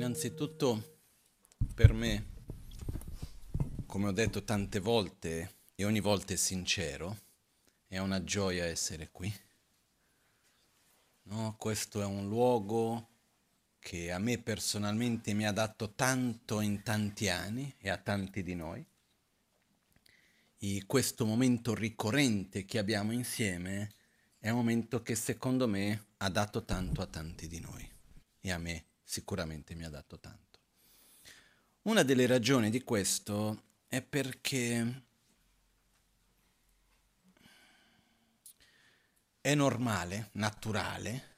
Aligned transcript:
Innanzitutto, 0.00 1.00
per 1.74 1.92
me, 1.92 2.24
come 3.84 4.08
ho 4.08 4.12
detto 4.12 4.44
tante 4.44 4.78
volte 4.78 5.56
e 5.74 5.84
ogni 5.84 6.00
volta 6.00 6.32
è 6.32 6.36
sincero, 6.36 7.18
è 7.86 7.98
una 7.98 8.24
gioia 8.24 8.64
essere 8.64 9.10
qui. 9.10 9.30
No, 11.24 11.54
questo 11.58 12.00
è 12.00 12.06
un 12.06 12.28
luogo 12.28 13.08
che 13.78 14.10
a 14.10 14.18
me 14.18 14.38
personalmente 14.38 15.34
mi 15.34 15.46
ha 15.46 15.52
dato 15.52 15.92
tanto 15.92 16.62
in 16.62 16.82
tanti 16.82 17.28
anni 17.28 17.74
e 17.76 17.90
a 17.90 17.98
tanti 17.98 18.42
di 18.42 18.54
noi. 18.54 18.82
E 20.56 20.82
questo 20.86 21.26
momento 21.26 21.74
ricorrente 21.74 22.64
che 22.64 22.78
abbiamo 22.78 23.12
insieme 23.12 23.90
è 24.38 24.48
un 24.48 24.56
momento 24.56 25.02
che 25.02 25.14
secondo 25.14 25.68
me 25.68 26.06
ha 26.16 26.30
dato 26.30 26.64
tanto 26.64 27.02
a 27.02 27.06
tanti 27.06 27.46
di 27.48 27.60
noi 27.60 27.86
e 28.40 28.50
a 28.50 28.56
me 28.56 28.84
sicuramente 29.10 29.74
mi 29.74 29.84
ha 29.84 29.88
dato 29.88 30.20
tanto. 30.20 30.60
Una 31.82 32.04
delle 32.04 32.26
ragioni 32.26 32.70
di 32.70 32.84
questo 32.84 33.64
è 33.88 34.00
perché 34.02 35.02
è 39.40 39.52
normale, 39.56 40.28
naturale, 40.34 41.28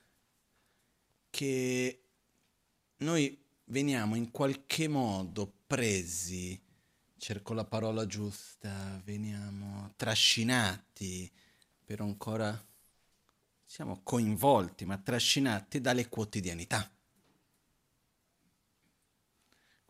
che 1.31 2.03
noi 2.99 3.43
veniamo 3.65 4.17
in 4.17 4.31
qualche 4.31 4.87
modo 4.87 5.51
presi, 5.67 6.63
cerco 7.17 7.55
la 7.55 7.65
parola 7.65 8.05
giusta, 8.05 9.01
veniamo 9.03 9.95
trascinati 9.97 11.33
per 11.83 12.03
ancora, 12.03 12.63
siamo 13.65 14.03
coinvolti, 14.03 14.85
ma 14.85 14.99
trascinati 14.99 15.81
dalle 15.81 16.11
quotidianità. 16.11 16.87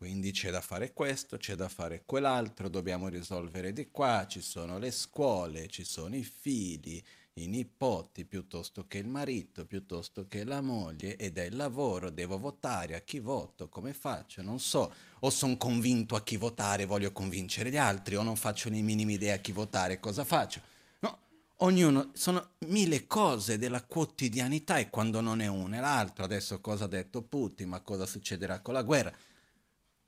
Quindi 0.03 0.31
c'è 0.31 0.51
da 0.51 0.59
fare 0.59 0.91
questo, 0.91 1.37
c'è 1.37 1.55
da 1.55 1.69
fare 1.69 2.03
quell'altro, 2.05 2.67
dobbiamo 2.67 3.07
risolvere 3.07 3.71
di 3.71 3.89
qua, 3.89 4.25
ci 4.27 4.41
sono 4.41 4.77
le 4.77 4.91
scuole, 4.91 5.69
ci 5.69 5.85
sono 5.85 6.13
i 6.17 6.23
figli, 6.23 7.01
i 7.35 7.47
nipoti 7.47 8.25
piuttosto 8.25 8.85
che 8.85 8.97
il 8.97 9.07
marito, 9.07 9.65
piuttosto 9.65 10.27
che 10.27 10.43
la 10.43 10.59
moglie 10.59 11.15
ed 11.15 11.37
è 11.37 11.43
il 11.43 11.55
lavoro, 11.55 12.09
devo 12.09 12.37
votare, 12.37 12.95
a 12.95 12.99
chi 12.99 13.19
voto, 13.19 13.69
come 13.69 13.93
faccio, 13.93 14.41
non 14.41 14.59
so, 14.59 14.93
o 15.19 15.29
sono 15.29 15.55
convinto 15.55 16.15
a 16.15 16.21
chi 16.21 16.35
votare, 16.35 16.83
voglio 16.83 17.13
convincere 17.13 17.69
gli 17.69 17.77
altri, 17.77 18.17
o 18.17 18.23
non 18.23 18.35
faccio 18.35 18.69
né 18.69 18.81
minima 18.81 19.13
idea 19.13 19.35
a 19.35 19.37
chi 19.37 19.53
votare, 19.53 20.01
cosa 20.01 20.25
faccio. 20.25 20.59
No, 20.99 21.17
ognuno, 21.59 22.09
sono 22.11 22.55
mille 22.67 23.07
cose 23.07 23.57
della 23.57 23.81
quotidianità 23.81 24.79
e 24.79 24.89
quando 24.89 25.21
non 25.21 25.39
è 25.39 25.47
una 25.47 25.77
è 25.77 25.79
l'altra, 25.79 26.25
adesso 26.25 26.59
cosa 26.59 26.83
ha 26.83 26.89
detto 26.89 27.21
Putin, 27.21 27.69
ma 27.69 27.79
cosa 27.79 28.05
succederà 28.05 28.59
con 28.59 28.73
la 28.73 28.83
guerra, 28.83 29.15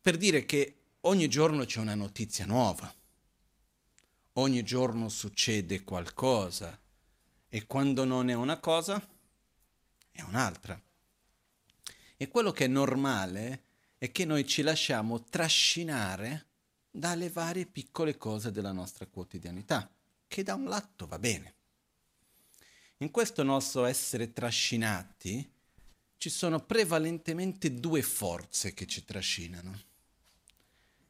per 0.05 0.17
dire 0.17 0.45
che 0.45 0.81
ogni 1.01 1.27
giorno 1.27 1.65
c'è 1.65 1.79
una 1.79 1.95
notizia 1.95 2.45
nuova, 2.45 2.93
ogni 4.33 4.61
giorno 4.61 5.09
succede 5.09 5.83
qualcosa 5.83 6.79
e 7.49 7.65
quando 7.65 8.03
non 8.05 8.29
è 8.29 8.35
una 8.35 8.59
cosa, 8.59 9.03
è 10.11 10.21
un'altra. 10.21 10.79
E 12.17 12.27
quello 12.27 12.51
che 12.51 12.65
è 12.65 12.67
normale 12.67 13.63
è 13.97 14.11
che 14.11 14.25
noi 14.25 14.45
ci 14.45 14.61
lasciamo 14.61 15.23
trascinare 15.23 16.49
dalle 16.91 17.31
varie 17.31 17.65
piccole 17.65 18.15
cose 18.15 18.51
della 18.51 18.73
nostra 18.73 19.07
quotidianità, 19.07 19.91
che 20.27 20.43
da 20.43 20.53
un 20.53 20.65
lato 20.65 21.07
va 21.07 21.17
bene. 21.17 21.55
In 22.97 23.09
questo 23.09 23.41
nostro 23.41 23.85
essere 23.85 24.31
trascinati 24.33 25.51
ci 26.17 26.29
sono 26.29 26.63
prevalentemente 26.63 27.73
due 27.73 28.03
forze 28.03 28.75
che 28.75 28.85
ci 28.85 29.03
trascinano. 29.03 29.84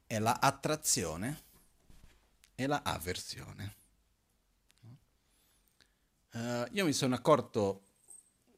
È 0.08 0.20
la 0.20 0.38
attrazione 0.40 1.44
e 2.54 2.68
la 2.68 2.82
avversione. 2.84 3.76
Uh, 6.32 6.66
io 6.72 6.86
mi 6.86 6.94
sono 6.94 7.16
accorto 7.16 7.82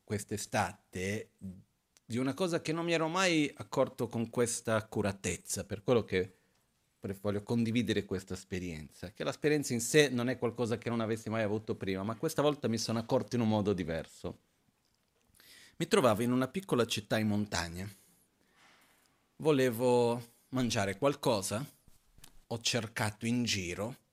quest'estate 0.04 1.32
di 2.06 2.18
una 2.18 2.34
cosa 2.34 2.62
che 2.62 2.74
non 2.74 2.86
mi 2.86 2.94
ero 2.94 3.08
mai 3.08 3.54
accorto 3.58 4.08
con 4.08 4.30
questa 4.30 4.76
accuratezza, 4.76 5.66
per 5.66 5.84
quello 5.84 6.04
che 6.04 6.36
voglio 7.22 7.44
condividere 7.44 8.04
questa 8.04 8.34
esperienza, 8.34 9.12
che 9.12 9.24
l'esperienza 9.24 9.74
in 9.74 9.82
sé 9.82 10.10
non 10.10 10.28
è 10.30 10.38
qualcosa 10.38 10.78
che 10.78 10.90
non 10.90 11.00
avessi 11.00 11.30
mai 11.30 11.44
avuto 11.44 11.76
prima, 11.76 12.04
ma 12.04 12.18
questa 12.18 12.42
volta 12.42 12.68
mi 12.68 12.78
sono 12.78 13.00
accorto 13.00 13.36
in 13.36 13.42
un 13.42 13.48
modo 13.48 13.72
diverso. 13.72 14.40
Mi 15.78 15.88
trovavo 15.88 16.24
in 16.24 16.32
una 16.32 16.48
piccola 16.48 16.86
città 16.86 17.18
in 17.18 17.28
montagna, 17.28 17.90
volevo 19.38 20.36
mangiare 20.50 20.98
qualcosa, 20.98 21.66
ho 22.48 22.62
cercato 22.62 23.26
in 23.26 23.44
giro 23.44 24.06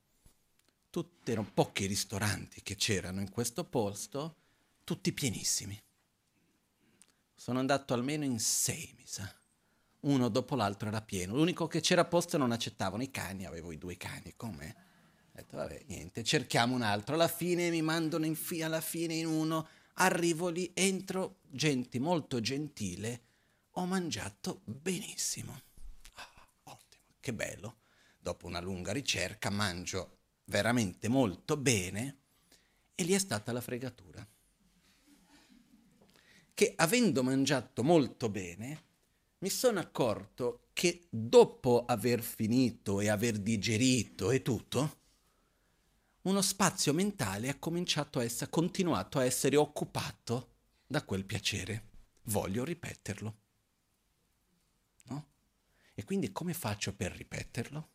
tutti, 0.95 1.33
erano 1.33 1.51
pochi 1.53 1.87
ristoranti 1.87 2.63
che 2.63 2.77
c'erano 2.77 3.21
in 3.21 3.29
questo 3.29 3.65
posto, 3.65 4.37
tutti 4.85 5.13
pienissimi. 5.13 5.77
Sono 7.35 7.59
andato 7.59 7.95
almeno 7.95 8.25
in 8.25 8.39
sei, 8.39 8.95
mi 8.97 9.05
sa. 9.05 9.29
Uno 10.01 10.29
dopo 10.29 10.55
l'altro 10.55 10.89
era 10.89 11.03
pieno. 11.03 11.35
L'unico 11.35 11.67
che 11.67 11.81
c'era 11.81 12.05
posto 12.05 12.37
non 12.39 12.53
accettavano 12.53 13.03
i 13.03 13.11
cani, 13.11 13.45
avevo 13.45 13.73
i 13.73 13.79
due 13.79 13.97
cani 13.97 14.35
con 14.37 14.55
me. 14.55 14.77
Ho 15.33 15.33
detto, 15.33 15.57
vabbè, 15.57 15.83
niente, 15.89 16.23
cerchiamo 16.23 16.77
un 16.77 16.83
altro. 16.83 17.15
Alla 17.15 17.27
fine 17.27 17.71
mi 17.71 17.83
mandano 17.83 18.25
in 18.25 18.37
fi- 18.37 18.63
alla 18.63 18.81
fine 18.81 19.15
in 19.15 19.27
uno, 19.27 19.67
arrivo 19.95 20.49
lì, 20.49 20.71
entro, 20.75 21.39
gente 21.51 21.99
molto 21.99 22.41
gentile, 22.41 23.23
ho 23.73 23.85
mangiato 23.85 24.61
benissimo. 24.65 25.61
Che 27.25 27.33
bello. 27.33 27.79
Dopo 28.19 28.47
una 28.47 28.61
lunga 28.61 28.93
ricerca 28.93 29.49
mangio 29.49 30.19
veramente 30.45 31.09
molto 31.09 31.57
bene 31.57 32.19
e 32.95 33.03
lì 33.03 33.15
è 33.15 33.19
stata 33.19 33.51
la 33.51 33.63
fregatura. 33.63 34.29
Che 36.53 36.73
avendo 36.77 37.23
mangiato 37.23 37.83
molto 37.83 38.29
bene, 38.29 38.85
mi 39.39 39.49
sono 39.49 39.81
accorto 39.81 40.69
che 40.75 41.07
dopo 41.09 41.87
aver 41.87 42.21
finito 42.21 43.01
e 43.01 43.09
aver 43.09 43.39
digerito 43.39 44.31
e 44.31 44.43
tutto, 44.43 44.99
uno 46.25 46.43
spazio 46.43 46.93
mentale 46.93 47.49
ha 47.49 47.59
cominciato 47.59 48.19
a 48.19 48.25
essere, 48.25 48.51
continuato 48.51 49.19
a 49.19 49.25
essere 49.25 49.57
occupato 49.57 50.57
da 50.87 51.03
quel 51.05 51.25
piacere. 51.25 51.89
Voglio 52.25 52.65
ripeterlo. 52.65 53.44
E 55.95 56.05
quindi 56.05 56.33
come 56.33 56.55
faccio 56.55 56.95
per 56.95 57.13
ripeterlo? 57.13 57.89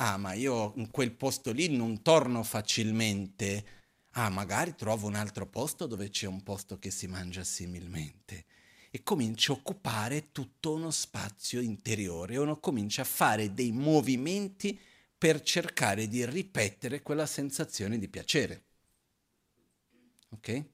ah 0.00 0.16
ma 0.16 0.32
io 0.32 0.72
in 0.76 0.90
quel 0.90 1.12
posto 1.12 1.52
lì 1.52 1.68
non 1.68 2.02
torno 2.02 2.42
facilmente, 2.42 3.64
ah 4.12 4.30
magari 4.30 4.74
trovo 4.74 5.06
un 5.06 5.14
altro 5.14 5.46
posto 5.46 5.86
dove 5.86 6.08
c'è 6.08 6.26
un 6.26 6.42
posto 6.42 6.78
che 6.78 6.90
si 6.90 7.06
mangia 7.06 7.44
similmente. 7.44 8.46
E 8.90 9.02
comincio 9.02 9.52
a 9.52 9.56
occupare 9.56 10.32
tutto 10.32 10.72
uno 10.72 10.90
spazio 10.90 11.60
interiore, 11.60 12.38
uno 12.38 12.58
comincia 12.58 13.02
a 13.02 13.04
fare 13.04 13.54
dei 13.54 13.70
movimenti 13.72 14.78
per 15.16 15.42
cercare 15.42 16.08
di 16.08 16.24
ripetere 16.24 17.02
quella 17.02 17.26
sensazione 17.26 17.98
di 17.98 18.08
piacere. 18.08 18.64
Ok? 20.30 20.64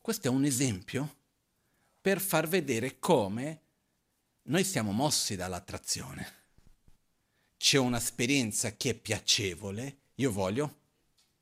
Questo 0.00 0.26
è 0.26 0.30
un 0.30 0.44
esempio 0.44 1.16
per 2.00 2.20
far 2.20 2.48
vedere 2.48 2.98
come 2.98 3.60
noi 4.50 4.64
siamo 4.64 4.92
mossi 4.92 5.34
dall'attrazione 5.34 6.38
c'è 7.60 7.76
un'esperienza 7.76 8.74
che 8.74 8.90
è 8.90 8.94
piacevole, 8.94 9.98
io 10.14 10.32
voglio 10.32 10.78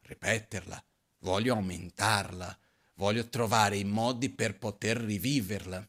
ripeterla, 0.01 0.85
voglio 1.21 1.55
aumentarla, 1.55 2.59
voglio 2.95 3.29
trovare 3.29 3.77
i 3.77 3.85
modi 3.85 4.29
per 4.29 4.59
poter 4.59 4.97
riviverla. 4.97 5.89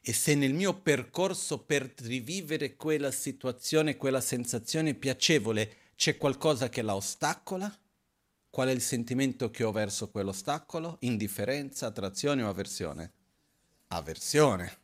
E 0.00 0.12
se 0.14 0.34
nel 0.34 0.54
mio 0.54 0.80
percorso 0.80 1.58
per 1.58 1.92
rivivere 1.98 2.74
quella 2.74 3.10
situazione, 3.10 3.98
quella 3.98 4.22
sensazione 4.22 4.94
piacevole, 4.94 5.90
c'è 5.94 6.16
qualcosa 6.16 6.70
che 6.70 6.80
la 6.80 6.94
ostacola, 6.94 7.70
qual 8.48 8.68
è 8.68 8.72
il 8.72 8.80
sentimento 8.80 9.50
che 9.50 9.62
ho 9.62 9.72
verso 9.72 10.10
quell'ostacolo? 10.10 10.96
Indifferenza, 11.00 11.84
attrazione 11.84 12.42
o 12.42 12.48
avversione? 12.48 13.12
Avversione. 13.88 14.81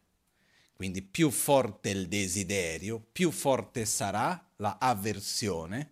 Quindi 0.79 1.03
più 1.03 1.31
forte 1.31 1.91
il 1.91 2.07
desiderio, 2.07 3.01
più 3.01 3.33
forte 3.33 3.85
sarà 3.85 4.49
la 4.59 4.77
avversione 4.79 5.91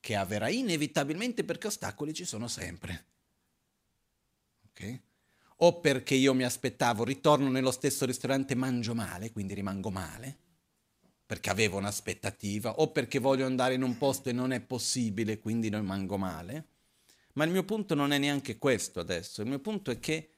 che 0.00 0.16
avverrà 0.16 0.48
inevitabilmente 0.48 1.44
perché 1.44 1.68
ostacoli 1.68 2.12
ci 2.12 2.24
sono 2.24 2.48
sempre. 2.48 3.04
Ok? 4.70 5.00
O 5.58 5.78
perché 5.78 6.16
io 6.16 6.34
mi 6.34 6.42
aspettavo, 6.42 7.04
ritorno 7.04 7.48
nello 7.48 7.70
stesso 7.70 8.04
ristorante, 8.06 8.56
mangio 8.56 8.92
male, 8.92 9.30
quindi 9.30 9.54
rimango 9.54 9.92
male, 9.92 10.36
perché 11.24 11.50
avevo 11.50 11.76
un'aspettativa, 11.76 12.80
o 12.80 12.90
perché 12.90 13.20
voglio 13.20 13.46
andare 13.46 13.74
in 13.74 13.84
un 13.84 13.96
posto 13.98 14.30
e 14.30 14.32
non 14.32 14.50
è 14.50 14.58
possibile, 14.58 15.38
quindi 15.38 15.68
rimango 15.68 16.18
male. 16.18 16.66
Ma 17.34 17.44
il 17.44 17.52
mio 17.52 17.62
punto 17.62 17.94
non 17.94 18.10
è 18.12 18.18
neanche 18.18 18.58
questo 18.58 18.98
adesso, 18.98 19.42
il 19.42 19.46
mio 19.48 19.60
punto 19.60 19.92
è 19.92 20.00
che 20.00 20.30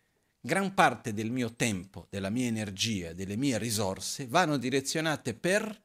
gran 0.46 0.72
parte 0.74 1.12
del 1.12 1.30
mio 1.30 1.54
tempo, 1.54 2.06
della 2.08 2.30
mia 2.30 2.46
energia, 2.46 3.12
delle 3.12 3.36
mie 3.36 3.58
risorse 3.58 4.28
vanno 4.28 4.56
direzionate 4.56 5.34
per 5.34 5.82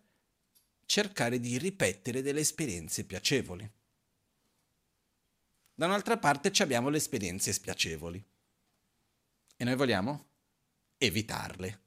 cercare 0.85 1.39
di 1.39 1.57
ripetere 1.57 2.21
delle 2.21 2.41
esperienze 2.41 3.03
piacevoli. 3.03 3.69
Da 5.73 5.87
un'altra 5.87 6.17
parte 6.17 6.51
abbiamo 6.61 6.89
le 6.89 6.97
esperienze 6.97 7.51
spiacevoli 7.51 8.23
e 9.57 9.63
noi 9.63 9.75
vogliamo 9.75 10.27
evitarle. 10.97 11.79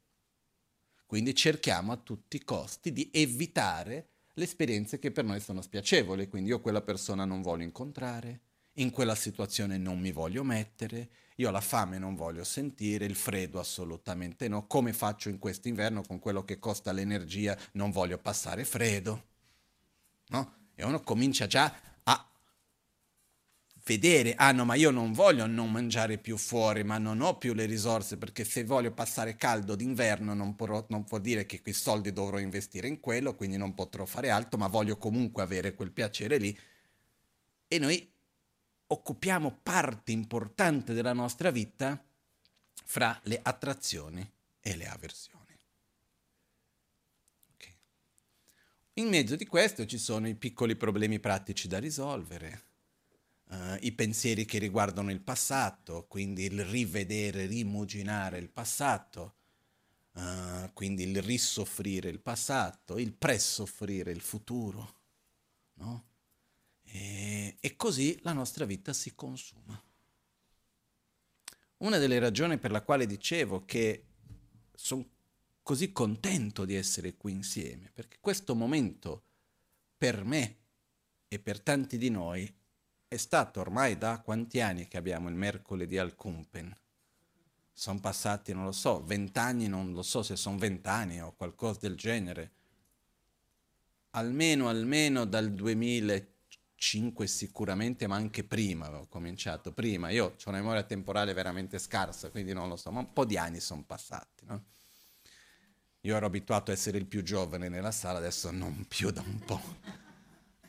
Quindi 1.06 1.32
cerchiamo 1.32 1.92
a 1.92 1.96
tutti 1.96 2.36
i 2.36 2.44
costi 2.44 2.92
di 2.92 3.08
evitare 3.12 4.08
le 4.34 4.44
esperienze 4.44 4.98
che 4.98 5.12
per 5.12 5.24
noi 5.24 5.38
sono 5.38 5.62
spiacevoli, 5.62 6.28
quindi 6.28 6.50
io 6.50 6.60
quella 6.60 6.82
persona 6.82 7.24
non 7.24 7.40
voglio 7.40 7.62
incontrare, 7.62 8.40
in 8.78 8.90
quella 8.90 9.14
situazione 9.14 9.78
non 9.78 10.00
mi 10.00 10.10
voglio 10.10 10.42
mettere, 10.42 11.08
io 11.36 11.50
la 11.50 11.60
fame 11.60 11.98
non 11.98 12.14
voglio 12.14 12.44
sentire, 12.44 13.04
il 13.04 13.16
freddo 13.16 13.58
assolutamente 13.58 14.46
no, 14.46 14.66
come 14.66 14.92
faccio 14.92 15.28
in 15.28 15.38
quest'inverno 15.38 16.02
con 16.02 16.20
quello 16.20 16.44
che 16.44 16.58
costa 16.58 16.92
l'energia, 16.92 17.56
non 17.72 17.90
voglio 17.90 18.18
passare 18.18 18.64
freddo. 18.64 19.32
No? 20.28 20.54
E 20.74 20.84
uno 20.84 21.00
comincia 21.02 21.46
già 21.46 21.74
a 22.04 22.28
vedere, 23.84 24.34
ah 24.36 24.52
no, 24.52 24.64
ma 24.64 24.74
io 24.74 24.90
non 24.90 25.12
voglio 25.12 25.46
non 25.46 25.72
mangiare 25.72 26.18
più 26.18 26.36
fuori, 26.36 26.84
ma 26.84 26.98
non 26.98 27.20
ho 27.20 27.36
più 27.36 27.52
le 27.52 27.66
risorse 27.66 28.16
perché 28.16 28.44
se 28.44 28.62
voglio 28.62 28.92
passare 28.92 29.36
caldo 29.36 29.74
d'inverno 29.74 30.34
non, 30.34 30.54
porrò, 30.54 30.86
non 30.88 31.02
può 31.04 31.18
dire 31.18 31.46
che 31.46 31.60
quei 31.62 31.74
soldi 31.74 32.12
dovrò 32.12 32.38
investire 32.38 32.86
in 32.86 33.00
quello, 33.00 33.34
quindi 33.34 33.56
non 33.56 33.74
potrò 33.74 34.04
fare 34.04 34.30
altro, 34.30 34.56
ma 34.56 34.68
voglio 34.68 34.96
comunque 34.98 35.42
avere 35.42 35.74
quel 35.74 35.90
piacere 35.90 36.38
lì. 36.38 36.56
E 37.66 37.78
noi 37.80 38.13
occupiamo 38.86 39.60
parte 39.62 40.12
importante 40.12 40.92
della 40.92 41.12
nostra 41.12 41.50
vita 41.50 42.02
fra 42.84 43.18
le 43.24 43.40
attrazioni 43.42 44.30
e 44.60 44.76
le 44.76 44.86
avversioni. 44.86 45.58
Okay. 47.54 47.76
In 48.94 49.08
mezzo 49.08 49.36
di 49.36 49.46
questo 49.46 49.86
ci 49.86 49.98
sono 49.98 50.28
i 50.28 50.34
piccoli 50.34 50.76
problemi 50.76 51.18
pratici 51.18 51.66
da 51.66 51.78
risolvere, 51.78 52.64
uh, 53.46 53.76
i 53.80 53.92
pensieri 53.92 54.44
che 54.44 54.58
riguardano 54.58 55.10
il 55.10 55.20
passato, 55.20 56.06
quindi 56.06 56.44
il 56.44 56.64
rivedere, 56.64 57.46
rimuginare 57.46 58.38
il 58.38 58.50
passato, 58.50 59.36
uh, 60.12 60.72
quindi 60.72 61.04
il 61.04 61.22
risoffrire 61.22 62.10
il 62.10 62.20
passato, 62.20 62.98
il 62.98 63.12
presoffrire 63.12 64.12
il 64.12 64.20
futuro. 64.20 65.02
No? 65.74 66.12
E, 66.96 67.56
e 67.58 67.74
così 67.74 68.16
la 68.22 68.32
nostra 68.32 68.64
vita 68.64 68.92
si 68.92 69.16
consuma. 69.16 69.82
Una 71.78 71.98
delle 71.98 72.20
ragioni 72.20 72.56
per 72.56 72.70
la 72.70 72.82
quale 72.82 73.04
dicevo 73.04 73.64
che 73.64 74.04
sono 74.72 75.04
così 75.60 75.90
contento 75.90 76.64
di 76.64 76.76
essere 76.76 77.16
qui 77.16 77.32
insieme, 77.32 77.90
perché 77.92 78.18
questo 78.20 78.54
momento 78.54 79.24
per 79.98 80.22
me 80.22 80.58
e 81.26 81.40
per 81.40 81.60
tanti 81.60 81.98
di 81.98 82.10
noi 82.10 82.54
è 83.08 83.16
stato 83.16 83.58
ormai 83.58 83.98
da 83.98 84.20
quanti 84.20 84.60
anni 84.60 84.86
che 84.86 84.96
abbiamo 84.96 85.28
il 85.28 85.34
mercoledì 85.34 85.98
al 85.98 86.14
Kumpen? 86.14 86.72
Sono 87.72 87.98
passati, 87.98 88.52
non 88.52 88.66
lo 88.66 88.72
so, 88.72 89.02
vent'anni, 89.02 89.66
non 89.66 89.92
lo 89.92 90.02
so 90.02 90.22
se 90.22 90.36
sono 90.36 90.58
vent'anni 90.58 91.20
o 91.20 91.34
qualcosa 91.34 91.80
del 91.80 91.96
genere. 91.96 92.52
Almeno, 94.10 94.68
almeno 94.68 95.24
dal 95.24 95.52
2000 95.52 96.33
5 96.84 97.26
sicuramente, 97.26 98.06
ma 98.06 98.16
anche 98.16 98.44
prima 98.44 98.84
avevo 98.86 99.06
cominciato. 99.06 99.72
Prima, 99.72 100.10
io 100.10 100.26
ho 100.26 100.48
una 100.50 100.58
memoria 100.58 100.82
temporale 100.82 101.32
veramente 101.32 101.78
scarsa, 101.78 102.28
quindi 102.28 102.52
non 102.52 102.68
lo 102.68 102.76
so, 102.76 102.90
ma 102.90 103.00
un 103.00 103.10
po' 103.10 103.24
di 103.24 103.38
anni 103.38 103.58
sono 103.58 103.82
passati. 103.86 104.44
No? 104.44 104.64
Io 106.02 106.14
ero 106.14 106.26
abituato 106.26 106.70
a 106.70 106.74
essere 106.74 106.98
il 106.98 107.06
più 107.06 107.22
giovane 107.22 107.70
nella 107.70 107.90
sala, 107.90 108.18
adesso 108.18 108.50
non 108.50 108.84
più 108.86 109.10
da 109.10 109.22
un 109.22 109.38
po'. 109.38 109.60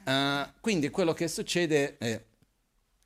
Uh, 0.06 0.50
quindi 0.62 0.90
quello 0.90 1.12
che 1.12 1.28
succede 1.28 1.98
è, 1.98 2.24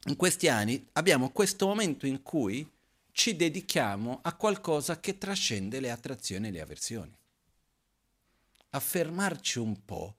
in 0.06 0.16
questi 0.16 0.48
anni 0.48 0.88
abbiamo 0.92 1.32
questo 1.32 1.66
momento 1.66 2.06
in 2.06 2.22
cui 2.22 2.70
ci 3.12 3.36
dedichiamo 3.36 4.20
a 4.22 4.36
qualcosa 4.36 5.00
che 5.00 5.18
trascende 5.18 5.80
le 5.80 5.90
attrazioni 5.90 6.50
e 6.50 6.52
le 6.52 6.62
avversioni. 6.62 7.18
A 8.70 8.80
fermarci 8.80 9.58
un 9.58 9.84
po' 9.84 10.19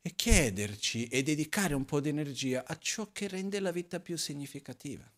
e 0.00 0.14
chiederci 0.14 1.06
e 1.08 1.22
dedicare 1.22 1.74
un 1.74 1.84
po' 1.84 2.00
di 2.00 2.08
energia 2.08 2.64
a 2.66 2.76
ciò 2.78 3.10
che 3.12 3.28
rende 3.28 3.60
la 3.60 3.72
vita 3.72 4.00
più 4.00 4.16
significativa 4.16 5.10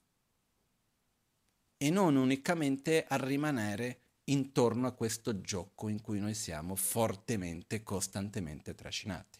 e 1.82 1.90
non 1.90 2.16
unicamente 2.16 3.04
a 3.06 3.16
rimanere 3.16 4.00
intorno 4.24 4.86
a 4.86 4.92
questo 4.92 5.40
gioco 5.40 5.88
in 5.88 6.00
cui 6.00 6.20
noi 6.20 6.34
siamo 6.34 6.76
fortemente, 6.76 7.82
costantemente 7.82 8.74
trascinati. 8.74 9.38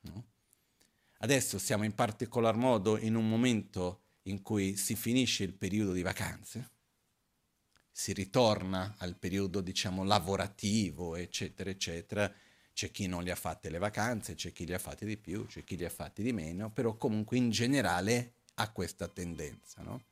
No? 0.00 0.24
Adesso 1.18 1.58
siamo 1.58 1.84
in 1.84 1.94
particolar 1.94 2.56
modo 2.56 2.98
in 2.98 3.14
un 3.14 3.28
momento 3.28 4.00
in 4.22 4.42
cui 4.42 4.76
si 4.76 4.96
finisce 4.96 5.44
il 5.44 5.52
periodo 5.52 5.92
di 5.92 6.02
vacanze, 6.02 6.70
si 7.90 8.12
ritorna 8.12 8.94
al 8.98 9.16
periodo, 9.16 9.60
diciamo, 9.60 10.04
lavorativo, 10.04 11.14
eccetera, 11.14 11.70
eccetera, 11.70 12.32
c'è 12.76 12.90
chi 12.90 13.06
non 13.06 13.22
le 13.22 13.30
ha 13.30 13.36
fatte 13.36 13.70
le 13.70 13.78
vacanze, 13.78 14.34
c'è 14.34 14.52
chi 14.52 14.66
le 14.66 14.74
ha 14.74 14.78
fatte 14.78 15.06
di 15.06 15.16
più, 15.16 15.46
c'è 15.46 15.64
chi 15.64 15.78
le 15.78 15.86
ha 15.86 15.90
fatte 15.90 16.22
di 16.22 16.34
meno, 16.34 16.70
però 16.70 16.94
comunque 16.98 17.38
in 17.38 17.48
generale 17.48 18.34
ha 18.56 18.70
questa 18.70 19.08
tendenza. 19.08 19.80
No? 19.80 20.02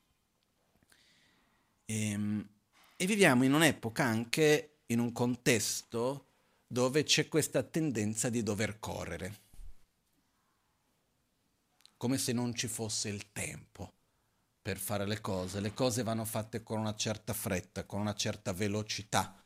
E, 1.84 2.10
ehm, 2.10 2.48
e 2.96 3.04
viviamo 3.04 3.44
in 3.44 3.52
un'epoca 3.52 4.02
anche 4.02 4.78
in 4.86 4.98
un 4.98 5.12
contesto 5.12 6.28
dove 6.66 7.02
c'è 7.02 7.28
questa 7.28 7.62
tendenza 7.62 8.30
di 8.30 8.42
dover 8.42 8.78
correre, 8.78 9.40
come 11.98 12.16
se 12.16 12.32
non 12.32 12.54
ci 12.54 12.66
fosse 12.66 13.10
il 13.10 13.30
tempo 13.30 13.92
per 14.62 14.78
fare 14.78 15.06
le 15.06 15.20
cose. 15.20 15.60
Le 15.60 15.74
cose 15.74 16.02
vanno 16.02 16.24
fatte 16.24 16.62
con 16.62 16.78
una 16.78 16.94
certa 16.96 17.34
fretta, 17.34 17.84
con 17.84 18.00
una 18.00 18.14
certa 18.14 18.54
velocità. 18.54 19.44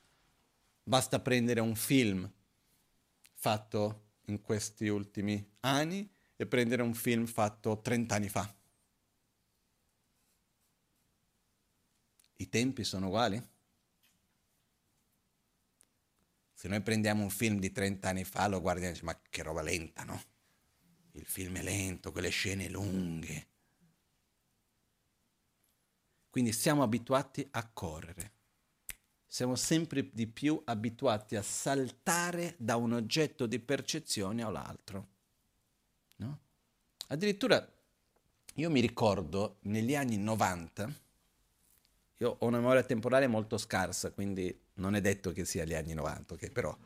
Basta 0.84 1.18
prendere 1.18 1.58
un 1.58 1.74
film 1.74 2.32
fatto 3.40 4.06
in 4.26 4.40
questi 4.40 4.88
ultimi 4.88 5.56
anni 5.60 6.10
e 6.34 6.46
prendere 6.46 6.82
un 6.82 6.92
film 6.92 7.24
fatto 7.26 7.80
30 7.80 8.14
anni 8.14 8.28
fa. 8.28 8.56
I 12.40 12.48
tempi 12.48 12.82
sono 12.82 13.06
uguali? 13.06 13.40
Se 16.52 16.66
noi 16.66 16.82
prendiamo 16.82 17.22
un 17.22 17.30
film 17.30 17.60
di 17.60 17.70
30 17.70 18.08
anni 18.08 18.24
fa 18.24 18.48
lo 18.48 18.60
guardiamo 18.60 18.90
e 18.90 18.92
diciamo 18.94 19.12
ma 19.12 19.20
che 19.30 19.42
roba 19.42 19.62
lenta, 19.62 20.02
no? 20.02 20.20
Il 21.12 21.24
film 21.24 21.56
è 21.58 21.62
lento, 21.62 22.10
quelle 22.10 22.30
scene 22.30 22.68
lunghe. 22.68 23.48
Quindi 26.28 26.52
siamo 26.52 26.82
abituati 26.82 27.46
a 27.52 27.68
correre 27.68 28.37
siamo 29.30 29.56
sempre 29.56 30.08
di 30.10 30.26
più 30.26 30.60
abituati 30.64 31.36
a 31.36 31.42
saltare 31.42 32.54
da 32.56 32.76
un 32.76 32.94
oggetto 32.94 33.44
di 33.44 33.58
percezione 33.58 34.42
all'altro. 34.42 35.06
No? 36.16 36.38
Addirittura 37.08 37.70
io 38.54 38.70
mi 38.70 38.80
ricordo 38.80 39.58
negli 39.62 39.94
anni 39.94 40.16
90, 40.16 40.92
io 42.16 42.36
ho 42.38 42.46
una 42.46 42.56
memoria 42.56 42.82
temporale 42.82 43.26
molto 43.26 43.58
scarsa, 43.58 44.10
quindi 44.10 44.58
non 44.74 44.94
è 44.94 45.00
detto 45.02 45.30
che 45.32 45.44
sia 45.44 45.64
gli 45.64 45.74
anni 45.74 45.92
90, 45.92 46.34
okay? 46.34 46.50
però 46.50 46.76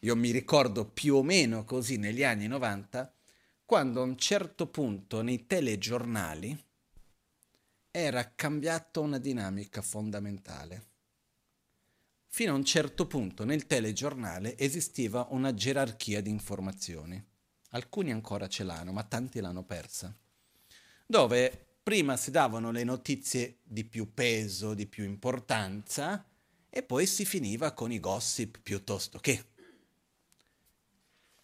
io 0.00 0.16
mi 0.16 0.30
ricordo 0.30 0.86
più 0.86 1.16
o 1.16 1.22
meno 1.22 1.64
così 1.64 1.98
negli 1.98 2.24
anni 2.24 2.46
90, 2.46 3.12
quando 3.66 4.00
a 4.00 4.04
un 4.04 4.16
certo 4.16 4.66
punto 4.68 5.20
nei 5.20 5.46
telegiornali 5.46 6.64
era 7.90 8.32
cambiata 8.34 9.00
una 9.00 9.18
dinamica 9.18 9.82
fondamentale 9.82 10.89
Fino 12.32 12.52
a 12.52 12.54
un 12.54 12.64
certo 12.64 13.08
punto 13.08 13.44
nel 13.44 13.66
telegiornale 13.66 14.56
esisteva 14.56 15.26
una 15.30 15.52
gerarchia 15.52 16.20
di 16.20 16.30
informazioni. 16.30 17.22
Alcuni 17.70 18.12
ancora 18.12 18.46
ce 18.46 18.62
l'hanno, 18.62 18.92
ma 18.92 19.02
tanti 19.02 19.40
l'hanno 19.40 19.64
persa. 19.64 20.16
Dove 21.04 21.66
prima 21.82 22.16
si 22.16 22.30
davano 22.30 22.70
le 22.70 22.84
notizie 22.84 23.58
di 23.64 23.84
più 23.84 24.14
peso, 24.14 24.74
di 24.74 24.86
più 24.86 25.02
importanza, 25.02 26.24
e 26.70 26.84
poi 26.84 27.04
si 27.04 27.24
finiva 27.24 27.72
con 27.72 27.90
i 27.90 27.98
gossip 27.98 28.60
piuttosto 28.62 29.18
che. 29.18 29.46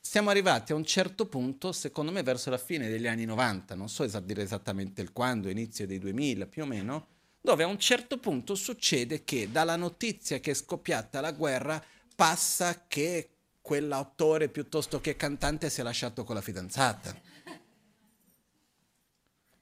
Siamo 0.00 0.30
arrivati 0.30 0.70
a 0.70 0.76
un 0.76 0.84
certo 0.84 1.26
punto, 1.26 1.72
secondo 1.72 2.12
me 2.12 2.22
verso 2.22 2.48
la 2.48 2.58
fine 2.58 2.88
degli 2.88 3.08
anni 3.08 3.24
90, 3.24 3.74
non 3.74 3.88
so 3.88 4.06
dire 4.20 4.42
esattamente 4.42 5.02
il 5.02 5.12
quando, 5.12 5.48
inizio 5.48 5.84
dei 5.84 5.98
2000 5.98 6.46
più 6.46 6.62
o 6.62 6.66
meno, 6.66 7.15
dove 7.46 7.62
a 7.62 7.68
un 7.68 7.78
certo 7.78 8.18
punto 8.18 8.56
succede 8.56 9.22
che 9.22 9.52
dalla 9.52 9.76
notizia 9.76 10.40
che 10.40 10.50
è 10.50 10.54
scoppiata 10.54 11.20
la 11.20 11.30
guerra 11.30 11.80
passa 12.16 12.86
che 12.88 13.28
quell'autore 13.62 14.48
piuttosto 14.48 15.00
che 15.00 15.14
cantante 15.14 15.70
si 15.70 15.78
è 15.78 15.84
lasciato 15.84 16.24
con 16.24 16.34
la 16.34 16.40
fidanzata. 16.40 17.14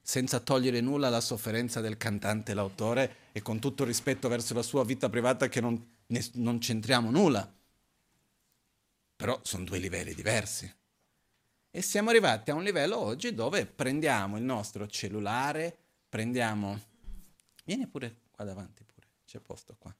senza 0.01 0.39
togliere 0.39 0.81
nulla 0.81 1.07
alla 1.07 1.21
sofferenza 1.21 1.79
del 1.79 1.97
cantante 1.97 2.51
e 2.51 2.55
l'autore 2.55 3.15
e 3.31 3.43
con 3.43 3.59
tutto 3.59 3.83
il 3.83 3.89
rispetto 3.89 4.29
verso 4.29 4.55
la 4.55 4.63
sua 4.63 4.83
vita 4.83 5.07
privata 5.07 5.47
che 5.47 5.61
non, 5.61 5.79
ne, 6.07 6.25
non 6.33 6.57
c'entriamo 6.57 7.11
nulla. 7.11 7.51
Però 9.15 9.39
sono 9.43 9.63
due 9.63 9.77
livelli 9.77 10.15
diversi. 10.15 10.71
E 11.69 11.81
siamo 11.83 12.09
arrivati 12.09 12.49
a 12.49 12.55
un 12.55 12.63
livello 12.63 12.97
oggi 12.97 13.35
dove 13.35 13.67
prendiamo 13.67 14.37
il 14.37 14.43
nostro 14.43 14.87
cellulare, 14.87 15.75
prendiamo... 16.09 16.93
Vieni 17.65 17.87
pure 17.87 18.21
qua 18.29 18.45
davanti 18.45 18.83
pure, 18.83 19.07
c'è 19.25 19.39
posto 19.39 19.75
qua. 19.79 19.93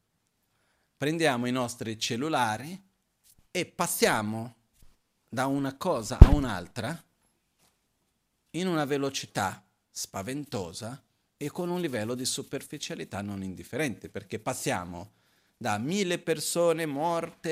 Prendiamo 0.95 1.48
i 1.48 1.51
nostri 1.51 1.98
cellulari 1.98 2.79
e 3.50 3.65
passiamo 3.65 4.55
da 5.27 5.48
una 5.48 5.75
cosa 5.75 6.19
a 6.19 6.29
un'altra 6.29 7.03
in 8.51 8.67
una 8.67 8.86
velocità 8.86 9.65
spaventosa 9.89 11.03
e 11.36 11.50
con 11.50 11.69
un 11.69 11.81
livello 11.81 12.13
di 12.13 12.24
superficialità 12.24 13.22
non 13.22 13.41
indifferente, 13.41 14.10
perché 14.10 14.38
passiamo 14.38 15.13
da 15.57 15.79
mille 15.79 16.19
persone 16.19 16.86
morte 16.86 17.51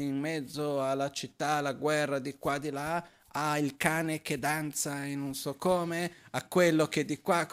in 0.00 0.18
mezzo 0.18 0.82
alla 0.82 1.12
città, 1.12 1.58
alla 1.58 1.74
guerra 1.74 2.18
di 2.18 2.36
qua 2.38 2.58
di 2.58 2.70
là, 2.70 3.06
a 3.28 3.56
il 3.58 3.76
cane 3.76 4.20
che 4.20 4.40
danza 4.40 5.04
e 5.06 5.14
non 5.14 5.34
so 5.34 5.54
come, 5.54 6.12
a 6.30 6.44
quello 6.44 6.88
che 6.88 7.04
di 7.04 7.20
qua... 7.20 7.46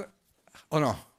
o 0.70 0.78
no? 0.80 1.14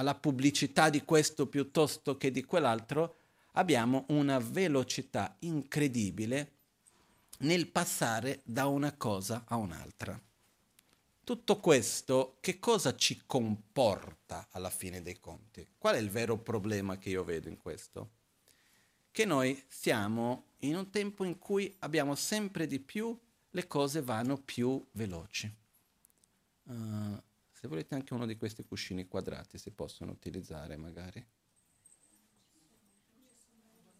Alla 0.00 0.14
pubblicità 0.14 0.88
di 0.88 1.02
questo 1.02 1.46
piuttosto 1.46 2.16
che 2.16 2.30
di 2.30 2.42
quell'altro, 2.42 3.16
abbiamo 3.52 4.06
una 4.08 4.38
velocità 4.38 5.36
incredibile 5.40 6.52
nel 7.40 7.66
passare 7.66 8.40
da 8.44 8.66
una 8.66 8.94
cosa 8.94 9.44
a 9.46 9.56
un'altra. 9.56 10.18
Tutto 11.22 11.60
questo 11.60 12.38
che 12.40 12.58
cosa 12.58 12.96
ci 12.96 13.24
comporta 13.26 14.48
alla 14.52 14.70
fine 14.70 15.02
dei 15.02 15.20
conti? 15.20 15.68
Qual 15.76 15.94
è 15.94 15.98
il 15.98 16.08
vero 16.08 16.38
problema 16.38 16.96
che 16.96 17.10
io 17.10 17.22
vedo 17.22 17.48
in 17.50 17.58
questo? 17.58 18.08
Che 19.10 19.24
noi 19.26 19.62
siamo 19.68 20.44
in 20.60 20.76
un 20.76 20.88
tempo 20.88 21.24
in 21.24 21.38
cui 21.38 21.76
abbiamo 21.80 22.14
sempre 22.14 22.66
di 22.66 22.80
più 22.80 23.14
le 23.50 23.66
cose 23.66 24.00
vanno 24.00 24.38
più 24.38 24.82
veloci. 24.92 25.54
Uh, 26.62 27.20
se 27.60 27.68
volete 27.68 27.94
anche 27.94 28.14
uno 28.14 28.24
di 28.24 28.38
questi 28.38 28.64
cuscini 28.64 29.06
quadrati 29.06 29.58
si 29.58 29.70
possono 29.70 30.12
utilizzare 30.12 30.78
magari. 30.78 31.22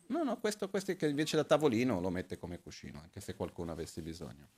No, 0.07 0.23
no, 0.23 0.41
questo, 0.41 0.71
questo 0.71 0.97
che 0.97 1.07
invece 1.07 1.37
da 1.37 1.45
tavolino 1.45 2.01
lo 2.01 2.09
mette 2.09 2.39
come 2.39 2.59
cuscino, 2.59 3.03
anche 3.03 3.21
se 3.21 3.35
qualcuno 3.35 3.71
avesse 3.71 4.01
bisogno. 4.01 4.49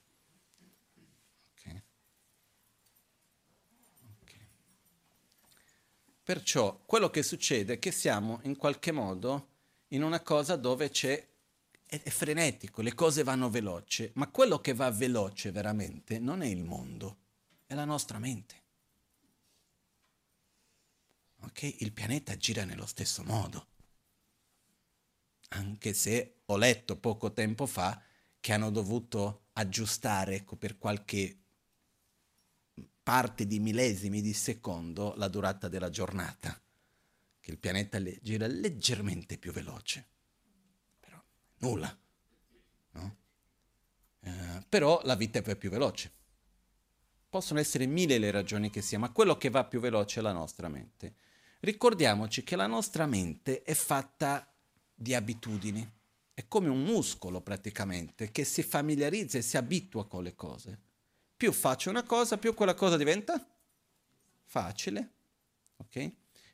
Okay. 1.51 1.83
Okay. 4.23 4.47
Perciò 6.23 6.81
quello 6.87 7.11
che 7.11 7.25
succede 7.25 7.75
è 7.75 7.79
che 7.81 7.91
siamo 7.91 8.39
in 8.45 8.57
qualche 8.57 8.93
modo 8.93 9.49
in 9.89 10.05
una 10.05 10.21
cosa 10.21 10.55
dove 10.55 10.91
c'è 10.91 11.29
è, 11.83 11.99
frenetico, 12.09 12.83
le 12.83 12.95
cose 12.95 13.25
vanno 13.25 13.51
veloci, 13.51 14.09
ma 14.15 14.31
quello 14.31 14.61
che 14.61 14.75
va 14.75 14.93
veloce 14.93 15.51
veramente 15.51 16.21
non 16.21 16.41
è 16.41 16.47
il 16.47 16.63
mondo, 16.63 17.17
è 17.67 17.75
la 17.75 17.85
nostra 17.85 18.21
mente. 18.21 18.62
Ok? 21.43 21.77
Il 21.81 21.93
pianeta 21.93 22.37
gira 22.37 22.65
nello 22.65 22.87
stesso 22.87 23.23
modo 23.25 23.71
anche 25.53 25.95
se 25.95 26.41
ho 26.47 26.57
letto 26.57 26.97
poco 26.97 27.33
tempo 27.33 27.67
fa 27.67 28.01
che 28.41 28.53
hanno 28.53 28.71
dovuto 28.71 29.47
aggiustare 29.53 30.37
ecco, 30.37 30.57
per 30.57 30.79
qualche 30.79 31.39
parte 33.03 33.47
di 33.47 33.59
millesimi 33.59 34.21
di 34.21 34.33
secondo 34.33 35.15
la 35.17 35.29
durata 35.29 35.69
della 35.69 35.91
giornata, 35.91 36.61
che 37.41 37.51
il 37.51 37.59
pianeta 37.59 37.99
le- 37.99 38.19
gira 38.23 38.47
leggermente 38.47 39.39
più 39.39 39.53
veloce. 39.53 40.09
Però 41.01 41.23
nulla. 41.59 41.97
No? 42.93 43.17
Eh, 44.21 44.65
però 44.69 45.01
la 45.05 45.17
vita 45.17 45.41
è 45.41 45.57
più 45.57 45.71
veloce. 45.71 46.13
Possono 47.29 47.61
essere 47.61 47.87
mille 47.87 48.19
le 48.19 48.31
ragioni 48.31 48.71
che 48.71 48.83
sia, 48.83 48.99
ma 48.99 49.11
quello 49.11 49.37
che 49.37 49.51
va 49.51 49.65
più 49.65 49.81
veloce 49.81 50.21
è 50.21 50.23
la 50.23 50.33
nostra 50.33 50.69
mente. 50.69 51.15
Ricordiamoci 51.65 52.43
che 52.43 52.57
la 52.57 52.67
nostra 52.67 53.07
mente 53.07 53.63
è 53.63 53.75
fatta 53.75 54.53
di 54.93 55.15
abitudini. 55.15 55.89
È 56.35 56.49
come 56.49 56.69
un 56.69 56.83
muscolo 56.83 57.41
praticamente 57.41 58.33
che 58.33 58.43
si 58.43 58.65
familiarizza 58.65 59.39
e 59.39 59.43
si 59.43 59.57
abitua 59.57 60.09
con 60.09 60.25
le 60.25 60.35
cose. 60.35 60.81
Più 61.37 61.53
faccio 61.53 61.89
una 61.89 62.03
cosa, 62.03 62.37
più 62.37 62.53
quella 62.55 62.75
cosa 62.75 62.97
diventa 62.97 63.47
facile. 64.43 65.13
Ok? 65.77 66.11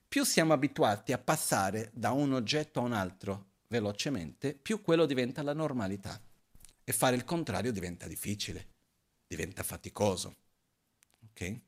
Più 0.06 0.24
siamo 0.24 0.52
abituati 0.52 1.14
a 1.14 1.18
passare 1.18 1.90
da 1.94 2.10
un 2.10 2.34
oggetto 2.34 2.80
a 2.80 2.82
un 2.82 2.92
altro 2.92 3.52
velocemente, 3.68 4.52
più 4.52 4.82
quello 4.82 5.06
diventa 5.06 5.42
la 5.42 5.54
normalità. 5.54 6.20
E 6.84 6.92
fare 6.92 7.16
il 7.16 7.24
contrario 7.24 7.72
diventa 7.72 8.06
difficile, 8.06 8.66
diventa 9.26 9.62
faticoso. 9.62 10.36
Ok? 11.30 11.60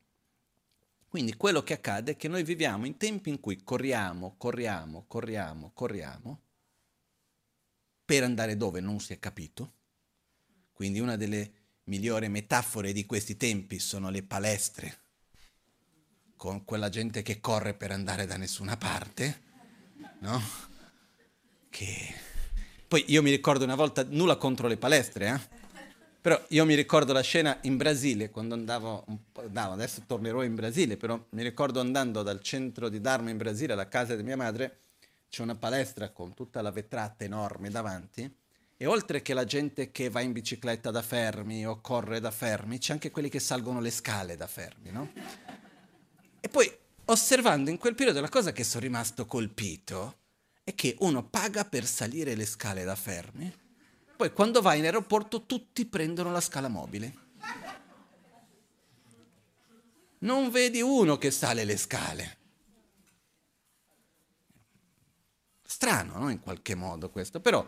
Quindi 1.10 1.34
quello 1.34 1.64
che 1.64 1.72
accade 1.72 2.12
è 2.12 2.16
che 2.16 2.28
noi 2.28 2.44
viviamo 2.44 2.86
in 2.86 2.96
tempi 2.96 3.30
in 3.30 3.40
cui 3.40 3.64
corriamo, 3.64 4.36
corriamo, 4.38 5.06
corriamo, 5.08 5.72
corriamo, 5.74 6.42
per 8.04 8.22
andare 8.22 8.56
dove 8.56 8.78
non 8.78 9.00
si 9.00 9.12
è 9.12 9.18
capito. 9.18 9.72
Quindi 10.72 11.00
una 11.00 11.16
delle 11.16 11.52
migliori 11.86 12.28
metafore 12.28 12.92
di 12.92 13.06
questi 13.06 13.36
tempi 13.36 13.80
sono 13.80 14.08
le 14.08 14.22
palestre, 14.22 15.00
con 16.36 16.64
quella 16.64 16.88
gente 16.88 17.22
che 17.22 17.40
corre 17.40 17.74
per 17.74 17.90
andare 17.90 18.24
da 18.24 18.36
nessuna 18.36 18.76
parte, 18.76 19.42
no? 20.20 20.40
Che... 21.70 22.14
Poi 22.86 23.04
io 23.08 23.20
mi 23.20 23.30
ricordo 23.30 23.64
una 23.64 23.74
volta, 23.74 24.04
nulla 24.04 24.36
contro 24.36 24.68
le 24.68 24.76
palestre, 24.76 25.28
eh? 25.28 25.59
Però 26.20 26.38
io 26.48 26.66
mi 26.66 26.74
ricordo 26.74 27.14
la 27.14 27.22
scena 27.22 27.58
in 27.62 27.78
Brasile, 27.78 28.30
quando 28.30 28.54
andavo, 28.54 29.04
no, 29.06 29.72
adesso 29.72 30.02
tornerò 30.06 30.42
in 30.42 30.54
Brasile, 30.54 30.98
però 30.98 31.18
mi 31.30 31.42
ricordo 31.42 31.80
andando 31.80 32.22
dal 32.22 32.42
centro 32.42 32.90
di 32.90 33.00
Dharma 33.00 33.30
in 33.30 33.38
Brasile 33.38 33.72
alla 33.72 33.88
casa 33.88 34.14
di 34.14 34.22
mia 34.22 34.36
madre, 34.36 34.80
c'è 35.30 35.42
una 35.42 35.54
palestra 35.54 36.10
con 36.10 36.34
tutta 36.34 36.60
la 36.60 36.70
vetrata 36.70 37.24
enorme 37.24 37.70
davanti 37.70 38.30
e 38.76 38.86
oltre 38.86 39.22
che 39.22 39.32
la 39.32 39.44
gente 39.44 39.92
che 39.92 40.10
va 40.10 40.20
in 40.20 40.32
bicicletta 40.32 40.90
da 40.90 41.02
fermi 41.02 41.66
o 41.66 41.80
corre 41.80 42.20
da 42.20 42.30
fermi, 42.30 42.78
c'è 42.78 42.92
anche 42.92 43.10
quelli 43.10 43.28
che 43.28 43.38
salgono 43.38 43.80
le 43.80 43.90
scale 43.90 44.36
da 44.36 44.46
fermi, 44.46 44.90
no? 44.90 45.12
E 46.40 46.48
poi 46.48 46.70
osservando 47.06 47.70
in 47.70 47.78
quel 47.78 47.94
periodo 47.94 48.20
la 48.20 48.28
cosa 48.28 48.52
che 48.52 48.64
sono 48.64 48.82
rimasto 48.82 49.24
colpito 49.26 50.16
è 50.64 50.74
che 50.74 50.96
uno 51.00 51.22
paga 51.24 51.64
per 51.64 51.86
salire 51.86 52.34
le 52.34 52.46
scale 52.46 52.84
da 52.84 52.94
fermi, 52.94 53.52
poi 54.20 54.34
quando 54.34 54.60
va 54.60 54.74
in 54.74 54.84
aeroporto 54.84 55.46
tutti 55.46 55.86
prendono 55.86 56.30
la 56.30 56.42
scala 56.42 56.68
mobile. 56.68 57.14
Non 60.18 60.50
vedi 60.50 60.82
uno 60.82 61.16
che 61.16 61.30
sale 61.30 61.64
le 61.64 61.78
scale. 61.78 62.36
Strano, 65.62 66.18
no? 66.18 66.28
In 66.28 66.40
qualche 66.40 66.74
modo 66.74 67.08
questo, 67.08 67.40
però 67.40 67.66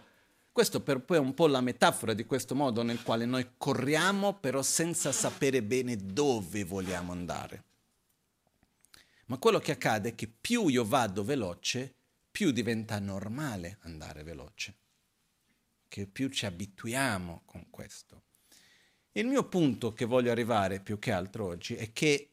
questo 0.52 0.82
per 0.82 1.00
poi 1.00 1.16
è 1.16 1.20
un 1.20 1.32
po' 1.32 1.46
la 1.46 1.62
metafora 1.62 2.12
di 2.12 2.26
questo 2.26 2.54
modo 2.54 2.82
nel 2.82 3.02
quale 3.02 3.24
noi 3.24 3.52
corriamo 3.56 4.34
però 4.34 4.60
senza 4.60 5.10
sapere 5.10 5.62
bene 5.62 5.96
dove 5.96 6.64
vogliamo 6.64 7.12
andare. 7.12 7.64
Ma 9.24 9.38
quello 9.38 9.58
che 9.58 9.72
accade 9.72 10.10
è 10.10 10.14
che 10.14 10.28
più 10.28 10.68
io 10.68 10.84
vado 10.84 11.24
veloce, 11.24 11.94
più 12.30 12.50
diventa 12.50 12.98
normale 12.98 13.78
andare 13.84 14.22
veloce, 14.22 14.80
che 15.92 16.06
più 16.06 16.30
ci 16.30 16.46
abituiamo 16.46 17.42
con 17.44 17.68
questo. 17.68 18.22
Il 19.12 19.26
mio 19.26 19.46
punto 19.46 19.92
che 19.92 20.06
voglio 20.06 20.30
arrivare 20.30 20.80
più 20.80 20.98
che 20.98 21.12
altro 21.12 21.44
oggi 21.44 21.74
è 21.74 21.92
che 21.92 22.30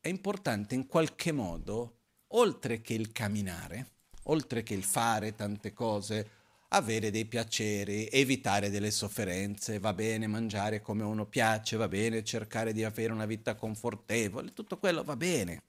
è 0.00 0.08
importante 0.08 0.74
in 0.74 0.88
qualche 0.88 1.30
modo 1.30 1.98
oltre 2.32 2.80
che 2.80 2.94
il 2.94 3.12
camminare, 3.12 3.90
oltre 4.24 4.64
che 4.64 4.74
il 4.74 4.82
fare 4.82 5.36
tante 5.36 5.72
cose, 5.72 6.30
avere 6.70 7.12
dei 7.12 7.26
piaceri, 7.26 8.08
evitare 8.08 8.68
delle 8.68 8.90
sofferenze, 8.90 9.78
va 9.78 9.92
bene 9.92 10.26
mangiare 10.26 10.80
come 10.80 11.04
uno 11.04 11.26
piace, 11.26 11.76
va 11.76 11.86
bene 11.86 12.24
cercare 12.24 12.72
di 12.72 12.82
avere 12.82 13.12
una 13.12 13.26
vita 13.26 13.54
confortevole, 13.54 14.52
tutto 14.52 14.78
quello 14.78 15.04
va 15.04 15.14
bene, 15.14 15.62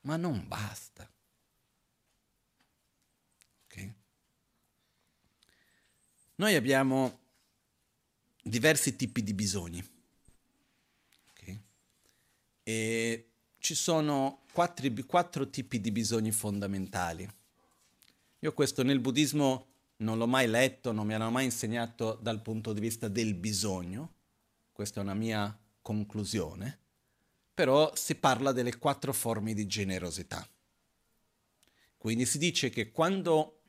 ma 0.00 0.16
non 0.16 0.46
basta. 0.46 1.10
Okay? 3.74 3.94
Noi 6.36 6.54
abbiamo 6.54 7.20
diversi 8.42 8.96
tipi 8.96 9.22
di 9.22 9.34
bisogni. 9.34 9.84
Okay? 11.30 11.62
E 12.62 13.28
ci 13.58 13.74
sono 13.74 14.42
quattro, 14.52 14.88
quattro 15.06 15.48
tipi 15.48 15.80
di 15.80 15.92
bisogni 15.92 16.32
fondamentali. 16.32 17.28
Io 18.40 18.52
questo 18.52 18.82
nel 18.82 19.00
buddismo 19.00 19.66
non 19.98 20.18
l'ho 20.18 20.26
mai 20.26 20.48
letto, 20.48 20.92
non 20.92 21.06
mi 21.06 21.14
hanno 21.14 21.30
mai 21.30 21.44
insegnato 21.44 22.18
dal 22.20 22.42
punto 22.42 22.72
di 22.72 22.80
vista 22.80 23.08
del 23.08 23.34
bisogno, 23.34 24.12
questa 24.72 25.00
è 25.00 25.02
una 25.02 25.14
mia 25.14 25.56
conclusione, 25.80 26.78
però 27.54 27.94
si 27.94 28.16
parla 28.16 28.52
delle 28.52 28.76
quattro 28.76 29.12
forme 29.12 29.54
di 29.54 29.66
generosità. 29.66 30.46
Quindi 31.96 32.26
si 32.26 32.36
dice 32.36 32.68
che 32.68 32.90
quando 32.90 33.62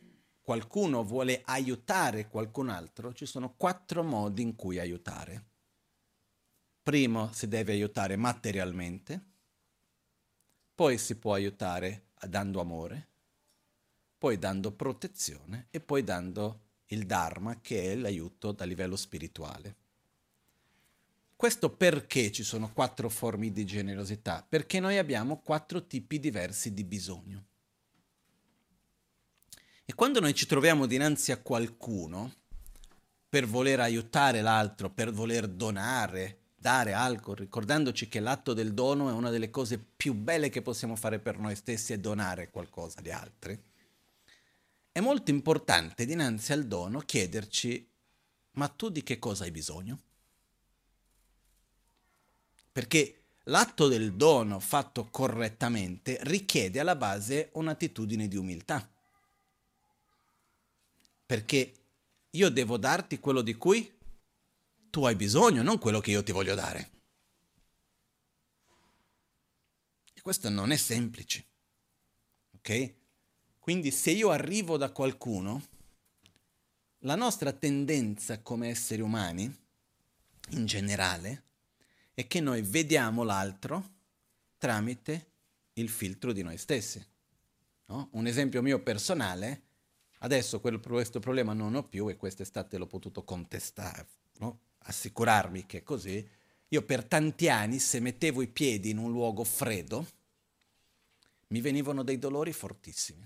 qualcuno 0.45 1.03
vuole 1.03 1.41
aiutare 1.45 2.27
qualcun 2.27 2.69
altro, 2.69 3.15
ci 3.15 3.25
sono 3.25 3.55
quattro 3.57 4.03
modi 4.03 4.43
in 4.43 4.55
cui 4.55 4.77
aiutare. 4.77 5.43
Primo 6.83 7.31
si 7.33 7.47
deve 7.47 7.71
aiutare 7.71 8.15
materialmente, 8.15 9.25
poi 10.75 10.99
si 10.99 11.15
può 11.15 11.33
aiutare 11.33 12.09
dando 12.27 12.61
amore, 12.61 13.07
poi 14.19 14.37
dando 14.37 14.71
protezione 14.71 15.65
e 15.71 15.79
poi 15.79 16.03
dando 16.03 16.59
il 16.89 17.07
Dharma, 17.07 17.59
che 17.59 17.93
è 17.93 17.95
l'aiuto 17.95 18.51
da 18.51 18.65
livello 18.65 18.95
spirituale. 18.95 19.75
Questo 21.35 21.71
perché 21.71 22.31
ci 22.31 22.43
sono 22.43 22.71
quattro 22.71 23.09
forme 23.09 23.51
di 23.51 23.65
generosità? 23.65 24.45
Perché 24.47 24.79
noi 24.79 24.99
abbiamo 24.99 25.41
quattro 25.41 25.87
tipi 25.87 26.19
diversi 26.19 26.71
di 26.71 26.83
bisogno. 26.83 27.45
E 29.85 29.93
quando 29.93 30.19
noi 30.19 30.33
ci 30.33 30.47
troviamo 30.47 30.87
dinanzi 30.87 31.31
a 31.31 31.37
qualcuno 31.37 32.33
per 33.29 33.45
voler 33.45 33.79
aiutare 33.79 34.41
l'altro, 34.41 34.89
per 34.89 35.11
voler 35.11 35.47
donare, 35.47 36.39
dare 36.55 36.93
algo, 36.93 37.35
ricordandoci 37.35 38.07
che 38.07 38.19
l'atto 38.19 38.53
del 38.53 38.73
dono 38.73 39.09
è 39.09 39.11
una 39.11 39.29
delle 39.29 39.51
cose 39.51 39.77
più 39.77 40.15
belle 40.15 40.49
che 40.49 40.63
possiamo 40.63 40.95
fare 40.95 41.19
per 41.19 41.37
noi 41.37 41.55
stessi, 41.55 41.93
è 41.93 41.99
donare 41.99 42.49
qualcosa 42.49 42.99
agli 42.99 43.11
altri, 43.11 43.61
è 44.91 44.99
molto 45.01 45.29
importante 45.29 46.05
dinanzi 46.05 46.53
al 46.53 46.65
dono 46.65 46.99
chiederci, 46.99 47.87
ma 48.51 48.67
tu 48.69 48.89
di 48.89 49.03
che 49.03 49.19
cosa 49.19 49.43
hai 49.43 49.51
bisogno? 49.51 49.99
Perché 52.71 53.23
l'atto 53.43 53.87
del 53.87 54.13
dono 54.13 54.59
fatto 54.59 55.09
correttamente 55.11 56.17
richiede 56.21 56.79
alla 56.79 56.95
base 56.95 57.49
un'attitudine 57.53 58.27
di 58.27 58.37
umiltà. 58.37 58.89
Perché 61.25 61.73
io 62.31 62.49
devo 62.49 62.77
darti 62.77 63.19
quello 63.19 63.41
di 63.41 63.55
cui 63.55 63.91
tu 64.89 65.05
hai 65.05 65.15
bisogno, 65.15 65.61
non 65.61 65.79
quello 65.79 65.99
che 65.99 66.11
io 66.11 66.23
ti 66.23 66.31
voglio 66.31 66.55
dare. 66.55 66.91
E 70.13 70.21
questo 70.21 70.49
non 70.49 70.71
è 70.71 70.77
semplice. 70.77 71.45
Ok? 72.57 72.93
Quindi 73.59 73.91
se 73.91 74.11
io 74.11 74.29
arrivo 74.29 74.77
da 74.77 74.91
qualcuno, 74.91 75.67
la 76.99 77.15
nostra 77.15 77.51
tendenza 77.51 78.39
come 78.39 78.69
esseri 78.69 79.01
umani, 79.01 79.43
in 80.49 80.65
generale, 80.65 81.43
è 82.13 82.27
che 82.27 82.39
noi 82.39 82.61
vediamo 82.61 83.23
l'altro 83.23 83.93
tramite 84.57 85.31
il 85.73 85.89
filtro 85.89 86.31
di 86.31 86.41
noi 86.41 86.57
stessi. 86.57 87.05
No? 87.87 88.09
Un 88.13 88.27
esempio 88.27 88.61
mio 88.61 88.81
personale, 88.81 89.63
adesso 90.25 90.59
quel, 90.59 90.79
questo 90.79 91.19
problema 91.19 91.53
non 91.53 91.75
ho 91.75 91.83
più 91.83 92.09
e 92.09 92.17
quest'estate 92.17 92.77
l'ho 92.77 92.87
potuto 92.87 93.23
contestare, 93.23 94.07
no? 94.39 94.59
assicurarmi 94.79 95.65
che 95.65 95.79
è 95.79 95.83
così. 95.83 96.27
Io 96.69 96.81
per 96.81 97.05
tanti 97.05 97.47
anni, 97.47 97.79
se 97.79 97.99
mettevo 97.99 98.41
i 98.41 98.47
piedi 98.47 98.89
in 98.89 98.97
un 98.97 99.11
luogo 99.11 99.43
freddo, 99.43 100.05
mi 101.47 101.61
venivano 101.61 102.03
dei 102.03 102.17
dolori 102.17 102.51
fortissimi 102.51 103.25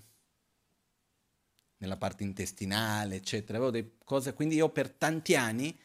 nella 1.78 1.96
parte 1.96 2.22
intestinale, 2.22 3.16
eccetera. 3.16 3.56
Avevo 3.56 3.72
delle 3.72 3.92
cose, 4.04 4.34
quindi 4.34 4.56
io 4.56 4.68
per 4.68 4.90
tanti 4.90 5.34
anni 5.34 5.76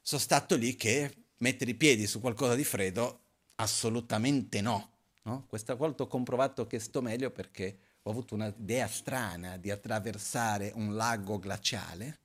sono 0.00 0.20
stato 0.20 0.54
lì 0.54 0.76
che 0.76 1.12
mettere 1.38 1.72
i 1.72 1.74
piedi 1.74 2.06
su 2.06 2.20
qualcosa 2.20 2.54
di 2.54 2.62
freddo, 2.62 3.22
assolutamente 3.56 4.60
no. 4.60 4.92
no? 5.22 5.46
Questa 5.48 5.74
volta 5.74 6.04
ho 6.04 6.06
comprovato 6.06 6.68
che 6.68 6.78
sto 6.78 7.02
meglio 7.02 7.30
perché 7.30 7.76
ho 8.02 8.10
avuto 8.10 8.34
un'idea 8.34 8.88
strana 8.88 9.56
di 9.56 9.70
attraversare 9.70 10.72
un 10.74 10.94
lago 10.94 11.38
glaciale 11.38 12.18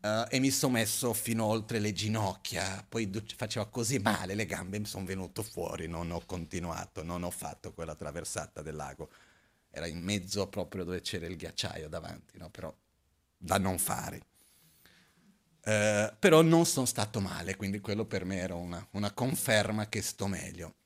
uh, 0.00 0.26
e 0.28 0.38
mi 0.38 0.50
sono 0.50 0.74
messo 0.74 1.12
fino 1.12 1.44
oltre 1.44 1.78
le 1.78 1.92
ginocchia, 1.92 2.84
poi 2.88 3.10
faceva 3.36 3.66
così 3.66 3.98
male 3.98 4.34
le 4.34 4.46
gambe, 4.46 4.78
mi 4.78 4.86
sono 4.86 5.04
venuto 5.04 5.42
fuori, 5.42 5.88
non 5.88 6.10
ho 6.10 6.22
continuato, 6.24 7.02
non 7.02 7.22
ho 7.22 7.30
fatto 7.30 7.72
quella 7.72 7.94
traversata 7.94 8.62
del 8.62 8.76
lago 8.76 9.10
era 9.76 9.86
in 9.86 10.00
mezzo 10.00 10.48
proprio 10.48 10.84
dove 10.84 11.02
c'era 11.02 11.26
il 11.26 11.36
ghiacciaio 11.36 11.88
davanti, 11.88 12.38
no? 12.38 12.48
però 12.48 12.74
da 13.36 13.58
non 13.58 13.78
fare. 13.78 14.22
Uh, 15.66 16.14
però 16.18 16.40
non 16.40 16.64
sono 16.64 16.86
stato 16.86 17.20
male, 17.20 17.56
quindi 17.56 17.80
quello 17.80 18.06
per 18.06 18.24
me 18.24 18.36
era 18.36 18.54
una, 18.54 18.86
una, 18.92 19.12
conferma 19.12 19.86
che 19.88 20.00
sto 20.00 20.28
meglio. 20.28 20.76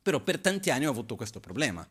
Però 0.00 0.20
per 0.20 0.38
tanti 0.38 0.70
anni 0.70 0.86
ho 0.86 0.90
avuto 0.90 1.14
questo 1.14 1.40
problema. 1.40 1.86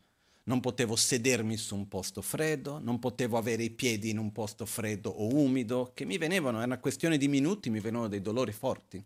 Non 0.47 0.60
potevo 0.60 0.95
sedermi 0.95 1.58
su 1.58 1.75
un 1.75 1.88
posto 1.88 2.21
freddo, 2.21 2.79
non 2.79 2.99
potevo 2.99 3.38
avere 3.38 3.63
i 3.63 3.71
piedi 3.71 4.10
in 4.10 4.17
un 4.17 4.31
posto 4.31 4.65
freddo 4.65 5.10
o 5.10 5.34
umido, 5.34 5.91
che 5.93 6.05
mi 6.05 6.17
venivano, 6.17 6.58
era 6.58 6.65
una 6.65 6.79
questione 6.79 7.17
di 7.17 7.27
minuti, 7.27 7.69
mi 7.69 7.79
venivano 7.79 8.08
dei 8.08 8.21
dolori 8.21 8.51
forti. 8.51 9.03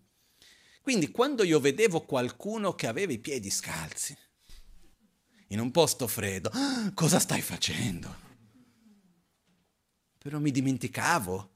Quindi 0.81 1.11
quando 1.11 1.43
io 1.43 1.59
vedevo 1.59 2.01
qualcuno 2.01 2.73
che 2.73 2.87
aveva 2.87 3.13
i 3.13 3.19
piedi 3.19 3.49
scalzi, 3.49 4.17
in 5.49 5.59
un 5.59 5.71
posto 5.71 6.07
freddo. 6.07 6.49
Ah, 6.53 6.91
cosa 6.93 7.19
stai 7.19 7.41
facendo? 7.41 8.27
Però 10.17 10.39
mi 10.39 10.51
dimenticavo 10.51 11.49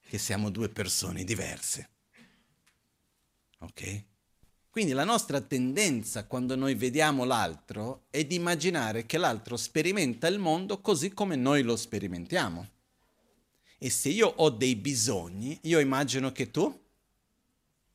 che 0.00 0.18
siamo 0.18 0.50
due 0.50 0.68
persone 0.68 1.24
diverse. 1.24 1.90
Ok? 3.58 4.04
Quindi 4.74 4.90
la 4.90 5.04
nostra 5.04 5.40
tendenza 5.40 6.26
quando 6.26 6.56
noi 6.56 6.74
vediamo 6.74 7.22
l'altro 7.22 8.06
è 8.10 8.24
di 8.24 8.34
immaginare 8.34 9.06
che 9.06 9.18
l'altro 9.18 9.56
sperimenta 9.56 10.26
il 10.26 10.40
mondo 10.40 10.80
così 10.80 11.14
come 11.14 11.36
noi 11.36 11.62
lo 11.62 11.76
sperimentiamo. 11.76 12.70
E 13.78 13.88
se 13.88 14.08
io 14.08 14.26
ho 14.26 14.50
dei 14.50 14.74
bisogni, 14.74 15.56
io 15.62 15.78
immagino 15.78 16.32
che 16.32 16.50
tu 16.50 16.76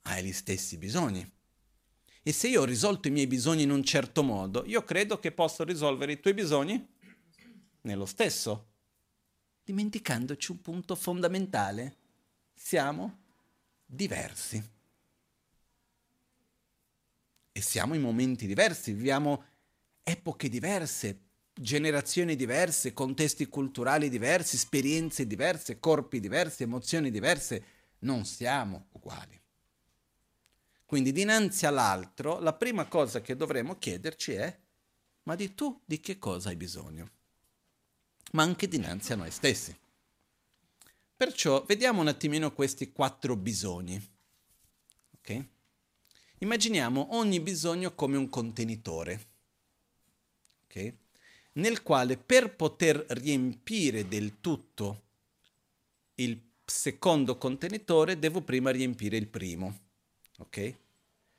hai 0.03 0.23
gli 0.23 0.31
stessi 0.31 0.77
bisogni. 0.77 1.29
E 2.23 2.31
se 2.31 2.47
io 2.47 2.61
ho 2.61 2.65
risolto 2.65 3.09
i 3.09 3.11
miei 3.11 3.27
bisogni 3.27 3.63
in 3.63 3.71
un 3.71 3.83
certo 3.83 4.23
modo, 4.23 4.63
io 4.65 4.81
credo 4.85 5.19
che 5.19 5.33
posso 5.33 5.65
risolvere 5.65 6.13
i 6.13 6.21
tuoi 6.21 6.33
bisogni 6.33 6.87
nello 7.81 8.05
stesso, 8.05 8.67
dimenticandoci 9.65 10.51
un 10.51 10.61
punto 10.61 10.95
fondamentale. 10.95 11.97
Siamo 12.53 13.17
diversi. 13.85 14.77
E 17.59 17.61
siamo 17.61 17.93
in 17.93 17.99
momenti 17.99 18.47
diversi, 18.47 18.93
viviamo 18.93 19.43
epoche 20.01 20.47
diverse, 20.47 21.23
generazioni 21.53 22.37
diverse, 22.37 22.93
contesti 22.93 23.47
culturali 23.47 24.07
diversi, 24.07 24.55
esperienze 24.55 25.27
diverse, 25.27 25.77
corpi 25.77 26.21
diversi, 26.21 26.63
emozioni 26.63 27.11
diverse. 27.11 27.63
Non 27.99 28.23
siamo 28.23 28.87
uguali. 28.93 29.37
Quindi 30.85 31.11
dinanzi 31.11 31.65
all'altro, 31.65 32.39
la 32.39 32.53
prima 32.53 32.85
cosa 32.85 33.19
che 33.19 33.35
dovremmo 33.35 33.77
chiederci 33.77 34.31
è, 34.31 34.57
ma 35.23 35.35
di 35.35 35.53
tu 35.53 35.81
di 35.83 35.99
che 35.99 36.17
cosa 36.17 36.47
hai 36.47 36.55
bisogno? 36.55 37.09
Ma 38.31 38.43
anche 38.43 38.69
dinanzi 38.69 39.11
a 39.11 39.17
noi 39.17 39.31
stessi. 39.31 39.77
Perciò 41.13 41.65
vediamo 41.65 41.99
un 41.99 42.07
attimino 42.07 42.53
questi 42.53 42.93
quattro 42.93 43.35
bisogni. 43.35 44.01
Ok? 45.17 45.57
Immaginiamo 46.39 47.15
ogni 47.15 47.39
bisogno 47.39 47.93
come 47.95 48.17
un 48.17 48.29
contenitore, 48.29 49.27
okay? 50.65 50.97
nel 51.53 51.83
quale 51.83 52.17
per 52.17 52.55
poter 52.55 53.05
riempire 53.09 54.07
del 54.07 54.39
tutto 54.39 55.01
il 56.15 56.39
secondo 56.65 57.37
contenitore 57.37 58.19
devo 58.19 58.41
prima 58.41 58.71
riempire 58.71 59.17
il 59.17 59.27
primo 59.27 59.87
ok? 60.39 60.75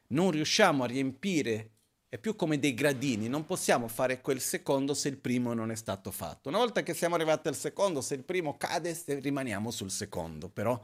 Non 0.08 0.30
riusciamo 0.30 0.84
a 0.84 0.86
riempire, 0.86 1.70
è 2.08 2.18
più 2.18 2.36
come 2.36 2.58
dei 2.58 2.74
gradini, 2.74 3.28
non 3.28 3.44
possiamo 3.44 3.88
fare 3.88 4.20
quel 4.20 4.40
secondo 4.40 4.94
se 4.94 5.08
il 5.08 5.18
primo 5.18 5.52
non 5.52 5.70
è 5.70 5.76
stato 5.76 6.10
fatto. 6.10 6.48
Una 6.48 6.58
volta 6.58 6.82
che 6.82 6.94
siamo 6.94 7.14
arrivati 7.14 7.48
al 7.48 7.56
secondo, 7.56 8.00
se 8.00 8.14
il 8.14 8.24
primo 8.24 8.56
cade, 8.56 8.96
rimaniamo 9.06 9.70
sul 9.70 9.90
secondo, 9.90 10.48
però 10.48 10.82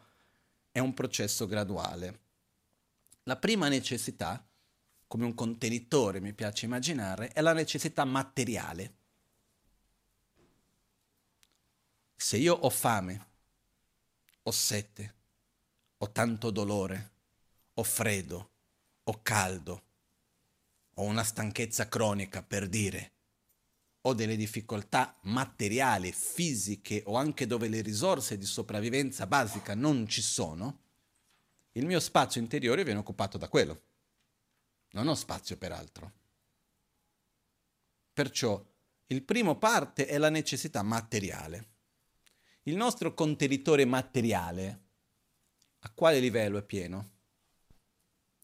è 0.70 0.78
un 0.78 0.94
processo 0.94 1.46
graduale. 1.46 2.24
La 3.28 3.36
prima 3.36 3.66
necessità, 3.66 4.48
come 5.08 5.24
un 5.24 5.34
contenitore 5.34 6.20
mi 6.20 6.32
piace 6.32 6.66
immaginare, 6.66 7.30
è 7.30 7.40
la 7.40 7.52
necessità 7.52 8.04
materiale. 8.04 8.94
Se 12.14 12.36
io 12.36 12.54
ho 12.54 12.70
fame, 12.70 13.26
ho 14.42 14.50
sete, 14.52 15.14
ho 15.96 16.12
tanto 16.12 16.52
dolore, 16.52 17.10
ho 17.74 17.82
freddo, 17.82 18.50
ho 19.02 19.20
caldo, 19.22 19.82
ho 20.94 21.02
una 21.02 21.24
stanchezza 21.24 21.88
cronica 21.88 22.44
per 22.44 22.68
dire, 22.68 23.12
ho 24.02 24.14
delle 24.14 24.36
difficoltà 24.36 25.18
materiali, 25.22 26.12
fisiche 26.12 27.02
o 27.06 27.16
anche 27.16 27.48
dove 27.48 27.66
le 27.66 27.80
risorse 27.80 28.38
di 28.38 28.46
sopravvivenza 28.46 29.26
basica 29.26 29.74
non 29.74 30.06
ci 30.06 30.22
sono, 30.22 30.84
il 31.76 31.86
mio 31.86 32.00
spazio 32.00 32.40
interiore 32.40 32.84
viene 32.84 33.00
occupato 33.00 33.38
da 33.38 33.48
quello. 33.48 33.82
Non 34.92 35.08
ho 35.08 35.14
spazio 35.14 35.56
per 35.56 35.72
altro. 35.72 36.12
Perciò 38.12 38.62
il 39.08 39.22
primo 39.22 39.56
parte 39.56 40.06
è 40.06 40.16
la 40.16 40.30
necessità 40.30 40.82
materiale. 40.82 41.74
Il 42.62 42.76
nostro 42.76 43.12
contenitore 43.14 43.84
materiale 43.84 44.84
a 45.80 45.90
quale 45.90 46.18
livello 46.18 46.58
è 46.58 46.62
pieno? 46.62 47.10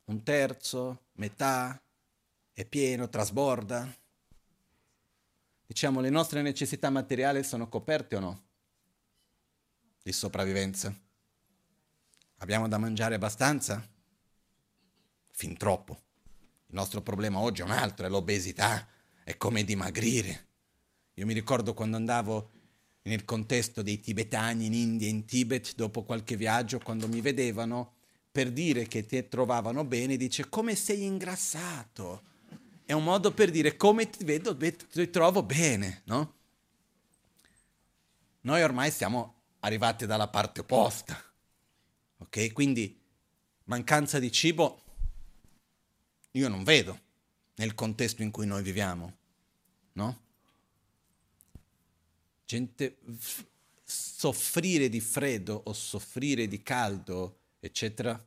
Un 0.05 0.23
terzo? 0.23 1.07
Metà? 1.13 1.83
È 2.53 2.65
pieno? 2.67 3.09
Trasborda? 3.09 3.97
Diciamo, 5.67 6.01
le 6.01 6.11
nostre 6.11 6.43
necessità 6.43 6.91
materiali 6.91 7.43
sono 7.43 7.69
coperte 7.69 8.17
o 8.17 8.21
no? 8.21 8.43
Di 10.03 10.13
sopravvivenza. 10.13 10.95
Abbiamo 12.43 12.67
da 12.67 12.77
mangiare 12.77 13.15
abbastanza? 13.15 13.89
Fin 15.31 15.57
troppo. 15.57 16.03
Il 16.67 16.75
nostro 16.75 17.01
problema 17.01 17.39
oggi 17.39 17.61
è 17.61 17.65
un 17.65 17.71
altro, 17.71 18.05
è 18.05 18.09
l'obesità, 18.09 18.85
è 19.23 19.37
come 19.37 19.63
dimagrire. 19.63 20.49
Io 21.15 21.27
mi 21.27 21.35
ricordo 21.35 21.73
quando 21.73 21.97
andavo 21.97 22.51
nel 23.03 23.25
contesto 23.25 23.81
dei 23.81 24.01
tibetani 24.01 24.67
in 24.67 24.75
India, 24.75 25.09
in 25.09 25.25
Tibet, 25.25 25.77
dopo 25.77 26.03
qualche 26.03 26.35
viaggio, 26.35 26.81
quando 26.81 27.07
mi 27.07 27.21
vedevano, 27.21 27.95
per 28.33 28.51
dire 28.51 28.89
che 28.89 29.07
ti 29.07 29.29
trovavano 29.29 29.85
bene, 29.85 30.17
dice 30.17 30.49
come 30.49 30.75
sei 30.75 31.05
ingrassato 31.05 32.25
è 32.85 32.93
un 32.93 33.05
modo 33.05 33.33
per 33.33 33.51
dire 33.51 33.77
come 33.77 34.11
ti 34.11 34.25
vedo, 34.25 34.57
ti 34.57 35.11
trovo 35.11 35.45
bene, 35.45 36.03
no? 36.07 36.35
Noi 38.41 38.63
ormai 38.63 38.91
siamo 38.91 39.43
arrivati 39.61 40.07
dalla 40.07 40.27
parte 40.27 40.61
opposta, 40.61 41.32
ok? 42.23 42.53
Quindi 42.53 43.01
mancanza 43.65 44.19
di 44.19 44.33
cibo 44.33 44.83
io 46.33 46.49
non 46.49 46.65
vedo 46.65 46.99
nel 47.57 47.75
contesto 47.75 48.23
in 48.23 48.31
cui 48.31 48.47
noi 48.47 48.63
viviamo, 48.63 49.17
no? 49.93 50.21
Gente 52.45 52.99
soffrire 53.85 54.89
di 54.89 55.01
freddo 55.01 55.63
o 55.65 55.73
soffrire 55.73 56.49
di 56.49 56.63
caldo, 56.63 57.39
eccetera, 57.61 58.23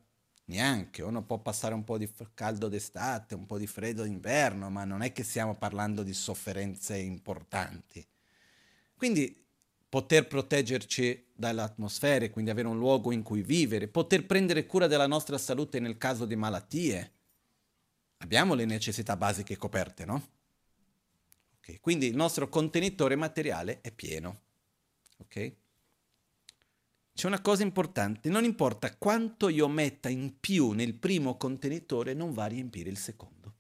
Neanche, 0.47 1.01
uno 1.01 1.23
può 1.23 1.39
passare 1.39 1.73
un 1.73 1.84
po' 1.84 1.97
di 1.97 2.08
caldo 2.36 2.67
d'estate, 2.67 3.34
un 3.34 3.47
po' 3.47 3.58
di 3.58 3.65
freddo 3.65 4.03
d'inverno, 4.03 4.69
ma 4.69 4.84
non 4.84 5.01
è 5.01 5.12
che 5.12 5.23
stiamo 5.23 5.55
parlando 5.55 6.03
di 6.03 6.13
sofferenze 6.13 6.97
importanti. 6.97 8.05
Quindi 8.95 9.44
poter 9.95 10.27
proteggerci 10.27 11.27
dall'atmosfera, 11.34 12.29
quindi 12.29 12.51
avere 12.51 12.67
un 12.67 12.77
luogo 12.77 13.13
in 13.13 13.23
cui 13.23 13.41
vivere, 13.41 13.88
poter 13.88 14.25
prendere 14.25 14.65
cura 14.65 14.88
della 14.88 15.08
nostra 15.08 15.38
salute 15.38 15.79
nel 15.79 15.97
caso 15.97 16.25
di 16.25 16.36
malattie. 16.36 17.13
Abbiamo 18.17 18.55
le 18.55 18.65
necessità 18.65 19.15
basiche 19.15 19.55
coperte, 19.55 20.03
no? 20.03 20.27
Okay. 21.60 21.79
Quindi 21.79 22.08
il 22.08 22.15
nostro 22.17 22.49
contenitore 22.49 23.15
materiale 23.15 23.79
è 23.79 23.89
pieno. 23.93 24.41
Ok? 25.19 25.53
C'è 27.13 27.27
una 27.27 27.39
cosa 27.39 27.63
importante, 27.63 28.27
non 28.27 28.43
importa 28.43 28.93
quanto 28.97 29.47
io 29.47 29.69
metta 29.69 30.10
in 30.10 30.41
più 30.41 30.71
nel 30.71 30.95
primo 30.95 31.38
contenitore, 31.38 32.13
non 32.13 32.34
va 32.34 32.43
a 32.43 32.47
riempire 32.47 32.89
il 32.89 32.97
secondo. 32.97 33.53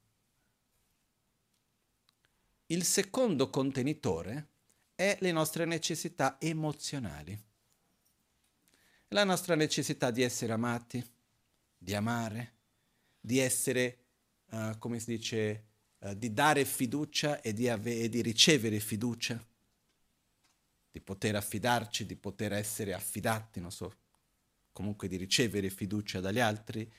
Il 2.65 2.83
secondo 2.83 3.49
contenitore 3.49 4.49
è 4.95 5.17
le 5.19 5.31
nostre 5.31 5.65
necessità 5.65 6.37
emozionali. 6.39 7.37
La 9.09 9.23
nostra 9.23 9.55
necessità 9.55 10.09
di 10.09 10.21
essere 10.21 10.53
amati, 10.53 11.05
di 11.77 11.93
amare, 11.93 12.53
di 13.19 13.37
essere, 13.39 13.99
uh, 14.51 14.77
come 14.79 14.99
si 14.99 15.17
dice, 15.17 15.65
uh, 15.99 16.13
di 16.13 16.33
dare 16.33 16.65
fiducia 16.65 17.41
e 17.41 17.53
di, 17.53 17.69
ave- 17.69 17.99
e 17.99 18.09
di 18.09 18.21
ricevere 18.21 18.79
fiducia 18.79 19.43
di 20.95 21.01
poter 21.01 21.35
affidarci, 21.35 22.05
di 22.05 22.15
poter 22.15 22.53
essere 22.53 22.93
affidati, 22.93 23.59
non 23.59 23.69
so, 23.69 23.97
comunque 24.71 25.09
di 25.09 25.17
ricevere 25.17 25.69
fiducia 25.69 26.21
dagli 26.21 26.39
altri, 26.39 26.89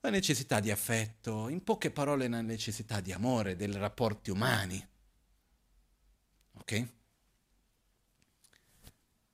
la 0.00 0.10
necessità 0.10 0.58
di 0.58 0.72
affetto, 0.72 1.48
in 1.48 1.62
poche 1.62 1.92
parole 1.92 2.26
la 2.26 2.40
necessità 2.40 3.00
di 3.00 3.12
amore, 3.12 3.54
dei 3.54 3.70
rapporti 3.70 4.30
umani. 4.30 4.84
Ok? 6.54 6.88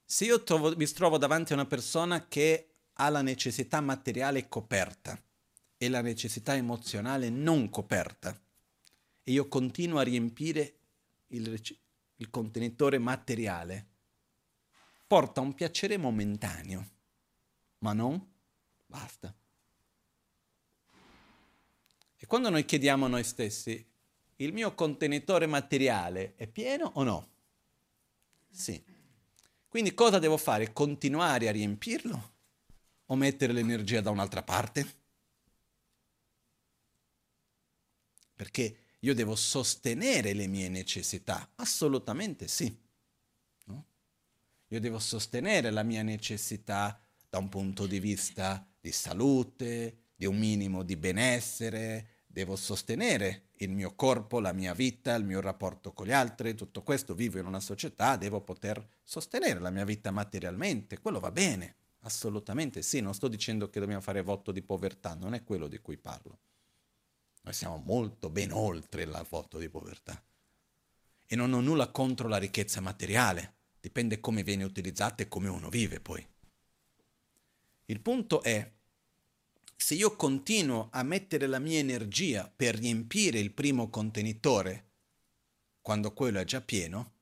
Se 0.08 0.24
io 0.24 0.44
trovo, 0.44 0.76
mi 0.76 0.86
trovo 0.86 1.18
davanti 1.18 1.50
a 1.50 1.56
una 1.56 1.66
persona 1.66 2.28
che 2.28 2.74
ha 2.92 3.08
la 3.08 3.22
necessità 3.22 3.80
materiale 3.80 4.48
coperta 4.48 5.20
e 5.76 5.88
la 5.88 6.00
necessità 6.00 6.54
emozionale 6.54 7.28
non 7.28 7.68
coperta, 7.68 8.40
e 9.24 9.32
io 9.32 9.48
continuo 9.48 9.98
a 9.98 10.02
riempire 10.02 10.78
il, 11.28 11.60
il 12.16 12.30
contenitore 12.30 12.98
materiale, 12.98 13.86
porta 15.08 15.40
un 15.40 15.52
piacere 15.54 15.96
momentaneo, 15.96 16.90
ma 17.78 17.92
non 17.92 18.24
basta. 18.86 19.34
E 22.18 22.26
quando 22.26 22.48
noi 22.48 22.64
chiediamo 22.64 23.06
a 23.06 23.08
noi 23.08 23.24
stessi, 23.24 23.84
il 24.36 24.52
mio 24.52 24.72
contenitore 24.74 25.46
materiale 25.46 26.34
è 26.36 26.46
pieno 26.46 26.92
o 26.94 27.02
no? 27.02 27.28
Sì. 28.48 28.94
Quindi 29.76 29.92
cosa 29.92 30.18
devo 30.18 30.38
fare? 30.38 30.72
Continuare 30.72 31.48
a 31.48 31.52
riempirlo 31.52 32.32
o 33.04 33.14
mettere 33.14 33.52
l'energia 33.52 34.00
da 34.00 34.08
un'altra 34.08 34.42
parte? 34.42 34.86
Perché 38.34 38.76
io 39.00 39.12
devo 39.12 39.36
sostenere 39.36 40.32
le 40.32 40.46
mie 40.46 40.70
necessità? 40.70 41.52
Assolutamente 41.56 42.48
sì. 42.48 42.74
No? 43.64 43.86
Io 44.68 44.80
devo 44.80 44.98
sostenere 44.98 45.68
la 45.68 45.82
mia 45.82 46.02
necessità 46.02 46.98
da 47.28 47.36
un 47.36 47.50
punto 47.50 47.86
di 47.86 48.00
vista 48.00 48.66
di 48.80 48.92
salute, 48.92 50.12
di 50.16 50.24
un 50.24 50.38
minimo 50.38 50.84
di 50.84 50.96
benessere, 50.96 52.15
devo 52.36 52.54
sostenere 52.54 53.44
il 53.60 53.70
mio 53.70 53.94
corpo, 53.94 54.40
la 54.40 54.52
mia 54.52 54.74
vita, 54.74 55.14
il 55.14 55.24
mio 55.24 55.40
rapporto 55.40 55.94
con 55.94 56.04
gli 56.04 56.12
altri, 56.12 56.54
tutto 56.54 56.82
questo 56.82 57.14
vivo 57.14 57.38
in 57.38 57.46
una 57.46 57.60
società, 57.60 58.16
devo 58.16 58.42
poter 58.42 58.86
sostenere 59.02 59.58
la 59.58 59.70
mia 59.70 59.86
vita 59.86 60.10
materialmente, 60.10 61.00
quello 61.00 61.18
va 61.18 61.30
bene, 61.30 61.76
assolutamente 62.00 62.82
sì, 62.82 63.00
non 63.00 63.14
sto 63.14 63.28
dicendo 63.28 63.70
che 63.70 63.80
dobbiamo 63.80 64.02
fare 64.02 64.20
voto 64.20 64.52
di 64.52 64.60
povertà, 64.60 65.14
non 65.14 65.32
è 65.32 65.44
quello 65.44 65.66
di 65.66 65.78
cui 65.78 65.96
parlo. 65.96 66.40
Noi 67.40 67.54
siamo 67.54 67.78
molto 67.78 68.28
ben 68.28 68.52
oltre 68.52 69.04
il 69.04 69.26
voto 69.30 69.56
di 69.56 69.70
povertà. 69.70 70.22
E 71.24 71.36
non 71.36 71.54
ho 71.54 71.60
nulla 71.62 71.88
contro 71.88 72.28
la 72.28 72.36
ricchezza 72.36 72.82
materiale, 72.82 73.54
dipende 73.80 74.20
come 74.20 74.42
viene 74.42 74.64
utilizzata 74.64 75.22
e 75.22 75.28
come 75.28 75.48
uno 75.48 75.70
vive 75.70 76.00
poi. 76.00 76.22
Il 77.86 78.00
punto 78.00 78.42
è, 78.42 78.72
se 79.76 79.94
io 79.94 80.16
continuo 80.16 80.88
a 80.90 81.02
mettere 81.02 81.46
la 81.46 81.58
mia 81.58 81.78
energia 81.78 82.50
per 82.54 82.74
riempire 82.74 83.38
il 83.38 83.52
primo 83.52 83.88
contenitore, 83.90 84.84
quando 85.80 86.12
quello 86.12 86.40
è 86.40 86.44
già 86.44 86.60
pieno, 86.60 87.12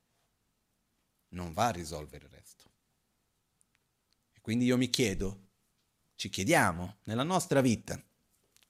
non 1.28 1.52
va 1.52 1.66
a 1.66 1.72
risolvere 1.72 2.24
il 2.24 2.30
resto. 2.30 2.70
E 4.32 4.40
quindi 4.40 4.64
io 4.64 4.76
mi 4.76 4.88
chiedo, 4.88 5.48
ci 6.14 6.28
chiediamo, 6.30 6.98
nella 7.04 7.24
nostra 7.24 7.60
vita, 7.60 8.02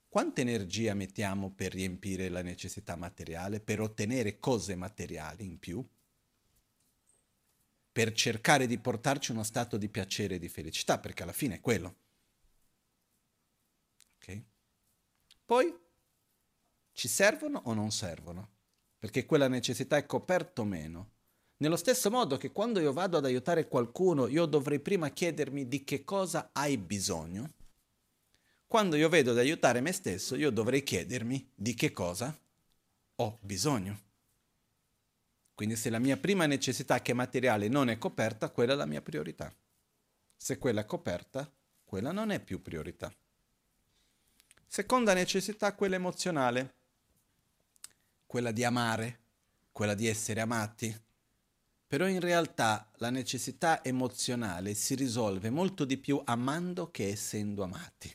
quanta 0.09 0.41
energia 0.41 0.93
mettiamo 0.93 1.51
per 1.51 1.73
riempire 1.73 2.29
la 2.29 2.41
necessità 2.41 2.95
materiale, 2.95 3.59
per 3.59 3.81
ottenere 3.81 4.39
cose 4.39 4.75
materiali 4.75 5.45
in 5.45 5.59
più, 5.59 5.85
per 7.91 8.11
cercare 8.11 8.67
di 8.67 8.77
portarci 8.77 9.31
uno 9.31 9.43
stato 9.43 9.77
di 9.77 9.87
piacere 9.87 10.35
e 10.35 10.39
di 10.39 10.49
felicità, 10.49 10.99
perché 10.99 11.23
alla 11.23 11.31
fine 11.31 11.55
è 11.55 11.61
quello. 11.61 11.95
Ok? 14.15 14.41
Poi 15.45 15.73
ci 16.91 17.07
servono 17.07 17.61
o 17.65 17.73
non 17.73 17.91
servono? 17.91 18.49
Perché 18.97 19.25
quella 19.25 19.47
necessità 19.47 19.97
è 19.97 20.05
coperta 20.05 20.61
o 20.61 20.65
meno? 20.65 21.11
Nello 21.57 21.77
stesso 21.77 22.09
modo 22.09 22.37
che 22.37 22.51
quando 22.51 22.79
io 22.79 22.91
vado 22.91 23.17
ad 23.17 23.25
aiutare 23.25 23.67
qualcuno, 23.67 24.27
io 24.27 24.45
dovrei 24.45 24.79
prima 24.79 25.09
chiedermi 25.09 25.67
di 25.67 25.83
che 25.83 26.03
cosa 26.03 26.49
hai 26.53 26.77
bisogno 26.77 27.53
quando 28.67 28.95
io 28.95 29.09
vedo 29.09 29.33
di 29.33 29.39
aiutare 29.39 29.79
me 29.79 29.91
stesso, 29.91 30.35
io 30.35 30.49
dovrei 30.49 30.83
chiedermi 30.83 31.51
di 31.55 31.73
che 31.75 31.93
cosa 31.93 32.37
ho 33.15 33.37
bisogno. 33.41 34.01
Quindi 35.53 35.75
se 35.75 35.89
la 35.89 35.99
mia 35.99 36.17
prima 36.17 36.45
necessità 36.45 37.01
che 37.01 37.11
è 37.11 37.15
materiale 37.15 37.69
non 37.69 37.89
è 37.89 37.97
coperta, 37.97 38.49
quella 38.49 38.73
è 38.73 38.75
la 38.75 38.85
mia 38.85 39.01
priorità. 39.01 39.53
Se 40.35 40.57
quella 40.57 40.81
è 40.81 40.85
coperta, 40.85 41.49
quella 41.85 42.11
non 42.11 42.31
è 42.31 42.41
più 42.41 42.61
priorità. 42.61 43.13
Seconda 44.67 45.13
necessità, 45.13 45.73
quella 45.73 45.95
emozionale, 45.95 46.75
quella 48.25 48.51
di 48.51 48.63
amare, 48.63 49.19
quella 49.71 49.93
di 49.93 50.07
essere 50.07 50.41
amati. 50.41 51.03
Però 51.87 52.07
in 52.07 52.19
realtà 52.19 52.91
la 52.97 53.09
necessità 53.09 53.83
emozionale 53.83 54.73
si 54.73 54.95
risolve 54.95 55.49
molto 55.49 55.85
di 55.85 55.97
più 55.97 56.21
amando 56.25 56.91
che 56.91 57.09
essendo 57.09 57.63
amati. 57.63 58.13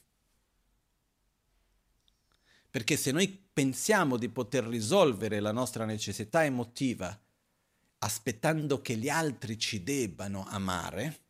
Perché 2.71 2.97
se 2.97 3.11
noi 3.13 3.29
pensiamo 3.53 4.17
di 4.17 4.29
poter 4.29 4.65
risolvere 4.65 5.41
la 5.41 5.53
nostra 5.53 5.85
necessità 5.85 6.45
emotiva 6.45 7.19
aspettando 7.99 8.81
che 8.81 8.97
gli 8.97 9.09
altri 9.09 9.59
ci 9.59 9.83
debbano 9.83 10.47
amare, 10.47 11.29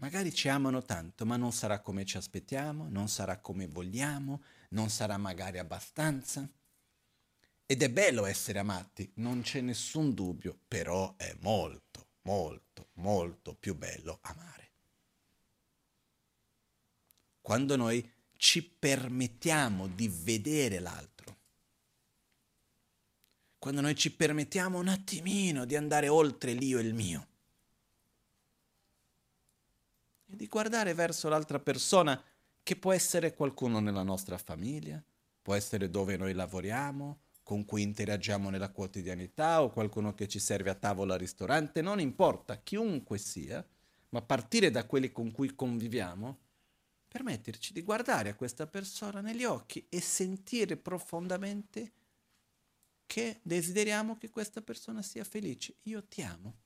magari 0.00 0.34
ci 0.34 0.48
amano 0.48 0.82
tanto, 0.82 1.24
ma 1.24 1.36
non 1.36 1.52
sarà 1.52 1.80
come 1.80 2.04
ci 2.04 2.16
aspettiamo, 2.16 2.88
non 2.88 3.08
sarà 3.08 3.38
come 3.38 3.66
vogliamo, 3.66 4.42
non 4.70 4.90
sarà 4.90 5.16
magari 5.16 5.58
abbastanza. 5.58 6.48
Ed 7.66 7.82
è 7.82 7.90
bello 7.90 8.26
essere 8.26 8.58
amati, 8.58 9.10
non 9.16 9.42
c'è 9.42 9.60
nessun 9.60 10.12
dubbio, 10.12 10.58
però 10.66 11.14
è 11.16 11.36
molto, 11.40 12.08
molto, 12.22 12.88
molto 12.94 13.54
più 13.54 13.76
bello 13.76 14.18
amare. 14.22 14.70
Quando 17.40 17.76
noi 17.76 18.10
ci 18.36 18.62
permettiamo 18.62 19.86
di 19.86 20.08
vedere 20.08 20.78
l'altro, 20.80 21.38
quando 23.58 23.82
noi 23.82 23.94
ci 23.94 24.10
permettiamo 24.10 24.78
un 24.78 24.88
attimino 24.88 25.66
di 25.66 25.76
andare 25.76 26.08
oltre 26.08 26.52
l'io 26.52 26.78
e 26.78 26.82
il 26.82 26.94
mio, 26.94 27.28
e 30.30 30.36
di 30.36 30.46
guardare 30.46 30.94
verso 30.94 31.28
l'altra 31.28 31.58
persona 31.58 32.22
che 32.62 32.76
può 32.76 32.92
essere 32.92 33.34
qualcuno 33.34 33.80
nella 33.80 34.02
nostra 34.02 34.38
famiglia, 34.38 35.02
può 35.42 35.54
essere 35.54 35.90
dove 35.90 36.16
noi 36.16 36.32
lavoriamo, 36.32 37.20
con 37.42 37.64
cui 37.64 37.82
interagiamo 37.82 38.48
nella 38.48 38.70
quotidianità 38.70 39.62
o 39.62 39.70
qualcuno 39.70 40.14
che 40.14 40.28
ci 40.28 40.38
serve 40.38 40.70
a 40.70 40.74
tavola 40.74 41.14
al 41.14 41.20
ristorante, 41.20 41.82
non 41.82 41.98
importa, 41.98 42.60
chiunque 42.60 43.18
sia, 43.18 43.66
ma 44.10 44.22
partire 44.22 44.70
da 44.70 44.86
quelli 44.86 45.10
con 45.10 45.32
cui 45.32 45.54
conviviamo, 45.54 46.38
permetterci 47.08 47.72
di 47.72 47.82
guardare 47.82 48.28
a 48.28 48.34
questa 48.36 48.68
persona 48.68 49.20
negli 49.20 49.42
occhi 49.44 49.84
e 49.88 50.00
sentire 50.00 50.76
profondamente 50.76 51.92
che 53.04 53.40
desideriamo 53.42 54.16
che 54.16 54.30
questa 54.30 54.62
persona 54.62 55.02
sia 55.02 55.24
felice. 55.24 55.74
Io 55.82 56.04
ti 56.04 56.22
amo. 56.22 56.56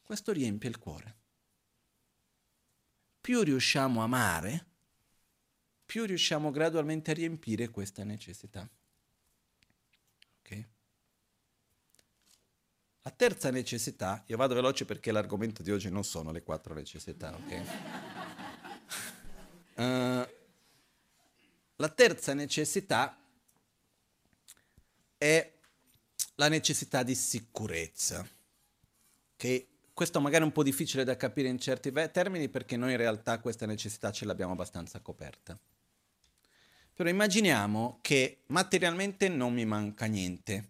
Questo 0.00 0.30
riempie 0.30 0.68
il 0.68 0.78
cuore. 0.78 1.19
Più 3.20 3.42
riusciamo 3.42 4.00
a 4.00 4.04
amare, 4.04 4.66
più 5.84 6.04
riusciamo 6.04 6.50
gradualmente 6.50 7.10
a 7.10 7.14
riempire 7.14 7.68
questa 7.68 8.04
necessità. 8.04 8.68
La 13.02 13.10
terza 13.10 13.50
necessità, 13.50 14.22
io 14.26 14.36
vado 14.36 14.54
veloce 14.54 14.84
perché 14.84 15.10
l'argomento 15.10 15.62
di 15.62 15.70
oggi 15.70 15.88
non 15.88 16.04
sono 16.04 16.32
le 16.32 16.42
quattro 16.42 16.74
necessità, 16.74 17.34
ok? 17.34 17.62
Uh, 19.76 20.28
la 21.76 21.88
terza 21.88 22.34
necessità 22.34 23.18
è 25.16 25.52
la 26.34 26.48
necessità 26.48 27.02
di 27.02 27.14
sicurezza, 27.14 28.28
che 29.34 29.68
questo 29.92 30.20
magari 30.20 30.42
è 30.42 30.46
un 30.46 30.52
po' 30.52 30.62
difficile 30.62 31.04
da 31.04 31.16
capire 31.16 31.48
in 31.48 31.58
certi 31.58 31.92
termini 32.12 32.48
perché 32.48 32.76
noi 32.76 32.92
in 32.92 32.96
realtà 32.96 33.38
questa 33.40 33.66
necessità 33.66 34.10
ce 34.10 34.24
l'abbiamo 34.24 34.52
abbastanza 34.52 35.00
coperta. 35.00 35.58
Però 36.94 37.08
immaginiamo 37.08 37.98
che 38.02 38.42
materialmente 38.46 39.28
non 39.28 39.54
mi 39.54 39.64
manca 39.64 40.06
niente, 40.06 40.68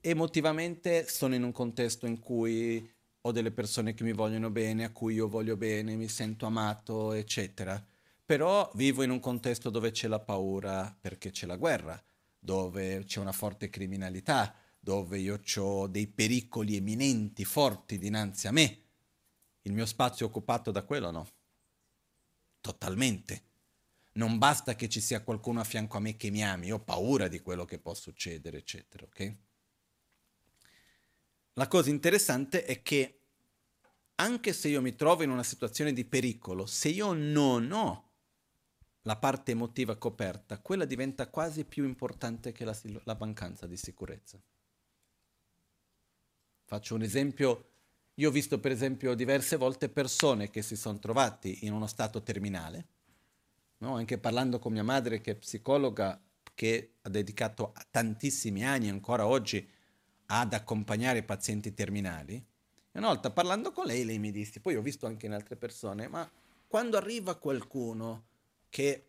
emotivamente 0.00 1.06
sono 1.06 1.34
in 1.34 1.42
un 1.42 1.52
contesto 1.52 2.06
in 2.06 2.18
cui 2.18 2.90
ho 3.22 3.32
delle 3.32 3.50
persone 3.50 3.92
che 3.92 4.02
mi 4.02 4.12
vogliono 4.12 4.50
bene, 4.50 4.84
a 4.84 4.90
cui 4.90 5.14
io 5.14 5.28
voglio 5.28 5.56
bene, 5.56 5.94
mi 5.96 6.08
sento 6.08 6.46
amato, 6.46 7.12
eccetera. 7.12 7.82
Però 8.24 8.70
vivo 8.74 9.02
in 9.02 9.10
un 9.10 9.20
contesto 9.20 9.70
dove 9.70 9.90
c'è 9.90 10.08
la 10.08 10.20
paura 10.20 10.96
perché 10.98 11.30
c'è 11.30 11.46
la 11.46 11.56
guerra, 11.56 12.02
dove 12.38 13.04
c'è 13.04 13.20
una 13.20 13.32
forte 13.32 13.68
criminalità, 13.68 14.54
dove 14.80 15.18
io 15.18 15.38
ho 15.56 15.86
dei 15.86 16.06
pericoli 16.06 16.76
eminenti, 16.76 17.44
forti 17.44 17.98
dinanzi 17.98 18.48
a 18.48 18.52
me. 18.52 18.82
Il 19.62 19.72
mio 19.72 19.84
spazio 19.84 20.26
è 20.26 20.28
occupato 20.28 20.70
da 20.70 20.82
quello 20.82 21.10
no? 21.10 21.28
Totalmente. 22.60 23.48
Non 24.12 24.38
basta 24.38 24.74
che 24.74 24.88
ci 24.88 25.00
sia 25.00 25.22
qualcuno 25.22 25.60
a 25.60 25.64
fianco 25.64 25.98
a 25.98 26.00
me 26.00 26.16
che 26.16 26.30
mi 26.30 26.42
ami, 26.42 26.72
ho 26.72 26.80
paura 26.80 27.28
di 27.28 27.40
quello 27.40 27.64
che 27.64 27.78
può 27.78 27.94
succedere, 27.94 28.58
eccetera, 28.58 29.04
ok? 29.04 29.36
La 31.54 31.68
cosa 31.68 31.90
interessante 31.90 32.64
è 32.64 32.82
che 32.82 33.20
anche 34.16 34.52
se 34.52 34.68
io 34.68 34.80
mi 34.80 34.94
trovo 34.94 35.22
in 35.22 35.30
una 35.30 35.42
situazione 35.42 35.92
di 35.92 36.04
pericolo, 36.04 36.66
se 36.66 36.88
io 36.88 37.12
non 37.12 37.70
ho 37.70 38.08
la 39.02 39.16
parte 39.16 39.52
emotiva 39.52 39.96
coperta, 39.96 40.58
quella 40.58 40.84
diventa 40.84 41.28
quasi 41.28 41.64
più 41.64 41.84
importante 41.84 42.52
che 42.52 42.64
la, 42.64 42.76
la 43.04 43.16
mancanza 43.18 43.66
di 43.66 43.76
sicurezza. 43.76 44.40
Faccio 46.70 46.94
un 46.94 47.02
esempio, 47.02 47.64
io 48.14 48.28
ho 48.28 48.30
visto 48.30 48.60
per 48.60 48.70
esempio 48.70 49.14
diverse 49.14 49.56
volte 49.56 49.88
persone 49.88 50.50
che 50.50 50.62
si 50.62 50.76
sono 50.76 51.00
trovati 51.00 51.66
in 51.66 51.72
uno 51.72 51.88
stato 51.88 52.22
terminale, 52.22 52.86
no? 53.78 53.96
anche 53.96 54.18
parlando 54.18 54.60
con 54.60 54.74
mia 54.74 54.84
madre 54.84 55.20
che 55.20 55.32
è 55.32 55.34
psicologa, 55.34 56.22
che 56.54 56.92
ha 57.02 57.08
dedicato 57.08 57.74
tantissimi 57.90 58.64
anni 58.64 58.88
ancora 58.88 59.26
oggi 59.26 59.68
ad 60.26 60.52
accompagnare 60.52 61.24
pazienti 61.24 61.74
terminali. 61.74 62.40
Una 62.92 63.08
volta 63.08 63.32
parlando 63.32 63.72
con 63.72 63.86
lei, 63.86 64.04
lei 64.04 64.20
mi 64.20 64.30
disse, 64.30 64.60
poi 64.60 64.76
ho 64.76 64.80
visto 64.80 65.06
anche 65.06 65.26
in 65.26 65.32
altre 65.32 65.56
persone, 65.56 66.06
ma 66.06 66.30
quando 66.68 66.96
arriva 66.96 67.34
qualcuno 67.34 68.26
che 68.68 69.06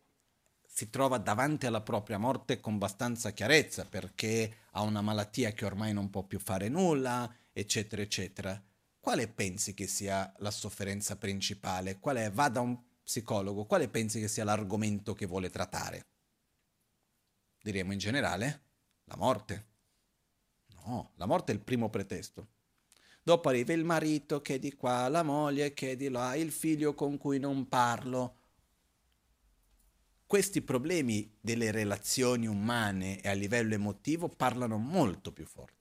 si 0.65 0.89
trova 0.89 1.19
davanti 1.19 1.67
alla 1.67 1.81
propria 1.81 2.17
morte 2.17 2.59
con 2.59 2.73
abbastanza 2.73 3.29
chiarezza 3.29 3.85
perché 3.85 4.51
ha 4.71 4.81
una 4.81 5.01
malattia 5.01 5.51
che 5.51 5.65
ormai 5.65 5.93
non 5.93 6.09
può 6.09 6.23
più 6.23 6.39
fare 6.39 6.67
nulla, 6.67 7.31
eccetera, 7.51 8.01
eccetera, 8.01 8.63
quale 8.99 9.27
pensi 9.27 9.73
che 9.73 9.87
sia 9.87 10.31
la 10.37 10.51
sofferenza 10.51 11.17
principale? 11.17 11.99
Quale, 11.99 12.29
va 12.29 12.49
da 12.49 12.61
un 12.61 12.79
psicologo, 13.03 13.65
quale 13.65 13.89
pensi 13.89 14.19
che 14.19 14.27
sia 14.27 14.43
l'argomento 14.43 15.13
che 15.13 15.25
vuole 15.25 15.49
trattare? 15.49 16.05
Diremo 17.61 17.93
in 17.93 17.99
generale 17.99 18.61
la 19.05 19.15
morte. 19.17 19.69
No, 20.85 21.11
la 21.15 21.25
morte 21.25 21.51
è 21.51 21.55
il 21.55 21.61
primo 21.61 21.89
pretesto. 21.89 22.47
Dopo 23.23 23.49
arriva 23.49 23.73
il 23.73 23.83
marito 23.83 24.41
che 24.41 24.55
è 24.55 24.59
di 24.59 24.73
qua, 24.73 25.07
la 25.07 25.21
moglie 25.21 25.73
che 25.73 25.91
è 25.91 25.95
di 25.95 26.09
là, 26.09 26.35
il 26.35 26.51
figlio 26.51 26.95
con 26.95 27.17
cui 27.17 27.37
non 27.37 27.67
parlo. 27.67 28.37
Questi 30.25 30.61
problemi 30.61 31.37
delle 31.39 31.71
relazioni 31.71 32.47
umane 32.47 33.19
e 33.21 33.29
a 33.29 33.33
livello 33.33 33.73
emotivo 33.73 34.27
parlano 34.29 34.77
molto 34.77 35.31
più 35.31 35.45
forte. 35.45 35.80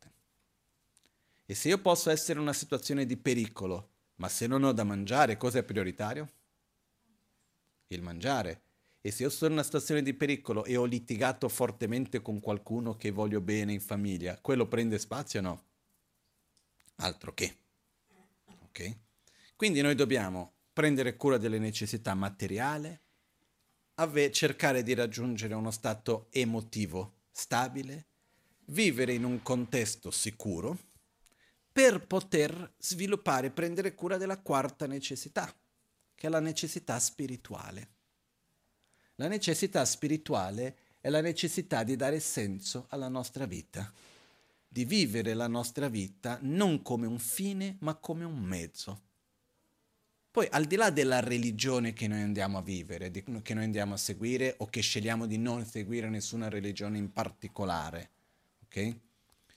E 1.50 1.56
se 1.56 1.66
io 1.66 1.78
posso 1.78 2.10
essere 2.10 2.34
in 2.34 2.44
una 2.44 2.52
situazione 2.52 3.04
di 3.04 3.16
pericolo, 3.16 3.88
ma 4.18 4.28
se 4.28 4.46
non 4.46 4.62
ho 4.62 4.70
da 4.70 4.84
mangiare, 4.84 5.36
cosa 5.36 5.58
è 5.58 5.64
prioritario? 5.64 6.30
Il 7.88 8.02
mangiare. 8.02 8.62
E 9.00 9.10
se 9.10 9.24
io 9.24 9.30
sono 9.30 9.46
in 9.46 9.56
una 9.56 9.64
situazione 9.64 10.00
di 10.00 10.14
pericolo 10.14 10.64
e 10.64 10.76
ho 10.76 10.84
litigato 10.84 11.48
fortemente 11.48 12.22
con 12.22 12.38
qualcuno 12.38 12.94
che 12.94 13.10
voglio 13.10 13.40
bene 13.40 13.72
in 13.72 13.80
famiglia, 13.80 14.38
quello 14.40 14.68
prende 14.68 14.96
spazio 15.00 15.40
o 15.40 15.42
no? 15.42 15.64
Altro 16.98 17.34
che. 17.34 17.56
Ok? 18.66 18.96
Quindi 19.56 19.80
noi 19.80 19.96
dobbiamo 19.96 20.52
prendere 20.72 21.16
cura 21.16 21.36
delle 21.36 21.58
necessità 21.58 22.14
materiali, 22.14 22.96
ave- 23.94 24.30
cercare 24.30 24.84
di 24.84 24.94
raggiungere 24.94 25.54
uno 25.54 25.72
stato 25.72 26.28
emotivo 26.30 27.22
stabile, 27.32 28.06
vivere 28.66 29.14
in 29.14 29.24
un 29.24 29.42
contesto 29.42 30.12
sicuro 30.12 30.89
per 31.72 32.06
poter 32.06 32.74
sviluppare 32.78 33.50
prendere 33.50 33.94
cura 33.94 34.16
della 34.16 34.38
quarta 34.38 34.87
necessità, 34.87 35.54
che 36.14 36.26
è 36.26 36.30
la 36.30 36.40
necessità 36.40 36.98
spirituale. 36.98 37.88
La 39.16 39.28
necessità 39.28 39.85
spirituale 39.85 40.76
è 41.00 41.09
la 41.09 41.20
necessità 41.20 41.83
di 41.83 41.96
dare 41.96 42.20
senso 42.20 42.87
alla 42.88 43.09
nostra 43.09 43.46
vita, 43.46 43.92
di 44.66 44.85
vivere 44.85 45.35
la 45.35 45.48
nostra 45.48 45.88
vita 45.88 46.38
non 46.42 46.83
come 46.83 47.06
un 47.06 47.18
fine, 47.18 47.76
ma 47.80 47.94
come 47.94 48.24
un 48.24 48.38
mezzo. 48.38 49.09
Poi, 50.30 50.46
al 50.50 50.66
di 50.66 50.76
là 50.76 50.90
della 50.90 51.20
religione 51.20 51.92
che 51.92 52.06
noi 52.06 52.22
andiamo 52.22 52.59
a 52.59 52.62
vivere, 52.62 53.11
di, 53.11 53.24
che 53.42 53.54
noi 53.54 53.64
andiamo 53.64 53.94
a 53.94 53.96
seguire 53.96 54.54
o 54.59 54.66
che 54.66 54.80
scegliamo 54.80 55.26
di 55.26 55.38
non 55.38 55.64
seguire 55.64 56.09
nessuna 56.09 56.48
religione 56.48 56.98
in 56.98 57.12
particolare, 57.12 58.11
ok? 58.64 58.96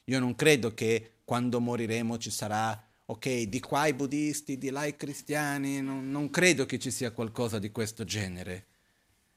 Io 0.06 0.20
non 0.20 0.36
credo 0.36 0.74
che 0.74 1.20
quando 1.24 1.60
moriremo 1.60 2.18
ci 2.18 2.30
sarà, 2.30 2.82
ok, 3.06 3.44
di 3.44 3.60
qua 3.60 3.88
i 3.88 3.94
buddisti, 3.94 4.58
di 4.58 4.70
là 4.70 4.86
i 4.86 4.96
cristiani, 4.96 5.82
non, 5.82 6.10
non 6.10 6.30
credo 6.30 6.66
che 6.66 6.80
ci 6.80 6.92
sia 6.92 7.12
qualcosa 7.12 7.60
di 7.60 7.72
questo 7.72 8.04
genere. 8.04 8.68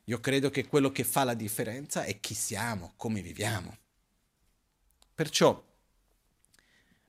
Io 0.05 0.20
credo 0.20 0.50
che 0.50 0.66
quello 0.66 0.90
che 0.90 1.05
fa 1.05 1.24
la 1.24 1.35
differenza 1.35 2.05
è 2.05 2.20
chi 2.20 2.35
siamo, 2.35 2.92
come 2.96 3.22
viviamo. 3.22 3.76
Perciò 5.14 5.64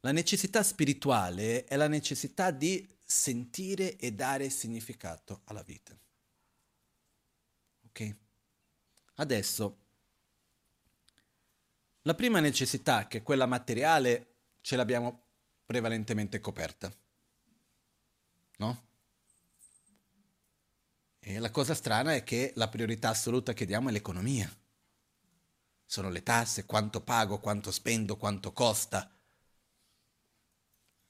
la 0.01 0.11
necessità 0.11 0.63
spirituale 0.63 1.65
è 1.65 1.75
la 1.75 1.87
necessità 1.87 2.51
di 2.51 2.87
sentire 3.03 3.97
e 3.97 4.13
dare 4.13 4.49
significato 4.49 5.41
alla 5.45 5.63
vita. 5.63 5.97
Ok? 7.87 8.15
Adesso, 9.15 9.77
la 12.07 12.15
prima 12.15 12.39
necessità, 12.39 13.05
che 13.05 13.17
è 13.17 13.21
quella 13.21 13.45
materiale, 13.45 14.35
ce 14.61 14.77
l'abbiamo 14.77 15.23
prevalentemente 15.65 16.39
coperta. 16.39 16.89
No? 18.59 18.85
E 21.19 21.39
la 21.39 21.51
cosa 21.51 21.75
strana 21.75 22.15
è 22.15 22.23
che 22.23 22.53
la 22.55 22.69
priorità 22.69 23.09
assoluta 23.09 23.51
che 23.51 23.65
diamo 23.65 23.89
è 23.89 23.91
l'economia. 23.91 24.49
Sono 25.85 26.09
le 26.09 26.23
tasse, 26.23 26.65
quanto 26.65 27.01
pago, 27.01 27.39
quanto 27.39 27.71
spendo, 27.71 28.15
quanto 28.15 28.53
costa. 28.53 29.13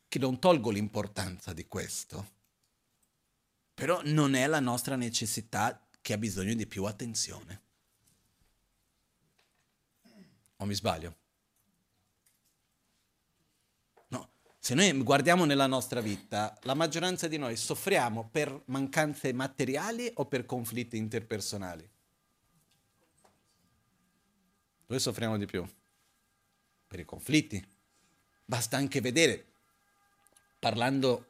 Che 0.08 0.20
non 0.20 0.40
tolgo 0.40 0.72
l'importanza 0.72 1.54
di 1.54 1.68
questo. 1.68 2.32
Però 3.76 4.02
non 4.06 4.34
è 4.34 4.48
la 4.48 4.60
nostra 4.60 4.96
necessità 4.96 5.88
che 6.02 6.14
ha 6.14 6.18
bisogno 6.18 6.56
di 6.56 6.66
più 6.66 6.86
attenzione. 6.86 7.66
O 10.58 10.66
mi 10.66 10.74
sbaglio? 10.74 11.16
No, 14.10 14.30
se 14.60 14.74
noi 14.74 14.92
guardiamo 15.04 15.46
nella 15.46 15.68
nostra 15.68 16.02
vita, 16.02 16.58
la 16.64 16.74
maggioranza 16.74 17.28
di 17.28 17.38
noi 17.38 17.56
soffriamo 17.56 18.30
per 18.32 18.64
mancanze 18.66 19.34
materiali 19.34 20.12
o 20.16 20.26
per 20.26 20.46
conflitti 20.46 20.98
interpersonali? 20.98 21.90
Dove 24.88 25.00
soffriamo 25.00 25.38
di 25.38 25.46
più? 25.46 25.66
Per 26.88 27.00
i 27.00 27.06
conflitti. 27.06 27.64
Basta 28.46 28.78
anche 28.78 29.02
vedere, 29.02 29.46
parlando, 30.58 31.28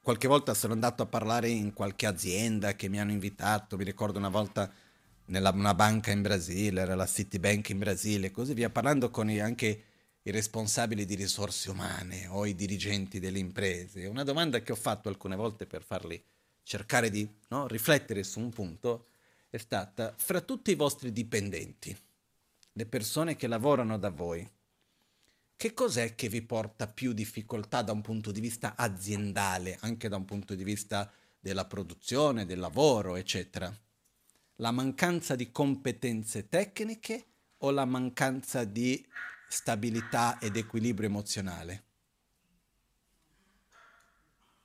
qualche 0.00 0.26
volta 0.26 0.54
sono 0.54 0.72
andato 0.72 1.02
a 1.02 1.06
parlare 1.06 1.50
in 1.50 1.74
qualche 1.74 2.06
azienda 2.06 2.74
che 2.74 2.88
mi 2.88 2.98
hanno 2.98 3.10
invitato, 3.10 3.76
mi 3.76 3.84
ricordo 3.84 4.18
una 4.18 4.30
volta 4.30 4.72
nella 5.26 5.50
una 5.50 5.74
banca 5.74 6.10
in 6.10 6.22
Brasile, 6.22 6.80
era 6.80 6.94
la 6.94 7.06
Citibank 7.06 7.70
in 7.70 7.78
Brasile, 7.78 8.30
così 8.30 8.54
via, 8.54 8.70
parlando 8.70 9.10
con 9.10 9.30
i, 9.30 9.40
anche 9.40 9.84
i 10.22 10.30
responsabili 10.30 11.04
di 11.04 11.14
risorse 11.14 11.70
umane 11.70 12.26
o 12.26 12.46
i 12.46 12.54
dirigenti 12.54 13.18
delle 13.20 13.38
imprese. 13.38 14.06
Una 14.06 14.24
domanda 14.24 14.60
che 14.60 14.72
ho 14.72 14.76
fatto 14.76 15.08
alcune 15.08 15.36
volte 15.36 15.66
per 15.66 15.82
farli 15.82 16.22
cercare 16.62 17.10
di 17.10 17.28
no, 17.48 17.66
riflettere 17.68 18.22
su 18.24 18.40
un 18.40 18.50
punto 18.50 19.06
è 19.50 19.56
stata, 19.56 20.14
fra 20.16 20.40
tutti 20.40 20.72
i 20.72 20.74
vostri 20.74 21.12
dipendenti, 21.12 21.96
le 22.72 22.86
persone 22.86 23.36
che 23.36 23.46
lavorano 23.46 23.98
da 23.98 24.10
voi, 24.10 24.48
che 25.56 25.72
cos'è 25.72 26.14
che 26.14 26.28
vi 26.28 26.42
porta 26.42 26.86
più 26.86 27.12
difficoltà 27.12 27.82
da 27.82 27.92
un 27.92 28.02
punto 28.02 28.30
di 28.30 28.40
vista 28.40 28.74
aziendale, 28.76 29.78
anche 29.80 30.08
da 30.08 30.16
un 30.16 30.24
punto 30.24 30.54
di 30.54 30.64
vista 30.64 31.10
della 31.38 31.64
produzione, 31.64 32.44
del 32.44 32.58
lavoro, 32.58 33.16
eccetera? 33.16 33.74
La 34.56 34.70
mancanza 34.70 35.34
di 35.34 35.50
competenze 35.50 36.48
tecniche 36.48 37.26
o 37.58 37.70
la 37.70 37.84
mancanza 37.84 38.64
di 38.64 39.04
stabilità 39.48 40.38
ed 40.38 40.56
equilibrio 40.56 41.08
emozionale 41.08 41.84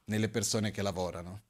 nelle 0.05 0.29
persone 0.29 0.71
che 0.71 0.81
lavorano. 0.81 1.41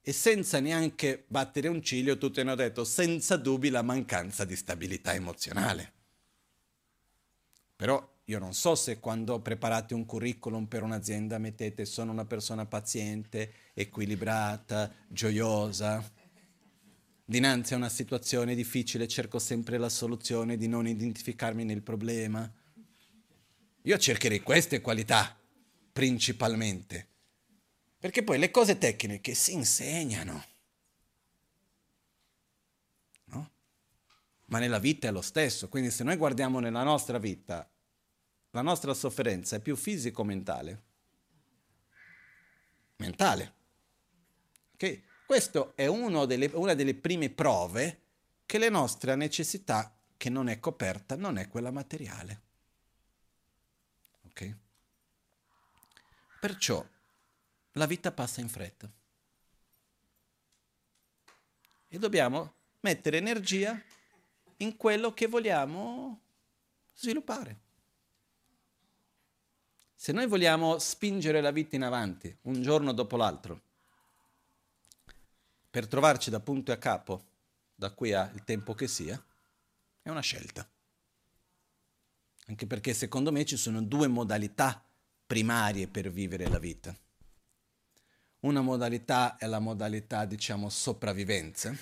E 0.00 0.12
senza 0.12 0.60
neanche 0.60 1.24
battere 1.28 1.68
un 1.68 1.82
ciglio, 1.82 2.16
tutti 2.16 2.40
hanno 2.40 2.54
detto 2.54 2.84
senza 2.84 3.36
dubbi 3.36 3.68
la 3.68 3.82
mancanza 3.82 4.46
di 4.46 4.56
stabilità 4.56 5.12
emozionale. 5.12 5.92
Però 7.76 8.18
io 8.24 8.38
non 8.38 8.54
so 8.54 8.74
se 8.74 8.98
quando 8.98 9.40
preparate 9.40 9.92
un 9.92 10.06
curriculum 10.06 10.66
per 10.66 10.82
un'azienda 10.82 11.36
mettete 11.38 11.84
sono 11.84 12.12
una 12.12 12.24
persona 12.24 12.64
paziente, 12.64 13.52
equilibrata, 13.74 14.90
gioiosa, 15.08 16.02
Dinanzi 17.30 17.74
a 17.74 17.76
una 17.76 17.88
situazione 17.88 18.56
difficile 18.56 19.06
cerco 19.06 19.38
sempre 19.38 19.78
la 19.78 19.88
soluzione 19.88 20.56
di 20.56 20.66
non 20.66 20.88
identificarmi 20.88 21.62
nel 21.62 21.80
problema. 21.80 22.52
Io 23.82 23.98
cercherei 23.98 24.40
queste 24.40 24.80
qualità 24.80 25.38
principalmente, 25.92 27.06
perché 28.00 28.24
poi 28.24 28.36
le 28.36 28.50
cose 28.50 28.78
tecniche 28.78 29.34
si 29.34 29.52
insegnano. 29.52 30.44
No? 33.26 33.50
Ma 34.46 34.58
nella 34.58 34.80
vita 34.80 35.06
è 35.06 35.12
lo 35.12 35.22
stesso, 35.22 35.68
quindi 35.68 35.92
se 35.92 36.02
noi 36.02 36.16
guardiamo 36.16 36.58
nella 36.58 36.82
nostra 36.82 37.18
vita, 37.18 37.70
la 38.50 38.62
nostra 38.62 38.92
sofferenza 38.92 39.54
è 39.54 39.60
più 39.60 39.76
fisico-mentale. 39.76 40.82
Mentale. 42.96 43.54
Ok? 44.72 45.08
Questa 45.30 45.74
è 45.76 45.86
delle, 46.26 46.50
una 46.54 46.74
delle 46.74 46.92
prime 46.92 47.30
prove 47.30 48.00
che 48.44 48.58
la 48.58 48.68
nostra 48.68 49.14
necessità 49.14 49.96
che 50.16 50.28
non 50.28 50.48
è 50.48 50.58
coperta 50.58 51.14
non 51.14 51.38
è 51.38 51.46
quella 51.46 51.70
materiale. 51.70 52.40
Ok? 54.26 54.54
Perciò 56.40 56.84
la 57.74 57.86
vita 57.86 58.10
passa 58.10 58.40
in 58.40 58.48
fretta. 58.48 58.90
E 61.86 61.98
dobbiamo 62.00 62.54
mettere 62.80 63.18
energia 63.18 63.80
in 64.56 64.76
quello 64.76 65.14
che 65.14 65.28
vogliamo 65.28 66.20
sviluppare. 66.92 67.58
Se 69.94 70.10
noi 70.10 70.26
vogliamo 70.26 70.80
spingere 70.80 71.40
la 71.40 71.52
vita 71.52 71.76
in 71.76 71.84
avanti, 71.84 72.36
un 72.42 72.60
giorno 72.62 72.90
dopo 72.92 73.16
l'altro, 73.16 73.68
per 75.70 75.86
trovarci 75.86 76.30
da 76.30 76.40
punto 76.40 76.72
a 76.72 76.76
capo, 76.76 77.24
da 77.74 77.90
qui 77.92 78.12
al 78.12 78.42
tempo 78.44 78.74
che 78.74 78.88
sia, 78.88 79.22
è 80.02 80.08
una 80.08 80.20
scelta. 80.20 80.68
Anche 82.46 82.66
perché 82.66 82.92
secondo 82.92 83.30
me 83.30 83.44
ci 83.44 83.56
sono 83.56 83.80
due 83.80 84.08
modalità 84.08 84.84
primarie 85.24 85.86
per 85.86 86.10
vivere 86.10 86.48
la 86.48 86.58
vita. 86.58 86.94
Una 88.40 88.62
modalità 88.62 89.36
è 89.36 89.46
la 89.46 89.60
modalità, 89.60 90.24
diciamo, 90.24 90.68
sopravvivenza, 90.68 91.72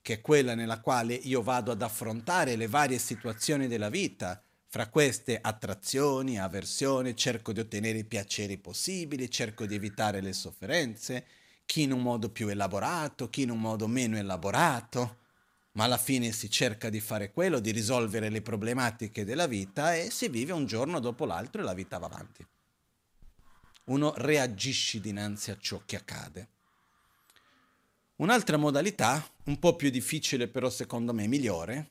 che 0.00 0.12
è 0.12 0.20
quella 0.20 0.54
nella 0.54 0.80
quale 0.80 1.14
io 1.14 1.42
vado 1.42 1.72
ad 1.72 1.82
affrontare 1.82 2.54
le 2.54 2.68
varie 2.68 2.98
situazioni 2.98 3.66
della 3.66 3.88
vita, 3.88 4.40
fra 4.68 4.88
queste 4.88 5.38
attrazioni, 5.40 6.38
avversioni, 6.38 7.16
cerco 7.16 7.52
di 7.52 7.60
ottenere 7.60 7.98
i 7.98 8.04
piaceri 8.04 8.58
possibili, 8.58 9.30
cerco 9.30 9.64
di 9.64 9.74
evitare 9.74 10.20
le 10.20 10.32
sofferenze, 10.32 11.26
chi 11.66 11.82
in 11.82 11.92
un 11.92 12.00
modo 12.00 12.30
più 12.30 12.48
elaborato, 12.48 13.28
chi 13.28 13.42
in 13.42 13.50
un 13.50 13.60
modo 13.60 13.86
meno 13.88 14.16
elaborato, 14.16 15.24
ma 15.72 15.84
alla 15.84 15.98
fine 15.98 16.32
si 16.32 16.48
cerca 16.48 16.88
di 16.88 17.00
fare 17.00 17.32
quello, 17.32 17.58
di 17.58 17.70
risolvere 17.70 18.30
le 18.30 18.40
problematiche 18.40 19.24
della 19.24 19.46
vita 19.46 19.94
e 19.94 20.10
si 20.10 20.28
vive 20.28 20.52
un 20.52 20.64
giorno 20.64 21.00
dopo 21.00 21.26
l'altro 21.26 21.60
e 21.60 21.64
la 21.64 21.74
vita 21.74 21.98
va 21.98 22.06
avanti. 22.06 22.46
Uno 23.84 24.14
reagisce 24.16 25.00
dinanzi 25.00 25.50
a 25.50 25.58
ciò 25.60 25.82
che 25.84 25.96
accade. 25.96 26.48
Un'altra 28.16 28.56
modalità, 28.56 29.22
un 29.44 29.58
po' 29.58 29.76
più 29.76 29.90
difficile 29.90 30.48
però 30.48 30.70
secondo 30.70 31.12
me 31.12 31.26
migliore, 31.26 31.90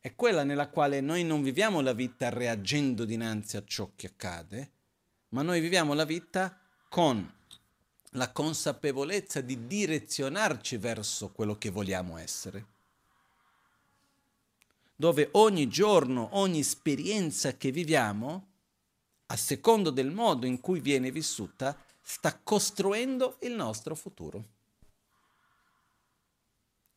è 0.00 0.14
quella 0.14 0.44
nella 0.44 0.68
quale 0.68 1.00
noi 1.00 1.24
non 1.24 1.42
viviamo 1.42 1.80
la 1.80 1.94
vita 1.94 2.28
reagendo 2.28 3.06
dinanzi 3.06 3.56
a 3.56 3.64
ciò 3.64 3.90
che 3.96 4.08
accade, 4.08 4.70
ma 5.30 5.40
noi 5.40 5.60
viviamo 5.60 5.94
la 5.94 6.04
vita 6.04 6.60
con 6.90 7.26
la 8.14 8.30
consapevolezza 8.30 9.40
di 9.40 9.66
direzionarci 9.66 10.76
verso 10.76 11.30
quello 11.30 11.56
che 11.56 11.70
vogliamo 11.70 12.16
essere. 12.16 12.72
Dove 14.96 15.28
ogni 15.32 15.68
giorno, 15.68 16.28
ogni 16.32 16.60
esperienza 16.60 17.56
che 17.56 17.70
viviamo, 17.72 18.46
a 19.26 19.36
secondo 19.36 19.90
del 19.90 20.12
modo 20.12 20.46
in 20.46 20.60
cui 20.60 20.80
viene 20.80 21.10
vissuta, 21.10 21.76
sta 22.00 22.38
costruendo 22.38 23.38
il 23.40 23.52
nostro 23.52 23.94
futuro. 23.94 24.44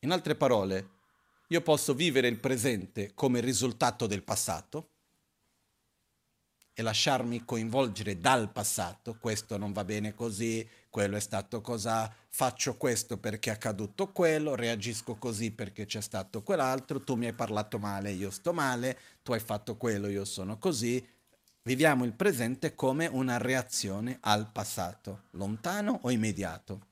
In 0.00 0.12
altre 0.12 0.36
parole, 0.36 0.96
io 1.48 1.60
posso 1.62 1.94
vivere 1.94 2.28
il 2.28 2.38
presente 2.38 3.12
come 3.14 3.40
risultato 3.40 4.06
del 4.06 4.22
passato, 4.22 4.90
e 6.78 6.82
lasciarmi 6.82 7.44
coinvolgere 7.44 8.20
dal 8.20 8.52
passato, 8.52 9.18
questo 9.18 9.56
non 9.58 9.72
va 9.72 9.82
bene 9.82 10.14
così, 10.14 10.64
quello 10.88 11.16
è 11.16 11.20
stato 11.20 11.60
cos'ha, 11.60 12.08
faccio 12.28 12.76
questo 12.76 13.18
perché 13.18 13.50
è 13.50 13.54
accaduto 13.54 14.12
quello, 14.12 14.54
reagisco 14.54 15.16
così 15.16 15.50
perché 15.50 15.86
c'è 15.86 16.00
stato 16.00 16.44
quell'altro, 16.44 17.02
tu 17.02 17.16
mi 17.16 17.26
hai 17.26 17.32
parlato 17.32 17.80
male, 17.80 18.12
io 18.12 18.30
sto 18.30 18.52
male, 18.52 18.96
tu 19.24 19.32
hai 19.32 19.40
fatto 19.40 19.76
quello, 19.76 20.06
io 20.06 20.24
sono 20.24 20.56
così. 20.58 21.04
Viviamo 21.62 22.04
il 22.04 22.12
presente 22.12 22.76
come 22.76 23.08
una 23.08 23.38
reazione 23.38 24.18
al 24.20 24.52
passato, 24.52 25.24
lontano 25.30 25.98
o 26.02 26.12
immediato. 26.12 26.86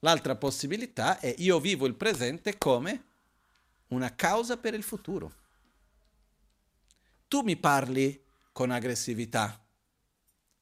L'altra 0.00 0.36
possibilità 0.36 1.18
è 1.20 1.34
io 1.38 1.58
vivo 1.58 1.86
il 1.86 1.94
presente 1.94 2.58
come 2.58 3.04
una 3.88 4.14
causa 4.14 4.58
per 4.58 4.74
il 4.74 4.82
futuro. 4.82 5.32
Tu 7.28 7.40
mi 7.40 7.56
parli 7.56 8.22
con 8.52 8.70
aggressività, 8.70 9.58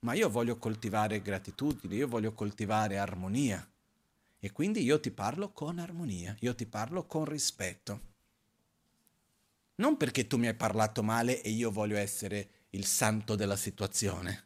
ma 0.00 0.14
io 0.14 0.30
voglio 0.30 0.56
coltivare 0.56 1.20
gratitudine, 1.20 1.94
io 1.94 2.08
voglio 2.08 2.32
coltivare 2.32 2.96
armonia. 2.96 3.64
E 4.42 4.52
quindi 4.52 4.82
io 4.82 4.98
ti 5.00 5.10
parlo 5.10 5.52
con 5.52 5.78
armonia, 5.78 6.34
io 6.40 6.54
ti 6.54 6.64
parlo 6.64 7.04
con 7.04 7.26
rispetto. 7.26 8.08
Non 9.76 9.96
perché 9.98 10.26
tu 10.26 10.38
mi 10.38 10.46
hai 10.46 10.54
parlato 10.54 11.02
male 11.02 11.42
e 11.42 11.50
io 11.50 11.70
voglio 11.70 11.98
essere 11.98 12.48
il 12.70 12.86
santo 12.86 13.34
della 13.34 13.56
situazione, 13.56 14.44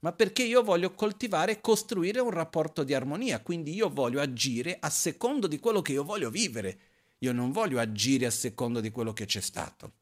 ma 0.00 0.12
perché 0.12 0.42
io 0.42 0.62
voglio 0.62 0.94
coltivare 0.94 1.52
e 1.52 1.60
costruire 1.60 2.20
un 2.20 2.30
rapporto 2.30 2.84
di 2.84 2.92
armonia, 2.92 3.40
quindi 3.40 3.72
io 3.72 3.88
voglio 3.88 4.20
agire 4.20 4.76
a 4.80 4.90
secondo 4.90 5.46
di 5.46 5.58
quello 5.58 5.80
che 5.82 5.92
io 5.92 6.04
voglio 6.04 6.30
vivere, 6.30 6.80
io 7.18 7.32
non 7.32 7.52
voglio 7.52 7.78
agire 7.78 8.26
a 8.26 8.30
secondo 8.30 8.80
di 8.80 8.90
quello 8.90 9.12
che 9.12 9.26
c'è 9.26 9.40
stato. 9.40 9.92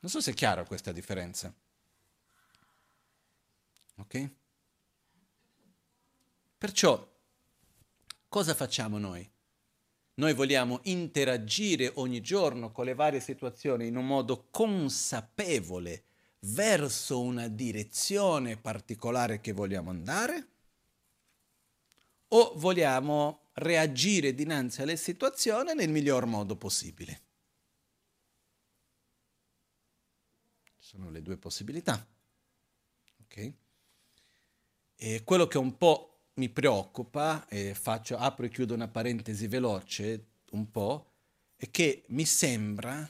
Non 0.00 0.10
so 0.10 0.20
se 0.20 0.30
è 0.30 0.34
chiara 0.34 0.64
questa 0.64 0.92
differenza. 0.92 1.52
Ok? 3.96 4.30
Perciò, 6.56 7.08
cosa 8.28 8.54
facciamo 8.54 8.98
noi? 8.98 9.28
Noi 10.14 10.34
vogliamo 10.34 10.80
interagire 10.84 11.92
ogni 11.94 12.20
giorno 12.20 12.72
con 12.72 12.84
le 12.84 12.94
varie 12.94 13.20
situazioni 13.20 13.86
in 13.86 13.96
un 13.96 14.06
modo 14.06 14.46
consapevole 14.50 16.04
verso 16.40 17.20
una 17.20 17.48
direzione 17.48 18.56
particolare 18.56 19.40
che 19.40 19.52
vogliamo 19.52 19.90
andare? 19.90 20.46
O 22.28 22.52
vogliamo 22.56 23.50
reagire 23.54 24.34
dinanzi 24.34 24.82
alle 24.82 24.96
situazioni 24.96 25.74
nel 25.74 25.88
miglior 25.88 26.26
modo 26.26 26.56
possibile? 26.56 27.27
Sono 30.88 31.10
le 31.10 31.20
due 31.20 31.36
possibilità. 31.36 32.02
Ok? 33.20 33.52
E 34.96 35.22
quello 35.22 35.46
che 35.46 35.58
un 35.58 35.76
po' 35.76 36.30
mi 36.36 36.48
preoccupa, 36.48 37.46
e 37.46 37.74
faccio, 37.74 38.16
apro 38.16 38.46
e 38.46 38.48
chiudo 38.48 38.72
una 38.72 38.88
parentesi 38.88 39.48
veloce 39.48 40.28
un 40.52 40.70
po', 40.70 41.12
è 41.56 41.70
che 41.70 42.04
mi 42.08 42.24
sembra, 42.24 43.06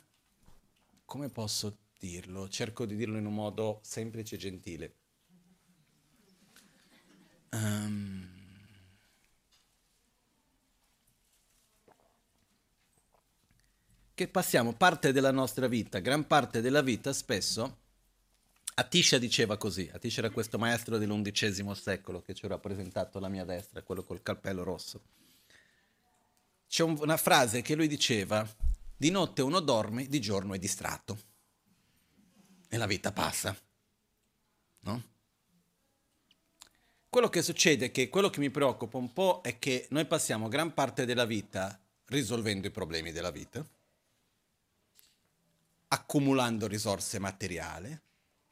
come 1.04 1.28
posso 1.28 1.78
dirlo? 2.00 2.48
Cerco 2.48 2.84
di 2.84 2.96
dirlo 2.96 3.16
in 3.16 3.26
un 3.26 3.34
modo 3.34 3.78
semplice 3.84 4.34
e 4.34 4.38
gentile. 4.38 4.94
Um, 7.52 8.37
che 14.18 14.26
passiamo 14.26 14.72
parte 14.72 15.12
della 15.12 15.30
nostra 15.30 15.68
vita, 15.68 16.00
gran 16.00 16.26
parte 16.26 16.60
della 16.60 16.82
vita 16.82 17.12
spesso, 17.12 17.76
Atisha 18.74 19.16
diceva 19.16 19.56
così, 19.56 19.88
Atisha 19.92 20.18
era 20.18 20.30
questo 20.30 20.58
maestro 20.58 20.98
dell'undicesimo 20.98 21.72
secolo 21.72 22.20
che 22.22 22.34
ci 22.34 22.44
ha 22.44 22.48
rappresentato 22.48 23.18
alla 23.18 23.28
mia 23.28 23.44
destra, 23.44 23.80
quello 23.82 24.02
col 24.02 24.20
cappello 24.20 24.64
rosso. 24.64 25.02
C'è 26.66 26.82
un, 26.82 26.98
una 27.00 27.16
frase 27.16 27.62
che 27.62 27.76
lui 27.76 27.86
diceva, 27.86 28.44
di 28.96 29.08
notte 29.10 29.40
uno 29.42 29.60
dorme, 29.60 30.08
di 30.08 30.20
giorno 30.20 30.52
è 30.52 30.58
distratto. 30.58 31.16
E 32.68 32.76
la 32.76 32.86
vita 32.86 33.12
passa. 33.12 33.56
No? 34.80 35.02
Quello 37.08 37.28
che 37.28 37.42
succede, 37.42 37.92
che 37.92 38.08
quello 38.08 38.30
che 38.30 38.40
mi 38.40 38.50
preoccupa 38.50 38.96
un 38.96 39.12
po' 39.12 39.42
è 39.44 39.60
che 39.60 39.86
noi 39.90 40.06
passiamo 40.06 40.48
gran 40.48 40.74
parte 40.74 41.04
della 41.04 41.24
vita 41.24 41.80
risolvendo 42.06 42.66
i 42.66 42.72
problemi 42.72 43.12
della 43.12 43.30
vita, 43.30 43.64
accumulando 45.88 46.66
risorse 46.66 47.18
materiali, 47.18 47.98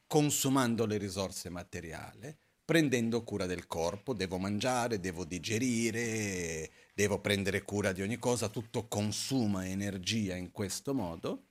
consumando 0.07 0.85
le 0.85 0.97
risorse 0.97 1.49
materiali, 1.49 2.35
prendendo 2.65 3.23
cura 3.23 3.45
del 3.45 3.67
corpo, 3.67 4.13
devo 4.13 4.37
mangiare, 4.37 4.99
devo 4.99 5.23
digerire, 5.23 6.69
devo 6.93 7.19
prendere 7.19 7.61
cura 7.61 7.91
di 7.91 8.01
ogni 8.01 8.17
cosa, 8.17 8.49
tutto 8.49 8.87
consuma 8.87 9.65
energia 9.67 10.35
in 10.35 10.51
questo 10.51 10.93
modo. 10.93 11.43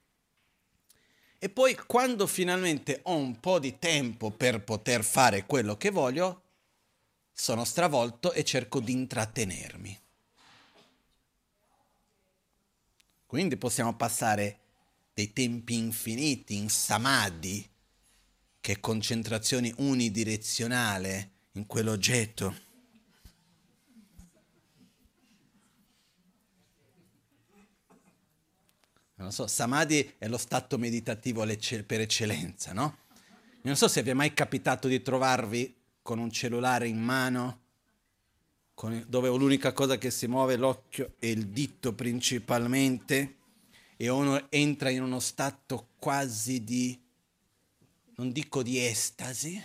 E 1.39 1.49
poi 1.49 1.75
quando 1.75 2.27
finalmente 2.27 3.01
ho 3.05 3.17
un 3.17 3.39
po' 3.41 3.59
di 3.59 3.79
tempo 3.79 4.31
per 4.31 4.65
poter 4.65 5.05
fare 5.05 5.47
quello 5.47 5.77
che 5.77 5.91
voglio, 5.91 6.43
sono 7.33 7.65
stravolto 7.65 8.33
e 8.33 8.45
cerco 8.45 8.81
di 8.81 8.93
intrattenermi. 8.93 10.01
Quindi 13.27 13.57
possiamo 13.57 13.95
passare 13.95 14.59
dei 15.17 15.33
tempi 15.33 15.77
infiniti 15.77 16.57
in 16.57 16.69
samadhi, 16.69 17.67
che 18.61 18.73
è 18.73 18.81
concentrazione 18.81 19.73
unidirezionale 19.79 21.31
in 21.53 21.65
quell'oggetto. 21.65 22.55
Non 29.15 29.33
so, 29.33 29.47
Samadhi 29.47 30.17
è 30.19 30.29
lo 30.29 30.37
stato 30.37 30.77
meditativo 30.77 31.47
per 31.87 32.01
eccellenza, 32.01 32.75
no? 32.75 32.99
Non 33.63 33.75
so 33.75 33.89
se 33.89 34.03
vi 34.03 34.11
è 34.11 34.13
mai 34.13 34.35
capitato 34.35 34.87
di 34.87 35.01
trovarvi 35.01 35.75
con 36.03 36.19
un 36.19 36.31
cellulare 36.31 36.89
in 36.89 37.03
mano, 37.03 37.61
dove 39.07 39.29
l'unica 39.29 39.73
cosa 39.73 39.97
che 39.97 40.11
si 40.11 40.27
muove 40.27 40.53
è 40.53 40.57
l'occhio 40.59 41.15
e 41.19 41.31
il 41.31 41.47
dito 41.47 41.95
principalmente, 41.95 43.36
e 43.97 44.09
uno 44.09 44.51
entra 44.51 44.91
in 44.91 45.03
uno 45.03 45.21
stato 45.21 45.89
quasi 45.99 46.63
di 46.63 47.01
non 48.17 48.33
dico 48.33 48.63
di 48.63 48.85
estasi, 48.85 49.63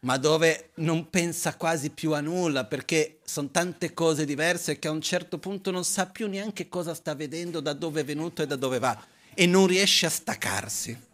ma 0.00 0.16
dove 0.16 0.70
non 0.76 1.10
pensa 1.10 1.56
quasi 1.56 1.90
più 1.90 2.12
a 2.12 2.20
nulla 2.20 2.64
perché 2.64 3.20
sono 3.24 3.50
tante 3.50 3.94
cose 3.94 4.24
diverse 4.24 4.78
che 4.78 4.88
a 4.88 4.90
un 4.90 5.00
certo 5.00 5.38
punto 5.38 5.70
non 5.70 5.84
sa 5.84 6.06
più 6.06 6.26
neanche 6.26 6.68
cosa 6.68 6.94
sta 6.94 7.14
vedendo, 7.14 7.60
da 7.60 7.72
dove 7.72 8.00
è 8.00 8.04
venuto 8.04 8.42
e 8.42 8.46
da 8.46 8.56
dove 8.56 8.80
va 8.80 9.00
e 9.34 9.46
non 9.46 9.66
riesce 9.66 10.06
a 10.06 10.10
staccarsi. 10.10 11.10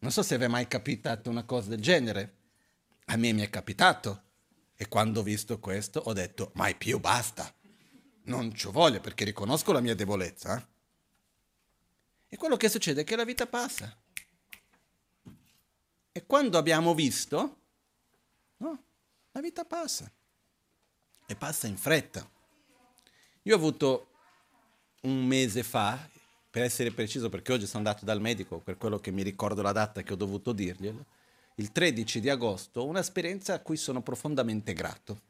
Non 0.00 0.10
so 0.10 0.24
se 0.24 0.36
vi 0.36 0.44
è 0.44 0.48
mai 0.48 0.66
capitato 0.66 1.30
una 1.30 1.44
cosa 1.44 1.68
del 1.68 1.80
genere. 1.80 2.34
A 3.06 3.16
me 3.16 3.32
mi 3.32 3.42
è 3.42 3.50
capitato 3.50 4.22
e 4.74 4.88
quando 4.88 5.20
ho 5.20 5.22
visto 5.22 5.60
questo 5.60 6.00
ho 6.00 6.12
detto 6.12 6.50
mai 6.54 6.74
più 6.74 6.98
basta. 6.98 7.52
Non 8.24 8.54
ci 8.54 8.68
voglio 8.68 9.00
perché 9.00 9.24
riconosco 9.24 9.72
la 9.72 9.80
mia 9.80 9.94
debolezza. 9.94 10.56
Eh? 10.56 10.66
E 12.28 12.36
quello 12.36 12.56
che 12.56 12.68
succede 12.68 13.02
è 13.02 13.04
che 13.04 13.16
la 13.16 13.24
vita 13.24 13.46
passa. 13.46 13.94
E 16.12 16.26
quando 16.26 16.58
abbiamo 16.58 16.94
visto, 16.94 17.56
no, 18.58 18.82
la 19.32 19.40
vita 19.40 19.64
passa. 19.64 20.10
E 21.26 21.36
passa 21.36 21.66
in 21.66 21.76
fretta. 21.76 22.28
Io 23.42 23.54
ho 23.54 23.58
avuto 23.58 24.08
un 25.02 25.26
mese 25.26 25.62
fa, 25.62 26.08
per 26.50 26.62
essere 26.62 26.90
preciso 26.92 27.28
perché 27.28 27.52
oggi 27.52 27.66
sono 27.66 27.78
andato 27.78 28.04
dal 28.04 28.20
medico, 28.20 28.58
per 28.58 28.76
quello 28.76 29.00
che 29.00 29.10
mi 29.10 29.22
ricordo 29.22 29.62
la 29.62 29.72
data 29.72 30.02
che 30.02 30.12
ho 30.12 30.16
dovuto 30.16 30.52
dirglielo, 30.52 31.06
il 31.56 31.72
13 31.72 32.20
di 32.20 32.28
agosto, 32.28 32.84
un'esperienza 32.84 33.54
a 33.54 33.60
cui 33.60 33.76
sono 33.76 34.02
profondamente 34.02 34.72
grato. 34.74 35.20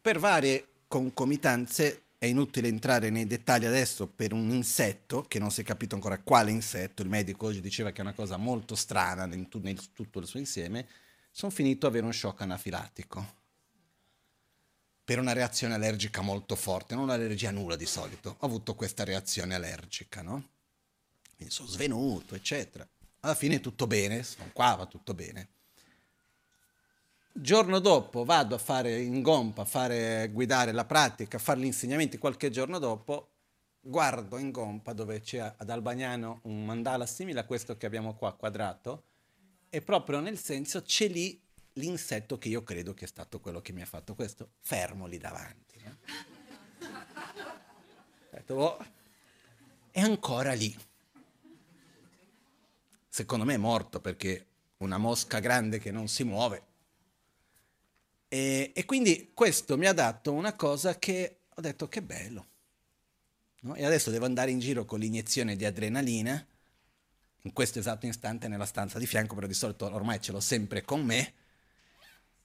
Per 0.00 0.18
varie 0.18 0.66
concomitanze 0.88 2.04
è 2.18 2.26
inutile 2.26 2.68
entrare 2.68 3.10
nei 3.10 3.26
dettagli 3.26 3.66
adesso 3.66 4.06
per 4.06 4.32
un 4.32 4.50
insetto, 4.50 5.22
che 5.22 5.38
non 5.38 5.50
si 5.50 5.60
è 5.60 5.64
capito 5.64 5.94
ancora 5.94 6.18
quale 6.18 6.50
insetto, 6.50 7.02
il 7.02 7.08
medico 7.08 7.46
oggi 7.46 7.60
diceva 7.60 7.90
che 7.90 7.98
è 7.98 8.00
una 8.00 8.14
cosa 8.14 8.36
molto 8.38 8.74
strana 8.74 9.26
nel, 9.26 9.46
nel 9.60 9.92
tutto 9.92 10.20
il 10.20 10.26
suo 10.26 10.38
insieme, 10.38 10.88
sono 11.30 11.52
finito 11.52 11.86
ad 11.86 11.92
avere 11.92 12.06
un 12.06 12.14
shock 12.14 12.40
anafilattico. 12.40 13.42
Per 15.04 15.18
una 15.18 15.34
reazione 15.34 15.74
allergica 15.74 16.22
molto 16.22 16.56
forte, 16.56 16.94
non 16.94 17.04
un'allergia 17.04 17.50
a 17.50 17.52
nulla 17.52 17.76
di 17.76 17.84
solito, 17.84 18.36
ho 18.38 18.46
avuto 18.46 18.74
questa 18.74 19.04
reazione 19.04 19.54
allergica, 19.54 20.22
no? 20.22 20.48
Quindi 21.36 21.52
sono 21.52 21.68
svenuto, 21.68 22.34
eccetera. 22.34 22.88
Alla 23.20 23.34
fine 23.34 23.60
tutto 23.60 23.86
bene, 23.86 24.22
sono 24.22 24.48
qua, 24.52 24.74
va 24.76 24.86
tutto 24.86 25.12
bene. 25.12 25.48
Giorno 27.36 27.80
dopo 27.80 28.24
vado 28.24 28.54
a 28.54 28.58
fare 28.58 29.00
in 29.00 29.20
gompa, 29.20 29.62
a 29.62 29.64
fare 29.64 30.30
guidare 30.32 30.70
la 30.70 30.84
pratica, 30.84 31.36
a 31.36 31.40
fare 31.40 31.58
gli 31.58 31.64
insegnamenti 31.64 32.16
qualche 32.16 32.48
giorno 32.48 32.78
dopo, 32.78 33.32
guardo 33.80 34.38
in 34.38 34.52
gompa 34.52 34.92
dove 34.92 35.20
c'è 35.20 35.38
ad 35.56 35.68
Albagnano 35.68 36.42
un 36.44 36.64
mandala 36.64 37.06
simile 37.06 37.40
a 37.40 37.44
questo 37.44 37.76
che 37.76 37.86
abbiamo 37.86 38.14
qua 38.14 38.34
quadrato 38.34 39.06
e 39.68 39.82
proprio 39.82 40.20
nel 40.20 40.38
senso 40.38 40.82
c'è 40.82 41.08
lì 41.08 41.42
l'insetto 41.72 42.38
che 42.38 42.48
io 42.48 42.62
credo 42.62 42.94
che 42.94 43.04
è 43.04 43.08
stato 43.08 43.40
quello 43.40 43.60
che 43.60 43.72
mi 43.72 43.82
ha 43.82 43.86
fatto 43.86 44.14
questo, 44.14 44.50
fermo 44.60 45.06
lì 45.06 45.18
davanti. 45.18 45.82
No? 45.82 45.96
Oh, 48.62 48.86
è 49.90 50.00
ancora 50.00 50.52
lì. 50.52 50.72
Secondo 53.08 53.44
me 53.44 53.54
è 53.54 53.58
morto 53.58 54.00
perché 54.00 54.46
una 54.78 54.98
mosca 54.98 55.40
grande 55.40 55.80
che 55.80 55.90
non 55.90 56.06
si 56.06 56.22
muove 56.22 56.72
e, 58.34 58.72
e, 58.74 58.84
quindi 58.84 59.30
questo 59.32 59.76
mi 59.76 59.86
ha 59.86 59.92
dato 59.92 60.32
una 60.32 60.54
cosa 60.56 60.98
che 60.98 61.42
ho 61.54 61.60
detto 61.60 61.86
che 61.86 62.02
bello. 62.02 62.46
No? 63.60 63.76
E 63.76 63.84
adesso 63.84 64.10
devo 64.10 64.24
andare 64.24 64.50
in 64.50 64.58
giro 64.58 64.84
con 64.84 64.98
l'iniezione 64.98 65.54
di 65.54 65.64
adrenalina, 65.64 66.44
in 67.42 67.52
questo 67.52 67.78
esatto 67.78 68.06
istante 68.06 68.48
nella 68.48 68.66
stanza 68.66 68.98
di 68.98 69.06
fianco, 69.06 69.36
però 69.36 69.46
di 69.46 69.54
solito 69.54 69.84
ormai 69.84 70.20
ce 70.20 70.32
l'ho 70.32 70.40
sempre 70.40 70.82
con 70.82 71.04
me, 71.04 71.34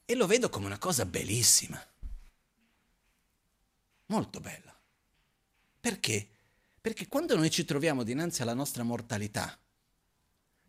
E 0.06 0.14
lo 0.14 0.28
vedo 0.28 0.50
come 0.50 0.68
una 0.68 0.78
cosa 0.78 1.08
bellissima. 1.08 1.84
Molto 4.06 4.40
bella. 4.40 4.80
Perché? 5.80 6.30
Perché 6.80 7.08
quando 7.08 7.36
noi 7.36 7.50
ci 7.50 7.66
troviamo 7.66 8.04
dinanzi 8.04 8.44
alla 8.44 8.54
nostra 8.54 8.84
mortalità, 8.84 9.60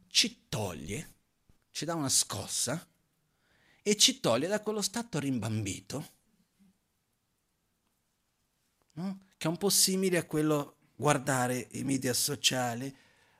ci 0.06 0.46
toglie, 0.48 1.12
ci 1.72 1.84
dà 1.84 1.94
una 1.94 2.08
scossa 2.08 2.88
e 3.82 3.96
ci 3.96 4.20
toglie 4.20 4.46
da 4.46 4.60
quello 4.60 4.82
stato 4.82 5.18
rimbambito, 5.18 6.08
no? 8.92 9.26
che 9.36 9.46
è 9.46 9.50
un 9.50 9.56
po' 9.56 9.70
simile 9.70 10.18
a 10.18 10.26
quello 10.26 10.76
guardare 10.94 11.68
i 11.72 11.84
media 11.84 12.12
sociali, 12.12 12.94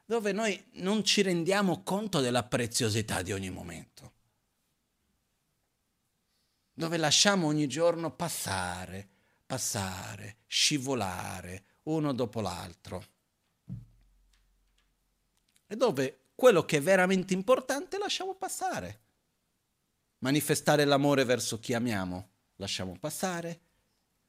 dove 0.06 0.32
noi 0.32 0.70
non 0.74 1.04
ci 1.04 1.22
rendiamo 1.22 1.82
conto 1.82 2.20
della 2.20 2.42
preziosità 2.42 3.22
di 3.22 3.32
ogni 3.32 3.50
momento, 3.50 4.12
dove 6.72 6.96
lasciamo 6.96 7.46
ogni 7.46 7.68
giorno 7.68 8.10
passare, 8.10 9.08
passare, 9.46 10.38
scivolare 10.46 11.64
uno 11.84 12.12
dopo 12.12 12.40
l'altro, 12.40 13.04
e 15.66 15.76
dove 15.76 16.30
quello 16.34 16.64
che 16.64 16.78
è 16.78 16.82
veramente 16.82 17.34
importante 17.34 17.98
lasciamo 17.98 18.34
passare. 18.34 19.09
Manifestare 20.20 20.84
l'amore 20.84 21.24
verso 21.24 21.58
chi 21.60 21.74
amiamo, 21.74 22.28
lasciamo 22.56 22.96
passare. 22.98 23.60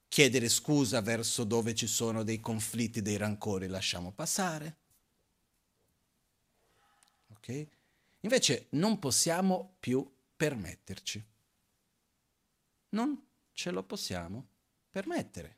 Chiedere 0.08 0.50
scusa 0.50 1.02
verso 1.02 1.44
dove 1.44 1.74
ci 1.76 1.88
sono 1.88 2.24
dei 2.24 2.40
conflitti, 2.40 3.02
dei 3.02 3.18
rancori, 3.18 3.68
lasciamo 3.68 4.12
passare. 4.12 4.78
Ok? 7.28 7.68
Invece 8.22 8.68
non 8.72 9.00
possiamo 9.00 9.76
più 9.80 10.10
permetterci. 10.36 11.26
Non 12.90 13.22
ce 13.54 13.72
lo 13.72 13.84
possiamo 13.84 14.48
permettere. 14.90 15.58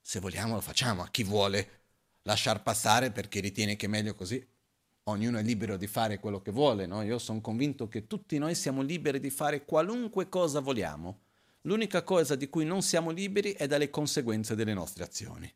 Se 0.00 0.20
vogliamo 0.20 0.54
lo 0.54 0.60
facciamo, 0.60 1.02
a 1.02 1.08
chi 1.08 1.24
vuole 1.24 1.82
lasciar 2.22 2.62
passare 2.62 3.10
perché 3.10 3.40
ritiene 3.40 3.76
che 3.76 3.86
è 3.86 3.88
meglio 3.88 4.14
così. 4.14 4.46
Ognuno 5.06 5.38
è 5.38 5.42
libero 5.42 5.76
di 5.76 5.86
fare 5.86 6.18
quello 6.18 6.40
che 6.40 6.50
vuole, 6.50 6.86
no? 6.86 7.02
Io 7.02 7.18
sono 7.18 7.42
convinto 7.42 7.88
che 7.88 8.06
tutti 8.06 8.38
noi 8.38 8.54
siamo 8.54 8.80
liberi 8.80 9.20
di 9.20 9.28
fare 9.28 9.66
qualunque 9.66 10.30
cosa 10.30 10.60
vogliamo. 10.60 11.20
L'unica 11.62 12.02
cosa 12.02 12.36
di 12.36 12.48
cui 12.48 12.64
non 12.64 12.80
siamo 12.80 13.10
liberi 13.10 13.52
è 13.52 13.66
dalle 13.66 13.90
conseguenze 13.90 14.54
delle 14.54 14.72
nostre 14.72 15.04
azioni. 15.04 15.52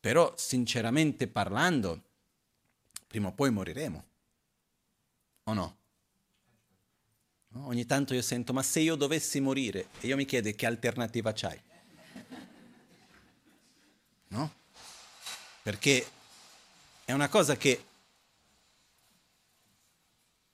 Però, 0.00 0.34
sinceramente 0.36 1.28
parlando, 1.28 2.02
prima 3.06 3.28
o 3.28 3.32
poi 3.32 3.50
moriremo. 3.50 4.04
O 5.44 5.52
no? 5.52 5.76
no? 7.48 7.66
Ogni 7.66 7.86
tanto 7.86 8.12
io 8.12 8.22
sento, 8.22 8.52
ma 8.52 8.64
se 8.64 8.80
io 8.80 8.96
dovessi 8.96 9.38
morire, 9.38 9.88
e 10.00 10.08
io 10.08 10.16
mi 10.16 10.24
chiedo 10.24 10.50
che 10.50 10.66
alternativa 10.66 11.32
c'hai? 11.32 11.60
no? 14.28 14.52
Perché 15.62 16.06
è 17.06 17.12
una 17.12 17.28
cosa 17.28 17.56
che... 17.56 17.86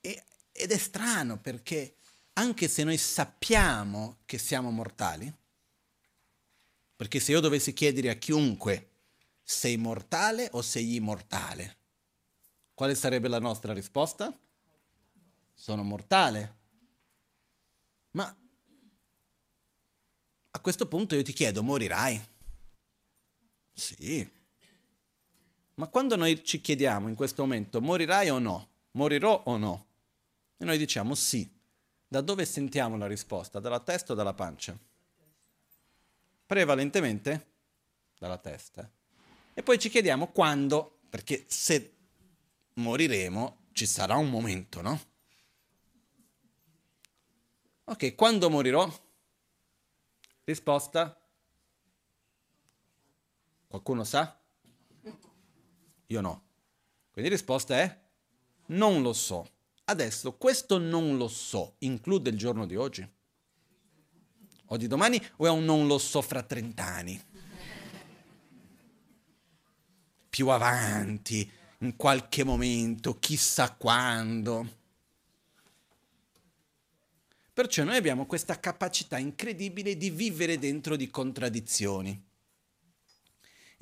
È, 0.00 0.24
ed 0.52 0.70
è 0.70 0.76
strano 0.76 1.38
perché 1.38 1.96
anche 2.34 2.68
se 2.68 2.84
noi 2.84 2.98
sappiamo 2.98 4.18
che 4.26 4.36
siamo 4.36 4.70
mortali, 4.70 5.34
perché 6.94 7.20
se 7.20 7.32
io 7.32 7.40
dovessi 7.40 7.72
chiedere 7.72 8.10
a 8.10 8.14
chiunque 8.14 8.90
sei 9.42 9.78
mortale 9.78 10.50
o 10.52 10.60
sei 10.60 10.94
immortale, 10.94 11.78
quale 12.74 12.94
sarebbe 12.94 13.28
la 13.28 13.38
nostra 13.38 13.72
risposta? 13.72 14.38
Sono 15.54 15.82
mortale. 15.82 16.58
Ma 18.10 18.36
a 20.50 20.60
questo 20.60 20.86
punto 20.86 21.14
io 21.14 21.22
ti 21.22 21.32
chiedo, 21.32 21.62
morirai? 21.62 22.22
Sì. 23.72 24.40
Ma 25.74 25.86
quando 25.88 26.16
noi 26.16 26.44
ci 26.44 26.60
chiediamo 26.60 27.08
in 27.08 27.14
questo 27.14 27.42
momento, 27.42 27.80
morirai 27.80 28.28
o 28.30 28.38
no? 28.38 28.68
Morirò 28.92 29.42
o 29.46 29.56
no? 29.56 29.86
E 30.58 30.64
noi 30.64 30.78
diciamo 30.78 31.14
sì. 31.14 31.50
Da 32.06 32.20
dove 32.20 32.44
sentiamo 32.44 32.98
la 32.98 33.06
risposta? 33.06 33.58
Dalla 33.58 33.80
testa 33.80 34.12
o 34.12 34.14
dalla 34.14 34.34
pancia? 34.34 34.78
Prevalentemente 36.44 37.46
dalla 38.18 38.36
testa. 38.36 38.90
E 39.54 39.62
poi 39.62 39.78
ci 39.78 39.88
chiediamo 39.88 40.28
quando, 40.28 41.00
perché 41.08 41.44
se 41.48 41.94
moriremo 42.74 43.68
ci 43.72 43.86
sarà 43.86 44.16
un 44.16 44.28
momento, 44.28 44.82
no? 44.82 45.00
Ok, 47.84 48.14
quando 48.14 48.50
morirò? 48.50 48.90
Risposta? 50.44 51.18
Qualcuno 53.68 54.04
sa? 54.04 54.41
Io 56.12 56.20
no. 56.20 56.42
Quindi 57.10 57.30
la 57.30 57.36
risposta 57.36 57.78
è 57.78 58.00
non 58.66 59.00
lo 59.00 59.14
so. 59.14 59.48
Adesso 59.84 60.34
questo 60.34 60.78
non 60.78 61.16
lo 61.16 61.26
so 61.26 61.76
include 61.78 62.30
il 62.30 62.36
giorno 62.36 62.66
di 62.66 62.76
oggi? 62.76 63.08
O 64.66 64.76
di 64.76 64.86
domani 64.86 65.20
o 65.36 65.46
è 65.46 65.50
un 65.50 65.64
non 65.64 65.86
lo 65.86 65.98
so 65.98 66.20
fra 66.20 66.42
30 66.42 66.84
anni? 66.84 67.24
Più 70.28 70.48
avanti, 70.48 71.50
in 71.78 71.96
qualche 71.96 72.44
momento, 72.44 73.18
chissà 73.18 73.72
quando. 73.72 74.80
Perciò 77.52 77.84
noi 77.84 77.96
abbiamo 77.96 78.24
questa 78.24 78.58
capacità 78.58 79.18
incredibile 79.18 79.98
di 79.98 80.08
vivere 80.08 80.58
dentro 80.58 80.96
di 80.96 81.10
contraddizioni. 81.10 82.30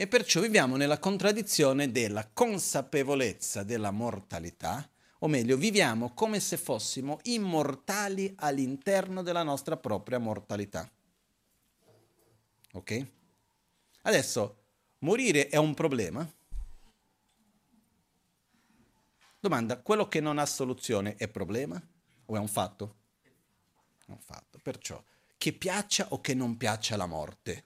E 0.00 0.06
perciò 0.06 0.40
viviamo 0.40 0.76
nella 0.76 0.98
contraddizione 0.98 1.92
della 1.92 2.26
consapevolezza 2.26 3.64
della 3.64 3.90
mortalità, 3.90 4.90
o 5.18 5.28
meglio, 5.28 5.58
viviamo 5.58 6.14
come 6.14 6.40
se 6.40 6.56
fossimo 6.56 7.18
immortali 7.24 8.32
all'interno 8.38 9.22
della 9.22 9.42
nostra 9.42 9.76
propria 9.76 10.16
mortalità. 10.16 10.90
Ok? 12.72 13.06
Adesso, 14.00 14.62
morire 15.00 15.48
è 15.48 15.56
un 15.56 15.74
problema? 15.74 16.26
Domanda, 19.38 19.80
quello 19.80 20.08
che 20.08 20.20
non 20.20 20.38
ha 20.38 20.46
soluzione 20.46 21.16
è 21.16 21.28
problema 21.28 21.78
o 22.24 22.34
è 22.34 22.38
un 22.38 22.48
fatto? 22.48 22.96
È 24.06 24.10
un 24.10 24.20
fatto. 24.20 24.58
Perciò, 24.62 25.04
che 25.36 25.52
piaccia 25.52 26.06
o 26.08 26.22
che 26.22 26.32
non 26.32 26.56
piaccia 26.56 26.96
la 26.96 27.04
morte, 27.04 27.64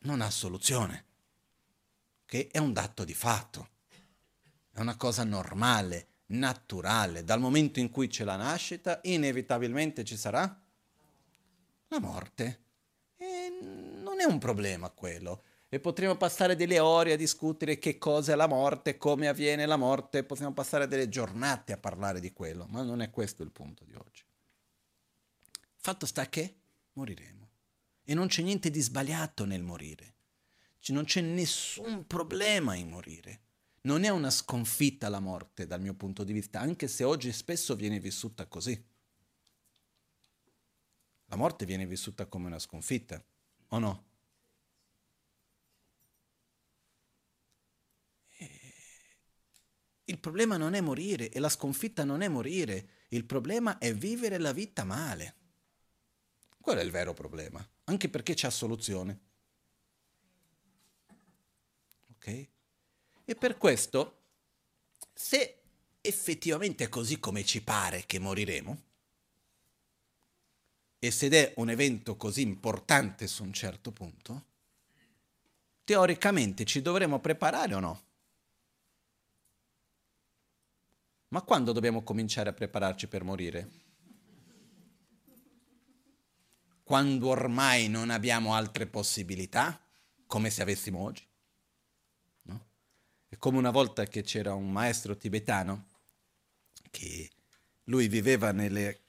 non 0.00 0.20
ha 0.20 0.28
soluzione 0.28 1.12
che 2.26 2.48
è 2.50 2.58
un 2.58 2.72
dato 2.72 3.04
di 3.04 3.14
fatto, 3.14 3.68
è 4.72 4.80
una 4.80 4.96
cosa 4.96 5.24
normale, 5.24 6.08
naturale. 6.26 7.22
Dal 7.22 7.40
momento 7.40 7.78
in 7.78 7.90
cui 7.90 8.08
c'è 8.08 8.24
la 8.24 8.36
nascita, 8.36 9.00
inevitabilmente 9.04 10.04
ci 10.04 10.16
sarà 10.16 10.60
la 11.88 12.00
morte. 12.00 12.62
E 13.16 13.56
non 14.02 14.20
è 14.20 14.24
un 14.24 14.38
problema 14.38 14.90
quello. 14.90 15.44
E 15.68 15.80
potremo 15.80 16.16
passare 16.16 16.56
delle 16.56 16.78
ore 16.78 17.12
a 17.12 17.16
discutere 17.16 17.78
che 17.78 17.98
cosa 17.98 18.32
è 18.32 18.36
la 18.36 18.46
morte, 18.46 18.96
come 18.96 19.28
avviene 19.28 19.66
la 19.66 19.76
morte, 19.76 20.24
possiamo 20.24 20.52
passare 20.52 20.86
delle 20.86 21.08
giornate 21.08 21.72
a 21.72 21.78
parlare 21.78 22.20
di 22.20 22.32
quello, 22.32 22.66
ma 22.68 22.82
non 22.82 23.00
è 23.00 23.10
questo 23.10 23.42
il 23.42 23.50
punto 23.50 23.84
di 23.84 23.94
oggi. 23.94 24.24
Fatto 25.76 26.06
sta 26.06 26.28
che 26.28 26.56
moriremo. 26.94 27.48
E 28.04 28.14
non 28.14 28.26
c'è 28.26 28.42
niente 28.42 28.70
di 28.70 28.80
sbagliato 28.80 29.44
nel 29.44 29.62
morire 29.62 30.13
non 30.92 31.04
c'è 31.04 31.20
nessun 31.20 32.06
problema 32.06 32.74
in 32.74 32.90
morire. 32.90 33.40
Non 33.82 34.04
è 34.04 34.08
una 34.08 34.30
sconfitta 34.30 35.08
la 35.08 35.20
morte 35.20 35.66
dal 35.66 35.80
mio 35.80 35.94
punto 35.94 36.24
di 36.24 36.32
vista, 36.32 36.60
anche 36.60 36.88
se 36.88 37.04
oggi 37.04 37.32
spesso 37.32 37.74
viene 37.76 38.00
vissuta 38.00 38.46
così. 38.46 38.82
La 41.26 41.36
morte 41.36 41.64
viene 41.64 41.86
vissuta 41.86 42.26
come 42.26 42.46
una 42.46 42.58
sconfitta, 42.58 43.22
o 43.68 43.78
no? 43.78 44.04
Il 50.06 50.18
problema 50.18 50.58
non 50.58 50.74
è 50.74 50.80
morire 50.82 51.30
e 51.30 51.40
la 51.40 51.48
sconfitta 51.48 52.04
non 52.04 52.20
è 52.20 52.28
morire, 52.28 52.88
il 53.08 53.24
problema 53.24 53.78
è 53.78 53.94
vivere 53.94 54.38
la 54.38 54.52
vita 54.52 54.84
male. 54.84 55.34
Quello 56.60 56.80
è 56.80 56.84
il 56.84 56.90
vero 56.90 57.14
problema, 57.14 57.66
anche 57.84 58.10
perché 58.10 58.34
c'è 58.34 58.50
soluzione. 58.50 59.32
Ok? 62.24 62.48
E 63.26 63.34
per 63.34 63.58
questo, 63.58 64.22
se 65.12 65.60
effettivamente 66.00 66.84
è 66.84 66.88
così 66.88 67.18
come 67.20 67.44
ci 67.44 67.62
pare 67.62 68.04
che 68.06 68.18
moriremo, 68.18 68.82
e 70.98 71.10
se 71.10 71.28
è 71.28 71.52
un 71.58 71.68
evento 71.68 72.16
così 72.16 72.40
importante 72.40 73.26
su 73.26 73.42
un 73.42 73.52
certo 73.52 73.92
punto, 73.92 74.46
teoricamente 75.84 76.64
ci 76.64 76.80
dovremo 76.80 77.20
preparare 77.20 77.74
o 77.74 77.80
no? 77.80 78.02
Ma 81.28 81.42
quando 81.42 81.72
dobbiamo 81.72 82.02
cominciare 82.02 82.48
a 82.48 82.54
prepararci 82.54 83.06
per 83.06 83.22
morire? 83.22 83.82
Quando 86.82 87.28
ormai 87.28 87.88
non 87.88 88.08
abbiamo 88.08 88.54
altre 88.54 88.86
possibilità, 88.86 89.78
come 90.26 90.48
se 90.48 90.62
avessimo 90.62 91.00
oggi? 91.00 91.26
È 93.34 93.38
come 93.38 93.58
una 93.58 93.72
volta 93.72 94.04
che 94.04 94.22
c'era 94.22 94.54
un 94.54 94.70
maestro 94.70 95.16
tibetano 95.16 95.86
che 96.88 97.28
lui 97.86 98.06
viveva 98.06 98.52
nelle 98.52 99.00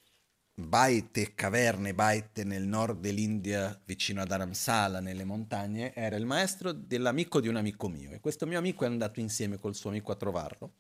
baite, 0.52 1.36
caverne, 1.36 1.94
baite 1.94 2.44
nel 2.44 2.64
nord 2.64 3.02
dell'India, 3.02 3.80
vicino 3.86 4.24
ad 4.24 4.32
Aramsala, 4.32 5.00
nelle 5.00 5.26
montagne, 5.26 5.94
era 5.94 6.16
il 6.16 6.26
maestro 6.26 6.72
dell'amico 6.72 7.40
di 7.40 7.50
un 7.50 7.58
amico 7.58 7.88
mio. 7.88 8.10
E 8.14 8.20
questo 8.20 8.48
mio 8.48 8.58
amico 8.58 8.84
è 8.84 8.88
andato 8.88 9.20
insieme 9.20 9.60
col 9.60 9.76
suo 9.76 9.92
amico 9.92 10.12
a 10.12 10.16
trovarlo. 10.16 10.74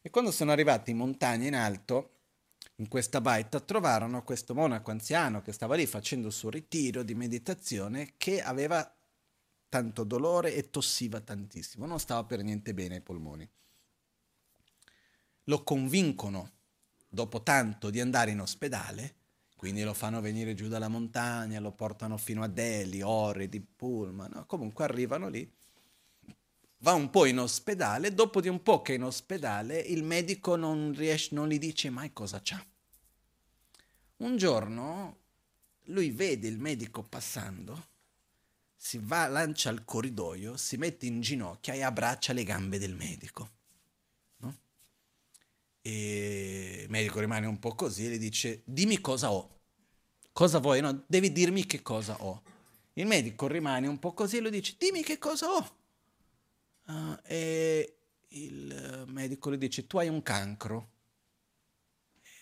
E 0.00 0.08
quando 0.08 0.30
sono 0.30 0.50
arrivati 0.50 0.92
in 0.92 0.96
montagna 0.96 1.46
in 1.46 1.54
alto, 1.54 2.20
in 2.76 2.88
questa 2.88 3.20
baita, 3.20 3.60
trovarono 3.60 4.24
questo 4.24 4.54
monaco 4.54 4.90
anziano 4.90 5.42
che 5.42 5.52
stava 5.52 5.76
lì 5.76 5.84
facendo 5.84 6.28
il 6.28 6.32
suo 6.32 6.48
ritiro 6.48 7.02
di 7.02 7.14
meditazione 7.14 8.14
che 8.16 8.40
aveva 8.40 8.90
tanto 9.72 10.04
dolore 10.04 10.54
e 10.54 10.68
tossiva 10.68 11.18
tantissimo, 11.20 11.86
non 11.86 11.98
stava 11.98 12.24
per 12.24 12.42
niente 12.42 12.74
bene 12.74 12.96
ai 12.96 13.00
polmoni. 13.00 13.48
Lo 15.44 15.62
convincono 15.62 16.50
dopo 17.08 17.42
tanto 17.42 17.88
di 17.88 17.98
andare 17.98 18.32
in 18.32 18.42
ospedale, 18.42 19.14
quindi 19.56 19.82
lo 19.82 19.94
fanno 19.94 20.20
venire 20.20 20.52
giù 20.52 20.68
dalla 20.68 20.88
montagna, 20.88 21.58
lo 21.58 21.72
portano 21.72 22.18
fino 22.18 22.42
a 22.42 22.48
Delhi, 22.48 23.00
ore 23.00 23.48
di 23.48 23.62
pullman, 23.62 24.30
no? 24.34 24.44
comunque 24.44 24.84
arrivano 24.84 25.30
lì, 25.30 25.50
va 26.80 26.92
un 26.92 27.08
po' 27.08 27.24
in 27.24 27.38
ospedale, 27.38 28.12
dopo 28.12 28.42
di 28.42 28.48
un 28.48 28.62
po' 28.62 28.82
che 28.82 28.92
è 28.92 28.96
in 28.96 29.04
ospedale 29.04 29.78
il 29.78 30.02
medico 30.02 30.54
non, 30.54 30.92
riesce, 30.94 31.34
non 31.34 31.48
gli 31.48 31.58
dice 31.58 31.88
mai 31.88 32.12
cosa 32.12 32.42
c'ha. 32.42 32.62
Un 34.18 34.36
giorno 34.36 35.16
lui 35.84 36.10
vede 36.10 36.46
il 36.46 36.58
medico 36.58 37.02
passando, 37.02 37.91
si 38.84 38.98
va, 39.00 39.28
lancia 39.28 39.68
al 39.68 39.84
corridoio, 39.84 40.56
si 40.56 40.76
mette 40.76 41.06
in 41.06 41.20
ginocchio 41.20 41.72
e 41.72 41.82
abbraccia 41.82 42.32
le 42.32 42.42
gambe 42.42 42.80
del 42.80 42.96
medico. 42.96 43.50
E 45.80 46.80
il 46.82 46.90
medico 46.90 47.20
rimane 47.20 47.46
un 47.46 47.60
po' 47.60 47.76
così 47.76 48.06
e 48.06 48.10
gli 48.10 48.18
dice 48.18 48.62
dimmi 48.64 49.00
cosa 49.00 49.30
ho. 49.30 49.60
Cosa 50.32 50.58
vuoi? 50.58 50.80
No, 50.80 51.04
devi 51.06 51.30
dirmi 51.30 51.64
che 51.64 51.80
cosa 51.80 52.24
ho. 52.24 52.42
Il 52.94 53.06
medico 53.06 53.46
rimane 53.46 53.86
un 53.86 54.00
po' 54.00 54.14
così 54.14 54.38
e 54.38 54.40
lui 54.40 54.50
dice 54.50 54.74
dimmi 54.76 55.04
che 55.04 55.16
cosa 55.16 55.46
ho. 55.48 55.76
Uh, 56.86 57.16
e 57.22 57.98
il 58.30 59.04
medico 59.06 59.52
gli 59.52 59.58
dice 59.58 59.86
tu 59.86 59.98
hai 59.98 60.08
un 60.08 60.24
cancro. 60.24 60.90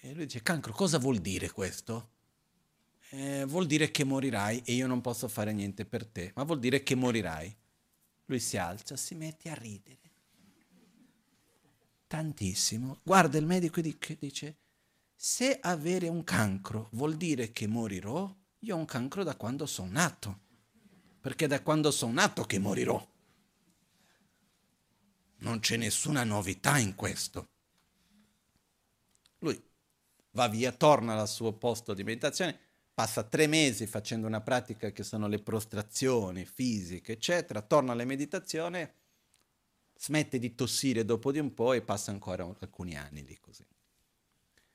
E 0.01 0.15
lui 0.15 0.25
dice 0.25 0.41
cancro 0.41 0.73
cosa 0.73 0.99
vuol 0.99 1.19
dire 1.19 1.51
questo? 1.51 2.13
Eh, 3.13 3.45
vuol 3.47 3.67
dire 3.67 3.91
che 3.91 4.05
morirai 4.05 4.63
e 4.65 4.73
io 4.73 4.87
non 4.87 5.01
posso 5.01 5.29
fare 5.29 5.53
niente 5.53 5.85
per 5.85 6.07
te, 6.07 6.33
ma 6.35 6.45
vuol 6.45 6.61
dire 6.61 6.83
che 6.83 6.95
morirai. 6.95 7.57
Lui 8.27 8.39
si 8.41 8.57
alza, 8.57 8.97
si 8.97 9.15
mette 9.15 9.51
a 9.51 9.55
ridere 9.55 10.01
tantissimo, 12.11 12.99
guarda 13.05 13.39
il 13.39 13.47
medico 13.47 13.79
e 13.79 14.17
dice, 14.19 14.57
se 15.15 15.61
avere 15.61 16.09
un 16.09 16.25
cancro 16.25 16.89
vuol 16.95 17.15
dire 17.17 17.53
che 17.53 17.69
morirò, 17.69 18.37
io 18.59 18.75
ho 18.75 18.79
un 18.79 18.85
cancro 18.85 19.23
da 19.23 19.37
quando 19.37 19.65
sono 19.65 19.93
nato, 19.93 20.41
perché 21.21 21.47
da 21.47 21.63
quando 21.63 21.93
sono 21.93 22.15
nato 22.15 22.43
che 22.47 22.59
morirò. 22.59 23.09
Non 25.37 25.61
c'è 25.61 25.77
nessuna 25.77 26.25
novità 26.25 26.79
in 26.79 26.97
questo. 26.97 27.51
Lui 29.39 29.63
va 30.33 30.49
via, 30.49 30.73
torna 30.73 31.17
al 31.17 31.29
suo 31.29 31.53
posto 31.53 31.95
di 31.95 32.03
meditazione, 32.03 32.59
passa 33.01 33.23
tre 33.23 33.47
mesi 33.47 33.87
facendo 33.87 34.27
una 34.27 34.43
pratica 34.43 34.91
che 34.91 35.05
sono 35.05 35.27
le 35.27 35.41
prostrazioni 35.41 36.45
fisiche, 36.45 37.13
eccetera, 37.13 37.63
torna 37.63 37.93
alla 37.93 38.05
meditazione 38.05 38.95
smette 39.97 40.39
di 40.39 40.55
tossire 40.55 41.07
dopo 41.07 41.33
di 41.33 41.39
un 41.39 41.55
po' 41.55 41.73
e 41.73 41.81
passa 41.81 42.11
ancora 42.11 42.45
alcuni 42.45 42.99
anni 42.99 43.25
lì 43.25 43.39
così. 43.41 43.67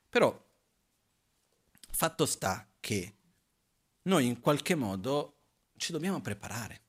Però 0.08 0.44
fatto 1.92 2.26
sta 2.26 2.68
che 2.80 3.16
noi 4.02 4.26
in 4.26 4.40
qualche 4.40 4.74
modo 4.74 5.42
ci 5.76 5.92
dobbiamo 5.92 6.20
preparare. 6.20 6.82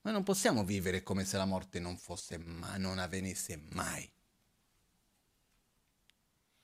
Noi 0.00 0.12
non 0.12 0.24
possiamo 0.24 0.64
vivere 0.64 1.04
come 1.04 1.24
se 1.24 1.36
la 1.36 1.44
morte 1.44 1.78
non 1.78 1.96
fosse 1.96 2.38
mai, 2.38 2.80
non 2.80 2.98
avvenisse 2.98 3.56
mai. 3.70 4.13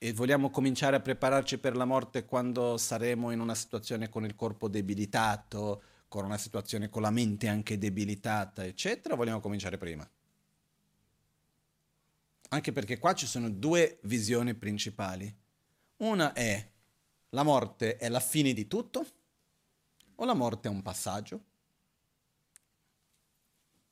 E 0.03 0.13
vogliamo 0.13 0.49
cominciare 0.49 0.95
a 0.95 0.99
prepararci 0.99 1.59
per 1.59 1.75
la 1.75 1.85
morte 1.85 2.25
quando 2.25 2.75
saremo 2.75 3.29
in 3.29 3.39
una 3.39 3.53
situazione 3.53 4.09
con 4.09 4.25
il 4.25 4.33
corpo 4.33 4.67
debilitato, 4.67 5.83
con 6.07 6.25
una 6.25 6.39
situazione 6.39 6.89
con 6.89 7.03
la 7.03 7.11
mente 7.11 7.47
anche 7.47 7.77
debilitata, 7.77 8.65
eccetera, 8.65 9.13
vogliamo 9.13 9.39
cominciare 9.39 9.77
prima? 9.77 10.09
Anche 12.49 12.71
perché 12.71 12.97
qua 12.97 13.13
ci 13.13 13.27
sono 13.27 13.51
due 13.51 13.99
visioni 14.05 14.55
principali. 14.55 15.31
Una 15.97 16.33
è 16.33 16.67
la 17.29 17.43
morte 17.43 17.97
è 17.97 18.09
la 18.09 18.19
fine 18.19 18.53
di 18.53 18.65
tutto 18.65 19.05
o 20.15 20.25
la 20.25 20.33
morte 20.33 20.67
è 20.67 20.71
un 20.71 20.81
passaggio? 20.81 21.43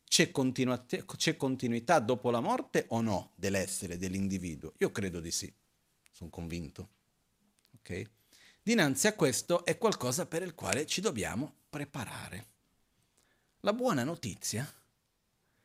C'è, 0.05 0.31
continu- 0.31 1.05
c'è 1.05 1.37
continuità 1.37 1.99
dopo 1.99 2.31
la 2.31 2.39
morte 2.39 2.85
o 2.89 2.99
no 3.01 3.33
dell'essere 3.35 3.99
dell'individuo? 3.99 4.73
Io 4.79 4.91
credo 4.91 5.19
di 5.19 5.29
sì, 5.29 5.53
sono 6.19 6.29
convinto. 6.29 6.89
Ok? 7.77 8.09
Dinanzi 8.61 9.07
a 9.07 9.13
questo 9.13 9.63
è 9.63 9.77
qualcosa 9.77 10.25
per 10.25 10.41
il 10.41 10.53
quale 10.53 10.85
ci 10.85 10.99
dobbiamo 10.99 11.53
preparare. 11.69 12.47
La 13.61 13.71
buona 13.71 14.03
notizia 14.03 14.69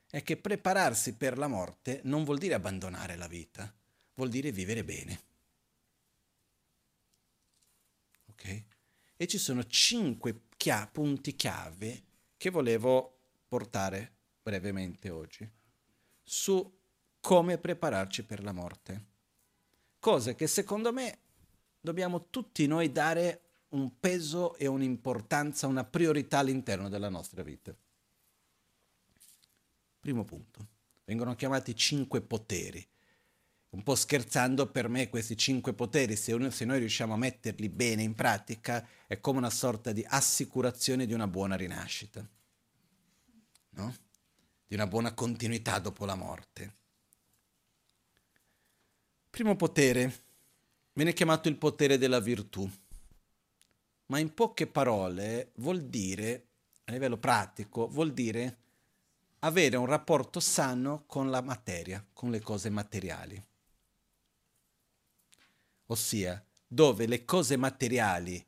è 0.08 0.22
che 0.22 0.36
prepararsi 0.36 1.14
per 1.14 1.38
la 1.38 1.48
morte 1.48 2.00
non 2.04 2.22
vuol 2.22 2.38
dire 2.38 2.54
abbandonare 2.54 3.16
la 3.16 3.26
vita, 3.26 3.72
vuol 4.14 4.28
dire 4.28 4.52
vivere 4.52 4.84
bene. 4.84 5.22
Ok? 8.26 8.62
E 9.16 9.26
ci 9.26 9.38
sono 9.38 9.66
cinque 9.66 10.42
chia- 10.56 10.86
punti 10.86 11.34
chiave 11.34 12.04
che 12.36 12.50
volevo 12.50 13.18
portare 13.48 14.12
brevemente 14.40 15.10
oggi 15.10 15.50
su 16.22 16.78
come 17.18 17.58
prepararci 17.58 18.22
per 18.24 18.42
la 18.44 18.52
morte. 18.52 19.13
Cose 20.04 20.34
che 20.34 20.46
secondo 20.48 20.92
me 20.92 21.18
dobbiamo 21.80 22.28
tutti 22.28 22.66
noi 22.66 22.92
dare 22.92 23.40
un 23.70 23.98
peso 23.98 24.54
e 24.56 24.66
un'importanza, 24.66 25.66
una 25.66 25.82
priorità 25.82 26.40
all'interno 26.40 26.90
della 26.90 27.08
nostra 27.08 27.42
vita. 27.42 27.74
Primo 29.98 30.24
punto. 30.24 30.68
Vengono 31.06 31.34
chiamati 31.34 31.74
cinque 31.74 32.20
poteri. 32.20 32.86
Un 33.70 33.82
po' 33.82 33.94
scherzando, 33.94 34.66
per 34.70 34.90
me 34.90 35.08
questi 35.08 35.38
cinque 35.38 35.72
poteri, 35.72 36.16
se, 36.16 36.34
uno, 36.34 36.50
se 36.50 36.66
noi 36.66 36.80
riusciamo 36.80 37.14
a 37.14 37.16
metterli 37.16 37.70
bene 37.70 38.02
in 38.02 38.14
pratica, 38.14 38.86
è 39.06 39.18
come 39.20 39.38
una 39.38 39.48
sorta 39.48 39.90
di 39.92 40.04
assicurazione 40.06 41.06
di 41.06 41.14
una 41.14 41.28
buona 41.28 41.56
rinascita, 41.56 42.28
no? 43.70 43.94
di 44.66 44.74
una 44.74 44.86
buona 44.86 45.14
continuità 45.14 45.78
dopo 45.78 46.04
la 46.04 46.14
morte. 46.14 46.82
Primo 49.34 49.56
potere 49.56 50.22
viene 50.92 51.12
chiamato 51.12 51.48
il 51.48 51.56
potere 51.56 51.98
della 51.98 52.20
virtù 52.20 52.70
ma 54.06 54.20
in 54.20 54.32
poche 54.32 54.68
parole 54.68 55.50
vuol 55.56 55.86
dire, 55.86 56.46
a 56.84 56.92
livello 56.92 57.16
pratico, 57.16 57.88
vuol 57.88 58.12
dire 58.12 58.58
avere 59.40 59.76
un 59.76 59.86
rapporto 59.86 60.38
sano 60.38 61.02
con 61.06 61.30
la 61.30 61.40
materia, 61.40 62.06
con 62.12 62.30
le 62.30 62.38
cose 62.38 62.70
materiali. 62.70 63.44
Ossia, 65.86 66.40
dove 66.64 67.06
le 67.06 67.24
cose 67.24 67.56
materiali, 67.56 68.46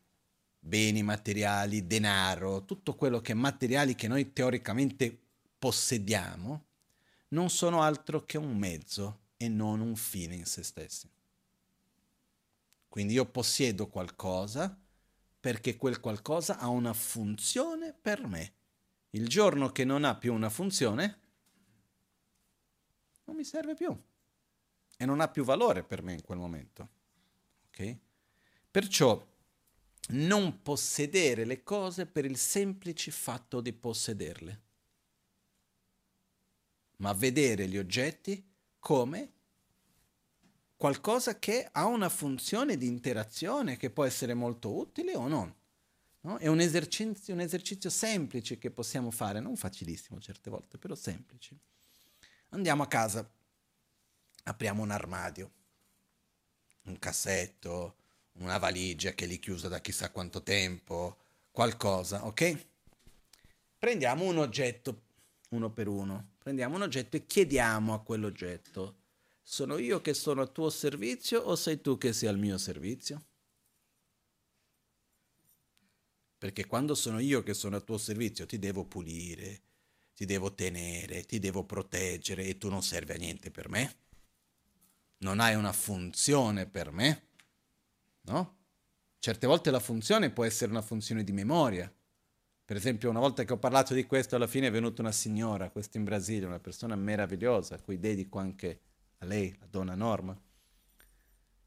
beni 0.56 1.02
materiali, 1.02 1.84
denaro, 1.84 2.64
tutto 2.64 2.94
quello 2.94 3.20
che 3.20 3.32
è 3.32 3.34
materiali 3.34 3.96
che 3.96 4.06
noi 4.06 4.32
teoricamente 4.32 5.18
possediamo, 5.58 6.64
non 7.30 7.50
sono 7.50 7.82
altro 7.82 8.24
che 8.24 8.38
un 8.38 8.56
mezzo 8.56 9.24
e 9.36 9.48
non 9.48 9.80
un 9.80 9.96
fine 9.96 10.34
in 10.34 10.46
se 10.46 10.62
stessi. 10.62 11.10
Quindi 12.88 13.14
io 13.14 13.26
possiedo 13.26 13.88
qualcosa, 13.88 14.78
perché 15.38 15.76
quel 15.76 16.00
qualcosa 16.00 16.58
ha 16.58 16.68
una 16.68 16.92
funzione 16.92 17.92
per 17.92 18.26
me. 18.26 18.54
Il 19.10 19.28
giorno 19.28 19.70
che 19.70 19.84
non 19.84 20.04
ha 20.04 20.16
più 20.16 20.32
una 20.32 20.50
funzione, 20.50 21.20
non 23.24 23.36
mi 23.36 23.44
serve 23.44 23.74
più 23.74 23.96
e 24.96 25.04
non 25.04 25.20
ha 25.20 25.28
più 25.28 25.44
valore 25.44 25.84
per 25.84 26.02
me 26.02 26.14
in 26.14 26.22
quel 26.22 26.38
momento. 26.38 26.88
Okay? 27.68 27.98
Perciò 28.70 29.34
non 30.08 30.62
possedere 30.62 31.44
le 31.44 31.62
cose 31.62 32.06
per 32.06 32.24
il 32.24 32.38
semplice 32.38 33.10
fatto 33.10 33.60
di 33.60 33.72
possederle. 33.72 34.64
ma 36.98 37.12
vedere 37.12 37.68
gli 37.68 37.78
oggetti 37.78 38.42
come 38.86 39.32
qualcosa 40.76 41.40
che 41.40 41.68
ha 41.72 41.86
una 41.86 42.08
funzione 42.08 42.76
di 42.76 42.86
interazione 42.86 43.76
che 43.76 43.90
può 43.90 44.04
essere 44.04 44.32
molto 44.32 44.72
utile 44.76 45.16
o 45.16 45.26
non. 45.26 45.52
No? 46.20 46.36
È 46.36 46.46
un 46.46 46.60
esercizio, 46.60 47.34
un 47.34 47.40
esercizio 47.40 47.90
semplice 47.90 48.58
che 48.58 48.70
possiamo 48.70 49.10
fare, 49.10 49.40
non 49.40 49.56
facilissimo 49.56 50.20
certe 50.20 50.50
volte, 50.50 50.78
però 50.78 50.94
semplice. 50.94 51.58
Andiamo 52.50 52.84
a 52.84 52.86
casa, 52.86 53.28
apriamo 54.44 54.84
un 54.84 54.92
armadio, 54.92 55.50
un 56.82 56.96
cassetto, 57.00 57.96
una 58.34 58.58
valigia 58.58 59.14
che 59.14 59.24
è 59.24 59.26
lì 59.26 59.40
chiusa 59.40 59.66
da 59.66 59.80
chissà 59.80 60.12
quanto 60.12 60.44
tempo, 60.44 61.16
qualcosa, 61.50 62.24
ok? 62.24 62.66
Prendiamo 63.80 64.22
un 64.26 64.38
oggetto, 64.38 65.05
uno 65.48 65.70
per 65.70 65.88
uno, 65.88 66.32
prendiamo 66.38 66.76
un 66.76 66.82
oggetto 66.82 67.16
e 67.16 67.26
chiediamo 67.26 67.94
a 67.94 68.02
quell'oggetto, 68.02 68.96
sono 69.42 69.78
io 69.78 70.00
che 70.00 70.14
sono 70.14 70.42
a 70.42 70.46
tuo 70.46 70.70
servizio 70.70 71.40
o 71.40 71.56
sei 71.56 71.80
tu 71.80 71.98
che 71.98 72.12
sei 72.12 72.28
al 72.28 72.38
mio 72.38 72.58
servizio? 72.58 73.24
Perché 76.38 76.66
quando 76.66 76.94
sono 76.94 77.18
io 77.18 77.42
che 77.42 77.54
sono 77.54 77.76
a 77.76 77.80
tuo 77.80 77.98
servizio 77.98 78.46
ti 78.46 78.58
devo 78.58 78.84
pulire, 78.84 79.62
ti 80.14 80.24
devo 80.24 80.54
tenere, 80.54 81.24
ti 81.24 81.38
devo 81.38 81.64
proteggere 81.64 82.44
e 82.44 82.58
tu 82.58 82.68
non 82.68 82.82
servi 82.82 83.12
a 83.12 83.16
niente 83.16 83.50
per 83.50 83.68
me. 83.68 83.96
Non 85.18 85.40
hai 85.40 85.54
una 85.54 85.72
funzione 85.72 86.66
per 86.66 86.90
me 86.90 87.26
no? 88.26 88.54
Certe 89.18 89.46
volte 89.46 89.70
la 89.70 89.80
funzione 89.80 90.30
può 90.30 90.44
essere 90.44 90.70
una 90.70 90.82
funzione 90.82 91.24
di 91.24 91.32
memoria. 91.32 91.92
Per 92.66 92.76
esempio, 92.76 93.08
una 93.08 93.20
volta 93.20 93.44
che 93.44 93.52
ho 93.52 93.58
parlato 93.58 93.94
di 93.94 94.04
questo, 94.06 94.34
alla 94.34 94.48
fine 94.48 94.66
è 94.66 94.70
venuta 94.72 95.00
una 95.00 95.12
signora, 95.12 95.70
questa 95.70 95.98
in 95.98 96.04
Brasile, 96.04 96.46
una 96.46 96.58
persona 96.58 96.96
meravigliosa, 96.96 97.76
a 97.76 97.80
cui 97.80 98.00
dedico 98.00 98.40
anche 98.40 98.80
a 99.18 99.24
lei, 99.24 99.56
la 99.60 99.66
donna 99.70 99.94
Norma. 99.94 100.36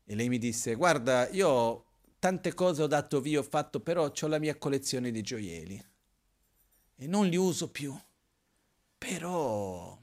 E 0.04 0.16
lei 0.16 0.28
mi 0.28 0.38
disse, 0.38 0.76
guarda, 0.76 1.30
io 1.30 1.86
tante 2.20 2.54
cose 2.54 2.84
ho 2.84 2.88
dato 2.88 3.22
via, 3.22 3.40
ho 3.40 3.44
fatto, 3.44 3.80
però 3.80 4.12
ho 4.12 4.28
la 4.28 4.40
mia 4.40 4.58
collezione 4.58 5.10
di 5.10 5.22
gioielli 5.22 5.86
e 6.98 7.08
non 7.08 7.28
li 7.28 7.38
uso 7.38 7.72
più. 7.72 7.98
Però 8.98 9.98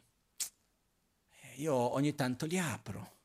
eh, 1.42 1.60
io 1.60 1.74
ogni 1.74 2.14
tanto 2.14 2.46
li 2.46 2.58
apro 2.58 3.15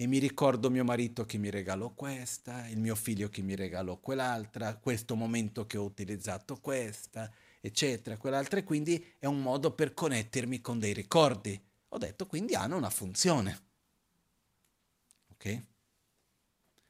e 0.00 0.06
mi 0.06 0.16
ricordo 0.16 0.70
mio 0.70 0.82
marito 0.82 1.26
che 1.26 1.36
mi 1.36 1.50
regalò 1.50 1.90
questa, 1.90 2.66
il 2.68 2.78
mio 2.78 2.94
figlio 2.94 3.28
che 3.28 3.42
mi 3.42 3.54
regalò 3.54 3.98
quell'altra, 3.98 4.78
questo 4.78 5.14
momento 5.14 5.66
che 5.66 5.76
ho 5.76 5.84
utilizzato 5.84 6.58
questa, 6.58 7.30
eccetera, 7.60 8.16
quell'altra, 8.16 8.60
e 8.60 8.64
quindi 8.64 9.14
è 9.18 9.26
un 9.26 9.42
modo 9.42 9.74
per 9.74 9.92
connettermi 9.92 10.62
con 10.62 10.78
dei 10.78 10.94
ricordi. 10.94 11.62
Ho 11.88 11.98
detto, 11.98 12.24
quindi 12.26 12.54
hanno 12.54 12.78
una 12.78 12.88
funzione. 12.88 13.60
Ok? 15.32 15.64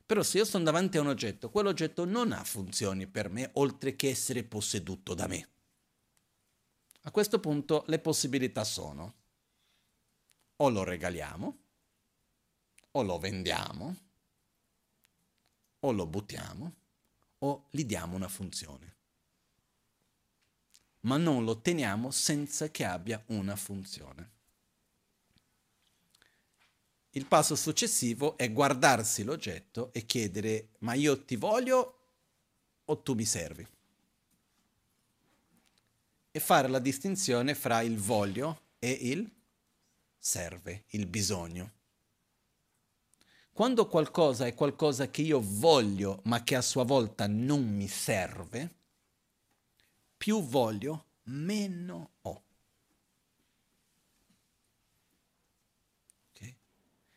Però 0.06 0.22
se 0.22 0.38
io 0.38 0.44
sono 0.44 0.62
davanti 0.62 0.96
a 0.96 1.00
un 1.00 1.08
oggetto, 1.08 1.50
quell'oggetto 1.50 2.04
non 2.04 2.30
ha 2.30 2.44
funzioni 2.44 3.08
per 3.08 3.28
me 3.28 3.50
oltre 3.54 3.96
che 3.96 4.08
essere 4.08 4.44
posseduto 4.44 5.14
da 5.14 5.26
me. 5.26 5.48
A 7.00 7.10
questo 7.10 7.40
punto 7.40 7.82
le 7.88 7.98
possibilità 7.98 8.62
sono 8.62 9.14
o 10.54 10.68
lo 10.68 10.84
regaliamo, 10.84 11.58
o 12.92 13.02
lo 13.02 13.18
vendiamo, 13.18 13.96
o 15.80 15.92
lo 15.92 16.06
buttiamo, 16.06 16.74
o 17.38 17.66
gli 17.70 17.84
diamo 17.84 18.16
una 18.16 18.28
funzione. 18.28 18.96
Ma 21.00 21.16
non 21.16 21.44
lo 21.44 21.60
teniamo 21.60 22.10
senza 22.10 22.70
che 22.70 22.84
abbia 22.84 23.22
una 23.26 23.56
funzione. 23.56 24.38
Il 27.12 27.26
passo 27.26 27.56
successivo 27.56 28.36
è 28.36 28.52
guardarsi 28.52 29.24
l'oggetto 29.24 29.92
e 29.92 30.06
chiedere 30.06 30.68
ma 30.80 30.94
io 30.94 31.24
ti 31.24 31.34
voglio 31.36 31.98
o 32.84 32.98
tu 32.98 33.14
mi 33.14 33.24
servi? 33.24 33.66
E 36.32 36.40
fare 36.40 36.68
la 36.68 36.78
distinzione 36.78 37.56
fra 37.56 37.80
il 37.80 37.98
voglio 37.98 38.74
e 38.78 38.90
il 38.90 39.28
serve, 40.16 40.84
il 40.90 41.06
bisogno. 41.06 41.78
Quando 43.60 43.86
qualcosa 43.88 44.46
è 44.46 44.54
qualcosa 44.54 45.10
che 45.10 45.20
io 45.20 45.38
voglio 45.44 46.22
ma 46.24 46.42
che 46.42 46.56
a 46.56 46.62
sua 46.62 46.82
volta 46.82 47.26
non 47.26 47.62
mi 47.68 47.88
serve, 47.88 48.74
più 50.16 50.42
voglio, 50.42 51.04
meno 51.24 52.12
ho. 52.22 52.42
Okay? 56.32 56.56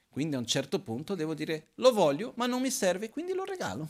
Quindi 0.10 0.36
a 0.36 0.40
un 0.40 0.46
certo 0.46 0.82
punto 0.82 1.16
devo 1.16 1.34
dire 1.34 1.68
lo 1.76 1.94
voglio 1.94 2.34
ma 2.36 2.46
non 2.46 2.62
mi 2.62 2.72
serve, 2.72 3.10
quindi 3.10 3.32
lo 3.32 3.46
regalo. 3.46 3.90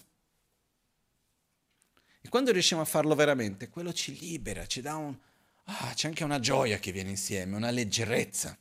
E 2.22 2.30
quando 2.30 2.51
riusciamo 2.51 2.84
a 2.84 2.86
farlo 2.86 3.16
veramente, 3.16 3.70
quello 3.70 3.91
ci 3.93 4.16
libera, 4.20 4.68
ci 4.68 4.82
dà 4.82 4.95
un... 4.95 5.18
Ah, 5.64 5.91
c'è 5.95 6.08
anche 6.08 6.24
una 6.24 6.39
gioia 6.39 6.78
che 6.78 6.91
viene 6.91 7.10
insieme, 7.10 7.56
una 7.56 7.72
leggerezza. 7.72 8.56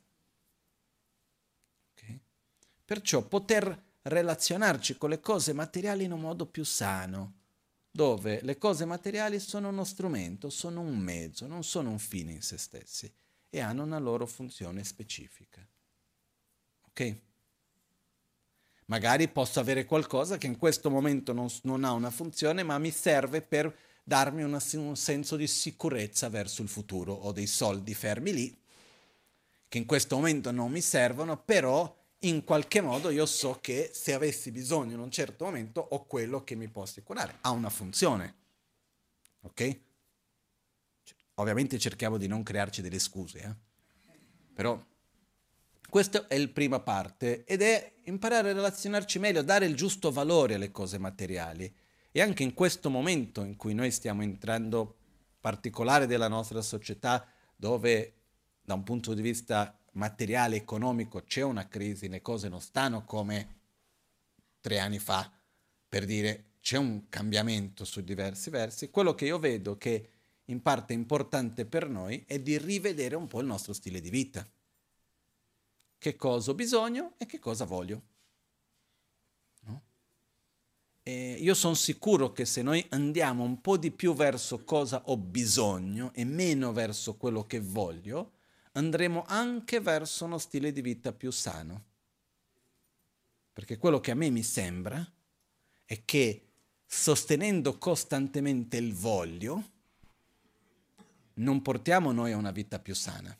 Perciò 2.93 3.23
poter 3.23 3.85
relazionarci 4.03 4.99
con 4.99 5.09
le 5.09 5.19
cose 5.19 5.55
materiali 5.55 6.05
in 6.05 6.13
un 6.13 6.21
modo 6.21 6.45
più 6.45 6.63
sano, 6.63 7.39
dove 7.91 8.41
le 8.43 8.59
cose 8.59 8.85
materiali 8.85 9.41
sono 9.41 9.71
uno 9.71 9.85
strumento, 9.85 10.51
sono 10.51 10.83
un 10.83 10.99
mezzo, 10.99 11.47
non 11.47 11.65
sono 11.65 11.89
un 11.89 11.99
fine 11.99 12.33
in 12.33 12.43
se 12.43 12.59
stessi 12.59 13.11
e 13.49 13.61
hanno 13.61 13.83
una 13.83 13.99
loro 13.99 14.27
funzione 14.27 14.85
specifica. 14.85 15.67
Ok? 16.89 17.17
Magari 18.85 19.27
posso 19.29 19.59
avere 19.59 19.87
qualcosa 19.87 20.37
che 20.37 20.47
in 20.47 20.59
questo 20.59 20.91
momento 20.91 21.33
non, 21.33 21.49
non 21.63 21.85
ha 21.85 21.93
una 21.93 22.11
funzione, 22.11 22.63
ma 22.63 22.77
mi 22.77 22.91
serve 22.91 23.41
per 23.41 23.75
darmi 24.05 24.43
una, 24.43 24.63
un 24.75 24.97
senso 24.97 25.37
di 25.37 25.47
sicurezza 25.47 26.29
verso 26.29 26.61
il 26.61 26.69
futuro. 26.69 27.15
Ho 27.15 27.33
dei 27.33 27.47
soldi 27.47 27.95
fermi 27.95 28.35
lì, 28.35 28.63
che 29.67 29.79
in 29.79 29.87
questo 29.87 30.17
momento 30.17 30.51
non 30.51 30.71
mi 30.71 30.83
servono, 30.83 31.43
però 31.43 32.01
in 32.25 32.45
qualche 32.45 32.81
modo 32.81 33.11
io 33.11 33.27
so 33.27 33.59
che 33.61 33.91
se 33.93 34.13
avessi 34.13 34.51
bisogno 34.51 34.93
in 34.93 35.01
un 35.01 35.11
certo 35.11 35.45
momento 35.45 35.81
ho 35.81 36.05
quello 36.07 36.45
che 36.45 36.55
mi 36.55 36.69
può 36.69 36.83
assicurare. 36.83 37.39
Ha 37.41 37.51
una 37.51 37.71
funzione. 37.71 38.35
Ok? 39.41 39.81
Ovviamente 41.35 41.79
cerchiamo 41.79 42.19
di 42.19 42.27
non 42.27 42.43
crearci 42.43 42.83
delle 42.83 42.99
scuse, 42.99 43.39
eh? 43.41 43.55
però 44.53 44.81
questa 45.89 46.27
è 46.27 46.39
la 46.39 46.49
prima 46.49 46.81
parte 46.81 47.45
ed 47.45 47.63
è 47.63 47.95
imparare 48.05 48.51
a 48.51 48.53
relazionarci 48.55 49.19
meglio, 49.19 49.43
dare 49.43 49.67
il 49.67 49.75
giusto 49.75 50.11
valore 50.11 50.55
alle 50.55 50.71
cose 50.71 50.99
materiali. 50.99 51.75
E 52.11 52.21
anche 52.21 52.43
in 52.43 52.55
questo 52.55 52.91
momento 52.91 53.43
in 53.43 53.57
cui 53.57 53.75
noi 53.75 53.91
stiamo 53.91 54.23
entrando 54.23 54.97
particolare 55.41 56.07
della 56.07 56.29
nostra 56.29 56.63
società, 56.63 57.27
dove 57.57 58.15
da 58.63 58.75
un 58.75 58.85
punto 58.85 59.13
di 59.13 59.23
vista 59.23 59.77
materiale, 59.93 60.57
economico, 60.57 61.23
c'è 61.23 61.43
una 61.43 61.69
crisi, 61.69 62.09
le 62.09 62.23
cose 62.23 62.49
non 62.49 62.61
stanno 62.61 63.05
come 63.05 63.61
tre 64.61 64.79
anni 64.79 64.99
fa, 64.99 65.31
per 65.89 66.05
dire 66.05 66.53
c'è 66.61 66.79
un 66.79 67.09
cambiamento 67.09 67.85
su 67.85 68.03
diversi 68.03 68.49
versi, 68.51 68.91
quello 68.91 69.15
che 69.15 69.27
io 69.27 69.39
vedo 69.39 69.77
che 69.77 70.09
in 70.47 70.63
parte 70.63 70.93
importante 70.93 71.67
per 71.67 71.89
noi 71.89 72.25
è 72.27 72.39
di 72.39 72.57
rivedere 72.59 73.17
un 73.17 73.27
po' 73.27 73.41
il 73.41 73.47
nostro 73.47 73.73
stile 73.73 74.01
di 74.01 74.11
vita. 74.11 74.49
Che 75.99 76.17
cosa 76.17 76.51
ho 76.51 76.55
bisogno 76.55 77.15
e 77.17 77.27
che 77.27 77.39
cosa 77.39 77.65
voglio. 77.65 78.03
No? 79.61 79.83
Io 81.05 81.55
sono 81.55 81.75
sicuro 81.75 82.33
che 82.33 82.45
se 82.45 82.63
noi 82.63 82.85
andiamo 82.91 83.45
un 83.45 83.61
po' 83.61 83.77
di 83.77 83.91
più 83.91 84.15
verso 84.15 84.65
cosa 84.65 85.03
ho 85.07 85.17
bisogno 85.17 86.13
e 86.13 86.25
meno 86.25 86.73
verso 86.73 87.17
quello 87.17 87.47
che 87.47 87.61
voglio, 87.61 88.33
andremo 88.73 89.25
anche 89.27 89.81
verso 89.81 90.25
uno 90.25 90.39
stile 90.39 90.73
di 90.73 90.81
vita 90.81 91.13
più 91.13 91.31
sano. 91.31 91.85
Perché 93.53 93.77
quello 93.77 94.01
che 94.01 94.11
a 94.13 94.15
me 94.15 94.31
mi 94.31 94.43
sembra 94.43 95.07
è 95.85 96.05
che 96.05 96.49
sostenendo 96.87 97.79
costantemente 97.79 98.77
il 98.77 98.95
voglio, 98.95 99.71
non 101.35 101.63
portiamo 101.63 102.13
noi 102.13 102.33
a 102.33 102.37
una 102.37 102.51
vita 102.51 102.79
più 102.79 102.95
sana. 102.95 103.37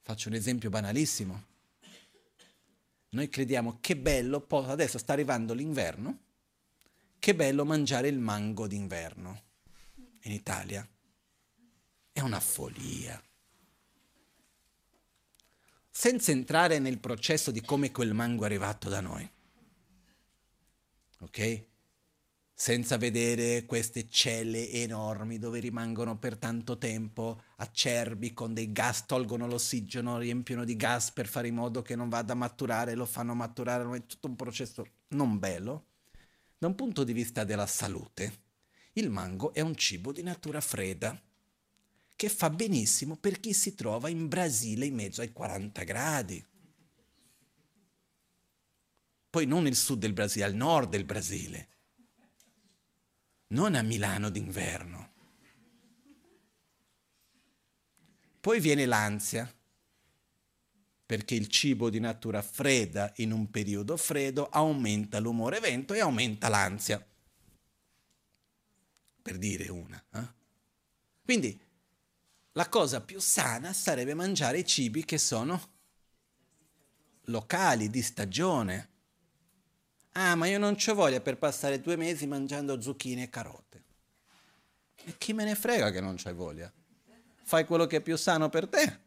Faccio 0.00 0.28
un 0.28 0.34
esempio 0.34 0.70
banalissimo. 0.70 1.46
Noi 3.10 3.28
crediamo 3.28 3.78
che 3.80 3.96
bello, 3.96 4.46
adesso 4.48 4.98
sta 4.98 5.12
arrivando 5.12 5.54
l'inverno, 5.54 6.18
che 7.18 7.34
bello 7.34 7.64
mangiare 7.64 8.08
il 8.08 8.18
mango 8.18 8.66
d'inverno 8.66 9.42
in 10.22 10.32
Italia. 10.32 10.86
È 12.18 12.20
una 12.20 12.40
follia. 12.40 13.22
Senza 15.88 16.32
entrare 16.32 16.80
nel 16.80 16.98
processo 16.98 17.52
di 17.52 17.60
come 17.60 17.92
quel 17.92 18.12
mango 18.12 18.42
è 18.42 18.46
arrivato 18.46 18.88
da 18.88 19.00
noi. 19.00 19.30
Ok? 21.20 21.66
senza 22.52 22.96
vedere 22.96 23.64
queste 23.66 24.08
celle 24.08 24.68
enormi 24.68 25.38
dove 25.38 25.60
rimangono 25.60 26.18
per 26.18 26.36
tanto 26.38 26.76
tempo 26.76 27.40
acerbi 27.58 28.34
con 28.34 28.52
dei 28.52 28.72
gas, 28.72 29.06
tolgono 29.06 29.46
l'ossigeno, 29.46 30.18
riempiono 30.18 30.64
di 30.64 30.74
gas 30.74 31.12
per 31.12 31.28
fare 31.28 31.46
in 31.46 31.54
modo 31.54 31.82
che 31.82 31.94
non 31.94 32.08
vada 32.08 32.32
a 32.32 32.36
maturare, 32.36 32.96
lo 32.96 33.06
fanno 33.06 33.34
maturare, 33.34 33.96
è 33.96 34.06
tutto 34.06 34.26
un 34.26 34.34
processo 34.34 34.84
non 35.10 35.38
bello. 35.38 35.86
Da 36.58 36.66
un 36.66 36.74
punto 36.74 37.04
di 37.04 37.12
vista 37.12 37.44
della 37.44 37.68
salute, 37.68 38.40
il 38.94 39.08
mango 39.08 39.54
è 39.54 39.60
un 39.60 39.76
cibo 39.76 40.10
di 40.10 40.24
natura 40.24 40.60
fredda 40.60 41.16
che 42.18 42.28
fa 42.28 42.50
benissimo 42.50 43.14
per 43.14 43.38
chi 43.38 43.54
si 43.54 43.76
trova 43.76 44.08
in 44.08 44.26
Brasile 44.26 44.86
in 44.86 44.94
mezzo 44.96 45.20
ai 45.20 45.32
40 45.32 45.84
gradi. 45.84 46.44
Poi 49.30 49.46
non 49.46 49.68
il 49.68 49.76
sud 49.76 50.00
del 50.00 50.14
Brasile, 50.14 50.44
al 50.46 50.54
nord 50.54 50.90
del 50.90 51.04
Brasile 51.04 51.68
non 53.50 53.76
a 53.76 53.82
Milano 53.82 54.30
d'inverno. 54.30 55.12
Poi 58.40 58.58
viene 58.58 58.84
l'ansia, 58.84 59.54
perché 61.06 61.36
il 61.36 61.46
cibo 61.46 61.88
di 61.88 62.00
natura 62.00 62.42
fredda 62.42 63.12
in 63.18 63.30
un 63.30 63.48
periodo 63.48 63.96
freddo 63.96 64.48
aumenta 64.48 65.20
l'umore 65.20 65.60
vento 65.60 65.94
e 65.94 66.00
aumenta 66.00 66.48
l'ansia. 66.48 67.06
Per 69.22 69.38
dire 69.38 69.70
una. 69.70 70.04
Eh? 70.14 70.28
Quindi 71.22 71.66
la 72.58 72.68
cosa 72.68 73.00
più 73.00 73.20
sana 73.20 73.72
sarebbe 73.72 74.14
mangiare 74.14 74.58
i 74.58 74.66
cibi 74.66 75.04
che 75.04 75.16
sono 75.16 75.76
locali, 77.26 77.88
di 77.88 78.02
stagione. 78.02 78.88
Ah, 80.14 80.34
ma 80.34 80.46
io 80.46 80.58
non 80.58 80.76
ho 80.84 80.94
voglia 80.94 81.20
per 81.20 81.38
passare 81.38 81.80
due 81.80 81.94
mesi 81.94 82.26
mangiando 82.26 82.80
zucchine 82.80 83.22
e 83.22 83.30
carote. 83.30 83.84
E 85.04 85.14
chi 85.18 85.34
me 85.34 85.44
ne 85.44 85.54
frega 85.54 85.92
che 85.92 86.00
non 86.00 86.16
c'hai 86.16 86.34
voglia? 86.34 86.72
Fai 87.44 87.64
quello 87.64 87.86
che 87.86 87.98
è 87.98 88.00
più 88.00 88.16
sano 88.16 88.48
per 88.48 88.66
te. 88.66 89.00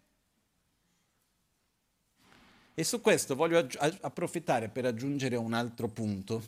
E 2.73 2.83
su 2.85 3.01
questo 3.01 3.35
voglio 3.35 3.57
aggi- 3.57 3.77
approfittare 3.99 4.69
per 4.69 4.85
aggiungere 4.85 5.35
un 5.35 5.51
altro 5.51 5.89
punto, 5.89 6.41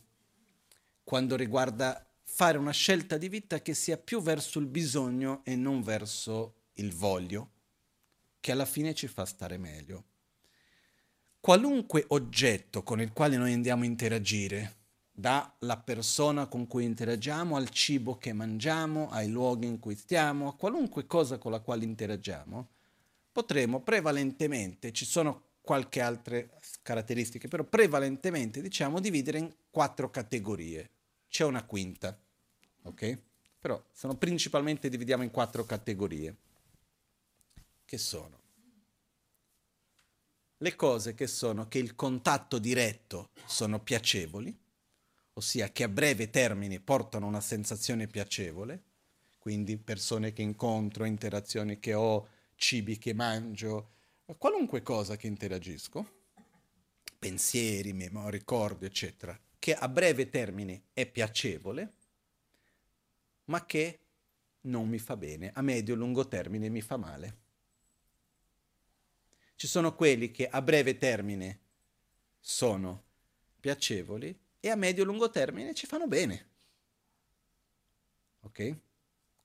quando 1.04 1.36
riguarda 1.36 2.10
fare 2.24 2.58
una 2.58 2.72
scelta 2.72 3.18
di 3.18 3.28
vita 3.28 3.62
che 3.62 3.74
sia 3.74 3.97
più 3.97 4.22
verso 4.22 4.58
il 4.60 4.68
bisogno 4.68 5.41
e 5.43 5.58
non 5.58 5.82
verso 5.82 6.62
il 6.76 6.93
voglio, 6.93 7.51
che 8.39 8.51
alla 8.51 8.65
fine 8.65 8.93
ci 8.93 9.07
fa 9.07 9.26
stare 9.26 9.57
meglio 9.57 10.05
qualunque 11.43 12.05
oggetto 12.07 12.84
con 12.84 13.01
il 13.01 13.11
quale 13.11 13.36
noi 13.36 13.51
andiamo 13.51 13.84
a 13.84 13.86
interagire, 13.86 14.78
dalla 15.11 15.76
persona 15.84 16.47
con 16.47 16.67
cui 16.67 16.86
interagiamo, 16.86 17.57
al 17.57 17.67
cibo 17.67 18.17
che 18.17 18.32
mangiamo, 18.32 19.09
ai 19.09 19.28
luoghi 19.28 19.67
in 19.67 19.78
cui 19.78 19.97
stiamo, 19.97 20.47
a 20.47 20.55
qualunque 20.55 21.05
cosa 21.05 21.38
con 21.39 21.51
la 21.51 21.59
quale 21.59 21.84
interagiamo, 21.84 22.69
potremo 23.30 23.82
prevalentemente, 23.82 24.93
ci 24.93 25.03
sono 25.03 25.47
qualche 25.59 25.99
altre 25.99 26.51
caratteristiche, 26.82 27.49
però 27.49 27.65
prevalentemente 27.65 28.61
diciamo 28.61 29.01
dividere 29.01 29.39
in 29.39 29.53
quattro 29.69 30.09
categorie. 30.09 30.91
C'è 31.28 31.43
una 31.43 31.65
quinta, 31.65 32.17
ok? 32.84 33.19
Però 33.59 33.84
sono 33.91 34.15
principalmente 34.15 34.88
dividiamo 34.88 35.24
in 35.24 35.32
quattro 35.32 35.65
categorie, 35.65 36.34
che 37.94 38.00
sono 38.00 38.41
le 40.58 40.76
cose 40.76 41.14
che 41.14 41.28
sono 41.28 41.68
che 41.68 41.78
il 41.78 41.94
contatto 41.94 42.58
diretto 42.58 43.30
sono 43.46 43.80
piacevoli, 43.80 44.58
ossia 45.34 45.72
che 45.72 45.84
a 45.84 45.88
breve 45.88 46.32
termine 46.32 46.80
portano 46.80 47.28
una 47.28 47.39
sensazione 47.39 48.08
piacevole, 48.08 48.82
quindi 49.38 49.78
persone 49.78 50.34
che 50.34 50.41
incontro, 50.41 51.06
interazioni 51.06 51.80
che 51.80 51.94
ho, 51.94 52.30
cibi 52.56 52.98
che 52.98 53.14
mangio, 53.14 53.91
qualunque 54.39 54.82
cosa 54.82 55.16
che 55.16 55.28
interagisco, 55.28 56.22
pensieri, 57.20 57.94
memoria, 57.94 58.32
ricordi, 58.32 58.86
eccetera, 58.86 59.39
che 59.60 59.76
a 59.76 59.88
breve 59.88 60.30
termine 60.30 60.86
è 60.94 61.06
piacevole, 61.06 61.94
ma 63.46 63.64
che 63.68 64.00
non 64.62 64.88
mi 64.88 64.98
fa 64.98 65.16
bene, 65.16 65.52
a 65.54 65.62
medio 65.62 65.94
e 65.94 65.98
lungo 65.98 66.28
termine 66.28 66.70
mi 66.70 66.82
fa 66.82 66.98
male. 66.98 67.41
Ci 69.64 69.70
sono 69.70 69.95
quelli 69.95 70.30
che 70.30 70.45
a 70.49 70.61
breve 70.61 70.97
termine 70.97 71.59
sono 72.38 73.01
piacevoli 73.61 74.38
e 74.59 74.70
a 74.70 74.76
medio-lungo 74.76 75.30
termine 75.30 75.74
ci 75.74 75.86
fanno 75.86 76.05
bene. 76.05 76.49
Ok? 78.41 78.76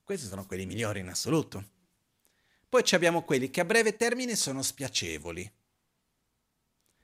Questi 0.03 0.27
sono 0.27 0.45
quelli 0.45 0.67
migliori 0.67 0.99
in 0.99 1.09
assoluto. 1.09 1.65
Poi 2.69 2.83
abbiamo 2.91 3.23
quelli 3.23 3.49
che 3.49 3.61
a 3.61 3.65
breve 3.65 3.95
termine 3.95 4.35
sono 4.35 4.61
spiacevoli, 4.63 5.49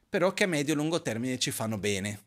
però 0.08 0.32
che 0.32 0.42
a 0.42 0.48
medio-lungo 0.48 1.00
termine 1.00 1.38
ci 1.38 1.52
fanno 1.52 1.78
bene. 1.78 2.24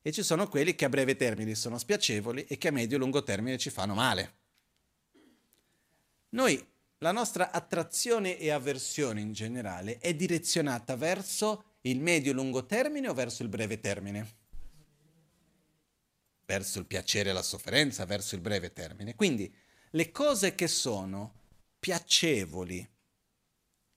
E 0.00 0.12
ci 0.12 0.22
sono 0.22 0.48
quelli 0.48 0.76
che 0.76 0.86
a 0.86 0.88
breve 0.88 1.14
termine 1.14 1.54
sono 1.54 1.76
spiacevoli 1.76 2.46
e 2.46 2.56
che 2.56 2.68
a 2.68 2.72
medio-lungo 2.72 3.22
termine 3.22 3.58
ci 3.58 3.68
fanno 3.68 3.92
male. 3.92 4.36
Noi 6.30 6.66
la 6.98 7.12
nostra 7.12 7.52
attrazione 7.52 8.38
e 8.38 8.50
avversione 8.50 9.20
in 9.20 9.32
generale 9.32 9.98
è 9.98 10.14
direzionata 10.14 10.96
verso 10.96 11.76
il 11.82 12.00
medio-lungo 12.00 12.66
termine 12.66 13.08
o 13.08 13.14
verso 13.14 13.42
il 13.42 13.48
breve 13.48 13.78
termine? 13.78 14.36
Verso 16.44 16.78
il 16.78 16.86
piacere 16.86 17.30
e 17.30 17.32
la 17.32 17.42
sofferenza, 17.42 18.04
verso 18.04 18.34
il 18.34 18.40
breve 18.40 18.72
termine. 18.72 19.14
Quindi 19.14 19.52
le 19.90 20.10
cose 20.10 20.54
che 20.54 20.66
sono 20.66 21.34
piacevoli 21.78 22.86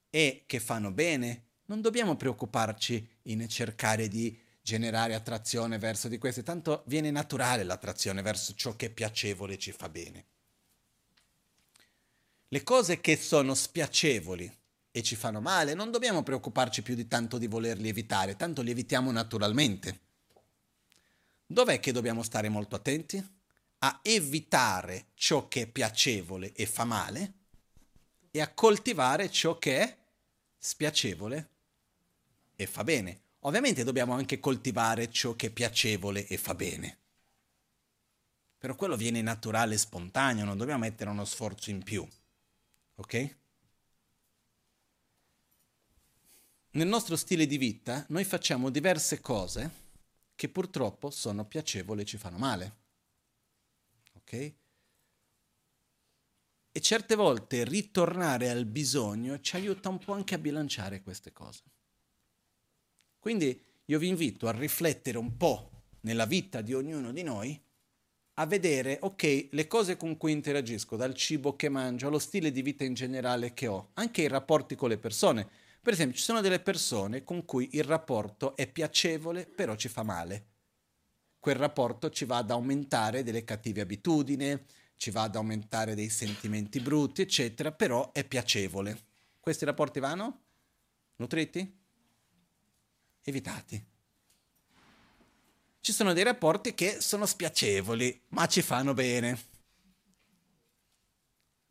e 0.09 0.43
che 0.45 0.59
fanno 0.59 0.91
bene, 0.91 1.45
non 1.65 1.81
dobbiamo 1.81 2.15
preoccuparci 2.15 3.19
in 3.23 3.47
cercare 3.47 4.07
di 4.07 4.37
generare 4.61 5.15
attrazione 5.15 5.79
verso 5.79 6.07
di 6.07 6.19
queste, 6.19 6.43
tanto 6.43 6.83
viene 6.85 7.09
naturale 7.09 7.63
l'attrazione 7.63 8.21
verso 8.21 8.53
ciò 8.53 8.75
che 8.75 8.87
è 8.87 8.89
piacevole 8.91 9.53
e 9.53 9.57
ci 9.57 9.71
fa 9.71 9.89
bene. 9.89 10.25
Le 12.53 12.63
cose 12.63 12.99
che 12.99 13.15
sono 13.15 13.55
spiacevoli 13.55 14.53
e 14.91 15.01
ci 15.03 15.15
fanno 15.15 15.39
male, 15.39 15.73
non 15.73 15.89
dobbiamo 15.89 16.21
preoccuparci 16.21 16.81
più 16.81 16.95
di 16.95 17.07
tanto 17.07 17.37
di 17.37 17.47
volerli 17.47 17.87
evitare, 17.87 18.35
tanto 18.35 18.61
li 18.61 18.71
evitiamo 18.71 19.09
naturalmente. 19.09 19.99
Dov'è 21.45 21.79
che 21.79 21.93
dobbiamo 21.93 22.23
stare 22.23 22.49
molto 22.49 22.75
attenti? 22.75 23.25
A 23.79 24.01
evitare 24.03 25.05
ciò 25.13 25.47
che 25.47 25.61
è 25.61 25.67
piacevole 25.67 26.51
e 26.51 26.65
fa 26.65 26.83
male 26.83 27.33
e 28.31 28.41
a 28.41 28.53
coltivare 28.53 29.31
ciò 29.31 29.57
che 29.57 29.79
è 29.79 29.97
spiacevole 30.57 31.49
e 32.57 32.67
fa 32.67 32.83
bene. 32.83 33.21
Ovviamente 33.39 33.85
dobbiamo 33.85 34.11
anche 34.11 34.41
coltivare 34.41 35.09
ciò 35.09 35.37
che 35.37 35.47
è 35.47 35.51
piacevole 35.51 36.27
e 36.27 36.37
fa 36.37 36.53
bene. 36.53 36.97
Però 38.57 38.75
quello 38.75 38.97
viene 38.97 39.21
naturale 39.21 39.75
e 39.75 39.77
spontaneo, 39.77 40.43
non 40.43 40.57
dobbiamo 40.57 40.81
mettere 40.81 41.09
uno 41.09 41.23
sforzo 41.23 41.69
in 41.69 41.81
più. 41.81 42.05
Ok? 42.95 43.39
Nel 46.73 46.87
nostro 46.87 47.15
stile 47.15 47.45
di 47.45 47.57
vita 47.57 48.05
noi 48.09 48.23
facciamo 48.23 48.69
diverse 48.69 49.19
cose 49.19 49.79
che 50.35 50.47
purtroppo 50.47 51.09
sono 51.09 51.45
piacevoli 51.45 52.01
e 52.01 52.05
ci 52.05 52.17
fanno 52.17 52.37
male. 52.37 52.77
Ok? 54.13 54.53
E 56.73 56.79
certe 56.79 57.15
volte 57.15 57.65
ritornare 57.65 58.49
al 58.49 58.65
bisogno 58.65 59.41
ci 59.41 59.57
aiuta 59.57 59.89
un 59.89 59.97
po' 59.97 60.13
anche 60.13 60.35
a 60.35 60.39
bilanciare 60.39 61.01
queste 61.01 61.33
cose. 61.33 61.63
Quindi 63.19 63.61
io 63.85 63.99
vi 63.99 64.07
invito 64.07 64.47
a 64.47 64.51
riflettere 64.51 65.17
un 65.17 65.35
po' 65.35 65.83
nella 66.01 66.25
vita 66.25 66.61
di 66.61 66.73
ognuno 66.73 67.11
di 67.11 67.23
noi 67.23 67.61
a 68.41 68.45
vedere, 68.47 68.97
ok, 69.01 69.49
le 69.51 69.67
cose 69.67 69.97
con 69.97 70.17
cui 70.17 70.31
interagisco, 70.31 70.95
dal 70.95 71.13
cibo 71.13 71.55
che 71.55 71.69
mangio 71.69 72.07
allo 72.07 72.17
stile 72.17 72.51
di 72.51 72.63
vita 72.63 72.83
in 72.83 72.95
generale 72.95 73.53
che 73.53 73.67
ho, 73.67 73.91
anche 73.93 74.23
i 74.23 74.27
rapporti 74.27 74.73
con 74.73 74.89
le 74.89 74.97
persone. 74.97 75.47
Per 75.79 75.93
esempio, 75.93 76.17
ci 76.17 76.23
sono 76.23 76.41
delle 76.41 76.59
persone 76.59 77.23
con 77.23 77.45
cui 77.45 77.69
il 77.73 77.83
rapporto 77.83 78.55
è 78.55 78.65
piacevole, 78.65 79.45
però 79.45 79.75
ci 79.75 79.89
fa 79.89 80.01
male. 80.01 80.47
Quel 81.39 81.55
rapporto 81.55 82.09
ci 82.09 82.25
va 82.25 82.37
ad 82.37 82.49
aumentare 82.49 83.21
delle 83.21 83.43
cattive 83.43 83.81
abitudini, 83.81 84.59
ci 84.97 85.11
va 85.11 85.21
ad 85.21 85.35
aumentare 85.35 85.93
dei 85.93 86.09
sentimenti 86.09 86.79
brutti, 86.79 87.21
eccetera, 87.21 87.71
però 87.71 88.11
è 88.11 88.23
piacevole. 88.23 88.97
Questi 89.39 89.65
rapporti 89.65 89.99
vanno? 89.99 90.41
Nutriti? 91.17 91.79
Evitati 93.23 93.90
ci 95.81 95.91
sono 95.91 96.13
dei 96.13 96.23
rapporti 96.23 96.73
che 96.73 97.01
sono 97.01 97.25
spiacevoli, 97.25 98.21
ma 98.29 98.47
ci 98.47 98.61
fanno 98.61 98.93
bene. 98.93 99.49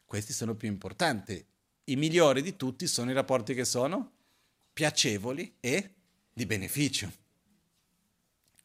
Questi 0.04 0.32
sono 0.32 0.54
più 0.54 0.68
importanti. 0.68 1.44
I 1.84 1.96
migliori 1.96 2.42
di 2.42 2.56
tutti 2.56 2.86
sono 2.86 3.10
i 3.10 3.14
rapporti 3.14 3.54
che 3.54 3.64
sono 3.64 4.12
piacevoli 4.72 5.56
e 5.60 5.94
di 6.32 6.44
beneficio. 6.46 7.10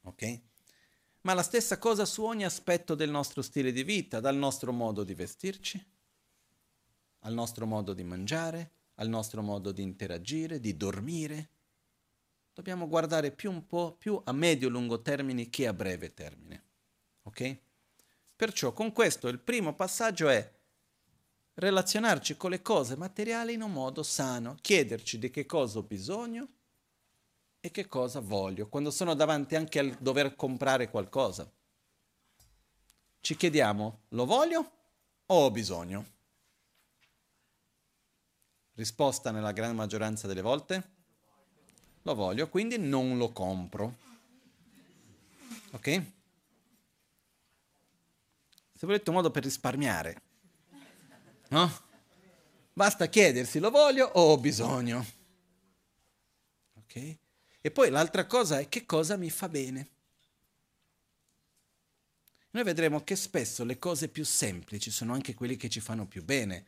Ok? 0.02 0.42
ma 1.26 1.34
la 1.34 1.44
stessa 1.44 1.80
cosa 1.80 2.06
su 2.06 2.24
ogni 2.24 2.46
aspetto 2.46 2.94
del 2.94 3.10
nostro 3.10 3.42
stile 3.42 3.72
di 3.72 3.84
vita, 3.84 4.20
dal 4.20 4.36
nostro 4.36 4.72
modo 4.72 5.04
di 5.04 5.16
vestirci, 5.16 5.84
al 7.22 7.34
nostro 7.34 7.66
modo 7.66 7.94
di 7.94 8.04
mangiare, 8.04 8.72
al 8.96 9.10
nostro 9.10 9.42
modo 9.42 9.72
di 9.72 9.82
interagire, 9.82 10.60
di 10.60 10.78
dormire. 10.78 11.50
Dobbiamo 12.56 12.88
guardare 12.88 13.32
più 13.32 13.52
un 13.52 13.68
po' 13.68 13.98
più 13.98 14.20
a 14.24 14.32
medio-lungo 14.32 15.02
termine 15.02 15.50
che 15.50 15.68
a 15.68 15.74
breve 15.74 16.14
termine. 16.14 16.64
Ok? 17.24 17.58
Perciò 18.34 18.72
con 18.72 18.94
questo 18.94 19.28
il 19.28 19.40
primo 19.40 19.76
passaggio 19.76 20.30
è 20.30 20.54
relazionarci 21.56 22.38
con 22.38 22.52
le 22.52 22.62
cose 22.62 22.96
materiali 22.96 23.56
in 23.56 23.62
un 23.62 23.74
modo 23.74 24.04
sano, 24.04 24.56
chiederci 24.62 25.20
di 25.20 25.30
che 25.32 25.46
cosa 25.46 25.80
ho 25.80 25.84
bisogno 25.84 26.48
e 27.60 27.72
che 27.72 27.88
cosa 27.88 28.22
voglio, 28.22 28.70
quando 28.70 28.90
sono 28.90 29.16
davanti 29.16 29.58
anche 29.58 29.80
al 29.80 29.90
dover 30.00 30.38
comprare 30.38 30.90
qualcosa. 30.90 31.52
Ci 33.20 33.36
chiediamo, 33.36 34.04
lo 34.10 34.26
voglio 34.26 34.72
o 35.26 35.44
ho 35.44 35.52
bisogno? 35.52 36.06
Risposta 38.76 39.32
nella 39.32 39.52
gran 39.52 39.76
maggioranza 39.76 40.26
delle 40.26 40.42
volte? 40.42 40.95
Lo 42.06 42.14
voglio, 42.14 42.48
quindi 42.50 42.78
non 42.78 43.18
lo 43.18 43.32
compro. 43.32 43.98
Ok? 45.72 46.04
Se 48.76 48.86
volete 48.86 49.10
un 49.10 49.16
modo 49.16 49.32
per 49.32 49.44
risparmiare, 49.44 50.22
no? 51.50 51.84
Basta 52.74 53.08
chiedersi, 53.08 53.58
lo 53.58 53.72
voglio 53.72 54.06
o 54.06 54.32
ho 54.34 54.38
bisogno? 54.38 55.04
Ok? 56.76 57.18
E 57.62 57.72
poi 57.72 57.90
l'altra 57.90 58.28
cosa 58.28 58.60
è 58.60 58.70
che 58.70 58.86
cosa 58.86 59.18
mi 59.18 59.32
fa 59.32 59.50
bene. 59.50 59.90
Noi 62.52 62.64
vedremo 62.64 63.04
che 63.04 63.16
spesso 63.16 63.64
le 63.64 63.80
cose 63.80 64.10
più 64.10 64.24
semplici 64.24 64.92
sono 64.92 65.14
anche 65.14 65.34
quelle 65.34 65.56
che 65.56 65.70
ci 65.70 65.80
fanno 65.80 66.06
più 66.06 66.24
bene. 66.24 66.66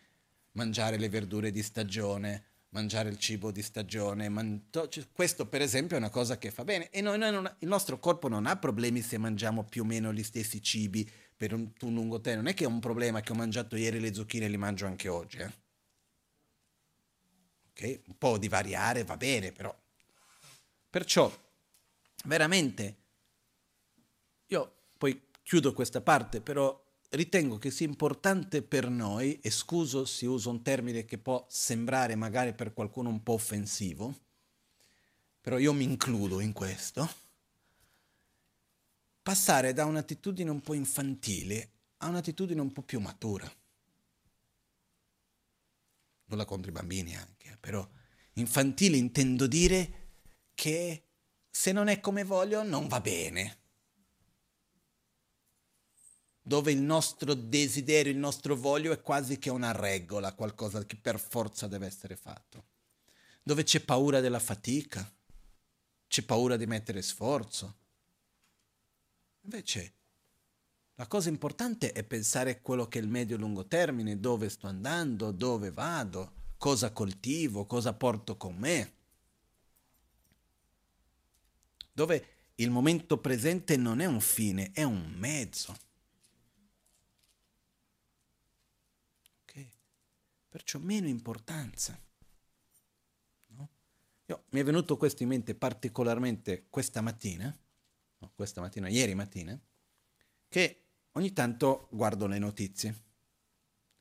Mangiare 0.54 0.98
le 0.98 1.10
verdure 1.10 1.52
di 1.52 1.62
stagione, 1.62 2.46
mangiare 2.78 3.10
il 3.10 3.18
cibo 3.18 3.52
di 3.52 3.62
stagione. 3.62 4.30
Man- 4.30 4.70
questo 5.12 5.48
per 5.48 5.62
esempio 5.62 5.96
è 5.96 6.00
una 6.00 6.10
cosa 6.10 6.38
che 6.38 6.52
fa 6.52 6.64
bene. 6.64 6.90
E 6.90 7.02
noi, 7.02 7.18
noi 7.18 7.32
non, 7.32 7.56
il 7.60 7.68
nostro 7.68 8.00
corpo 8.00 8.28
non 8.28 8.46
ha 8.46 8.56
problemi 8.58 9.02
se 9.02 9.18
mangiamo 9.18 9.64
più 9.64 9.84
o 9.84 9.86
meno 9.86 10.14
gli 10.14 10.24
stessi 10.24 10.62
cibi 10.62 11.10
per 11.36 11.54
un, 11.54 11.70
un 11.82 11.94
lungo 11.94 12.22
tempo. 12.22 12.42
Non 12.42 12.52
è 12.52 12.54
che 12.54 12.64
è 12.64 12.68
un 12.68 12.80
problema 12.80 13.22
che 13.22 13.32
ho 13.32 13.36
mangiato 13.36 13.76
ieri 13.76 14.00
le 14.00 14.14
zucchine 14.14 14.46
e 14.46 14.50
le 14.50 14.58
mangio 14.58 14.86
anche 14.86 15.08
oggi. 15.08 15.38
Eh? 15.38 15.52
Okay? 17.72 18.02
Un 18.08 18.18
po' 18.18 18.38
di 18.38 18.48
variare 18.48 19.04
va 19.04 19.18
bene, 19.18 19.52
però 19.52 19.76
Perciò, 20.90 21.32
veramente, 22.26 22.96
io 24.48 24.76
poi 24.98 25.30
chiudo 25.44 25.74
questa 25.74 26.02
parte, 26.02 26.42
però 26.42 26.82
ritengo 27.10 27.58
che 27.58 27.72
sia 27.72 27.86
importante 27.86 28.62
per 28.62 28.90
noi, 28.90 29.40
e 29.40 29.50
scuso 29.50 30.06
se 30.06 30.26
uso 30.26 30.50
un 30.50 30.62
termine 30.62 31.06
che 31.06 31.18
può 31.18 31.46
sembrare 31.50 32.16
magari 32.16 32.54
per 32.54 32.74
qualcuno 32.74 33.10
un 33.10 33.24
po' 33.24 33.34
offensivo, 33.34 34.26
però 35.42 35.58
io 35.58 35.74
mi 35.74 35.84
includo 35.84 36.40
in 36.40 36.52
questo, 36.52 37.10
passare 39.22 39.74
da 39.74 39.86
un'attitudine 39.86 40.50
un 40.50 40.62
po' 40.62 40.74
infantile 40.74 41.72
a 41.98 42.08
un'attitudine 42.08 42.62
un 42.62 42.72
po' 42.72 42.82
più 42.82 43.00
matura. 43.00 43.52
Non 46.26 46.38
la 46.38 46.46
contro 46.46 46.70
i 46.70 46.74
bambini 46.74 47.16
anche, 47.16 47.58
però 47.60 47.88
infantile 48.34 48.98
intendo 48.98 49.48
dire 49.48 50.10
che 50.54 51.04
se 51.50 51.72
non 51.72 51.88
è 51.88 52.00
come 52.00 52.24
voglio 52.24 52.64
non 52.64 52.88
va 52.88 53.00
bene. 53.00 53.58
Dove 56.48 56.72
il 56.72 56.80
nostro 56.80 57.34
desiderio, 57.34 58.12
il 58.12 58.18
nostro 58.18 58.56
voglio 58.56 58.94
è 58.94 59.02
quasi 59.02 59.38
che 59.38 59.50
una 59.50 59.74
regola, 59.74 60.34
qualcosa 60.34 60.86
che 60.86 60.96
per 60.96 61.20
forza 61.20 61.68
deve 61.68 61.86
essere 61.86 62.16
fatto. 62.16 62.66
Dove 63.44 63.64
c'è 63.64 63.82
paura 63.82 64.22
della 64.22 64.40
fatica, 64.40 65.12
c'è 66.08 66.22
paura 66.24 66.56
di 66.56 66.66
mettere 66.66 67.02
sforzo. 67.02 67.76
Invece 69.42 69.94
la 70.96 71.08
cosa 71.08 71.30
importante 71.30 71.92
è 71.92 72.04
pensare 72.04 72.52
a 72.52 72.62
quello 72.62 72.88
che 72.88 73.00
è 73.00 73.02
il 73.02 73.10
medio-lungo 73.10 73.66
termine, 73.66 74.20
dove 74.20 74.48
sto 74.50 74.68
andando, 74.68 75.32
dove 75.32 75.72
vado, 75.72 76.32
cosa 76.58 76.92
coltivo, 76.92 77.66
cosa 77.66 77.94
porto 77.94 78.38
con 78.38 78.56
me 78.56 78.96
dove 81.98 82.28
il 82.58 82.70
momento 82.70 83.18
presente 83.18 83.76
non 83.76 84.02
è 84.02 84.06
un 84.06 84.22
fine, 84.22 84.70
è 84.72 84.84
un 84.84 85.16
mezzo. 85.18 85.76
Okay. 89.42 89.68
Perciò 90.58 90.80
meno 90.80 91.08
importanza. 91.08 91.96
No? 93.50 93.70
Io, 94.26 94.46
mi 94.50 94.60
è 94.60 94.64
venuto 94.64 94.98
questo 94.98 95.22
in 95.22 95.30
mente 95.30 95.54
particolarmente 95.54 96.66
questa 96.68 97.00
mattina, 97.00 97.56
no, 98.18 98.32
questa 98.34 98.60
mattina, 98.60 98.88
ieri 98.88 99.14
mattina, 99.14 99.56
che 100.50 100.86
ogni 101.12 101.32
tanto 101.32 101.88
guardo 101.92 102.26
le 102.26 102.40
notizie. 102.40 103.04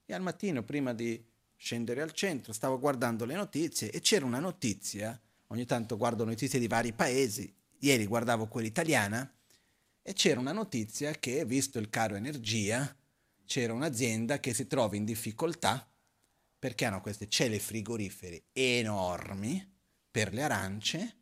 E 0.06 0.14
al 0.14 0.22
mattino, 0.22 0.62
prima 0.62 0.94
di 0.94 1.22
scendere 1.56 2.00
al 2.00 2.12
centro, 2.12 2.54
stavo 2.54 2.78
guardando 2.78 3.26
le 3.26 3.34
notizie 3.34 3.90
e 3.90 4.00
c'era 4.00 4.24
una 4.24 4.40
notizia, 4.40 5.20
ogni 5.48 5.66
tanto 5.66 5.98
guardo 5.98 6.24
notizie 6.24 6.58
di 6.58 6.68
vari 6.68 6.94
paesi, 6.94 7.54
ieri 7.80 8.06
guardavo 8.06 8.46
quella 8.46 8.68
italiana 8.68 9.30
e 10.00 10.14
c'era 10.14 10.40
una 10.40 10.52
notizia 10.52 11.12
che, 11.12 11.44
visto 11.44 11.78
il 11.78 11.90
caro 11.90 12.14
energia, 12.14 12.96
c'era 13.44 13.74
un'azienda 13.74 14.40
che 14.40 14.54
si 14.54 14.66
trova 14.66 14.96
in 14.96 15.04
difficoltà 15.04 15.86
perché 16.58 16.84
hanno 16.84 17.00
queste 17.00 17.28
celle 17.28 17.58
frigorifere 17.58 18.44
enormi 18.52 19.74
per 20.10 20.32
le 20.32 20.42
arance 20.42 21.16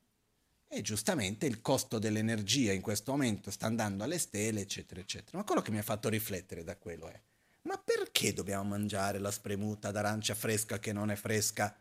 e 0.69 0.83
giustamente 0.83 1.47
il 1.47 1.61
costo 1.61 1.99
dell'energia 1.99 2.73
in 2.73 2.81
questo 2.81 3.13
momento 3.13 3.51
sta 3.51 3.67
andando 3.67 4.03
alle 4.05 4.19
stelle, 4.19 4.61
eccetera, 4.61 5.01
eccetera. 5.01 5.39
Ma 5.39 5.45
quello 5.45 5.63
che 5.63 5.71
mi 5.71 5.79
ha 5.79 5.83
fatto 5.83 6.09
riflettere 6.09 6.65
da 6.65 6.77
quello 6.77 7.09
è, 7.09 7.21
ma 7.63 7.79
perché 7.79 8.33
dobbiamo 8.33 8.65
mangiare 8.65 9.19
la 9.19 9.31
spremuta 9.31 9.91
d'arancia 9.91 10.35
fresca 10.35 10.79
che 10.79 10.93
non 10.93 11.11
è 11.11 11.15
fresca 11.15 11.77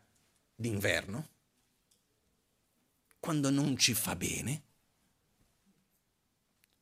d'inverno? 0.54 1.28
Quando 3.18 3.50
non 3.50 3.76
ci 3.76 3.94
fa 3.94 4.14
bene? 4.14 4.62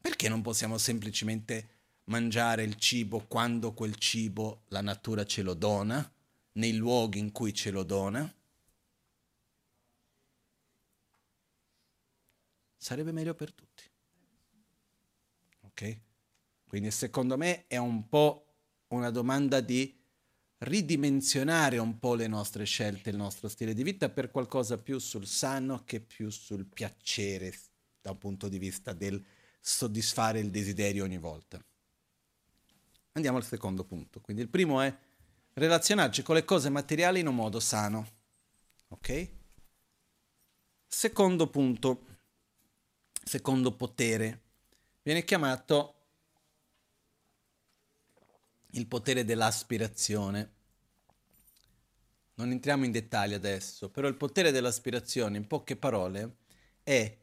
Perché 0.01 0.29
non 0.29 0.43
possiamo 0.43 0.77
semplicemente 0.77 1.69
mangiare 2.05 2.65
il 2.65 2.77
cibo 2.77 3.25
quando 3.27 3.73
quel 3.73 3.97
cibo 3.97 4.65
la 4.69 4.81
natura 4.81 5.25
ce 5.25 5.43
lo 5.43 5.55
dona, 5.55 6.12
nei 6.53 6.75
luoghi 6.75 7.19
in 7.19 7.33
cui 7.33 7.55
ce 7.55 7.71
lo 7.71 7.83
dona? 7.83 8.33
Sarebbe 12.77 13.13
meglio 13.13 13.35
per 13.35 13.53
tutti. 13.53 13.85
Ok? 15.61 16.01
Quindi 16.67 16.91
secondo 16.91 17.37
me 17.37 17.67
è 17.67 17.77
un 17.77 18.09
po' 18.09 18.55
una 18.89 19.11
domanda 19.11 19.61
di 19.61 19.99
ridimensionare 20.59 21.79
un 21.79 21.99
po' 21.99 22.15
le 22.15 22.27
nostre 22.27 22.65
scelte, 22.65 23.11
il 23.11 23.17
nostro 23.17 23.49
stile 23.49 23.75
di 23.75 23.83
vita 23.83 24.09
per 24.09 24.31
qualcosa 24.31 24.79
più 24.79 24.99
sul 24.99 25.27
sano 25.27 25.85
che 25.85 26.01
più 26.01 26.31
sul 26.31 26.67
piacere 26.67 27.53
da 28.01 28.11
un 28.11 28.19
punto 28.19 28.49
di 28.49 28.59
vista 28.59 28.93
del 28.93 29.25
soddisfare 29.61 30.41
il 30.41 30.51
desiderio 30.51 31.05
ogni 31.05 31.19
volta. 31.19 31.65
Andiamo 33.13 33.37
al 33.37 33.45
secondo 33.45 33.85
punto. 33.85 34.21
Quindi 34.21 34.43
il 34.43 34.49
primo 34.49 34.81
è 34.81 34.97
relazionarci 35.55 36.23
con 36.23 36.35
le 36.35 36.45
cose 36.45 36.69
materiali 36.69 37.21
in 37.21 37.27
un 37.27 37.35
modo 37.35 37.61
sano. 37.61 38.07
Ok? 38.89 39.31
Secondo 40.87 41.49
punto, 41.49 42.07
secondo 43.25 43.75
potere, 43.75 44.41
viene 45.03 45.25
chiamato 45.25 45.95
il 48.73 48.87
potere 48.87 49.25
dell'aspirazione. 49.25 50.61
Non 52.35 52.51
entriamo 52.51 52.85
in 52.85 52.91
dettagli 52.91 53.35
adesso, 53.35 53.91
però 53.91 54.09
il 54.09 54.17
potere 54.17 54.51
dell'aspirazione, 54.51 55.37
in 55.37 55.47
poche 55.47 55.77
parole, 55.77 56.37
è 56.83 57.17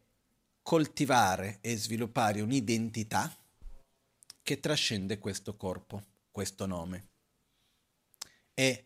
coltivare 0.62 1.58
e 1.62 1.76
sviluppare 1.78 2.42
un'identità 2.42 3.36
che 4.42 4.60
trascende 4.60 5.18
questo 5.18 5.56
corpo, 5.56 6.04
questo 6.32 6.66
nome. 6.66 7.08
È 8.60 8.86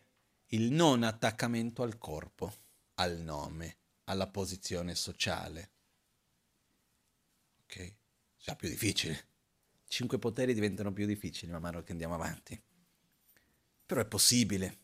il 0.50 0.72
non 0.72 1.02
attaccamento 1.02 1.82
al 1.82 1.98
corpo, 1.98 2.54
al 2.98 3.18
nome, 3.18 3.78
alla 4.04 4.28
posizione 4.28 4.94
sociale. 4.94 5.72
Ok? 7.64 7.96
Già 8.38 8.56
più 8.56 8.70
difficile. 8.70 9.26
Cinque 9.88 10.20
poteri 10.20 10.54
diventano 10.54 10.94
più 10.94 11.08
difficili 11.08 11.52
man 11.52 11.64
mano 11.64 11.82
che 11.82 11.92
andiamo 11.92 12.14
avanti. 12.14 12.62
Però 13.84 14.00
è 14.00 14.06
possibile. 14.06 14.78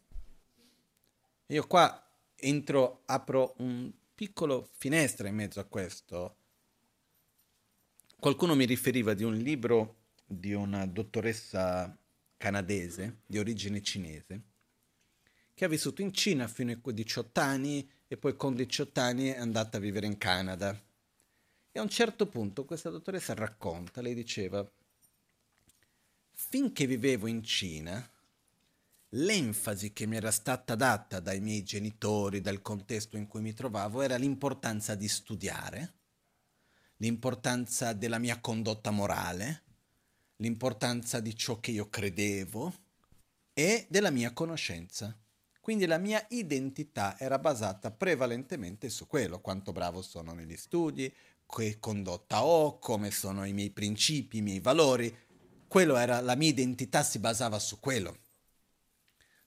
Io 1.45 1.67
qua 1.67 2.11
entro, 2.33 3.03
apro 3.05 3.53
un 3.59 3.93
piccolo 4.15 4.71
finestra 4.75 5.27
in 5.27 5.35
mezzo 5.35 5.59
a 5.59 5.65
questo 5.65 6.37
Qualcuno 8.19 8.55
mi 8.55 8.65
riferiva 8.65 9.13
di 9.13 9.23
un 9.23 9.35
libro 9.35 10.05
di 10.25 10.53
una 10.53 10.87
dottoressa 10.87 11.95
canadese 12.37 13.19
di 13.27 13.37
origine 13.37 13.83
cinese 13.83 14.48
che 15.59 15.65
ha 15.65 15.67
vissuto 15.67 16.01
in 16.01 16.13
Cina 16.13 16.47
fino 16.47 16.71
ai 16.71 16.79
18 16.81 17.41
anni 17.41 17.85
e 18.07 18.15
poi 18.15 18.33
con 18.37 18.55
18 18.55 18.97
anni 19.01 19.27
è 19.27 19.39
andata 19.39 19.75
a 19.75 19.81
vivere 19.81 20.05
in 20.05 20.17
Canada. 20.17 20.71
E 21.69 21.77
a 21.77 21.81
un 21.81 21.89
certo 21.89 22.27
punto 22.27 22.63
questa 22.63 22.89
dottoressa 22.89 23.33
racconta, 23.33 23.99
lei 23.99 24.13
diceva, 24.13 24.65
finché 26.31 26.87
vivevo 26.87 27.27
in 27.27 27.43
Cina, 27.43 28.09
l'enfasi 29.09 29.91
che 29.91 30.05
mi 30.05 30.15
era 30.15 30.31
stata 30.31 30.75
data 30.75 31.19
dai 31.19 31.41
miei 31.41 31.63
genitori, 31.63 32.39
dal 32.39 32.61
contesto 32.61 33.17
in 33.17 33.27
cui 33.27 33.41
mi 33.41 33.53
trovavo, 33.53 34.01
era 34.01 34.15
l'importanza 34.15 34.95
di 34.95 35.09
studiare, 35.09 35.93
l'importanza 36.99 37.91
della 37.91 38.17
mia 38.17 38.39
condotta 38.39 38.91
morale, 38.91 39.63
l'importanza 40.37 41.19
di 41.19 41.35
ciò 41.35 41.59
che 41.59 41.71
io 41.71 41.89
credevo 41.89 42.73
e 43.51 43.87
della 43.89 44.09
mia 44.09 44.31
conoscenza. 44.31 45.13
Quindi 45.69 45.85
la 45.85 45.99
mia 45.99 46.25
identità 46.29 47.15
era 47.19 47.37
basata 47.37 47.91
prevalentemente 47.91 48.89
su 48.89 49.05
quello, 49.05 49.39
quanto 49.39 49.71
bravo 49.71 50.01
sono 50.01 50.33
negli 50.33 50.57
studi, 50.57 51.13
che 51.45 51.77
condotta 51.79 52.43
ho, 52.43 52.79
come 52.79 53.11
sono 53.11 53.45
i 53.45 53.53
miei 53.53 53.69
principi, 53.69 54.37
i 54.37 54.41
miei 54.41 54.61
valori. 54.61 55.15
Quello 55.67 55.95
era, 55.95 56.21
la 56.21 56.33
mia 56.33 56.49
identità 56.49 57.03
si 57.03 57.19
basava 57.19 57.59
su 57.59 57.79
quello. 57.79 58.17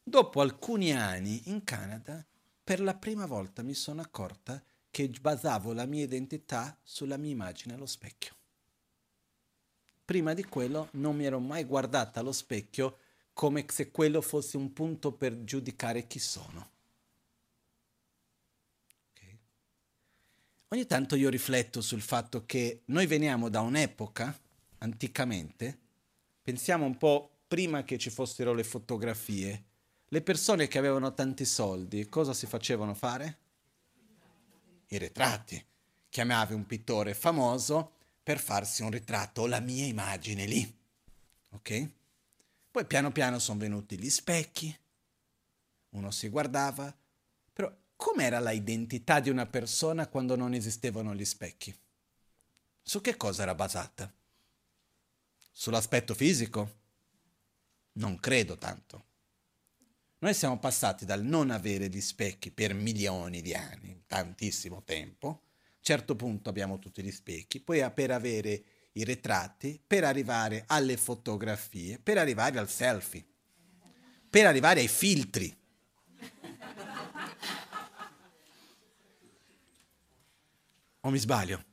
Dopo 0.01 0.41
alcuni 0.41 0.93
anni 0.93 1.43
in 1.47 1.64
Canada, 1.64 2.25
per 2.62 2.79
la 2.81 2.95
prima 2.95 3.27
volta 3.27 3.64
mi 3.64 3.75
sono 3.75 4.01
accorta 4.01 4.62
che 4.93 5.11
basavo 5.20 5.73
la 5.73 5.87
mia 5.87 6.05
identità 6.05 6.79
sulla 6.85 7.16
mia 7.16 7.33
immagine 7.33 7.75
allo 7.75 7.87
specchio. 7.87 8.37
Prima 10.05 10.35
di 10.35 10.45
quello 10.45 10.89
non 10.93 11.16
mi 11.16 11.25
ero 11.25 11.41
mai 11.41 11.64
guardata 11.64 12.20
allo 12.20 12.31
specchio 12.31 12.99
come 13.33 13.64
se 13.68 13.91
quello 13.91 14.20
fosse 14.20 14.57
un 14.57 14.72
punto 14.72 15.12
per 15.12 15.45
giudicare 15.45 16.07
chi 16.07 16.18
sono. 16.18 16.70
Okay. 19.11 19.39
Ogni 20.68 20.87
tanto 20.87 21.16
io 21.16 21.28
rifletto 21.28 21.80
sul 21.80 22.03
fatto 22.03 22.45
che 22.45 22.83
noi 22.87 23.07
veniamo 23.07 23.49
da 23.49 23.61
un'epoca, 23.61 24.39
anticamente, 24.78 25.78
pensiamo 26.43 26.85
un 26.85 26.97
po' 26.97 27.30
prima 27.49 27.85
che 27.85 27.99
ci 27.99 28.11
fossero 28.11 28.53
le 28.53 28.64
fotografie, 28.64 29.64
le 30.09 30.22
persone 30.22 30.68
che 30.68 30.78
avevano 30.78 31.14
tanti 31.14 31.45
soldi, 31.45 32.09
cosa 32.09 32.35
si 32.35 32.47
facevano 32.47 32.95
fare? 32.95 33.39
I 34.89 34.99
ritratti. 34.99 35.64
Chiamavi 36.11 36.53
un 36.53 36.66
pittore 36.66 37.14
famoso 37.14 37.95
per 38.22 38.39
farsi 38.39 38.83
un 38.83 38.91
ritratto, 38.91 39.47
la 39.47 39.61
mia 39.61 39.87
immagine 39.87 40.45
lì. 40.45 40.78
Ok? 41.51 41.91
Poi 42.73 42.87
piano 42.87 43.12
piano 43.12 43.39
sono 43.39 43.59
venuti 43.59 43.99
gli 43.99 44.09
specchi, 44.09 44.75
uno 45.91 46.11
si 46.11 46.31
guardava, 46.31 46.97
però 47.53 47.70
com'era 47.95 48.39
la 48.39 48.53
identità 48.53 49.20
di 49.20 49.29
una 49.29 49.45
persona 49.45 50.09
quando 50.09 50.37
non 50.37 50.55
esistevano 50.55 51.14
gli 51.14 51.25
specchi? 51.27 51.79
Su 52.81 53.03
che 53.03 53.18
cosa 53.18 53.43
era 53.43 53.55
basata? 53.55 54.11
Sull'aspetto 55.53 56.14
fisico? 56.14 56.79
Non 57.93 58.18
credo 58.18 58.57
tanto. 58.57 59.05
Noi 60.20 60.33
siamo 60.33 60.59
passati 60.59 61.05
dal 61.05 61.23
non 61.23 61.51
avere 61.51 61.91
gli 61.91 62.01
specchi 62.01 62.51
per 62.51 62.73
milioni 62.73 63.43
di 63.43 63.55
anni, 63.55 64.03
tantissimo 64.07 64.83
tempo. 64.83 65.29
A 65.29 65.31
un 65.31 65.79
certo 65.83 66.16
punto 66.16 66.49
abbiamo 66.49 66.79
tutti 66.79 67.03
gli 67.03 67.12
specchi, 67.12 67.61
poi 67.61 67.87
per 67.93 68.12
avere 68.12 68.64
i 68.93 69.05
ritratti, 69.05 69.80
per 69.86 70.05
arrivare 70.05 70.64
alle 70.66 70.97
fotografie, 70.97 71.99
per 71.99 72.18
arrivare 72.18 72.59
al 72.59 72.68
selfie, 72.68 73.24
per 74.28 74.47
arrivare 74.47 74.80
ai 74.80 74.88
filtri. 74.88 75.57
O 81.01 81.11
mi 81.11 81.18
sbaglio? 81.18 81.64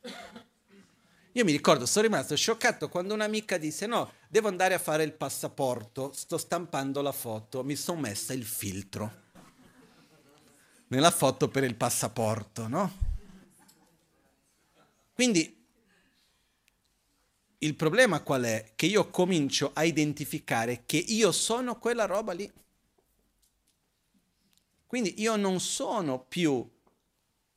Io 1.33 1.43
mi 1.45 1.51
ricordo, 1.51 1.85
sono 1.85 2.07
rimasto 2.07 2.35
scioccato 2.35 2.89
quando 2.89 3.13
un'amica 3.13 3.57
disse 3.57 3.85
no, 3.85 4.11
devo 4.27 4.47
andare 4.47 4.73
a 4.73 4.79
fare 4.79 5.03
il 5.03 5.13
passaporto, 5.13 6.11
sto 6.13 6.37
stampando 6.37 7.01
la 7.01 7.11
foto, 7.11 7.63
mi 7.63 7.75
sono 7.75 7.99
messa 8.01 8.33
il 8.33 8.45
filtro 8.45 9.27
nella 10.89 11.11
foto 11.11 11.49
per 11.49 11.63
il 11.63 11.75
passaporto, 11.75 12.67
no? 12.67 12.91
Quindi 15.13 15.58
il 17.59 17.75
problema 17.75 18.21
qual 18.21 18.43
è? 18.43 18.71
Che 18.75 18.85
io 18.85 19.09
comincio 19.09 19.71
a 19.73 19.83
identificare 19.83 20.83
che 20.85 20.97
io 20.97 21.31
sono 21.31 21.77
quella 21.77 22.05
roba 22.05 22.33
lì. 22.33 22.49
Quindi 24.85 25.21
io 25.21 25.35
non 25.35 25.59
sono 25.59 26.19
più 26.19 26.67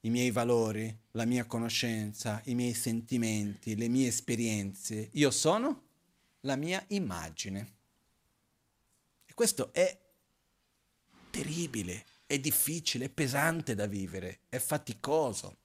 i 0.01 0.11
miei 0.11 0.31
valori, 0.31 0.95
la 1.13 1.25
mia 1.25 1.47
conoscenza, 1.47 2.41
i 2.47 2.55
miei 2.55 2.75
sentimenti, 2.75 3.77
le 3.77 3.89
mie 3.89 4.09
esperienze. 4.09 5.09
Io 5.13 5.31
sono 5.31 5.83
la 6.41 6.57
mia 6.57 6.85
immagine. 6.89 7.75
E 9.25 9.35
questo 9.35 9.73
è 9.73 9.99
terribile, 11.31 12.05
è 12.27 12.39
difficile, 12.39 13.07
è 13.07 13.09
pesante 13.09 13.75
da 13.75 13.87
vivere, 13.87 14.41
è 14.49 14.59
faticoso. 14.59 15.59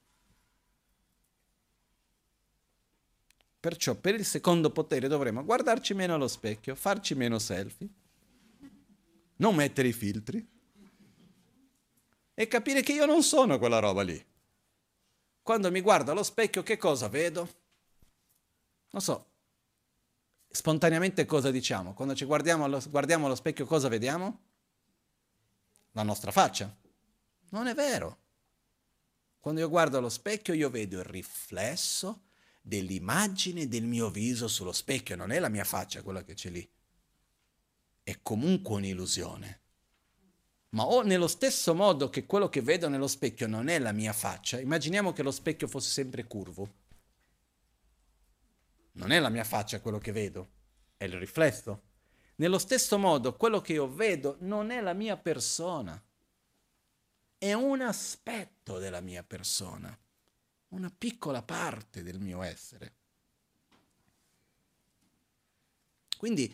Perciò 3.68 3.96
per 3.96 4.16
il 4.16 4.24
secondo 4.24 4.70
potere 4.70 5.10
dovremo 5.10 5.44
guardarci 5.44 5.94
meno 5.94 6.14
allo 6.14 6.30
specchio, 6.30 6.74
farci 6.74 7.16
meno 7.16 7.38
selfie, 7.38 7.90
non 9.36 9.56
mettere 9.56 9.90
i 9.90 9.92
filtri 9.92 10.50
e 12.34 12.48
capire 12.48 12.82
che 12.82 12.94
io 12.94 13.06
non 13.06 13.24
sono 13.24 13.60
quella 13.60 13.80
roba 13.80 14.04
lì. 14.04 14.26
Quando 15.42 15.70
mi 15.70 15.82
guardo 15.82 16.12
allo 16.12 16.24
specchio 16.24 16.64
che 16.64 16.78
cosa 16.78 17.10
vedo? 17.10 17.56
Non 18.92 19.02
so, 19.02 19.32
spontaneamente 20.48 21.26
cosa 21.26 21.52
diciamo? 21.52 21.94
Quando 21.94 22.16
ci 22.16 22.24
guardiamo 22.24 22.64
allo, 22.64 22.82
guardiamo 22.88 23.26
allo 23.26 23.36
specchio 23.36 23.66
cosa 23.66 23.90
vediamo? 23.90 24.44
La 25.92 26.04
nostra 26.04 26.32
faccia. 26.32 26.74
Non 27.50 27.68
è 27.68 27.74
vero. 27.74 28.18
Quando 29.42 29.60
io 29.60 29.68
guardo 29.68 29.98
allo 29.98 30.08
specchio 30.08 30.54
io 30.54 30.70
vedo 30.70 31.00
il 31.00 31.04
riflesso 31.04 32.22
dell'immagine 32.68 33.70
del 33.70 33.86
mio 33.86 34.10
viso 34.10 34.50
sullo 34.50 34.74
specchio, 34.74 35.16
non 35.16 35.32
è 35.32 35.40
la 35.40 35.48
mia 35.48 35.64
faccia 35.64 36.02
quella 36.02 36.22
che 36.26 36.34
c'è 36.34 36.50
lì. 36.50 36.70
È 38.04 38.20
comunque 38.22 38.76
un'illusione. 38.76 39.62
Ma 40.72 40.86
o 40.86 41.02
nello 41.02 41.30
stesso 41.30 41.74
modo 41.74 42.10
che 42.10 42.26
quello 42.26 42.50
che 42.50 42.62
vedo 42.62 42.90
nello 42.90 43.08
specchio 43.08 43.48
non 43.48 43.70
è 43.70 43.80
la 43.80 43.94
mia 43.94 44.12
faccia, 44.12 44.60
immaginiamo 44.60 45.14
che 45.14 45.24
lo 45.24 45.32
specchio 45.32 45.70
fosse 45.70 45.90
sempre 45.90 46.26
curvo. 46.26 46.74
Non 48.94 49.12
è 49.12 49.20
la 49.20 49.30
mia 49.30 49.46
faccia 49.46 49.80
quello 49.80 49.98
che 49.98 50.12
vedo, 50.12 50.50
è 50.98 51.06
il 51.06 51.18
riflesso. 51.18 51.84
Nello 52.36 52.60
stesso 52.60 52.98
modo, 52.98 53.38
quello 53.38 53.62
che 53.62 53.74
io 53.74 53.90
vedo 53.90 54.36
non 54.42 54.72
è 54.72 54.82
la 54.82 54.94
mia 54.94 55.16
persona, 55.16 56.04
è 57.38 57.54
un 57.54 57.80
aspetto 57.80 58.78
della 58.78 59.00
mia 59.00 59.24
persona 59.24 59.98
una 60.70 60.94
piccola 60.96 61.42
parte 61.42 62.04
del 62.04 62.20
mio 62.20 62.42
essere. 62.42 62.96
Quindi 66.18 66.54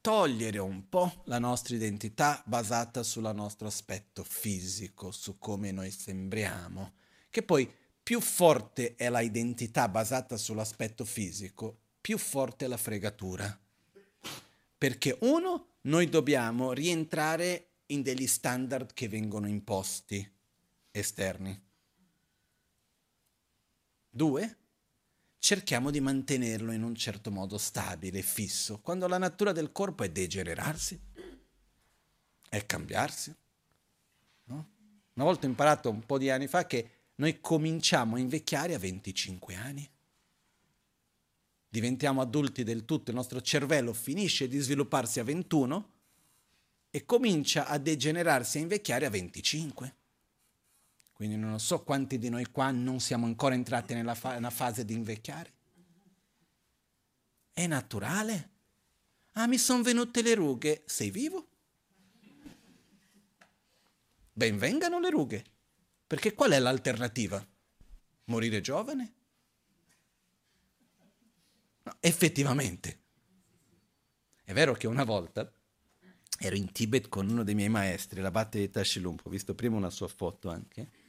togliere 0.00 0.58
un 0.58 0.88
po' 0.88 1.22
la 1.26 1.38
nostra 1.38 1.74
identità 1.74 2.42
basata 2.46 3.02
sul 3.02 3.30
nostro 3.34 3.66
aspetto 3.66 4.24
fisico, 4.24 5.10
su 5.10 5.38
come 5.38 5.72
noi 5.72 5.90
sembriamo, 5.90 6.94
che 7.28 7.42
poi 7.42 7.70
più 8.02 8.20
forte 8.20 8.96
è 8.96 9.08
la 9.08 9.20
identità 9.20 9.88
basata 9.88 10.36
sull'aspetto 10.36 11.04
fisico, 11.04 11.78
più 12.00 12.18
forte 12.18 12.64
è 12.64 12.68
la 12.68 12.76
fregatura. 12.76 13.58
Perché 14.78 15.18
uno, 15.20 15.74
noi 15.82 16.08
dobbiamo 16.08 16.72
rientrare 16.72 17.66
in 17.86 18.02
degli 18.02 18.26
standard 18.26 18.94
che 18.94 19.08
vengono 19.08 19.46
imposti 19.46 20.28
esterni. 20.90 21.68
Due, 24.10 24.56
cerchiamo 25.38 25.90
di 25.90 26.00
mantenerlo 26.00 26.72
in 26.72 26.82
un 26.82 26.94
certo 26.96 27.30
modo 27.30 27.56
stabile, 27.58 28.22
fisso, 28.22 28.80
quando 28.80 29.06
la 29.06 29.18
natura 29.18 29.52
del 29.52 29.70
corpo 29.70 30.02
è 30.02 30.10
degenerarsi, 30.10 31.00
è 32.48 32.66
cambiarsi. 32.66 33.34
No? 34.44 34.68
Una 35.14 35.24
volta 35.24 35.46
ho 35.46 35.48
imparato 35.48 35.88
un 35.88 36.04
po' 36.04 36.18
di 36.18 36.28
anni 36.28 36.48
fa 36.48 36.66
che 36.66 36.90
noi 37.16 37.40
cominciamo 37.40 38.16
a 38.16 38.18
invecchiare 38.18 38.74
a 38.74 38.78
25 38.78 39.54
anni. 39.54 39.88
Diventiamo 41.68 42.20
adulti 42.20 42.64
del 42.64 42.84
tutto, 42.84 43.10
il 43.10 43.16
nostro 43.16 43.40
cervello 43.40 43.92
finisce 43.92 44.48
di 44.48 44.58
svilupparsi 44.58 45.20
a 45.20 45.24
21 45.24 45.92
e 46.90 47.04
comincia 47.04 47.66
a 47.66 47.78
degenerarsi 47.78 48.58
e 48.58 48.62
invecchiare 48.62 49.06
a 49.06 49.10
25. 49.10 49.94
Quindi 51.20 51.36
non 51.36 51.60
so 51.60 51.82
quanti 51.82 52.16
di 52.16 52.30
noi 52.30 52.46
qua 52.46 52.70
non 52.70 52.98
siamo 52.98 53.26
ancora 53.26 53.54
entrati 53.54 53.92
nella 53.92 54.14
fa- 54.14 54.40
fase 54.48 54.86
di 54.86 54.94
invecchiare. 54.94 55.52
È 57.52 57.66
naturale? 57.66 58.50
Ah, 59.32 59.46
mi 59.46 59.58
sono 59.58 59.82
venute 59.82 60.22
le 60.22 60.34
rughe. 60.34 60.82
Sei 60.86 61.10
vivo? 61.10 61.46
Benvengano 64.32 64.98
le 64.98 65.10
rughe. 65.10 65.44
Perché 66.06 66.32
qual 66.32 66.52
è 66.52 66.58
l'alternativa? 66.58 67.46
Morire 68.24 68.62
giovane? 68.62 69.14
No, 71.82 71.96
effettivamente. 72.00 73.00
È 74.42 74.54
vero 74.54 74.72
che 74.72 74.86
una 74.86 75.04
volta 75.04 75.52
ero 76.38 76.56
in 76.56 76.72
Tibet 76.72 77.10
con 77.10 77.28
uno 77.28 77.44
dei 77.44 77.54
miei 77.54 77.68
maestri, 77.68 78.22
l'abate 78.22 78.58
di 78.58 78.70
Tashilumpo, 78.70 79.28
ho 79.28 79.30
visto 79.30 79.54
prima 79.54 79.76
una 79.76 79.90
sua 79.90 80.08
foto 80.08 80.48
anche. 80.48 80.99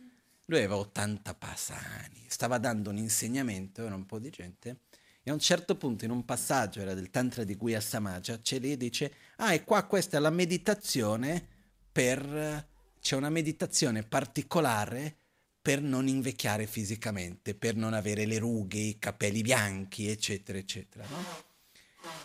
Lui 0.51 0.59
aveva 0.59 0.75
80 0.75 1.33
passani, 1.35 2.25
stava 2.27 2.57
dando 2.57 2.89
un 2.89 2.97
insegnamento, 2.97 3.85
era 3.85 3.95
un 3.95 4.05
po' 4.05 4.19
di 4.19 4.29
gente, 4.29 4.79
e 5.23 5.31
a 5.31 5.33
un 5.33 5.39
certo 5.39 5.77
punto 5.77 6.03
in 6.03 6.11
un 6.11 6.25
passaggio, 6.25 6.81
era 6.81 6.93
del 6.93 7.09
Tantra 7.09 7.45
di 7.45 7.55
Guya 7.55 7.79
Samaja, 7.79 8.37
c'è 8.37 8.59
lì 8.59 8.73
e 8.73 8.75
dice, 8.75 9.13
ah 9.37 9.53
e 9.53 9.63
qua 9.63 9.85
questa 9.85 10.17
è 10.17 10.19
la 10.19 10.29
meditazione 10.29 11.47
per... 11.89 12.67
c'è 12.99 13.15
una 13.15 13.29
meditazione 13.29 14.03
particolare 14.03 15.15
per 15.61 15.81
non 15.81 16.09
invecchiare 16.09 16.67
fisicamente, 16.67 17.55
per 17.55 17.77
non 17.77 17.93
avere 17.93 18.25
le 18.25 18.37
rughe, 18.37 18.77
i 18.77 18.99
capelli 18.99 19.43
bianchi, 19.43 20.09
eccetera, 20.09 20.57
eccetera. 20.57 21.05
No? 21.07 21.45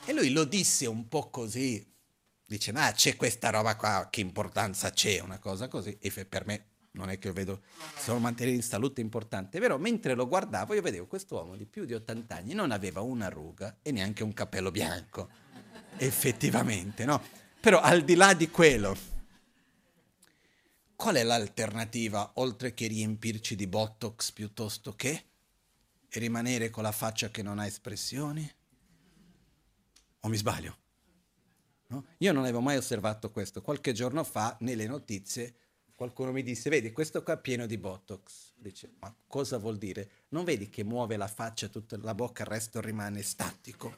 E 0.05 0.13
lui 0.13 0.31
lo 0.31 0.43
disse 0.43 0.87
un 0.87 1.07
po' 1.07 1.31
così, 1.31 1.87
dice, 2.45 2.73
ma 2.73 2.91
c'è 2.91 3.15
questa 3.15 3.51
roba 3.51 3.77
qua, 3.77 4.09
che 4.11 4.21
importanza 4.21 4.91
c'è, 4.91 5.21
una 5.21 5.39
cosa 5.39 5.69
così, 5.69 5.97
e 6.01 6.11
per 6.25 6.45
me 6.45 6.65
non 6.97 7.11
è 7.11 7.19
che 7.19 7.31
vedo, 7.31 7.63
solo 7.97 8.19
mantenere 8.19 8.57
in 8.57 8.63
salute 8.63 9.01
è 9.01 9.05
importante, 9.05 9.61
però 9.61 9.79
mentre 9.79 10.15
lo 10.15 10.27
guardavo 10.27 10.75
io 10.75 10.83
vedevo 10.83 11.07
questo 11.07 11.37
uomo 11.37 11.55
di 11.55 11.67
più 11.67 11.85
di 11.85 11.95
80 11.95 12.35
anni, 12.35 12.55
non 12.55 12.73
aveva 12.73 13.03
una 13.03 13.29
ruga 13.29 13.79
e 13.83 13.93
neanche 13.93 14.23
un 14.23 14.33
capello 14.33 14.71
bianco, 14.71 15.29
effettivamente, 15.99 17.05
no? 17.05 17.23
Però 17.61 17.81
al 17.81 18.03
di 18.03 18.15
là 18.15 18.33
di 18.33 18.51
quello, 18.51 18.97
qual 20.97 21.17
è 21.17 21.23
l'alternativa 21.23 22.33
oltre 22.37 22.73
che 22.73 22.87
riempirci 22.87 23.55
di 23.55 23.67
botox 23.67 24.33
piuttosto 24.33 24.95
che 24.95 25.25
e 26.09 26.19
rimanere 26.19 26.71
con 26.71 26.83
la 26.83 26.93
faccia 26.93 27.31
che 27.31 27.43
non 27.43 27.59
ha 27.59 27.67
espressioni? 27.67 28.51
O 30.21 30.29
mi 30.29 30.37
sbaglio? 30.37 30.77
No? 31.89 32.05
Io 32.19 32.33
non 32.33 32.45
avevo 32.45 32.61
mai 32.61 32.77
osservato 32.77 33.31
questo. 33.31 33.61
Qualche 33.61 33.93
giorno 33.93 34.25
fa, 34.25 34.57
nelle 34.61 34.87
notizie, 34.87 35.55
qualcuno 35.97 36.31
mi 36.31 36.43
disse, 36.43 36.71
vedi, 36.71 36.93
questo 36.93 37.23
qua 37.23 37.35
è 37.35 37.41
pieno 37.41 37.67
di 37.67 37.79
Botox. 37.79 38.53
Dice, 38.55 38.93
ma 39.01 39.13
cosa 39.27 39.57
vuol 39.57 39.79
dire? 39.79 40.11
Non 40.29 40.45
vedi 40.45 40.69
che 40.69 40.85
muove 40.85 41.17
la 41.17 41.27
faccia, 41.27 41.69
tutta 41.69 41.97
la 41.97 42.15
bocca, 42.15 42.43
il 42.43 42.49
resto 42.49 42.81
rimane 42.81 43.23
statico? 43.23 43.97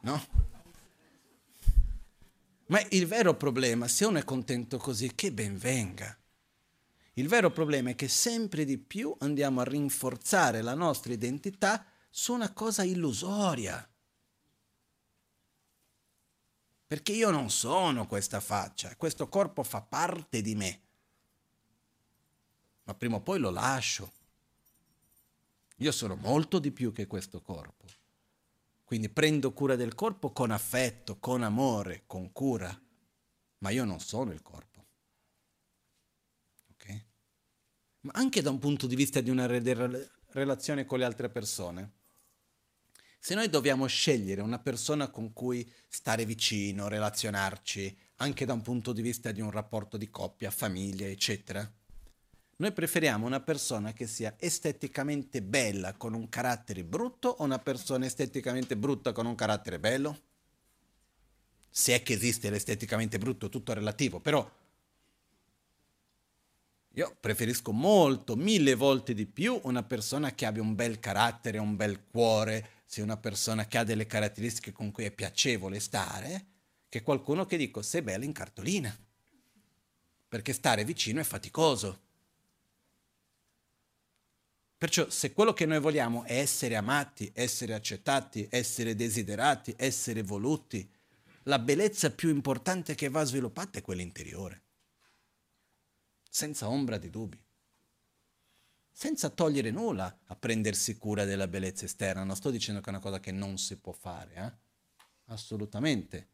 No? 0.00 0.24
Ma 2.66 2.80
il 2.90 3.06
vero 3.06 3.34
problema, 3.34 3.88
se 3.88 4.04
uno 4.04 4.18
è 4.18 4.24
contento 4.24 4.76
così, 4.76 5.14
che 5.14 5.32
ben 5.32 5.56
venga. 5.56 6.16
Il 7.14 7.26
vero 7.26 7.50
problema 7.50 7.90
è 7.90 7.94
che 7.94 8.08
sempre 8.08 8.64
di 8.64 8.78
più 8.78 9.14
andiamo 9.20 9.60
a 9.60 9.64
rinforzare 9.64 10.60
la 10.62 10.74
nostra 10.74 11.12
identità 11.12 11.84
su 12.10 12.34
una 12.34 12.52
cosa 12.52 12.84
illusoria. 12.84 13.88
Perché 16.88 17.12
io 17.12 17.30
non 17.30 17.50
sono 17.50 18.08
questa 18.08 18.40
faccia, 18.40 18.96
questo 18.96 19.28
corpo 19.28 19.62
fa 19.62 19.80
parte 19.80 20.42
di 20.42 20.56
me. 20.56 20.80
Ma 22.82 22.94
prima 22.94 23.16
o 23.16 23.20
poi 23.20 23.38
lo 23.38 23.50
lascio. 23.50 24.10
Io 25.76 25.92
sono 25.92 26.16
molto 26.16 26.58
di 26.58 26.72
più 26.72 26.90
che 26.90 27.06
questo 27.06 27.40
corpo. 27.40 27.84
Quindi 28.82 29.08
prendo 29.08 29.52
cura 29.52 29.76
del 29.76 29.94
corpo 29.94 30.32
con 30.32 30.50
affetto, 30.50 31.18
con 31.18 31.44
amore, 31.44 32.02
con 32.06 32.32
cura. 32.32 32.76
Ma 33.58 33.70
io 33.70 33.84
non 33.84 34.00
sono 34.00 34.32
il 34.32 34.42
corpo. 34.42 34.68
Ma 38.00 38.12
anche 38.14 38.42
da 38.42 38.50
un 38.50 38.58
punto 38.58 38.86
di 38.86 38.94
vista 38.94 39.20
di 39.20 39.30
una 39.30 39.46
re- 39.46 40.10
relazione 40.30 40.84
con 40.84 40.98
le 40.98 41.04
altre 41.04 41.28
persone. 41.28 41.92
Se 43.18 43.34
noi 43.34 43.50
dobbiamo 43.50 43.86
scegliere 43.86 44.40
una 44.40 44.58
persona 44.58 45.08
con 45.08 45.32
cui 45.32 45.70
stare 45.88 46.24
vicino, 46.24 46.88
relazionarci, 46.88 47.96
anche 48.16 48.44
da 48.44 48.52
un 48.52 48.62
punto 48.62 48.92
di 48.92 49.02
vista 49.02 49.32
di 49.32 49.40
un 49.40 49.50
rapporto 49.50 49.96
di 49.96 50.08
coppia, 50.08 50.50
famiglia, 50.50 51.06
eccetera, 51.06 51.70
noi 52.60 52.72
preferiamo 52.72 53.26
una 53.26 53.40
persona 53.40 53.92
che 53.92 54.06
sia 54.06 54.34
esteticamente 54.38 55.42
bella 55.42 55.94
con 55.94 56.14
un 56.14 56.28
carattere 56.28 56.82
brutto 56.82 57.28
o 57.28 57.44
una 57.44 57.58
persona 57.58 58.06
esteticamente 58.06 58.76
brutta 58.76 59.12
con 59.12 59.26
un 59.26 59.34
carattere 59.36 59.78
bello? 59.78 60.20
Se 61.70 61.94
è 61.94 62.02
che 62.02 62.14
esiste 62.14 62.50
l'esteticamente 62.50 63.18
brutto, 63.18 63.48
tutto 63.48 63.72
relativo, 63.74 64.18
però 64.18 64.48
io 66.94 67.16
preferisco 67.20 67.70
molto, 67.70 68.34
mille 68.34 68.74
volte 68.74 69.14
di 69.14 69.26
più 69.26 69.60
una 69.62 69.84
persona 69.84 70.34
che 70.34 70.44
abbia 70.44 70.62
un 70.62 70.74
bel 70.74 70.98
carattere, 70.98 71.58
un 71.58 71.76
bel 71.76 72.06
cuore, 72.10 72.77
sei 72.90 73.04
una 73.04 73.18
persona 73.18 73.66
che 73.66 73.76
ha 73.76 73.84
delle 73.84 74.06
caratteristiche 74.06 74.72
con 74.72 74.90
cui 74.90 75.04
è 75.04 75.10
piacevole 75.10 75.78
stare, 75.78 76.46
che 76.88 77.02
qualcuno 77.02 77.44
che 77.44 77.58
dico 77.58 77.82
sei 77.82 78.00
bella 78.00 78.24
in 78.24 78.32
cartolina, 78.32 78.98
perché 80.26 80.54
stare 80.54 80.86
vicino 80.86 81.20
è 81.20 81.22
faticoso. 81.22 82.00
Perciò 84.78 85.10
se 85.10 85.34
quello 85.34 85.52
che 85.52 85.66
noi 85.66 85.80
vogliamo 85.80 86.24
è 86.24 86.38
essere 86.38 86.76
amati, 86.76 87.30
essere 87.34 87.74
accettati, 87.74 88.48
essere 88.50 88.94
desiderati, 88.94 89.74
essere 89.76 90.22
voluti, 90.22 90.90
la 91.42 91.58
bellezza 91.58 92.10
più 92.10 92.30
importante 92.30 92.94
che 92.94 93.10
va 93.10 93.22
sviluppata 93.22 93.80
è 93.80 93.82
quella 93.82 94.00
interiore, 94.00 94.62
senza 96.30 96.70
ombra 96.70 96.96
di 96.96 97.10
dubbi 97.10 97.38
senza 98.98 99.30
togliere 99.30 99.70
nulla 99.70 100.18
a 100.24 100.34
prendersi 100.34 100.98
cura 100.98 101.24
della 101.24 101.46
bellezza 101.46 101.84
esterna. 101.84 102.24
Non 102.24 102.34
sto 102.34 102.50
dicendo 102.50 102.80
che 102.80 102.86
è 102.86 102.90
una 102.90 102.98
cosa 102.98 103.20
che 103.20 103.30
non 103.30 103.56
si 103.56 103.76
può 103.76 103.92
fare, 103.92 104.34
eh? 104.34 105.02
assolutamente. 105.26 106.26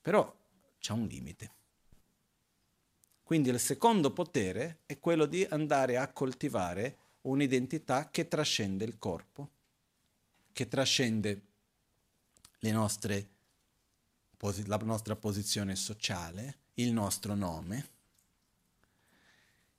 Però 0.00 0.34
c'è 0.78 0.92
un 0.94 1.04
limite. 1.04 1.54
Quindi 3.22 3.50
il 3.50 3.60
secondo 3.60 4.10
potere 4.10 4.84
è 4.86 4.98
quello 4.98 5.26
di 5.26 5.44
andare 5.44 5.98
a 5.98 6.10
coltivare 6.10 6.96
un'identità 7.22 8.08
che 8.08 8.26
trascende 8.26 8.86
il 8.86 8.96
corpo, 8.98 9.50
che 10.50 10.66
trascende 10.66 11.42
nostre, 12.60 13.28
la 14.64 14.76
nostra 14.78 15.14
posizione 15.14 15.76
sociale, 15.76 16.60
il 16.76 16.90
nostro 16.90 17.34
nome 17.34 17.92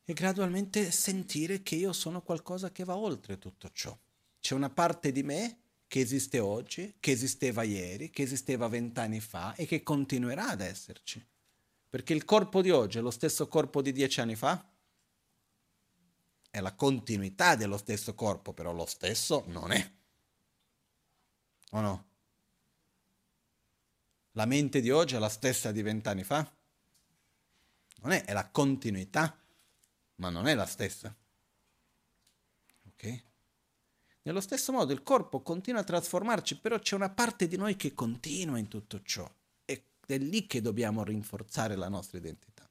e 0.06 0.14
gradualmente 0.14 0.91
sentire 0.91 1.64
che 1.64 1.76
io 1.76 1.91
sono 1.91 2.22
qualcosa 2.22 2.72
che 2.72 2.84
va 2.84 2.95
oltre 2.95 3.40
tutto 3.40 3.72
ciò. 3.73 3.98
C'è 4.40 4.53
una 4.53 4.69
parte 4.69 5.11
di 5.11 5.23
me 5.23 5.60
che 5.88 5.99
esiste 5.99 6.38
oggi, 6.40 6.95
che 6.99 7.11
esisteva 7.11 7.64
ieri, 7.64 8.11
che 8.11 8.22
esisteva 8.22 8.68
vent'anni 8.68 9.19
fa 9.19 9.56
e 9.56 9.65
che 9.65 9.82
continuerà 9.82 10.49
ad 10.49 10.61
esserci. 10.61 11.26
Perché 11.90 12.14
il 12.14 12.23
corpo 12.23 12.61
di 12.61 12.69
oggi 12.69 12.99
è 12.99 13.02
lo 13.02 13.10
stesso 13.10 13.48
corpo 13.48 13.82
di 13.82 13.91
dieci 13.91 14.19
anni 14.19 14.36
fa? 14.36 14.64
È 16.52 16.60
la 16.60 16.73
continuità 16.73 17.56
dello 17.56 17.77
stesso 17.77 18.14
corpo, 18.14 18.53
però 18.53 18.73
lo 18.73 18.86
stesso 18.86 19.44
non 19.48 19.72
è. 19.72 19.91
O 21.72 21.82
no? 21.82 22.06
La 24.34 24.45
mente 24.45 24.82
di 24.82 24.91
oggi 24.91 25.15
è 25.15 25.19
la 25.19 25.30
stessa 25.30 25.72
di 25.72 25.82
vent'anni 25.82 26.23
fa? 26.23 26.49
Non 28.02 28.11
è, 28.11 28.23
è 28.26 28.34
la 28.34 28.48
continuità 28.49 29.36
ma 30.16 30.30
non 30.30 30.48
è 30.48 30.54
la 30.54 30.66
stessa. 30.66 31.16
Ok? 32.88 33.24
Nello 34.24 34.42
stesso 34.42 34.72
modo 34.72 34.92
il 34.92 35.04
corpo 35.04 35.42
continua 35.42 35.82
a 35.82 35.84
trasformarci, 35.84 36.60
però 36.60 36.80
c'è 36.80 36.96
una 36.96 37.12
parte 37.12 37.48
di 37.48 37.58
noi 37.58 37.76
che 37.76 37.94
continua 37.94 38.58
in 38.58 38.68
tutto 38.68 39.02
ciò 39.04 39.30
ed 39.66 39.84
è 40.06 40.18
lì 40.18 40.48
che 40.48 40.62
dobbiamo 40.62 41.04
rinforzare 41.04 41.76
la 41.76 41.90
nostra 41.90 42.18
identità. 42.18 42.68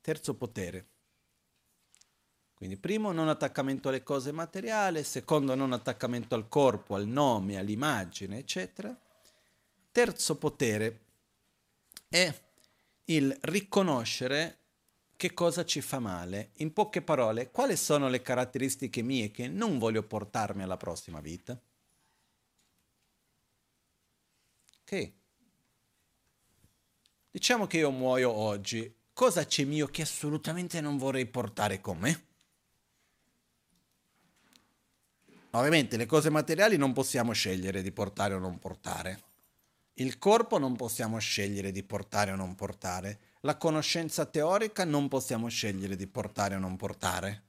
Terzo 0.00 0.34
potere. 0.34 0.88
Quindi 2.54 2.76
primo 2.76 3.12
non 3.12 3.28
attaccamento 3.28 3.88
alle 3.88 4.02
cose 4.02 4.30
materiali, 4.30 5.02
secondo 5.02 5.54
non 5.54 5.72
attaccamento 5.72 6.34
al 6.34 6.48
corpo, 6.48 6.94
al 6.94 7.06
nome, 7.06 7.58
all'immagine, 7.58 8.38
eccetera. 8.38 8.94
Terzo 9.90 10.36
potere 10.36 11.00
è 12.08 12.32
il 13.06 13.36
riconoscere 13.42 14.58
che 15.16 15.32
cosa 15.32 15.64
ci 15.64 15.80
fa 15.80 15.98
male. 15.98 16.50
In 16.56 16.72
poche 16.72 17.02
parole, 17.02 17.50
quali 17.50 17.76
sono 17.76 18.08
le 18.08 18.22
caratteristiche 18.22 19.02
mie 19.02 19.30
che 19.30 19.48
non 19.48 19.78
voglio 19.78 20.02
portarmi 20.02 20.62
alla 20.62 20.76
prossima 20.76 21.20
vita? 21.20 21.58
Ok. 24.82 25.12
Diciamo 27.30 27.66
che 27.66 27.78
io 27.78 27.90
muoio 27.90 28.30
oggi. 28.30 28.94
Cosa 29.12 29.46
c'è 29.46 29.64
mio 29.64 29.86
che 29.86 30.02
assolutamente 30.02 30.80
non 30.80 30.98
vorrei 30.98 31.26
portare 31.26 31.80
con 31.80 31.98
me? 31.98 32.26
Ovviamente 35.50 35.96
le 35.96 36.06
cose 36.06 36.30
materiali 36.30 36.76
non 36.76 36.92
possiamo 36.92 37.32
scegliere 37.32 37.80
di 37.80 37.92
portare 37.92 38.34
o 38.34 38.38
non 38.38 38.58
portare. 38.58 39.22
Il 39.98 40.18
corpo 40.18 40.58
non 40.58 40.74
possiamo 40.74 41.18
scegliere 41.18 41.70
di 41.70 41.84
portare 41.84 42.32
o 42.32 42.36
non 42.36 42.56
portare. 42.56 43.20
La 43.40 43.56
conoscenza 43.56 44.26
teorica 44.26 44.84
non 44.84 45.06
possiamo 45.06 45.48
scegliere 45.48 45.94
di 45.94 46.08
portare 46.08 46.56
o 46.56 46.58
non 46.58 46.76
portare. 46.76 47.42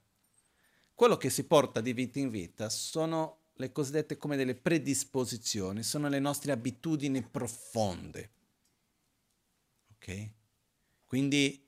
Quello 0.94 1.18
che 1.18 1.30
si 1.30 1.46
porta 1.46 1.82
di 1.82 1.94
vita 1.94 2.20
in 2.20 2.30
vita 2.30 2.70
sono 2.70 3.40
le 3.54 3.72
cosiddette 3.72 4.18
come 4.18 4.36
delle 4.36 4.56
predisposizioni, 4.56 5.82
sono 5.82 6.08
le 6.08 6.20
nostre 6.20 6.52
abitudini 6.52 7.24
profonde. 7.24 8.32
Ok? 9.96 10.30
Quindi 11.06 11.68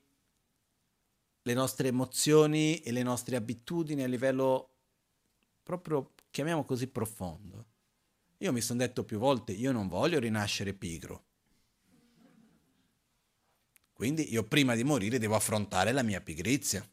le 1.42 1.54
nostre 1.54 1.88
emozioni 1.88 2.82
e 2.82 2.92
le 2.92 3.04
nostre 3.04 3.36
abitudini 3.36 4.04
a 4.04 4.08
livello 4.08 4.76
proprio, 5.64 6.14
chiamiamo 6.30 6.64
così, 6.64 6.88
profondo. 6.88 7.66
Io 8.38 8.52
mi 8.52 8.62
sono 8.62 8.80
detto 8.80 9.04
più 9.04 9.18
volte, 9.18 9.52
io 9.52 9.72
non 9.72 9.88
voglio 9.88 10.20
rinascere 10.20 10.74
pigro. 10.74 11.24
Quindi 13.94 14.32
io 14.32 14.44
prima 14.44 14.76
di 14.76 14.84
morire 14.84 15.18
devo 15.18 15.36
affrontare 15.36 15.92
la 15.92 16.04
mia 16.04 16.22
pigrizia, 16.22 16.88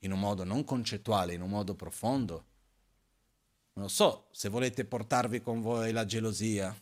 in 0.00 0.12
un 0.12 0.20
modo 0.20 0.44
non 0.44 0.62
concettuale, 0.64 1.32
in 1.32 1.40
un 1.40 1.48
modo 1.48 1.74
profondo. 1.74 2.44
Non 3.74 3.88
so 3.88 4.26
se 4.30 4.50
volete 4.50 4.84
portarvi 4.84 5.40
con 5.40 5.62
voi 5.62 5.92
la 5.92 6.04
gelosia, 6.04 6.78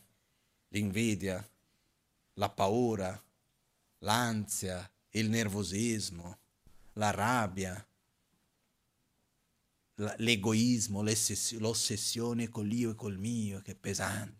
l'invidia, 0.69 1.47
la 2.33 2.49
paura, 2.49 3.23
l'ansia, 3.99 4.91
il 5.11 5.29
nervosismo, 5.29 6.37
la 6.93 7.11
rabbia, 7.11 7.87
l'egoismo, 10.17 11.01
l'ossessione 11.01 12.49
con 12.49 12.65
l'io 12.65 12.91
e 12.91 12.95
col 12.95 13.17
mio, 13.17 13.59
che 13.61 13.71
è 13.71 13.75
pesante. 13.75 14.37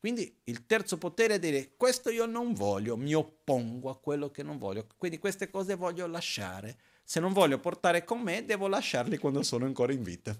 Quindi 0.00 0.40
il 0.44 0.64
terzo 0.64 0.96
potere 0.96 1.34
è 1.34 1.38
dire 1.38 1.76
questo 1.76 2.08
io 2.08 2.24
non 2.24 2.54
voglio, 2.54 2.96
mi 2.96 3.12
oppongo 3.12 3.90
a 3.90 3.98
quello 4.00 4.30
che 4.30 4.42
non 4.42 4.56
voglio, 4.56 4.86
quindi 4.96 5.18
queste 5.18 5.50
cose 5.50 5.74
voglio 5.74 6.06
lasciare. 6.06 6.80
Se 7.04 7.20
non 7.20 7.34
voglio 7.34 7.60
portare 7.60 8.04
con 8.04 8.20
me, 8.20 8.44
devo 8.46 8.66
lasciarli 8.66 9.18
quando 9.18 9.42
sono 9.42 9.66
ancora 9.66 9.92
in 9.92 10.02
vita. 10.02 10.34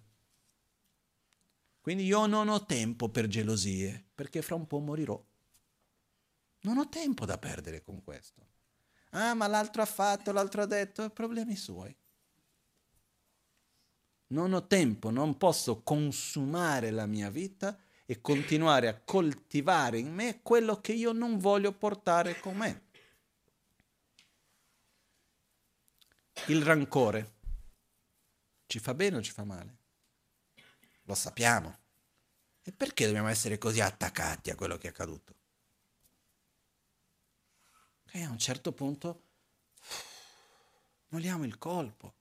Quindi 1.81 2.05
io 2.05 2.25
non 2.27 2.49
ho 2.49 2.65
tempo 2.65 3.11
per 3.11 3.27
gelosie, 3.27 4.07
perché 4.15 4.41
fra 4.41 4.55
un 4.55 4.67
po' 4.67 4.79
morirò. 4.79 5.23
Non 6.63 6.79
ho 6.79 6.89
tempo 6.89 7.27
da 7.27 7.37
perdere 7.37 7.83
con 7.83 8.03
questo. 8.03 8.47
Ah, 9.11 9.35
ma 9.35 9.47
l'altro 9.47 9.83
ha 9.83 9.87
fatto, 9.87 10.33
l'altro 10.33 10.63
ha 10.63 10.67
detto, 10.67 11.11
problemi 11.11 11.57
suoi. 11.57 11.95
Non 14.29 14.53
ho 14.53 14.67
tempo, 14.67 15.11
non 15.11 15.37
posso 15.37 15.83
consumare 15.83 16.91
la 16.91 17.07
mia 17.07 17.31
vita 17.31 17.77
e 18.07 18.21
continuare 18.21 18.87
a 18.89 19.01
coltivare 19.01 19.99
in 19.99 20.13
me 20.13 20.41
quello 20.43 20.81
che 20.81 20.93
io 20.93 21.13
non 21.13 21.39
voglio 21.39 21.73
portare 21.73 22.39
con 22.39 22.57
me. 22.57 22.89
Il 26.47 26.63
rancore 26.65 27.39
ci 28.67 28.79
fa 28.79 28.95
bene 28.95 29.17
o 29.17 29.23
ci 29.23 29.33
fa 29.33 29.45
male? 29.45 29.79
Lo 31.03 31.15
sappiamo. 31.15 31.79
E 32.63 32.73
perché 32.73 33.07
dobbiamo 33.07 33.29
essere 33.29 33.59
così 33.59 33.81
attaccati 33.81 34.51
a 34.51 34.55
quello 34.55 34.77
che 34.77 34.87
è 34.87 34.91
accaduto? 34.91 35.40
E 38.13 38.25
a 38.25 38.31
un 38.31 38.39
certo 38.39 38.73
punto 38.73 39.23
molliamo 41.09 41.45
il 41.45 41.59
colpo. 41.59 42.15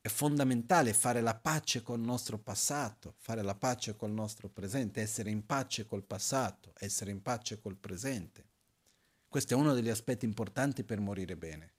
È 0.00 0.08
fondamentale 0.08 0.94
fare 0.94 1.20
la 1.20 1.34
pace 1.34 1.82
col 1.82 2.00
nostro 2.00 2.38
passato, 2.38 3.14
fare 3.18 3.42
la 3.42 3.54
pace 3.54 3.96
col 3.96 4.12
nostro 4.12 4.48
presente, 4.48 5.00
essere 5.00 5.30
in 5.30 5.44
pace 5.44 5.84
col 5.84 6.04
passato, 6.04 6.72
essere 6.78 7.10
in 7.10 7.20
pace 7.22 7.58
col 7.58 7.76
presente. 7.76 8.46
Questo 9.28 9.54
è 9.54 9.56
uno 9.56 9.74
degli 9.74 9.88
aspetti 9.88 10.24
importanti 10.24 10.84
per 10.84 11.00
morire 11.00 11.36
bene. 11.36 11.74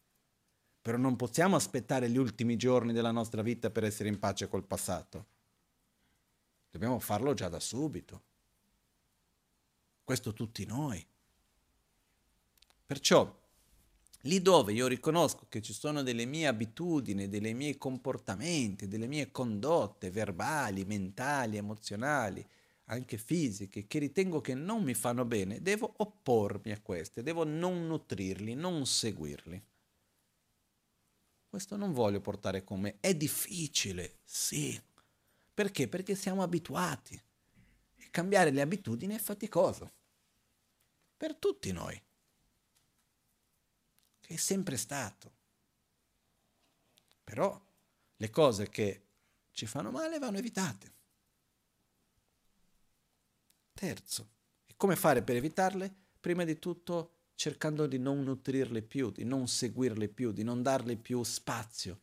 Però 0.81 0.98
non 0.98 1.15
possiamo 1.15 1.56
aspettare 1.56 2.10
gli 2.10 2.18
ultimi 2.18 2.57
giorni 2.57 2.94
della 2.94 3.11
nostra 3.11 3.41
vita 3.41 3.72
per 3.72 3.85
essere 3.85 4.10
in 4.10 4.19
pace 4.19 4.48
col 4.48 4.65
passato. 4.65 5.26
Dobbiamo 6.69 6.99
farlo 6.99 7.34
già 7.34 7.49
da 7.49 7.60
subito. 7.60 8.23
Questo 10.08 10.32
tutti 10.32 10.66
noi. 10.66 11.06
Perciò, 12.86 13.30
lì 14.22 14.42
dove 14.42 14.72
io 14.72 14.88
riconosco 14.88 15.48
che 15.50 15.62
ci 15.62 15.74
sono 15.74 16.02
delle 16.02 16.24
mie 16.24 16.48
abitudini, 16.48 17.28
dei 17.28 17.54
miei 17.54 17.78
comportamenti, 17.78 18.88
delle 18.88 19.08
mie 19.08 19.32
condotte 19.32 20.10
verbali, 20.10 20.86
mentali, 20.86 21.58
emozionali, 21.58 22.48
anche 22.86 23.18
fisiche, 23.18 23.86
che 23.86 24.00
ritengo 24.00 24.40
che 24.40 24.54
non 24.54 24.82
mi 24.82 24.94
fanno 24.94 25.26
bene, 25.26 25.62
devo 25.62 25.96
oppormi 25.98 26.72
a 26.72 26.80
queste, 26.80 27.22
devo 27.22 27.44
non 27.44 27.86
nutrirli, 27.86 28.56
non 28.56 28.86
seguirli. 28.86 29.62
Questo 31.50 31.76
non 31.76 31.92
voglio 31.92 32.22
portare 32.22 32.64
con 32.64 32.80
me. 32.80 32.96
È 33.02 33.14
difficile, 33.14 34.20
sì. 34.24 34.82
Perché? 35.54 35.90
Perché 35.90 36.16
siamo 36.16 36.44
abituati. 36.44 37.22
E 37.98 38.08
cambiare 38.10 38.52
le 38.52 38.62
abitudini 38.62 39.14
è 39.14 39.20
faticoso. 39.20 39.96
Per 41.18 41.35
tutti 41.35 41.72
noi. 41.72 41.99
Che 44.19 44.34
è 44.34 44.38
sempre 44.38 44.77
stato. 44.77 45.34
Però 47.23 47.60
le 48.15 48.30
cose 48.30 48.69
che 48.69 49.06
ci 49.52 49.65
fanno 49.65 49.91
male 49.91 50.19
vanno 50.19 50.38
evitate. 50.38 50.94
Terzo, 53.73 54.30
e 54.65 54.76
come 54.77 54.95
fare 54.95 55.23
per 55.23 55.35
evitarle? 55.35 55.94
Prima 56.19 56.44
di 56.44 56.57
tutto 56.60 57.18
cercando 57.35 57.85
di 57.85 57.99
non 57.99 58.23
nutrirle 58.23 58.81
più, 58.81 59.11
di 59.11 59.23
non 59.23 59.48
seguirle 59.48 60.07
più, 60.10 60.31
di 60.31 60.44
non 60.44 60.64
darle 60.64 60.95
più 60.95 61.23
spazio, 61.23 62.02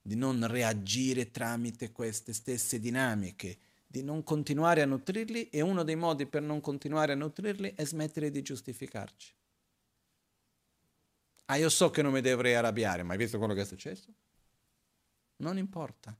di 0.00 0.16
non 0.16 0.46
reagire 0.46 1.30
tramite 1.30 1.92
queste 1.92 2.32
stesse 2.32 2.80
dinamiche, 2.80 3.58
di 3.94 4.02
non 4.02 4.24
continuare 4.24 4.82
a 4.82 4.86
nutrirli 4.86 5.50
e 5.50 5.60
uno 5.60 5.84
dei 5.84 5.94
modi 5.94 6.26
per 6.26 6.42
non 6.42 6.60
continuare 6.60 7.12
a 7.12 7.14
nutrirli 7.14 7.74
è 7.76 7.84
smettere 7.84 8.28
di 8.28 8.42
giustificarci. 8.42 9.32
Ah, 11.44 11.56
io 11.58 11.68
so 11.68 11.90
che 11.90 12.02
non 12.02 12.10
mi 12.10 12.20
dovrei 12.20 12.56
arrabbiare, 12.56 13.04
ma 13.04 13.12
hai 13.12 13.18
visto 13.18 13.38
quello 13.38 13.54
che 13.54 13.60
è 13.60 13.64
successo? 13.64 14.12
Non 15.36 15.58
importa. 15.58 16.16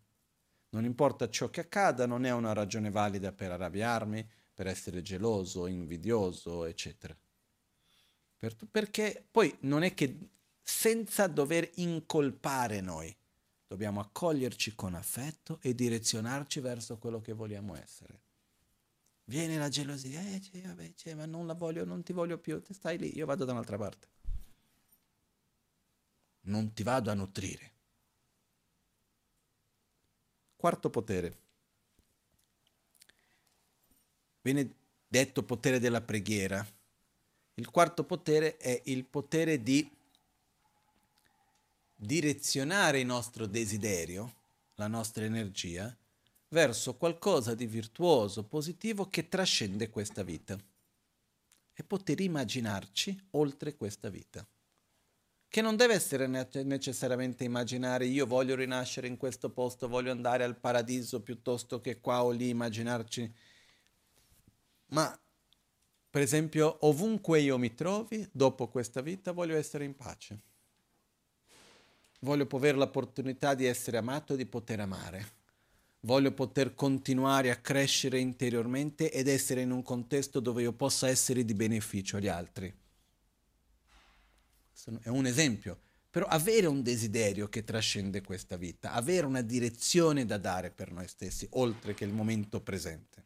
Non 0.69 0.85
importa 0.85 1.29
ciò 1.29 1.51
che 1.51 1.63
accada, 1.63 2.07
non 2.07 2.25
è 2.25 2.31
una 2.31 2.53
ragione 2.53 2.91
valida 2.91 3.33
per 3.33 3.51
arrabbiarmi, 3.51 4.25
per 4.55 4.69
essere 4.69 5.03
geloso, 5.03 5.67
invidioso, 5.67 6.67
eccetera. 6.67 7.17
Per, 8.39 8.55
perché 8.71 9.27
poi 9.29 9.53
non 9.63 9.83
è 9.83 9.95
che 9.95 10.29
senza 10.63 11.27
dover 11.27 11.69
incolpare 11.75 12.81
noi, 12.81 13.13
Dobbiamo 13.67 14.01
accoglierci 14.01 14.75
con 14.75 14.95
affetto 14.95 15.59
e 15.63 15.75
direzionarci 15.75 16.61
verso 16.61 16.99
quello 16.99 17.21
che 17.21 17.33
vogliamo 17.33 17.75
essere. 17.77 18.21
Viene 19.25 19.57
la 19.57 19.69
gelosia, 19.69 20.21
eh, 20.21 20.41
cioè, 20.41 20.61
vabbè, 20.63 20.93
cioè, 20.95 21.15
ma 21.15 21.25
non 21.25 21.47
la 21.47 21.55
voglio, 21.55 21.85
non 21.85 22.03
ti 22.03 22.13
voglio 22.13 22.39
più, 22.39 22.63
stai 22.71 22.99
lì, 22.99 23.17
io 23.17 23.25
vado 23.25 23.45
da 23.45 23.53
un'altra 23.53 23.79
parte. 23.79 24.09
Non 26.43 26.75
ti 26.75 26.83
vado 26.83 27.11
a 27.11 27.15
nutrire. 27.15 27.73
Quarto 30.57 30.91
potere. 30.91 31.37
Viene 34.43 34.75
detto 35.09 35.43
potere 35.43 35.79
della 35.79 36.03
preghiera. 36.03 36.67
Il 37.55 37.71
quarto 37.71 38.05
potere 38.05 38.59
è 38.59 38.83
il 38.87 39.05
potere 39.05 39.63
di 39.63 39.91
direzionare 42.05 43.01
il 43.01 43.07
nostro 43.07 43.47
desiderio, 43.47 44.35
la 44.75 44.89
nostra 44.89 45.25
energia, 45.25 45.97
verso 46.49 46.97
qualcosa 46.97 47.55
di 47.55 47.67
virtuoso, 47.67 48.45
positivo 48.45 49.09
che 49.09 49.29
trascende 49.29 49.89
questa 49.89 50.23
vita 50.23 50.57
e 51.73 51.83
poter 51.83 52.21
immaginarci 52.21 53.29
oltre 53.31 53.75
questa 53.77 54.11
vita. 54.11 54.47
Che 55.49 55.61
non 55.63 55.77
deve 55.77 55.95
essere 55.95 56.27
necessariamente 56.27 57.45
immaginare 57.45 58.07
io 58.07 58.27
voglio 58.27 58.55
rinascere 58.55 59.07
in 59.07 59.17
questo 59.17 59.51
posto, 59.51 59.89
voglio 59.89 60.11
andare 60.11 60.45
al 60.45 60.59
paradiso 60.59 61.23
piuttosto 61.23 61.81
che 61.81 62.01
qua 62.01 62.23
o 62.23 62.31
lì, 62.31 62.51
immaginarci. 62.51 63.35
Ma, 64.89 65.19
per 66.11 66.23
esempio, 66.23 66.77
ovunque 66.87 67.41
io 67.41 67.57
mi 67.57 67.73
trovi, 67.75 68.29
dopo 68.31 68.69
questa 68.69 69.01
vita, 69.01 69.33
voglio 69.33 69.57
essere 69.57 69.85
in 69.85 69.97
pace 69.97 70.53
voglio 72.25 72.49
avere 72.51 72.77
l'opportunità 72.77 73.55
di 73.55 73.67
essere 73.67 73.99
amato 73.99 74.33
e 74.33 74.37
di 74.37 74.47
poter 74.47 74.81
amare. 74.81 75.43
Voglio 76.01 76.33
poter 76.33 76.75
continuare 76.75 77.51
a 77.51 77.57
crescere 77.57 78.19
interiormente 78.19 79.13
ed 79.13 79.29
essere 79.29 79.61
in 79.61 79.71
un 79.71 79.83
contesto 79.83 80.41
dove 80.41 80.63
io 80.63 80.73
possa 80.73 81.09
essere 81.09 81.45
di 81.45 81.55
beneficio 81.55 82.17
agli 82.17 82.29
altri. 82.29 82.75
È 85.01 85.09
un 85.09 85.27
esempio. 85.27 85.79
però 86.15 86.27
avere 86.27 86.69
un 86.69 86.81
desiderio 86.81 87.49
che 87.49 87.65
trascende 87.65 88.23
questa 88.23 88.57
vita, 88.57 88.93
avere 88.93 89.27
una 89.27 89.43
direzione 89.43 90.25
da 90.25 90.39
dare 90.39 90.71
per 90.71 90.93
noi 90.93 91.09
stessi, 91.09 91.45
oltre 91.55 91.93
che 91.93 92.05
il 92.05 92.13
momento 92.13 92.61
presente. 92.61 93.25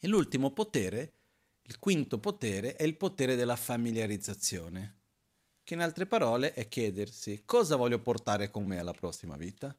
E 0.00 0.08
l'ultimo 0.08 0.50
potere, 0.50 1.12
il 1.62 1.78
quinto 1.78 2.18
potere, 2.18 2.74
è 2.74 2.82
il 2.82 2.96
potere 2.96 3.36
della 3.36 3.54
familiarizzazione, 3.54 5.01
che 5.64 5.74
in 5.74 5.80
altre 5.80 6.06
parole 6.06 6.54
è 6.54 6.68
chiedersi 6.68 7.42
cosa 7.44 7.76
voglio 7.76 8.00
portare 8.00 8.50
con 8.50 8.64
me 8.64 8.78
alla 8.78 8.92
prossima 8.92 9.36
vita? 9.36 9.74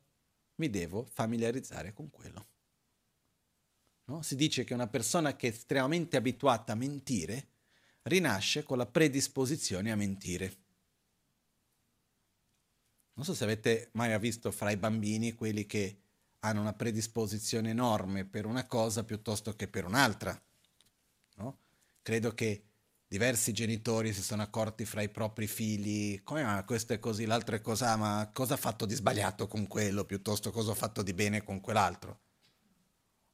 Mi 0.56 0.70
devo 0.70 1.06
familiarizzare 1.06 1.94
con 1.94 2.10
quello. 2.10 2.48
No? 4.06 4.22
Si 4.22 4.36
dice 4.36 4.64
che 4.64 4.74
una 4.74 4.88
persona 4.88 5.36
che 5.36 5.48
è 5.48 5.52
estremamente 5.52 6.18
abituata 6.18 6.74
a 6.74 6.76
mentire 6.76 7.48
rinasce 8.04 8.64
con 8.64 8.78
la 8.78 8.86
predisposizione 8.86 9.92
a 9.92 9.96
mentire. 9.96 10.58
Non 13.14 13.26
so 13.26 13.34
se 13.34 13.44
avete 13.44 13.90
mai 13.94 14.18
visto 14.20 14.52
fra 14.52 14.72
i 14.72 14.78
bambini 14.78 15.34
quelli 15.34 15.66
che 15.66 15.98
hanno 16.40 16.62
una 16.62 16.74
predisposizione 16.74 17.70
enorme 17.70 18.26
per 18.26 18.46
una 18.46 18.66
cosa 18.66 19.04
piuttosto 19.04 19.56
che 19.56 19.68
per 19.68 19.86
un'altra. 19.86 20.40
No? 21.36 21.60
Credo 22.02 22.34
che 22.34 22.64
diversi 23.14 23.53
genitori 23.53 24.11
si 24.11 24.23
sono 24.23 24.41
accorti 24.41 24.85
fra 24.85 25.03
i 25.03 25.07
propri 25.07 25.45
figli, 25.45 26.23
come 26.23 26.41
ma 26.41 26.64
questo 26.64 26.94
è 26.94 26.99
così, 26.99 27.26
l'altro 27.26 27.56
è 27.56 27.61
così, 27.61 27.84
ma 27.84 28.27
cosa 28.34 28.56
ha 28.56 28.57
fatto 28.57 28.88
di 28.88 28.95
sbagliato 28.95 29.45
con 29.48 29.68
quello 29.68 30.03
piuttosto 30.03 30.49
cosa 30.49 30.72
ho 30.72 30.73
fatto 30.73 31.03
di 31.03 31.14
bene 31.14 31.44
con 31.44 31.61
quell'altro. 31.61 32.22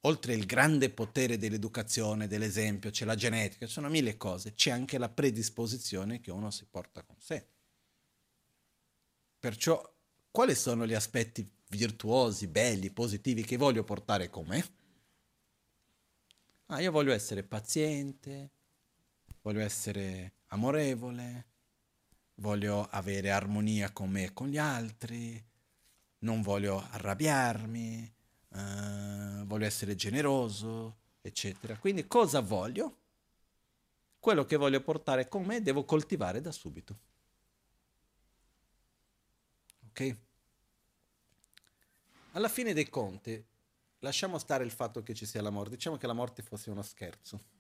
Oltre 0.02 0.34
il 0.34 0.46
grande 0.46 0.90
potere 0.90 1.38
dell'educazione, 1.38 2.28
dell'esempio, 2.28 2.90
c'è 2.90 3.06
la 3.06 3.16
genetica, 3.16 3.68
ci 3.68 3.72
sono 3.72 3.88
mille 3.88 4.18
cose, 4.18 4.54
c'è 4.54 4.70
anche 4.70 4.98
la 4.98 5.08
predisposizione 5.08 6.20
che 6.20 6.30
uno 6.30 6.52
si 6.52 6.66
porta 6.70 7.02
con 7.02 7.16
sé. 7.18 7.48
Perciò, 9.40 9.82
quali 10.30 10.56
sono 10.56 10.86
gli 10.86 10.94
aspetti 10.94 11.50
virtuosi, 11.70 12.48
belli, 12.48 12.92
positivi 12.92 13.46
che 13.46 13.56
voglio 13.56 13.86
portare 13.86 14.30
con 14.30 14.46
me? 14.46 14.66
Ah, 16.66 16.82
io 16.82 16.92
voglio 16.92 17.14
essere 17.14 17.44
paziente, 17.44 18.52
voglio 19.42 19.62
essere 19.62 20.34
amorevole, 20.48 21.46
voglio 22.36 22.88
avere 22.90 23.32
armonia 23.32 23.92
con 23.92 24.10
me 24.10 24.26
e 24.26 24.34
con 24.34 24.48
gli 24.48 24.58
altri, 24.58 25.44
non 26.20 26.42
voglio 26.42 26.86
arrabbiarmi, 26.92 28.14
uh, 28.50 29.46
voglio 29.46 29.66
essere 29.66 29.96
generoso, 29.96 30.98
eccetera. 31.22 31.78
Quindi 31.78 32.08
cosa 32.08 32.42
voglio? 32.42 32.98
Quello 34.20 34.46
che 34.46 34.58
voglio 34.58 34.82
portare 34.82 35.28
con 35.28 35.44
me 35.46 35.62
devo 35.62 35.86
coltivare 35.86 36.42
da 36.42 36.52
subito. 36.52 37.00
Ok? 39.90 40.18
Alla 42.34 42.50
fine 42.50 42.74
dei 42.74 42.90
conti, 42.90 43.44
lasciamo 44.00 44.38
stare 44.38 44.64
il 44.64 44.72
fatto 44.72 45.02
che 45.04 45.14
ci 45.14 45.26
sia 45.26 45.42
la 45.42 45.50
morte, 45.50 45.76
diciamo 45.76 45.98
che 45.98 46.08
la 46.08 46.14
morte 46.14 46.42
fosse 46.42 46.70
uno 46.70 46.82
scherzo 46.82 47.58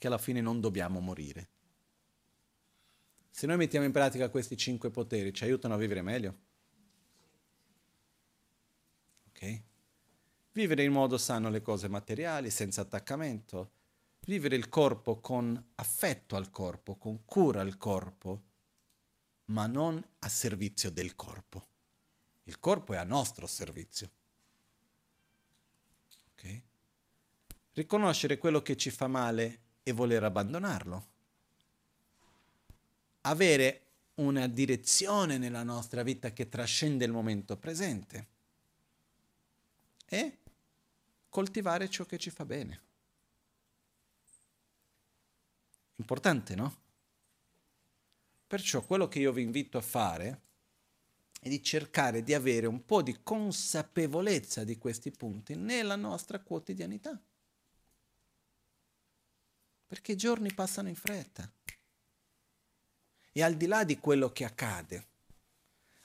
che 0.00 0.06
alla 0.06 0.16
fine 0.16 0.40
non 0.40 0.60
dobbiamo 0.60 0.98
morire. 0.98 1.48
Se 3.28 3.46
noi 3.46 3.58
mettiamo 3.58 3.84
in 3.84 3.92
pratica 3.92 4.30
questi 4.30 4.56
cinque 4.56 4.90
poteri, 4.90 5.34
ci 5.34 5.44
aiutano 5.44 5.74
a 5.74 5.76
vivere 5.76 6.00
meglio? 6.00 6.38
Ok? 9.28 9.62
Vivere 10.52 10.84
in 10.84 10.92
modo 10.92 11.18
sano 11.18 11.50
le 11.50 11.60
cose 11.60 11.88
materiali, 11.88 12.48
senza 12.48 12.80
attaccamento, 12.80 13.72
vivere 14.20 14.56
il 14.56 14.70
corpo 14.70 15.20
con 15.20 15.62
affetto 15.74 16.34
al 16.34 16.48
corpo, 16.48 16.96
con 16.96 17.26
cura 17.26 17.60
al 17.60 17.76
corpo, 17.76 18.44
ma 19.46 19.66
non 19.66 20.02
a 20.20 20.28
servizio 20.30 20.90
del 20.90 21.14
corpo. 21.14 21.68
Il 22.44 22.58
corpo 22.58 22.94
è 22.94 22.96
a 22.96 23.04
nostro 23.04 23.46
servizio. 23.46 24.10
Okay? 26.32 26.64
Riconoscere 27.72 28.38
quello 28.38 28.62
che 28.62 28.78
ci 28.78 28.88
fa 28.88 29.06
male 29.06 29.68
e 29.82 29.92
voler 29.92 30.22
abbandonarlo. 30.24 31.06
Avere 33.22 33.86
una 34.14 34.46
direzione 34.46 35.38
nella 35.38 35.62
nostra 35.62 36.02
vita 36.02 36.32
che 36.32 36.48
trascende 36.48 37.04
il 37.04 37.12
momento 37.12 37.56
presente. 37.56 38.26
E 40.06 40.38
coltivare 41.28 41.88
ciò 41.88 42.04
che 42.04 42.18
ci 42.18 42.30
fa 42.30 42.44
bene. 42.44 42.80
Importante, 45.96 46.54
no? 46.54 46.76
Perciò 48.46 48.82
quello 48.82 49.06
che 49.06 49.20
io 49.20 49.32
vi 49.32 49.42
invito 49.42 49.78
a 49.78 49.82
fare 49.82 50.40
è 51.40 51.48
di 51.48 51.62
cercare 51.62 52.22
di 52.22 52.34
avere 52.34 52.66
un 52.66 52.84
po' 52.84 53.00
di 53.00 53.22
consapevolezza 53.22 54.64
di 54.64 54.76
questi 54.76 55.10
punti 55.10 55.54
nella 55.54 55.96
nostra 55.96 56.40
quotidianità. 56.40 57.18
Perché 59.90 60.12
i 60.12 60.16
giorni 60.16 60.54
passano 60.54 60.86
in 60.86 60.94
fretta. 60.94 61.50
E 63.32 63.42
al 63.42 63.56
di 63.56 63.66
là 63.66 63.82
di 63.82 63.98
quello 63.98 64.30
che 64.30 64.44
accade, 64.44 65.06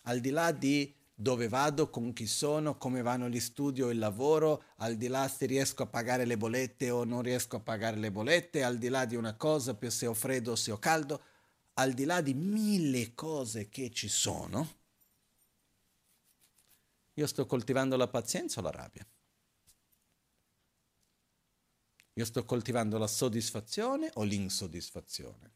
al 0.06 0.20
di 0.22 0.32
là 0.32 0.52
di 0.52 0.92
dove 1.14 1.48
vado, 1.48 1.92
con 1.92 2.12
chi 2.12 2.26
sono, 2.26 2.80
come 2.80 3.04
vanno 3.04 3.30
gli 3.30 3.40
studi 3.40 3.84
o 3.84 3.92
il 3.92 4.00
lavoro, 4.00 4.64
al 4.78 4.96
di 4.96 5.06
là 5.06 5.28
se 5.28 5.46
riesco 5.46 5.84
a 5.84 5.86
pagare 5.86 6.26
le 6.26 6.36
bollette 6.36 6.90
o 6.90 7.04
non 7.04 7.22
riesco 7.22 7.58
a 7.58 7.60
pagare 7.60 7.98
le 7.98 8.10
bollette, 8.10 8.64
al 8.64 8.80
di 8.80 8.88
là 8.88 9.06
di 9.06 9.16
una 9.16 9.36
cosa, 9.36 9.78
se 9.88 10.08
ho 10.08 10.16
freddo 10.16 10.54
o 10.54 10.56
se 10.56 10.72
ho 10.72 10.80
caldo, 10.80 11.22
al 11.74 11.94
di 11.94 12.06
là 12.06 12.22
di 12.22 12.34
mille 12.34 13.14
cose 13.14 13.70
che 13.70 13.92
ci 13.92 14.08
sono, 14.08 14.78
io 17.14 17.28
sto 17.28 17.46
coltivando 17.46 17.96
la 17.98 18.08
pazienza 18.08 18.62
o 18.62 18.64
la 18.64 18.72
rabbia? 18.72 19.08
Io 22.18 22.26
sto 22.26 22.44
coltivando 22.46 22.98
la 22.98 23.08
soddisfazione 23.08 24.10
o 24.16 24.24
l'insoddisfazione? 24.24 25.54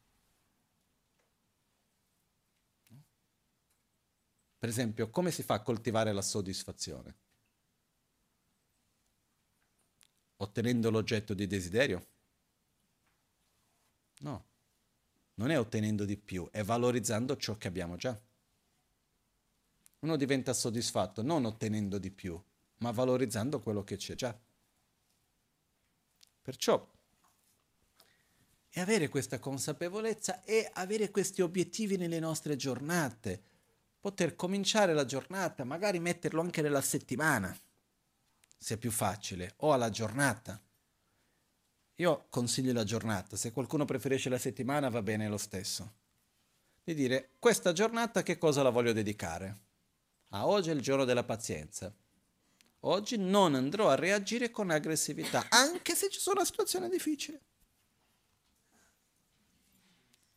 Per 4.57 4.69
esempio, 4.69 5.09
come 5.09 5.31
si 5.31 5.41
fa 5.41 5.55
a 5.55 5.61
coltivare 5.61 6.13
la 6.13 6.21
soddisfazione? 6.21 7.17
Ottenendo 10.37 10.89
l'oggetto 10.89 11.33
di 11.33 11.47
desiderio? 11.47 12.07
No 14.19 14.49
non 15.39 15.51
è 15.51 15.57
ottenendo 15.57 16.03
di 16.03 16.17
più, 16.17 16.47
è 16.51 16.63
valorizzando 16.63 17.37
ciò 17.37 17.57
che 17.57 17.69
abbiamo 17.69 17.95
già. 17.95 18.19
Uno 19.99 20.17
diventa 20.17 20.53
soddisfatto 20.53 21.21
non 21.21 21.45
ottenendo 21.45 21.97
di 21.97 22.11
più, 22.11 22.41
ma 22.79 22.91
valorizzando 22.91 23.61
quello 23.61 23.83
che 23.85 23.95
c'è 23.95 24.15
già. 24.15 24.37
Perciò 26.49 26.83
è 28.69 28.79
avere 28.79 29.07
questa 29.07 29.37
consapevolezza 29.37 30.43
e 30.43 30.67
avere 30.73 31.11
questi 31.11 31.43
obiettivi 31.43 31.95
nelle 31.95 32.17
nostre 32.17 32.55
giornate, 32.55 33.39
poter 33.99 34.35
cominciare 34.35 34.95
la 34.95 35.05
giornata, 35.05 35.63
magari 35.63 35.99
metterlo 35.99 36.41
anche 36.41 36.63
nella 36.63 36.81
settimana, 36.81 37.55
se 38.57 38.73
è 38.73 38.77
più 38.77 38.89
facile, 38.89 39.53
o 39.57 39.73
alla 39.73 39.91
giornata 39.91 40.59
io 41.97 42.25
consiglio 42.29 42.73
la 42.73 42.83
giornata, 42.83 43.35
se 43.35 43.51
qualcuno 43.51 43.85
preferisce 43.85 44.29
la 44.29 44.39
settimana 44.39 44.89
va 44.89 45.03
bene 45.03 45.27
lo 45.27 45.37
stesso. 45.37 45.97
Di 46.83 46.95
dire, 46.95 47.33
questa 47.37 47.73
giornata 47.73 48.23
che 48.23 48.39
cosa 48.39 48.63
la 48.63 48.71
voglio 48.71 48.93
dedicare? 48.93 49.57
Ah, 50.29 50.47
oggi 50.47 50.71
è 50.71 50.73
il 50.73 50.81
giorno 50.81 51.05
della 51.05 51.23
pazienza. 51.23 51.93
Oggi 52.81 53.17
non 53.17 53.55
andrò 53.55 53.89
a 53.89 53.95
reagire 53.95 54.51
con 54.51 54.69
aggressività, 54.69 55.47
anche 55.49 55.95
se 55.95 56.09
ci 56.09 56.19
sono 56.19 56.37
una 56.37 56.45
situazione 56.45 56.89
difficile. 56.89 57.41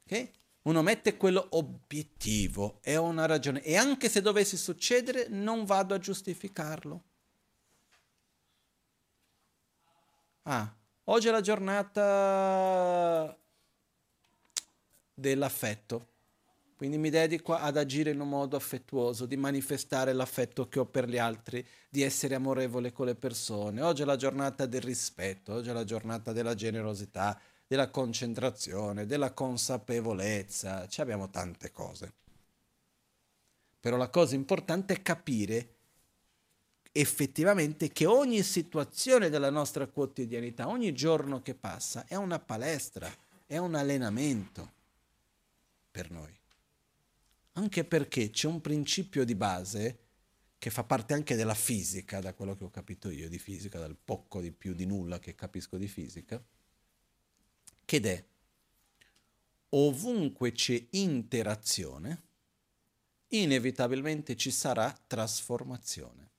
Ok? 0.05 0.31
Uno 0.62 0.82
mette 0.82 1.16
quello 1.16 1.47
obiettivo, 1.51 2.78
è 2.82 2.97
una 2.97 3.27
ragione, 3.27 3.62
e 3.62 3.77
anche 3.77 4.09
se 4.09 4.20
dovesse 4.20 4.56
succedere 4.56 5.28
non 5.28 5.64
vado 5.64 5.94
a 5.94 5.98
giustificarlo. 5.98 7.02
Ah, 10.43 10.74
Oggi 11.06 11.27
è 11.27 11.31
la 11.32 11.40
giornata 11.40 13.36
dell'affetto, 15.12 16.11
quindi 16.83 16.99
mi 16.99 17.11
dedico 17.11 17.55
ad 17.55 17.77
agire 17.77 18.11
in 18.11 18.19
un 18.19 18.29
modo 18.29 18.57
affettuoso, 18.57 19.25
di 19.25 19.37
manifestare 19.37 20.13
l'affetto 20.13 20.69
che 20.69 20.81
ho 20.81 20.85
per 20.85 21.09
gli 21.09 21.17
altri, 21.17 21.65
di 21.89 22.03
essere 22.03 22.35
amorevole 22.35 22.91
con 22.91 23.07
le 23.07 23.15
persone. 23.15 23.81
Oggi 23.83 24.03
è 24.03 24.05
la 24.05 24.17
giornata 24.17 24.67
del 24.67 24.81
rispetto, 24.81 25.53
oggi 25.53 25.69
è 25.69 25.73
la 25.73 25.85
giornata 25.85 26.33
della 26.33 26.57
generosità, 26.57 27.41
della 27.69 27.89
concentrazione, 27.89 29.07
della 29.07 29.31
consapevolezza, 29.31 30.89
ci 30.89 31.01
abbiamo 31.01 31.31
tante 31.31 31.71
cose. 31.71 32.13
Però 33.79 33.97
la 33.97 34.09
cosa 34.09 34.35
importante 34.35 34.95
è 34.95 35.03
capire 35.03 35.75
effettivamente 36.91 37.93
che 37.93 38.07
ogni 38.07 38.43
situazione 38.43 39.31
della 39.31 39.51
nostra 39.51 39.87
quotidianità, 39.87 40.67
ogni 40.67 40.93
giorno 40.93 41.43
che 41.43 41.55
passa, 41.55 42.07
è 42.09 42.17
una 42.17 42.41
palestra, 42.41 43.09
è 43.47 43.57
un 43.57 43.77
allenamento 43.77 44.69
per 45.89 46.11
noi. 46.11 46.41
Anche 47.53 47.85
perché 47.85 48.31
c'è 48.31 48.47
un 48.47 48.61
principio 48.61 49.24
di 49.24 49.35
base 49.35 49.99
che 50.59 50.70
fa 50.70 50.85
parte 50.85 51.12
anche 51.12 51.35
della 51.35 51.55
fisica, 51.55 52.20
da 52.20 52.35
quello 52.35 52.55
che 52.55 52.65
ho 52.65 52.70
capito 52.70 53.11
io 53.11 53.29
di 53.29 53.39
fisica, 53.39 53.79
dal 53.79 53.97
poco 53.97 54.41
di 54.41 54.53
più 54.53 54.74
di 54.74 54.87
nulla 54.87 55.19
che 55.19 55.35
capisco 55.35 55.77
di 55.77 55.89
fisica, 55.89 56.43
che 57.85 58.01
è 58.01 58.24
ovunque 59.70 60.53
c'è 60.53 60.87
interazione, 60.91 62.23
inevitabilmente 63.29 64.37
ci 64.37 64.51
sarà 64.51 64.97
trasformazione. 65.07 66.31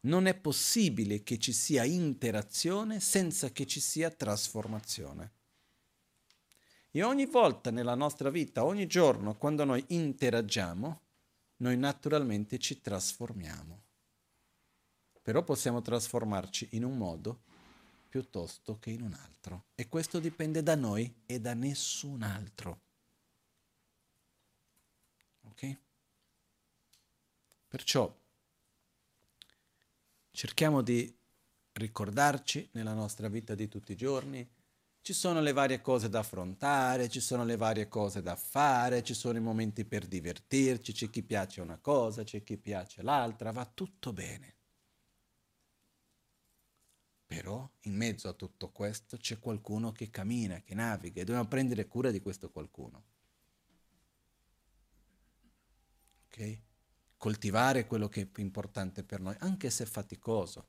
Non 0.00 0.26
è 0.26 0.34
possibile 0.34 1.22
che 1.22 1.38
ci 1.38 1.52
sia 1.52 1.84
interazione 1.84 3.00
senza 3.00 3.50
che 3.50 3.66
ci 3.66 3.80
sia 3.80 4.10
trasformazione. 4.10 5.32
E 6.90 7.02
ogni 7.02 7.26
volta 7.26 7.70
nella 7.70 7.94
nostra 7.94 8.30
vita, 8.30 8.64
ogni 8.64 8.86
giorno, 8.86 9.36
quando 9.36 9.64
noi 9.64 9.84
interagiamo, 9.88 11.00
noi 11.56 11.76
naturalmente 11.76 12.58
ci 12.58 12.80
trasformiamo. 12.80 13.82
Però 15.22 15.42
possiamo 15.42 15.82
trasformarci 15.82 16.68
in 16.72 16.84
un 16.84 16.96
modo 16.96 17.42
piuttosto 18.08 18.78
che 18.78 18.90
in 18.90 19.02
un 19.02 19.12
altro. 19.12 19.66
E 19.74 19.88
questo 19.88 20.18
dipende 20.18 20.62
da 20.62 20.74
noi 20.74 21.22
e 21.26 21.40
da 21.40 21.52
nessun 21.52 22.22
altro. 22.22 22.80
Ok? 25.42 25.76
Perciò 27.68 28.16
cerchiamo 30.30 30.80
di 30.80 31.14
ricordarci 31.72 32.70
nella 32.72 32.94
nostra 32.94 33.28
vita 33.28 33.54
di 33.54 33.68
tutti 33.68 33.92
i 33.92 33.96
giorni, 33.96 34.48
ci 35.08 35.14
sono 35.14 35.40
le 35.40 35.54
varie 35.54 35.80
cose 35.80 36.10
da 36.10 36.18
affrontare, 36.18 37.08
ci 37.08 37.20
sono 37.20 37.42
le 37.42 37.56
varie 37.56 37.88
cose 37.88 38.20
da 38.20 38.36
fare, 38.36 39.02
ci 39.02 39.14
sono 39.14 39.38
i 39.38 39.40
momenti 39.40 39.86
per 39.86 40.06
divertirci, 40.06 40.92
c'è 40.92 41.08
chi 41.08 41.22
piace 41.22 41.62
una 41.62 41.78
cosa, 41.78 42.24
c'è 42.24 42.42
chi 42.42 42.58
piace 42.58 43.00
l'altra, 43.00 43.50
va 43.50 43.64
tutto 43.64 44.12
bene. 44.12 44.56
Però 47.24 47.66
in 47.84 47.96
mezzo 47.96 48.28
a 48.28 48.34
tutto 48.34 48.68
questo 48.68 49.16
c'è 49.16 49.38
qualcuno 49.38 49.92
che 49.92 50.10
cammina, 50.10 50.60
che 50.60 50.74
naviga 50.74 51.22
e 51.22 51.24
dobbiamo 51.24 51.48
prendere 51.48 51.86
cura 51.86 52.10
di 52.10 52.20
questo 52.20 52.50
qualcuno. 52.50 53.04
Ok? 56.26 56.60
Coltivare 57.16 57.86
quello 57.86 58.08
che 58.08 58.20
è 58.20 58.26
più 58.26 58.42
importante 58.42 59.04
per 59.04 59.20
noi, 59.20 59.36
anche 59.38 59.70
se 59.70 59.84
è 59.84 59.86
faticoso. 59.86 60.68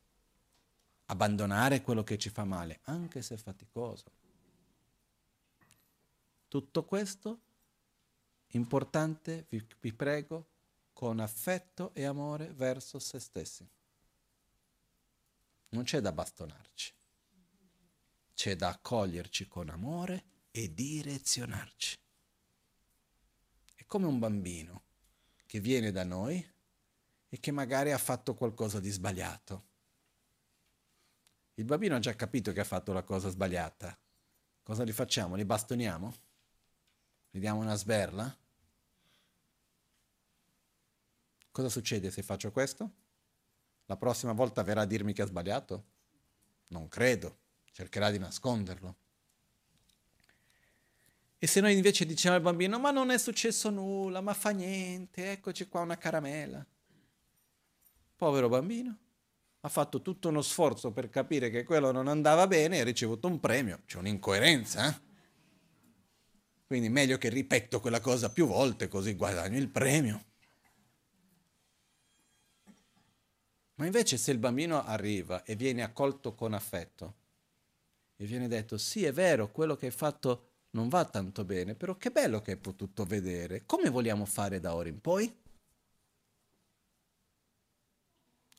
Abbandonare 1.07 1.81
quello 1.81 2.05
che 2.05 2.17
ci 2.17 2.29
fa 2.29 2.45
male, 2.45 2.79
anche 2.83 3.21
se 3.21 3.35
è 3.35 3.37
faticoso. 3.37 4.27
Tutto 6.49 6.83
questo 6.83 7.41
importante, 8.47 9.45
vi, 9.49 9.65
vi 9.79 9.93
prego, 9.93 10.47
con 10.93 11.19
affetto 11.19 11.93
e 11.93 12.05
amore 12.05 12.51
verso 12.53 12.97
se 12.97 13.19
stessi. 13.19 13.69
Non 15.69 15.83
c'è 15.83 16.01
da 16.01 16.11
bastonarci, 16.11 16.93
c'è 18.33 18.55
da 18.55 18.69
accoglierci 18.69 19.47
con 19.47 19.69
amore 19.69 20.23
e 20.49 20.73
direzionarci. 20.73 21.97
È 23.75 23.85
come 23.85 24.07
un 24.07 24.17
bambino 24.17 24.83
che 25.45 25.59
viene 25.59 25.91
da 25.91 26.03
noi 26.03 26.43
e 27.29 27.39
che 27.39 27.51
magari 27.51 27.91
ha 27.91 27.97
fatto 27.99 28.33
qualcosa 28.33 28.79
di 28.79 28.89
sbagliato. 28.89 29.67
Il 31.53 31.65
bambino 31.65 31.95
ha 31.95 31.99
già 31.99 32.15
capito 32.15 32.51
che 32.53 32.61
ha 32.61 32.65
fatto 32.65 32.91
la 32.91 33.03
cosa 33.03 33.29
sbagliata. 33.29 33.95
Cosa 34.63 34.83
gli 34.83 34.91
facciamo? 34.91 35.35
Li 35.35 35.45
bastoniamo? 35.45 36.27
Gli 37.31 37.39
diamo 37.39 37.59
una 37.59 37.75
sberla? 37.75 38.35
Cosa 41.51 41.69
succede 41.69 42.09
se 42.09 42.23
faccio 42.23 42.51
questo? 42.51 42.91
La 43.85 43.97
prossima 43.97 44.33
volta 44.33 44.63
verrà 44.63 44.81
a 44.81 44.85
dirmi 44.85 45.13
che 45.13 45.21
ha 45.21 45.27
sbagliato? 45.27 45.83
Non 46.67 46.87
credo, 46.87 47.37
cercherà 47.71 48.11
di 48.11 48.19
nasconderlo. 48.19 48.95
E 51.37 51.47
se 51.47 51.61
noi 51.61 51.75
invece 51.75 52.05
diciamo 52.05 52.35
al 52.35 52.41
bambino, 52.41 52.79
ma 52.79 52.91
non 52.91 53.11
è 53.11 53.17
successo 53.17 53.69
nulla, 53.69 54.21
ma 54.21 54.33
fa 54.33 54.49
niente, 54.49 55.31
eccoci 55.31 55.67
qua 55.67 55.81
una 55.81 55.97
caramella. 55.97 56.65
Povero 58.15 58.49
bambino, 58.49 58.97
ha 59.61 59.69
fatto 59.69 60.01
tutto 60.01 60.29
uno 60.29 60.41
sforzo 60.41 60.91
per 60.91 61.09
capire 61.09 61.49
che 61.49 61.63
quello 61.63 61.91
non 61.91 62.07
andava 62.07 62.45
bene 62.47 62.77
e 62.77 62.79
ha 62.81 62.83
ricevuto 62.83 63.27
un 63.27 63.39
premio. 63.39 63.81
C'è 63.85 63.97
un'incoerenza, 63.97 64.89
eh? 64.89 65.08
Quindi 66.69 66.89
meglio 66.89 67.17
che 67.17 67.29
ripeto 67.29 67.79
quella 67.79 67.99
cosa 67.99 68.29
più 68.29 68.45
volte 68.45 68.87
così 68.87 69.15
guadagno 69.15 69.57
il 69.57 69.69
premio. 69.69 70.25
Ma 73.73 73.87
invece 73.87 74.17
se 74.17 74.29
il 74.29 74.37
bambino 74.37 74.85
arriva 74.85 75.41
e 75.45 75.55
viene 75.55 75.81
accolto 75.81 76.35
con 76.35 76.53
affetto 76.53 77.15
e 78.15 78.25
viene 78.25 78.47
detto 78.47 78.77
sì 78.77 79.03
è 79.03 79.11
vero, 79.11 79.49
quello 79.49 79.75
che 79.75 79.87
hai 79.87 79.91
fatto 79.91 80.49
non 80.73 80.89
va 80.89 81.05
tanto 81.05 81.43
bene, 81.43 81.73
però 81.73 81.97
che 81.97 82.11
bello 82.11 82.39
che 82.39 82.51
hai 82.51 82.57
potuto 82.57 83.03
vedere. 83.03 83.63
Come 83.65 83.89
vogliamo 83.89 84.25
fare 84.25 84.59
da 84.59 84.75
ora 84.75 84.89
in 84.89 85.01
poi? 85.01 85.35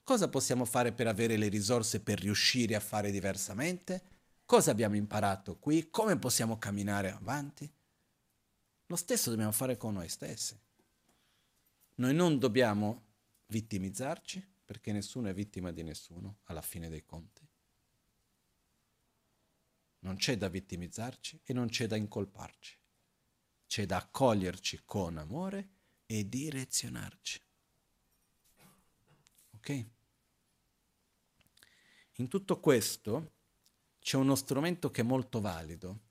Cosa 0.02 0.28
possiamo 0.28 0.64
fare 0.64 0.90
per 0.90 1.06
avere 1.06 1.36
le 1.36 1.46
risorse 1.46 2.00
per 2.00 2.18
riuscire 2.18 2.74
a 2.74 2.80
fare 2.80 3.12
diversamente? 3.12 4.02
Cosa 4.44 4.72
abbiamo 4.72 4.96
imparato 4.96 5.58
qui? 5.60 5.90
Come 5.90 6.18
possiamo 6.18 6.58
camminare 6.58 7.12
avanti? 7.12 7.72
Lo 8.90 8.96
stesso 8.96 9.30
dobbiamo 9.30 9.52
fare 9.52 9.76
con 9.76 9.94
noi 9.94 10.08
stessi. 10.08 10.58
Noi 11.94 12.12
non 12.12 12.40
dobbiamo 12.40 13.04
vittimizzarci, 13.46 14.44
perché 14.64 14.90
nessuno 14.90 15.28
è 15.28 15.32
vittima 15.32 15.70
di 15.70 15.84
nessuno 15.84 16.38
alla 16.44 16.60
fine 16.60 16.88
dei 16.88 17.04
conti. 17.06 17.46
Non 20.00 20.16
c'è 20.16 20.36
da 20.36 20.48
vittimizzarci 20.48 21.42
e 21.44 21.52
non 21.52 21.68
c'è 21.68 21.86
da 21.86 21.94
incolparci. 21.94 22.76
C'è 23.68 23.86
da 23.86 23.98
accoglierci 23.98 24.80
con 24.84 25.18
amore 25.18 25.68
e 26.06 26.28
direzionarci. 26.28 27.40
Ok? 29.52 29.86
In 32.14 32.26
tutto 32.26 32.58
questo 32.58 33.34
c'è 34.00 34.16
uno 34.16 34.34
strumento 34.34 34.90
che 34.90 35.02
è 35.02 35.04
molto 35.04 35.40
valido, 35.40 36.08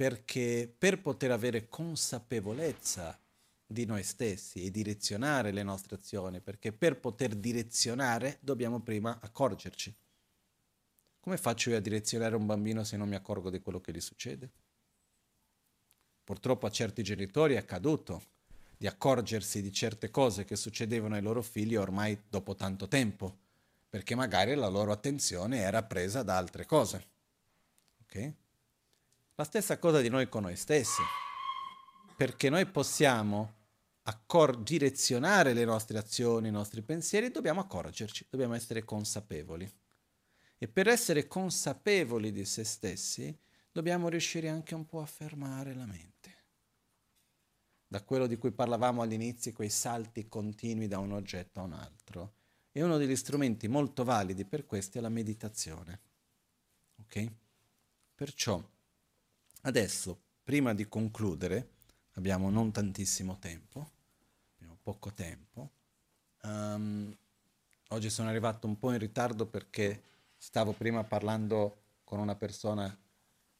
perché 0.00 0.74
per 0.78 1.02
poter 1.02 1.30
avere 1.30 1.68
consapevolezza 1.68 3.20
di 3.66 3.84
noi 3.84 4.02
stessi 4.02 4.64
e 4.64 4.70
direzionare 4.70 5.52
le 5.52 5.62
nostre 5.62 5.96
azioni, 5.96 6.40
perché 6.40 6.72
per 6.72 6.98
poter 6.98 7.34
direzionare 7.34 8.38
dobbiamo 8.40 8.80
prima 8.80 9.18
accorgerci. 9.20 9.94
Come 11.20 11.36
faccio 11.36 11.68
io 11.68 11.76
a 11.76 11.80
direzionare 11.80 12.34
un 12.34 12.46
bambino 12.46 12.82
se 12.82 12.96
non 12.96 13.10
mi 13.10 13.14
accorgo 13.14 13.50
di 13.50 13.60
quello 13.60 13.82
che 13.82 13.92
gli 13.92 14.00
succede? 14.00 14.50
Purtroppo 16.24 16.64
a 16.64 16.70
certi 16.70 17.02
genitori 17.02 17.52
è 17.52 17.58
accaduto 17.58 18.22
di 18.78 18.86
accorgersi 18.86 19.60
di 19.60 19.70
certe 19.70 20.10
cose 20.10 20.46
che 20.46 20.56
succedevano 20.56 21.16
ai 21.16 21.22
loro 21.22 21.42
figli 21.42 21.76
ormai 21.76 22.18
dopo 22.26 22.54
tanto 22.54 22.88
tempo, 22.88 23.36
perché 23.86 24.14
magari 24.14 24.54
la 24.54 24.68
loro 24.68 24.92
attenzione 24.92 25.58
era 25.58 25.82
presa 25.82 26.22
da 26.22 26.38
altre 26.38 26.64
cose. 26.64 27.06
Okay? 28.04 28.34
La 29.40 29.46
stessa 29.46 29.78
cosa 29.78 30.02
di 30.02 30.10
noi 30.10 30.28
con 30.28 30.42
noi 30.42 30.54
stessi, 30.54 31.00
perché 32.14 32.50
noi 32.50 32.66
possiamo 32.66 33.54
accor- 34.02 34.62
direzionare 34.62 35.54
le 35.54 35.64
nostre 35.64 35.96
azioni, 35.96 36.48
i 36.48 36.50
nostri 36.50 36.82
pensieri, 36.82 37.30
dobbiamo 37.30 37.60
accorgerci, 37.60 38.26
dobbiamo 38.28 38.52
essere 38.52 38.84
consapevoli. 38.84 39.66
E 40.58 40.68
per 40.68 40.88
essere 40.88 41.26
consapevoli 41.26 42.32
di 42.32 42.44
se 42.44 42.64
stessi 42.64 43.34
dobbiamo 43.72 44.10
riuscire 44.10 44.50
anche 44.50 44.74
un 44.74 44.84
po' 44.84 45.00
a 45.00 45.06
fermare 45.06 45.74
la 45.74 45.86
mente. 45.86 46.36
Da 47.86 48.02
quello 48.02 48.26
di 48.26 48.36
cui 48.36 48.52
parlavamo 48.52 49.00
all'inizio, 49.00 49.54
quei 49.54 49.70
salti 49.70 50.28
continui 50.28 50.86
da 50.86 50.98
un 50.98 51.12
oggetto 51.12 51.60
a 51.60 51.62
un 51.62 51.72
altro. 51.72 52.34
E 52.72 52.82
uno 52.82 52.98
degli 52.98 53.16
strumenti 53.16 53.68
molto 53.68 54.04
validi 54.04 54.44
per 54.44 54.66
questo 54.66 54.98
è 54.98 55.00
la 55.00 55.08
meditazione. 55.08 56.00
Ok? 56.96 57.32
Perciò, 58.14 58.62
adesso, 59.62 60.20
prima 60.42 60.74
di 60.74 60.88
concludere, 60.88 61.68
abbiamo 62.12 62.50
non 62.50 62.72
tantissimo 62.72 63.38
tempo, 63.38 63.90
abbiamo 64.54 64.78
poco 64.82 65.12
tempo. 65.12 65.70
Um, 66.42 67.16
oggi 67.88 68.10
sono 68.10 68.28
arrivato 68.28 68.66
un 68.66 68.78
po' 68.78 68.92
in 68.92 68.98
ritardo 68.98 69.46
perché 69.46 70.02
Stavo 70.42 70.72
prima 70.72 71.04
parlando 71.04 71.82
con 72.02 72.18
una 72.18 72.34
persona 72.34 72.98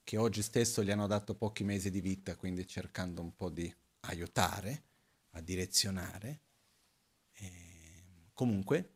che 0.03 0.17
oggi 0.17 0.41
stesso 0.41 0.83
gli 0.83 0.91
hanno 0.91 1.07
dato 1.07 1.35
pochi 1.35 1.63
mesi 1.63 1.91
di 1.91 2.01
vita, 2.01 2.37
quindi 2.37 2.67
cercando 2.67 3.21
un 3.21 3.37
po' 3.37 3.51
di 3.51 3.71
aiutare, 4.01 4.85
a 5.33 5.43
direzionare. 5.43 6.41
E 7.35 8.31
comunque, 8.33 8.95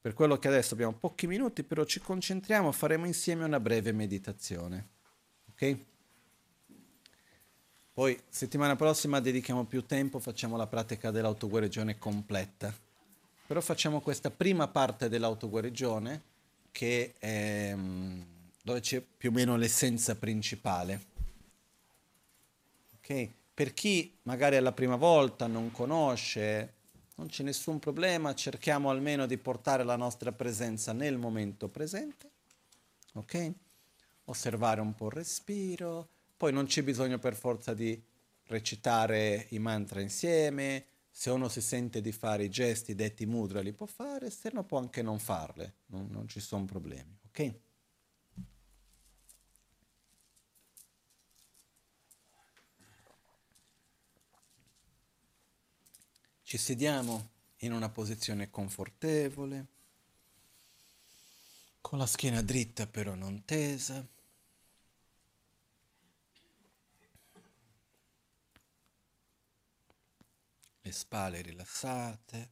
per 0.00 0.14
quello 0.14 0.38
che 0.38 0.46
adesso 0.46 0.74
abbiamo 0.74 0.92
pochi 0.92 1.26
minuti, 1.26 1.64
però 1.64 1.82
ci 1.82 1.98
concentriamo, 1.98 2.70
faremo 2.70 3.06
insieme 3.06 3.42
una 3.42 3.58
breve 3.58 3.90
meditazione. 3.90 4.90
Ok? 5.48 5.78
Poi 7.96 8.20
settimana 8.28 8.76
prossima 8.76 9.20
dedichiamo 9.20 9.64
più 9.64 9.86
tempo, 9.86 10.18
facciamo 10.18 10.58
la 10.58 10.66
pratica 10.66 11.10
dell'autoguarigione 11.10 11.96
completa. 11.96 12.70
Però 13.46 13.58
facciamo 13.62 14.02
questa 14.02 14.30
prima 14.30 14.68
parte 14.68 15.08
dell'autoguarigione 15.08 16.22
che 16.72 17.14
è 17.18 17.72
mm, 17.74 18.20
dove 18.62 18.80
c'è 18.80 19.00
più 19.00 19.30
o 19.30 19.32
meno 19.32 19.56
l'essenza 19.56 20.14
principale. 20.14 21.04
Ok? 22.98 23.30
Per 23.54 23.72
chi 23.72 24.14
magari 24.24 24.56
è 24.56 24.60
la 24.60 24.72
prima 24.72 24.96
volta, 24.96 25.46
non 25.46 25.72
conosce, 25.72 26.74
non 27.14 27.28
c'è 27.28 27.44
nessun 27.44 27.78
problema, 27.78 28.34
cerchiamo 28.34 28.90
almeno 28.90 29.24
di 29.24 29.38
portare 29.38 29.84
la 29.84 29.96
nostra 29.96 30.32
presenza 30.32 30.92
nel 30.92 31.16
momento 31.16 31.68
presente. 31.68 32.28
Ok? 33.14 33.52
Osservare 34.26 34.82
un 34.82 34.94
po' 34.94 35.06
il 35.06 35.12
respiro, 35.12 36.08
poi 36.36 36.52
non 36.52 36.66
c'è 36.66 36.82
bisogno 36.82 37.18
per 37.18 37.34
forza 37.34 37.74
di 37.74 38.00
recitare 38.44 39.46
i 39.50 39.58
mantra 39.58 40.00
insieme, 40.00 40.86
se 41.10 41.30
uno 41.30 41.48
si 41.48 41.60
sente 41.60 42.00
di 42.00 42.12
fare 42.12 42.44
i 42.44 42.50
gesti 42.50 42.94
detti 42.94 43.24
mudra 43.26 43.60
li 43.60 43.72
può 43.72 43.86
fare, 43.86 44.30
se 44.30 44.50
no 44.52 44.64
può 44.64 44.78
anche 44.78 45.02
non 45.02 45.18
farle, 45.18 45.76
non, 45.86 46.08
non 46.10 46.28
ci 46.28 46.40
sono 46.40 46.64
problemi, 46.66 47.18
ok? 47.28 47.54
Ci 56.42 56.58
sediamo 56.58 57.30
in 57.58 57.72
una 57.72 57.88
posizione 57.88 58.50
confortevole, 58.50 59.66
con 61.80 61.98
la 61.98 62.06
schiena 62.06 62.42
dritta 62.42 62.86
però 62.86 63.14
non 63.14 63.44
tesa. 63.44 64.06
Le 70.86 70.92
spalle 70.92 71.42
rilassate. 71.42 72.50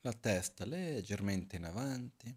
La 0.00 0.12
testa 0.12 0.64
leggermente 0.64 1.54
in 1.54 1.64
avanti. 1.64 2.36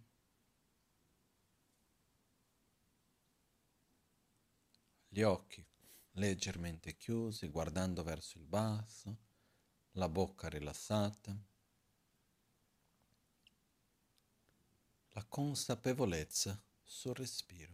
Gli 5.07 5.21
occhi 5.23 5.65
leggermente 6.13 6.95
chiusi, 6.97 7.47
guardando 7.47 8.03
verso 8.03 8.37
il 8.37 8.45
basso, 8.45 9.17
la 9.93 10.07
bocca 10.07 10.49
rilassata. 10.49 11.48
La 15.11 15.23
consapevolezza 15.25 16.61
sul 16.83 17.13
respiro. 17.15 17.73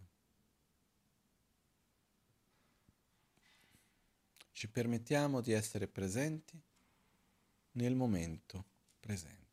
Ci 4.51 4.69
permettiamo 4.69 5.41
di 5.41 5.51
essere 5.51 5.87
presenti 5.87 6.59
nel 7.71 7.95
momento 7.95 8.65
presente. 8.99 9.44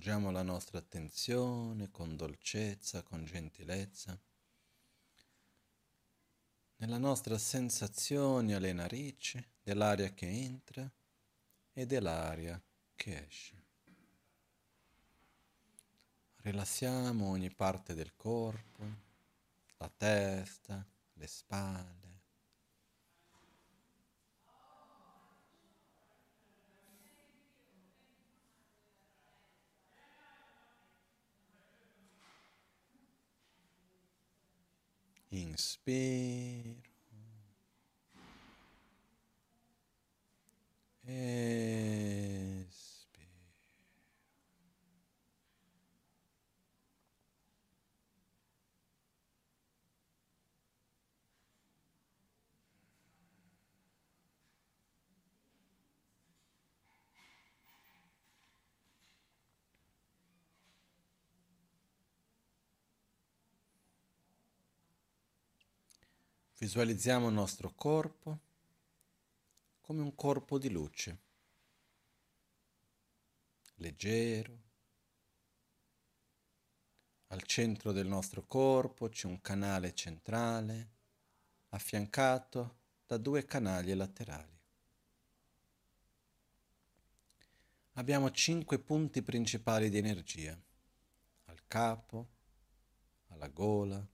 Porgiamo 0.00 0.30
la 0.30 0.40
nostra 0.40 0.78
attenzione 0.78 1.90
con 1.90 2.16
dolcezza, 2.16 3.02
con 3.02 3.22
gentilezza, 3.26 4.18
nella 6.76 6.96
nostra 6.96 7.36
sensazione 7.36 8.54
alle 8.54 8.72
narici 8.72 9.46
dell'aria 9.62 10.10
che 10.14 10.26
entra 10.26 10.90
e 11.74 11.84
dell'aria 11.84 12.58
che 12.94 13.26
esce. 13.26 13.62
Rilassiamo 16.36 17.28
ogni 17.28 17.50
parte 17.50 17.92
del 17.92 18.16
corpo, 18.16 18.82
la 19.76 19.92
testa, 19.94 20.82
le 21.12 21.26
spalle 21.26 22.09
Inspiro. 35.32 36.90
Espiro. 41.06 42.59
Visualizziamo 66.60 67.28
il 67.28 67.32
nostro 67.32 67.72
corpo 67.74 68.38
come 69.80 70.02
un 70.02 70.14
corpo 70.14 70.58
di 70.58 70.68
luce, 70.68 71.18
leggero. 73.76 74.58
Al 77.28 77.42
centro 77.44 77.92
del 77.92 78.06
nostro 78.06 78.44
corpo 78.44 79.08
c'è 79.08 79.26
un 79.26 79.40
canale 79.40 79.94
centrale 79.94 80.90
affiancato 81.70 82.76
da 83.06 83.16
due 83.16 83.46
canali 83.46 83.94
laterali. 83.94 84.60
Abbiamo 87.92 88.30
cinque 88.32 88.78
punti 88.78 89.22
principali 89.22 89.88
di 89.88 89.96
energia, 89.96 90.54
al 91.46 91.66
capo, 91.66 92.28
alla 93.28 93.48
gola, 93.48 94.06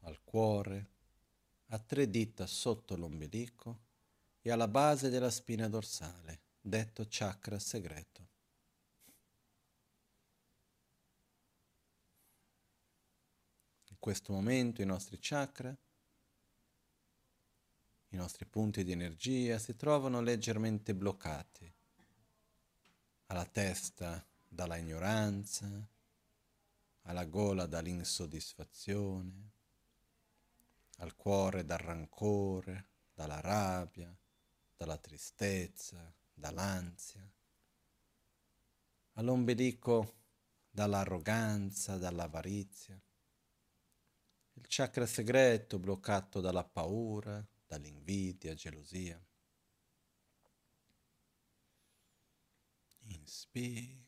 al 0.00 0.20
cuore, 0.22 0.92
a 1.68 1.78
tre 1.78 2.08
dita 2.08 2.46
sotto 2.46 2.96
l'ombelico 2.96 3.80
e 4.40 4.50
alla 4.50 4.68
base 4.68 5.08
della 5.08 5.30
spina 5.30 5.68
dorsale, 5.68 6.40
detto 6.60 7.06
chakra 7.08 7.58
segreto. 7.58 8.28
In 13.88 13.96
questo 13.98 14.32
momento 14.32 14.82
i 14.82 14.86
nostri 14.86 15.18
chakra, 15.20 15.74
i 18.08 18.16
nostri 18.16 18.44
punti 18.44 18.84
di 18.84 18.92
energia 18.92 19.58
si 19.58 19.74
trovano 19.74 20.20
leggermente 20.20 20.94
bloccati, 20.94 21.72
alla 23.26 23.46
testa 23.46 24.24
dalla 24.46 24.76
ignoranza, 24.76 25.66
alla 27.02 27.24
gola 27.24 27.66
dall'insoddisfazione, 27.66 29.53
al 30.98 31.14
cuore 31.16 31.64
dal 31.64 31.78
rancore, 31.78 32.88
dalla 33.12 33.40
rabbia, 33.40 34.16
dalla 34.76 34.98
tristezza, 34.98 36.14
dall'ansia, 36.32 37.28
all'ombelico 39.12 40.22
dall'arroganza, 40.70 41.96
dall'avarizia, 41.98 43.00
il 44.56 44.64
chakra 44.68 45.06
segreto 45.06 45.78
bloccato 45.78 46.40
dalla 46.40 46.64
paura, 46.64 47.44
dall'invidia, 47.66 48.54
gelosia. 48.54 49.20
Inspiro. 53.06 54.04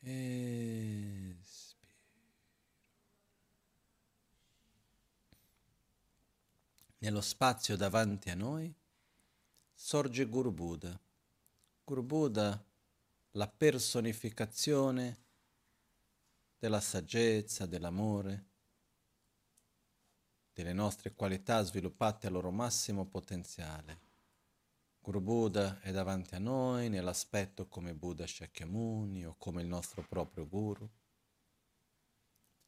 Espiro. 0.00 1.31
Nello 7.02 7.20
spazio 7.20 7.76
davanti 7.76 8.30
a 8.30 8.36
noi 8.36 8.72
sorge 9.74 10.24
Guru 10.26 10.52
Buddha. 10.52 10.96
Guru 11.82 12.04
Buddha, 12.04 12.64
la 13.32 13.48
personificazione 13.48 15.24
della 16.56 16.80
saggezza, 16.80 17.66
dell'amore, 17.66 18.50
delle 20.52 20.72
nostre 20.72 21.12
qualità 21.12 21.64
sviluppate 21.64 22.28
al 22.28 22.34
loro 22.34 22.52
massimo 22.52 23.04
potenziale. 23.04 24.00
Guru 25.00 25.20
Buddha 25.20 25.80
è 25.80 25.90
davanti 25.90 26.36
a 26.36 26.38
noi 26.38 26.88
nell'aspetto 26.88 27.66
come 27.66 27.96
Buddha 27.96 28.28
Shakyamuni 28.28 29.26
o 29.26 29.34
come 29.38 29.60
il 29.60 29.66
nostro 29.66 30.06
proprio 30.06 30.46
Guru. 30.46 30.88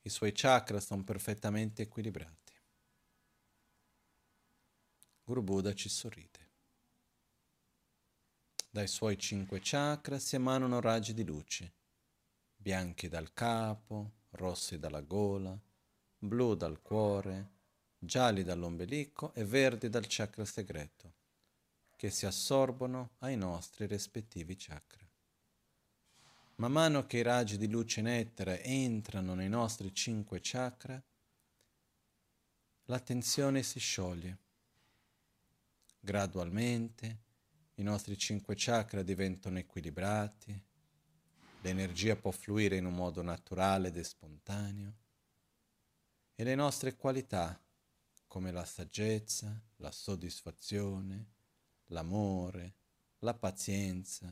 I 0.01 0.09
suoi 0.09 0.33
chakra 0.35 0.81
sono 0.81 1.05
perfettamente 1.05 1.83
equilibrati. 1.83 2.44
Guru 5.27 5.43
Buddha 5.43 5.73
ci 5.73 5.89
sorride. 5.89 6.51
Dai 8.69 8.87
suoi 8.87 9.17
cinque 9.17 9.61
chakra 9.63 10.19
si 10.19 10.35
emanano 10.35 10.81
raggi 10.81 11.15
di 11.15 11.25
luce, 11.25 11.73
bianchi 12.55 13.09
dal 13.09 13.33
capo, 13.33 14.27
rossi 14.33 14.79
dalla 14.79 15.01
gola, 15.01 15.59
blu 16.19 16.55
dal 16.55 16.83
cuore, 16.83 17.53
gialli 17.99 18.43
dall'ombelico 18.43 19.33
e 19.33 19.47
verdi 19.47 19.89
dal 19.89 20.05
chakra 20.07 20.45
segreto, 20.45 21.15
che 21.97 22.11
si 22.11 22.27
assorbono 22.27 23.15
ai 23.21 23.39
nostri 23.39 23.87
rispettivi 23.87 24.57
chakra. 24.57 25.09
Man 26.57 26.71
mano 26.71 27.07
che 27.07 27.17
i 27.17 27.23
raggi 27.23 27.57
di 27.57 27.71
luce 27.71 28.03
nettare 28.03 28.63
entrano 28.63 29.33
nei 29.33 29.49
nostri 29.49 29.91
cinque 29.95 30.41
chakra, 30.43 31.03
la 32.89 33.01
tensione 33.01 33.63
si 33.63 33.79
scioglie. 33.79 34.43
Gradualmente 36.05 37.23
i 37.77 37.83
nostri 37.83 38.19
cinque 38.19 38.55
chakra 38.59 39.03
diventano 39.03 39.59
equilibrati, 39.59 40.63
l'energia 41.63 42.15
può 42.15 42.31
fluire 42.31 42.77
in 42.77 42.85
un 42.85 42.95
modo 42.95 43.23
naturale 43.23 43.89
ed 43.89 43.99
spontaneo 43.99 44.97
e 46.35 46.45
le 46.45 46.55
nostre 46.55 46.95
qualità, 46.95 47.59
come 48.27 48.53
la 48.53 48.67
saggezza, 48.67 49.59
la 49.77 49.91
soddisfazione, 49.91 51.31
l'amore, 51.87 52.75
la 53.21 53.33
pazienza, 53.33 54.31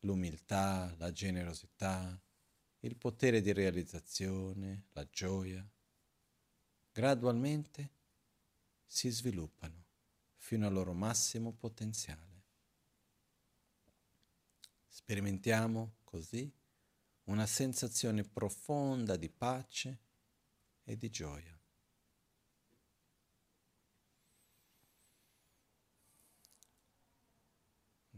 l'umiltà, 0.00 0.92
la 0.98 1.12
generosità, 1.12 2.20
il 2.80 2.96
potere 2.96 3.40
di 3.40 3.52
realizzazione, 3.52 4.86
la 4.94 5.06
gioia, 5.08 5.64
gradualmente 6.90 7.90
si 8.84 9.08
sviluppano 9.10 9.89
fino 10.50 10.66
al 10.66 10.72
loro 10.72 10.92
massimo 10.92 11.52
potenziale. 11.52 12.42
Sperimentiamo 14.88 15.98
così 16.02 16.52
una 17.26 17.46
sensazione 17.46 18.24
profonda 18.24 19.14
di 19.14 19.28
pace 19.30 19.98
e 20.82 20.96
di 20.96 21.08
gioia. 21.08 21.56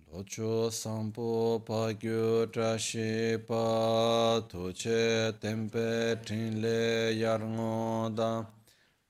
Locho 0.07 0.71
sampo 0.71 1.61
pa 1.63 1.93
gyu 1.93 2.49
trashi 2.49 3.39
pa 3.45 4.43
tuche 4.49 5.37
tempe 5.39 6.19
trinle 6.23 7.13
yarngo 7.13 8.09
da 8.09 8.61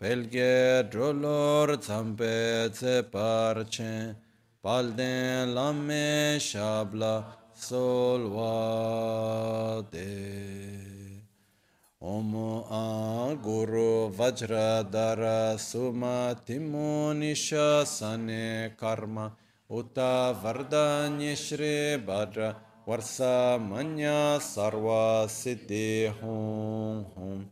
pelge 0.02 0.90
drolor 0.90 1.68
zampe 1.86 2.68
tse 2.74 2.94
parche 3.12 4.16
palden 4.60 5.54
lamme 5.54 6.38
shabla 6.48 7.14
solvade 7.54 8.82
Om 12.00 12.34
A 12.68 13.36
Guru 13.40 14.10
Vajradhara 14.10 15.56
Suma 15.56 16.34
Timonisha 16.44 17.86
Sane 17.86 18.74
Karma 18.76 19.30
Uta 19.70 20.34
Vardanya 20.42 21.36
Shri 21.36 21.96
Bhadra 22.04 22.56
Varsa 22.84 23.56
Manya 23.70 24.40
Sarva 24.40 25.28
Siddhi 25.28 26.12
Hum 26.20 27.06
Hum 27.14 27.51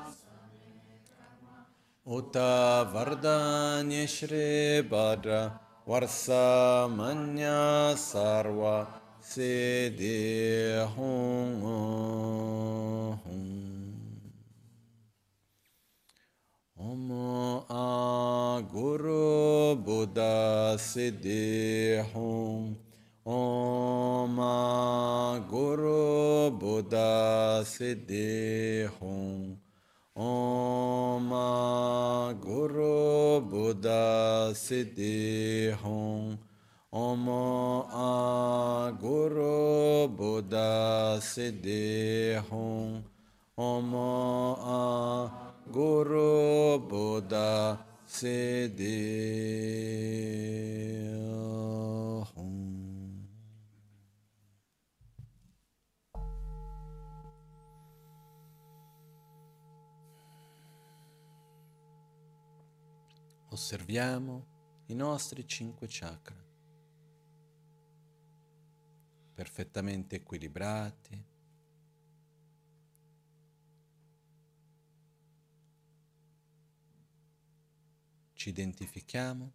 Uta 2.03 2.89
Vardanya 2.91 4.07
Shri 4.07 4.81
Bhadra 4.81 5.53
Varsa 5.87 6.89
Manya 6.89 7.93
Sarva 7.93 8.87
Siddhi 9.21 10.81
Hum 10.95 11.61
Om 16.75 17.11
A 17.69 18.63
Guru 18.63 19.75
Buddha 19.75 20.73
Siddhi 20.79 22.03
Hum 22.11 22.77
Om 23.27 24.39
A 24.39 25.45
Guru 25.47 26.49
Buddha 26.49 27.61
Siddhi 27.63 28.89
Hum 30.13 31.31
Om 31.31 31.31
Guru 32.41 33.39
Buddha 33.47 34.51
Siddhi 34.53 35.71
Hum 35.71 36.37
Om 36.91 37.25
Guru 38.99 40.07
Buddha 40.09 41.17
Siddhi 41.21 42.35
Hum 42.49 43.03
Om 43.57 43.91
Guru 45.71 46.79
Buddha 46.89 47.77
Siddhi 48.05 48.99
Hum 52.35 52.80
Osserviamo 63.73 64.83
i 64.87 64.93
nostri 64.93 65.47
cinque 65.47 65.87
chakra, 65.89 66.45
perfettamente 69.33 70.17
equilibrati, 70.17 71.25
ci 78.33 78.49
identifichiamo 78.49 79.53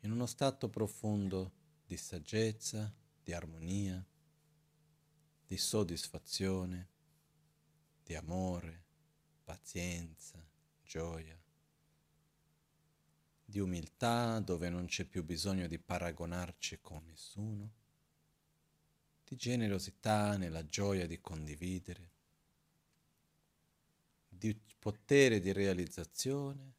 in 0.00 0.10
uno 0.10 0.26
stato 0.26 0.68
profondo 0.68 1.50
di 1.86 1.96
saggezza, 1.96 2.94
di 3.24 3.32
armonia, 3.32 4.06
di 5.46 5.56
soddisfazione, 5.56 6.88
di 8.02 8.14
amore, 8.14 8.84
pazienza, 9.42 10.46
gioia, 10.84 11.39
di 13.50 13.58
umiltà 13.58 14.38
dove 14.40 14.70
non 14.70 14.86
c'è 14.86 15.04
più 15.04 15.24
bisogno 15.24 15.66
di 15.66 15.78
paragonarci 15.78 16.78
con 16.80 17.04
nessuno, 17.04 17.72
di 19.24 19.36
generosità 19.36 20.38
nella 20.38 20.64
gioia 20.64 21.06
di 21.06 21.20
condividere, 21.20 22.10
di 24.28 24.58
potere 24.78 25.40
di 25.40 25.52
realizzazione 25.52 26.78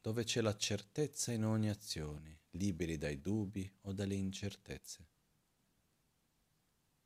dove 0.00 0.24
c'è 0.24 0.42
la 0.42 0.54
certezza 0.54 1.32
in 1.32 1.46
ogni 1.46 1.70
azione, 1.70 2.40
liberi 2.50 2.98
dai 2.98 3.20
dubbi 3.20 3.72
o 3.82 3.92
dalle 3.92 4.14
incertezze, 4.14 5.06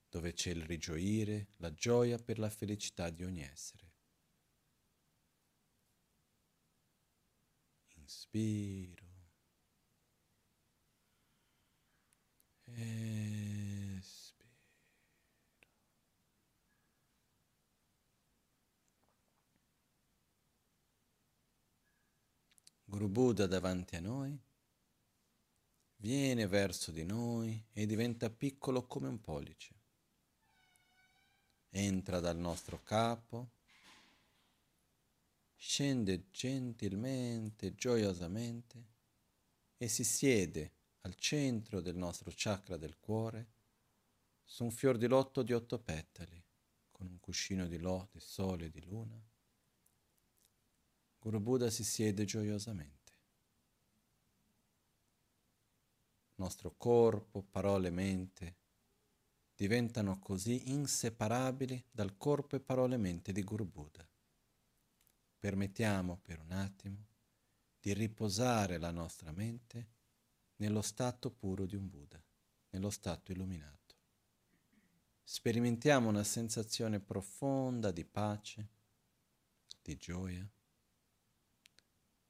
dove 0.09 0.33
c'è 0.33 0.51
il 0.51 0.65
rigioire, 0.65 1.49
la 1.59 1.73
gioia 1.73 2.19
per 2.19 2.41
la 2.41 2.51
felicità 2.51 3.11
di 3.11 3.23
ogni 3.23 3.43
essere. 3.43 3.88
Inspiro. 8.09 9.05
Espiro. 12.65 14.49
Guru 22.85 23.09
Buddha 23.09 23.47
davanti 23.47 23.97
a 23.97 24.01
noi 24.01 24.41
viene 25.97 26.47
verso 26.47 26.91
di 26.91 27.05
noi 27.05 27.63
e 27.75 27.85
diventa 27.85 28.31
piccolo 28.31 28.87
come 28.87 29.09
un 29.09 29.21
pollice. 29.21 29.75
Entra 31.69 32.21
dal 32.21 32.39
nostro 32.39 32.83
capo, 32.83 33.58
scende 35.61 36.31
gentilmente, 36.31 37.75
gioiosamente 37.75 38.87
e 39.77 39.89
si 39.89 40.05
siede 40.05 40.73
al 41.03 41.17
centro 41.17 41.81
del 41.81 41.97
nostro 41.97 42.33
chakra 42.35 42.77
del 42.77 42.99
cuore 42.99 43.57
su 44.45 44.63
un 44.65 44.71
fior 44.71 44.97
di 44.97 45.09
lotto 45.09 45.43
di 45.43 45.53
otto 45.53 45.79
petali 45.79 46.43
con 46.91 47.09
un 47.09 47.19
cuscino 47.21 47.67
di, 47.67 47.79
lo, 47.79 48.09
di 48.13 48.21
sole 48.21 48.67
e 48.67 48.71
di 48.71 48.85
luna. 48.85 49.21
Guru 51.19 51.41
Buddha 51.41 51.69
si 51.71 51.85
siede 51.85 52.25
gioiosamente. 52.25 52.97
nostro 56.39 56.75
corpo, 56.77 57.43
parole, 57.43 57.91
mente 57.91 58.57
diventano 59.55 60.21
così 60.21 60.71
inseparabili 60.71 61.85
dal 61.91 62.17
corpo 62.17 62.55
e 62.55 62.61
parole 62.61 62.95
e 62.95 62.99
mente 62.99 63.33
di 63.33 63.43
Guru 63.43 63.65
Buddha. 63.65 64.09
Permettiamo 65.39 66.19
per 66.19 66.41
un 66.41 66.51
attimo 66.51 67.07
di 67.81 67.93
riposare 67.93 68.79
la 68.79 68.91
nostra 68.91 69.31
mente 69.31 69.87
nello 70.57 70.83
stato 70.83 71.31
puro 71.31 71.65
di 71.65 71.77
un 71.77 71.89
Buddha, 71.89 72.21
nello 72.71 72.91
stato 72.91 73.31
illuminato. 73.31 73.95
Sperimentiamo 75.23 76.09
una 76.09 76.25
sensazione 76.25 77.01
profonda 77.01 77.91
di 77.91 78.05
pace, 78.05 78.69
di 79.83 79.97
gioia 79.97 80.49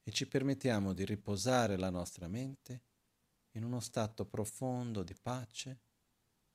e 0.02 0.10
ci 0.10 0.26
permettiamo 0.26 0.92
di 0.92 1.04
riposare 1.04 1.76
la 1.76 1.90
nostra 1.90 2.28
mente 2.28 2.82
in 3.52 3.64
uno 3.64 3.80
stato 3.80 4.26
profondo 4.26 5.02
di 5.02 5.14
pace, 5.14 5.80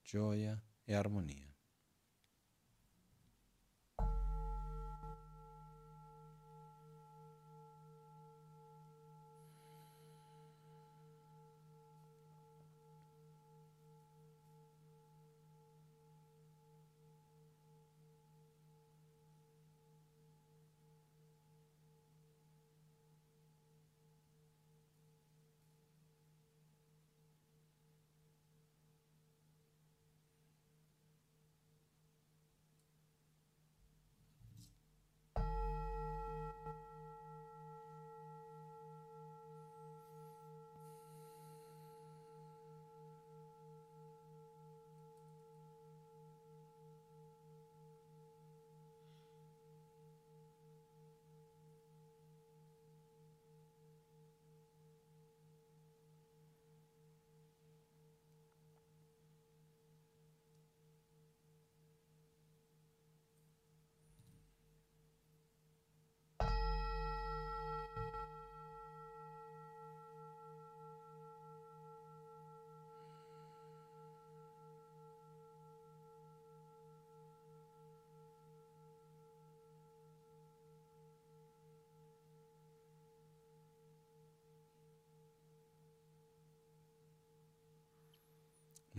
gioia 0.01 0.59
e 0.83 0.93
armonia. 0.93 1.52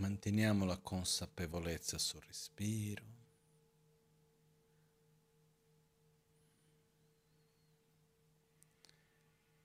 Manteniamo 0.05 0.65
la 0.65 0.77
consapevolezza 0.77 1.97
sul 1.97 2.21
respiro. 2.21 3.03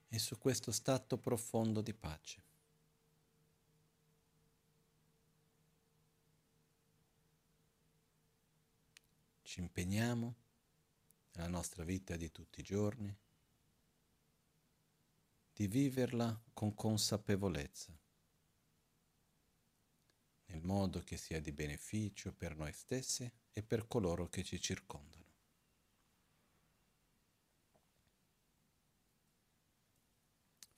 E 0.09 0.17
su 0.17 0.39
questo 0.39 0.71
stato 0.71 1.19
profondo 1.19 1.81
di 1.81 1.93
pace. 1.93 2.41
Ci 9.43 9.59
impegniamo 9.59 10.35
nella 11.33 11.49
nostra 11.49 11.83
vita 11.83 12.15
di 12.15 12.31
tutti 12.31 12.61
i 12.61 12.63
giorni 12.63 13.15
di 15.53 15.67
viverla 15.67 16.41
con 16.51 16.73
consapevolezza 16.73 18.00
nel 20.61 20.63
modo 20.63 21.01
che 21.03 21.17
sia 21.17 21.41
di 21.41 21.51
beneficio 21.51 22.31
per 22.31 22.55
noi 22.55 22.71
stessi 22.71 23.29
e 23.51 23.63
per 23.63 23.87
coloro 23.87 24.29
che 24.29 24.43
ci 24.43 24.61
circondano. 24.61 25.25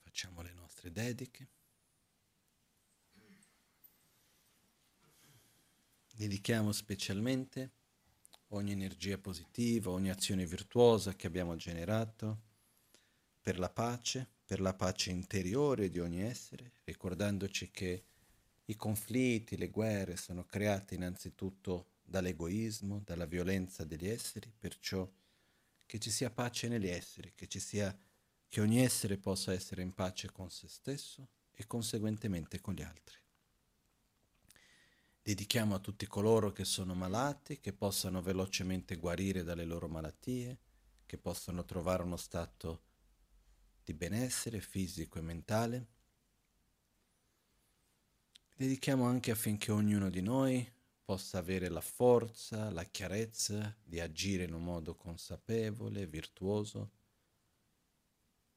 Facciamo 0.02 0.40
le 0.40 0.52
nostre 0.52 0.90
dediche. 0.90 1.48
Dedichiamo 6.14 6.72
specialmente 6.72 7.72
ogni 8.48 8.72
energia 8.72 9.18
positiva, 9.18 9.90
ogni 9.90 10.10
azione 10.10 10.46
virtuosa 10.46 11.14
che 11.14 11.26
abbiamo 11.26 11.56
generato 11.56 12.52
per 13.40 13.58
la 13.58 13.68
pace, 13.68 14.26
per 14.44 14.60
la 14.60 14.72
pace 14.72 15.10
interiore 15.10 15.90
di 15.90 15.98
ogni 15.98 16.22
essere, 16.22 16.72
ricordandoci 16.84 17.70
che 17.70 18.04
i 18.66 18.76
conflitti, 18.76 19.56
le 19.56 19.68
guerre 19.68 20.16
sono 20.16 20.44
creati 20.44 20.94
innanzitutto 20.94 21.92
dall'egoismo, 22.02 23.00
dalla 23.04 23.26
violenza 23.26 23.84
degli 23.84 24.08
esseri, 24.08 24.52
perciò 24.56 25.10
che 25.86 25.98
ci 25.98 26.10
sia 26.10 26.30
pace 26.30 26.68
negli 26.68 26.88
esseri, 26.88 27.32
che, 27.34 27.46
sia, 27.60 27.96
che 28.48 28.60
ogni 28.60 28.82
essere 28.82 29.18
possa 29.18 29.52
essere 29.52 29.82
in 29.82 29.92
pace 29.92 30.30
con 30.32 30.50
se 30.50 30.68
stesso 30.68 31.28
e 31.52 31.66
conseguentemente 31.66 32.60
con 32.60 32.74
gli 32.74 32.82
altri. 32.82 33.16
Dedichiamo 35.22 35.74
a 35.74 35.78
tutti 35.78 36.06
coloro 36.06 36.52
che 36.52 36.64
sono 36.64 36.94
malati, 36.94 37.58
che 37.58 37.72
possano 37.72 38.20
velocemente 38.20 38.96
guarire 38.96 39.42
dalle 39.42 39.64
loro 39.64 39.88
malattie, 39.88 40.58
che 41.06 41.16
possano 41.16 41.64
trovare 41.64 42.02
uno 42.02 42.16
stato 42.16 42.82
di 43.82 43.94
benessere 43.94 44.60
fisico 44.60 45.18
e 45.18 45.22
mentale 45.22 45.86
dedichiamo 48.56 49.04
anche 49.04 49.32
affinché 49.32 49.72
ognuno 49.72 50.08
di 50.10 50.22
noi 50.22 50.70
possa 51.04 51.38
avere 51.38 51.68
la 51.68 51.80
forza, 51.80 52.70
la 52.70 52.84
chiarezza 52.84 53.76
di 53.82 54.00
agire 54.00 54.44
in 54.44 54.54
un 54.54 54.62
modo 54.62 54.94
consapevole, 54.94 56.06
virtuoso 56.06 56.92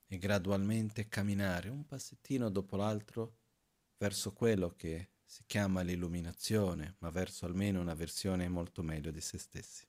e 0.06 0.18
gradualmente 0.18 1.10
camminare 1.10 1.70
un 1.70 1.86
passettino 1.86 2.50
dopo 2.50 2.78
l'altro 2.78 3.36
verso 3.98 4.32
quello 4.32 4.70
che 4.76 5.10
si 5.26 5.44
chiama 5.46 5.82
l'illuminazione, 5.82 6.96
ma 7.00 7.10
verso 7.10 7.46
almeno 7.46 7.82
una 7.82 7.96
versione 7.96 8.48
molto 8.48 8.82
meglio 8.82 9.12
di 9.12 9.20
se 9.20 9.38
stessi. 9.38 9.86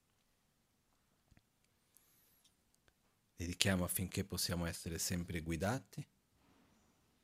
Dedichiamo 3.37 3.85
affinché 3.85 4.25
possiamo 4.25 4.67
essere 4.67 4.99
sempre 4.99 5.43
guidati 5.43 6.05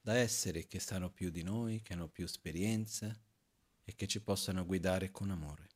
da 0.04 0.16
esseri 0.16 0.66
che 0.66 0.80
sanno 0.80 1.10
più 1.10 1.30
di 1.30 1.42
noi, 1.42 1.80
che 1.80 1.94
hanno 1.94 2.08
più 2.08 2.24
esperienza 2.24 3.18
e 3.82 3.94
che 3.94 4.06
ci 4.06 4.20
possano 4.20 4.66
guidare 4.66 5.10
con 5.10 5.30
amore. 5.30 5.68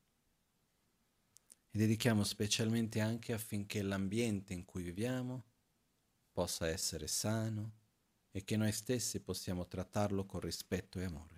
E 1.70 1.78
dedichiamo 1.78 2.24
specialmente 2.24 3.00
anche 3.00 3.32
affinché 3.32 3.80
l'ambiente 3.80 4.52
in 4.52 4.66
cui 4.66 4.82
viviamo 4.82 5.44
possa 6.30 6.68
essere 6.68 7.06
sano 7.06 7.76
e 8.30 8.44
che 8.44 8.58
noi 8.58 8.70
stessi 8.70 9.20
possiamo 9.20 9.66
trattarlo 9.66 10.26
con 10.26 10.40
rispetto 10.40 11.00
e 11.00 11.04
amore. 11.04 11.36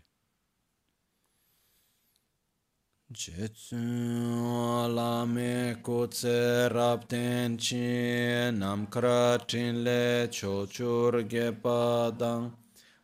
Jetsu 3.07 3.77
lame 3.77 5.79
kutse 5.81 6.69
rapten 6.69 7.57
chi 7.57 8.51
nam 8.51 8.89
kra 8.89 9.37
le 9.47 10.29
chochur 10.29 11.25
ge 11.27 11.53
padang 11.53 12.60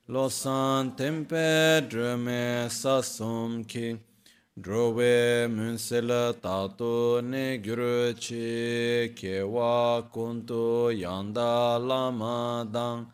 lo 0.09 0.29
san 0.29 0.95
tempe 0.95 1.83
drume 1.91 2.69
sasum 2.71 3.67
ki 3.67 3.99
drove 4.57 5.49
munsel 5.51 6.33
tato 6.41 7.21
ne 7.21 7.59
gyuru 7.59 8.15
chi 8.15 9.13
ke 9.17 9.43
wa 9.43 10.03
kuntu 10.03 10.95
yanda 10.95 11.77
lama 11.85 12.65
dang. 12.71 13.07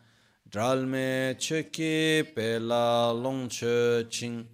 Dralme 0.47 1.35
cheki 1.39 2.31
pe 2.35 2.59
la 2.59 3.11
long 3.11 3.49
che 3.49 4.05
ching 4.07 4.45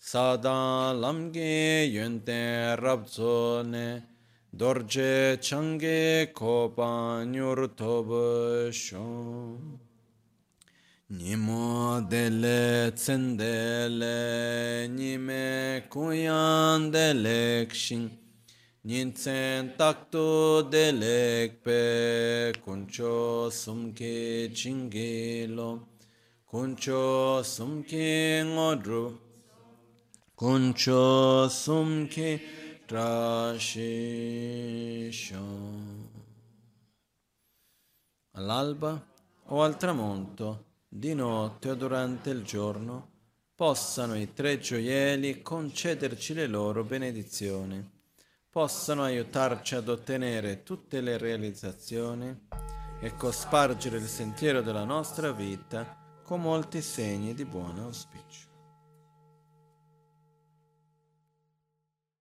sadan 0.00 0.98
lamge 0.98 1.92
yönten 1.92 2.78
rabzo 2.80 3.62
ne. 3.66 4.02
Dorje 4.56 5.38
change 5.42 6.32
kopa 6.32 7.22
nyur 7.26 7.68
Nimo 11.14 12.00
dele 12.08 12.90
tsendele, 12.94 14.88
nime 14.88 15.84
kuyan 15.90 16.90
delek 16.90 17.74
shin, 17.74 18.08
Nintsen 18.82 19.76
takto 19.76 20.62
delek 20.72 21.62
pe, 21.62 22.52
kuncho 22.64 23.50
sumke 23.52 24.48
chingelo, 24.54 25.80
kuncho 26.50 27.42
sumke 27.44 28.42
ngodru, 28.46 29.04
kuncho 30.34 31.46
sumke 31.50 32.40
trashisho. 32.88 33.84
All'alba 38.34 38.92
o 39.50 39.60
al 39.60 39.76
tramonto, 39.76 40.71
di 40.94 41.14
notte 41.14 41.70
o 41.70 41.74
durante 41.74 42.28
il 42.28 42.44
giorno, 42.44 43.12
possano 43.54 44.14
i 44.14 44.34
tre 44.34 44.58
gioielli 44.58 45.40
concederci 45.40 46.34
le 46.34 46.46
loro 46.46 46.84
benedizioni, 46.84 47.82
possano 48.50 49.02
aiutarci 49.02 49.74
ad 49.74 49.88
ottenere 49.88 50.62
tutte 50.62 51.00
le 51.00 51.16
realizzazioni 51.16 52.48
e 53.00 53.16
cospargere 53.16 53.96
il 53.96 54.06
sentiero 54.06 54.60
della 54.60 54.84
nostra 54.84 55.32
vita 55.32 56.20
con 56.22 56.42
molti 56.42 56.82
segni 56.82 57.32
di 57.32 57.46
buon 57.46 57.78
auspicio. 57.78 58.51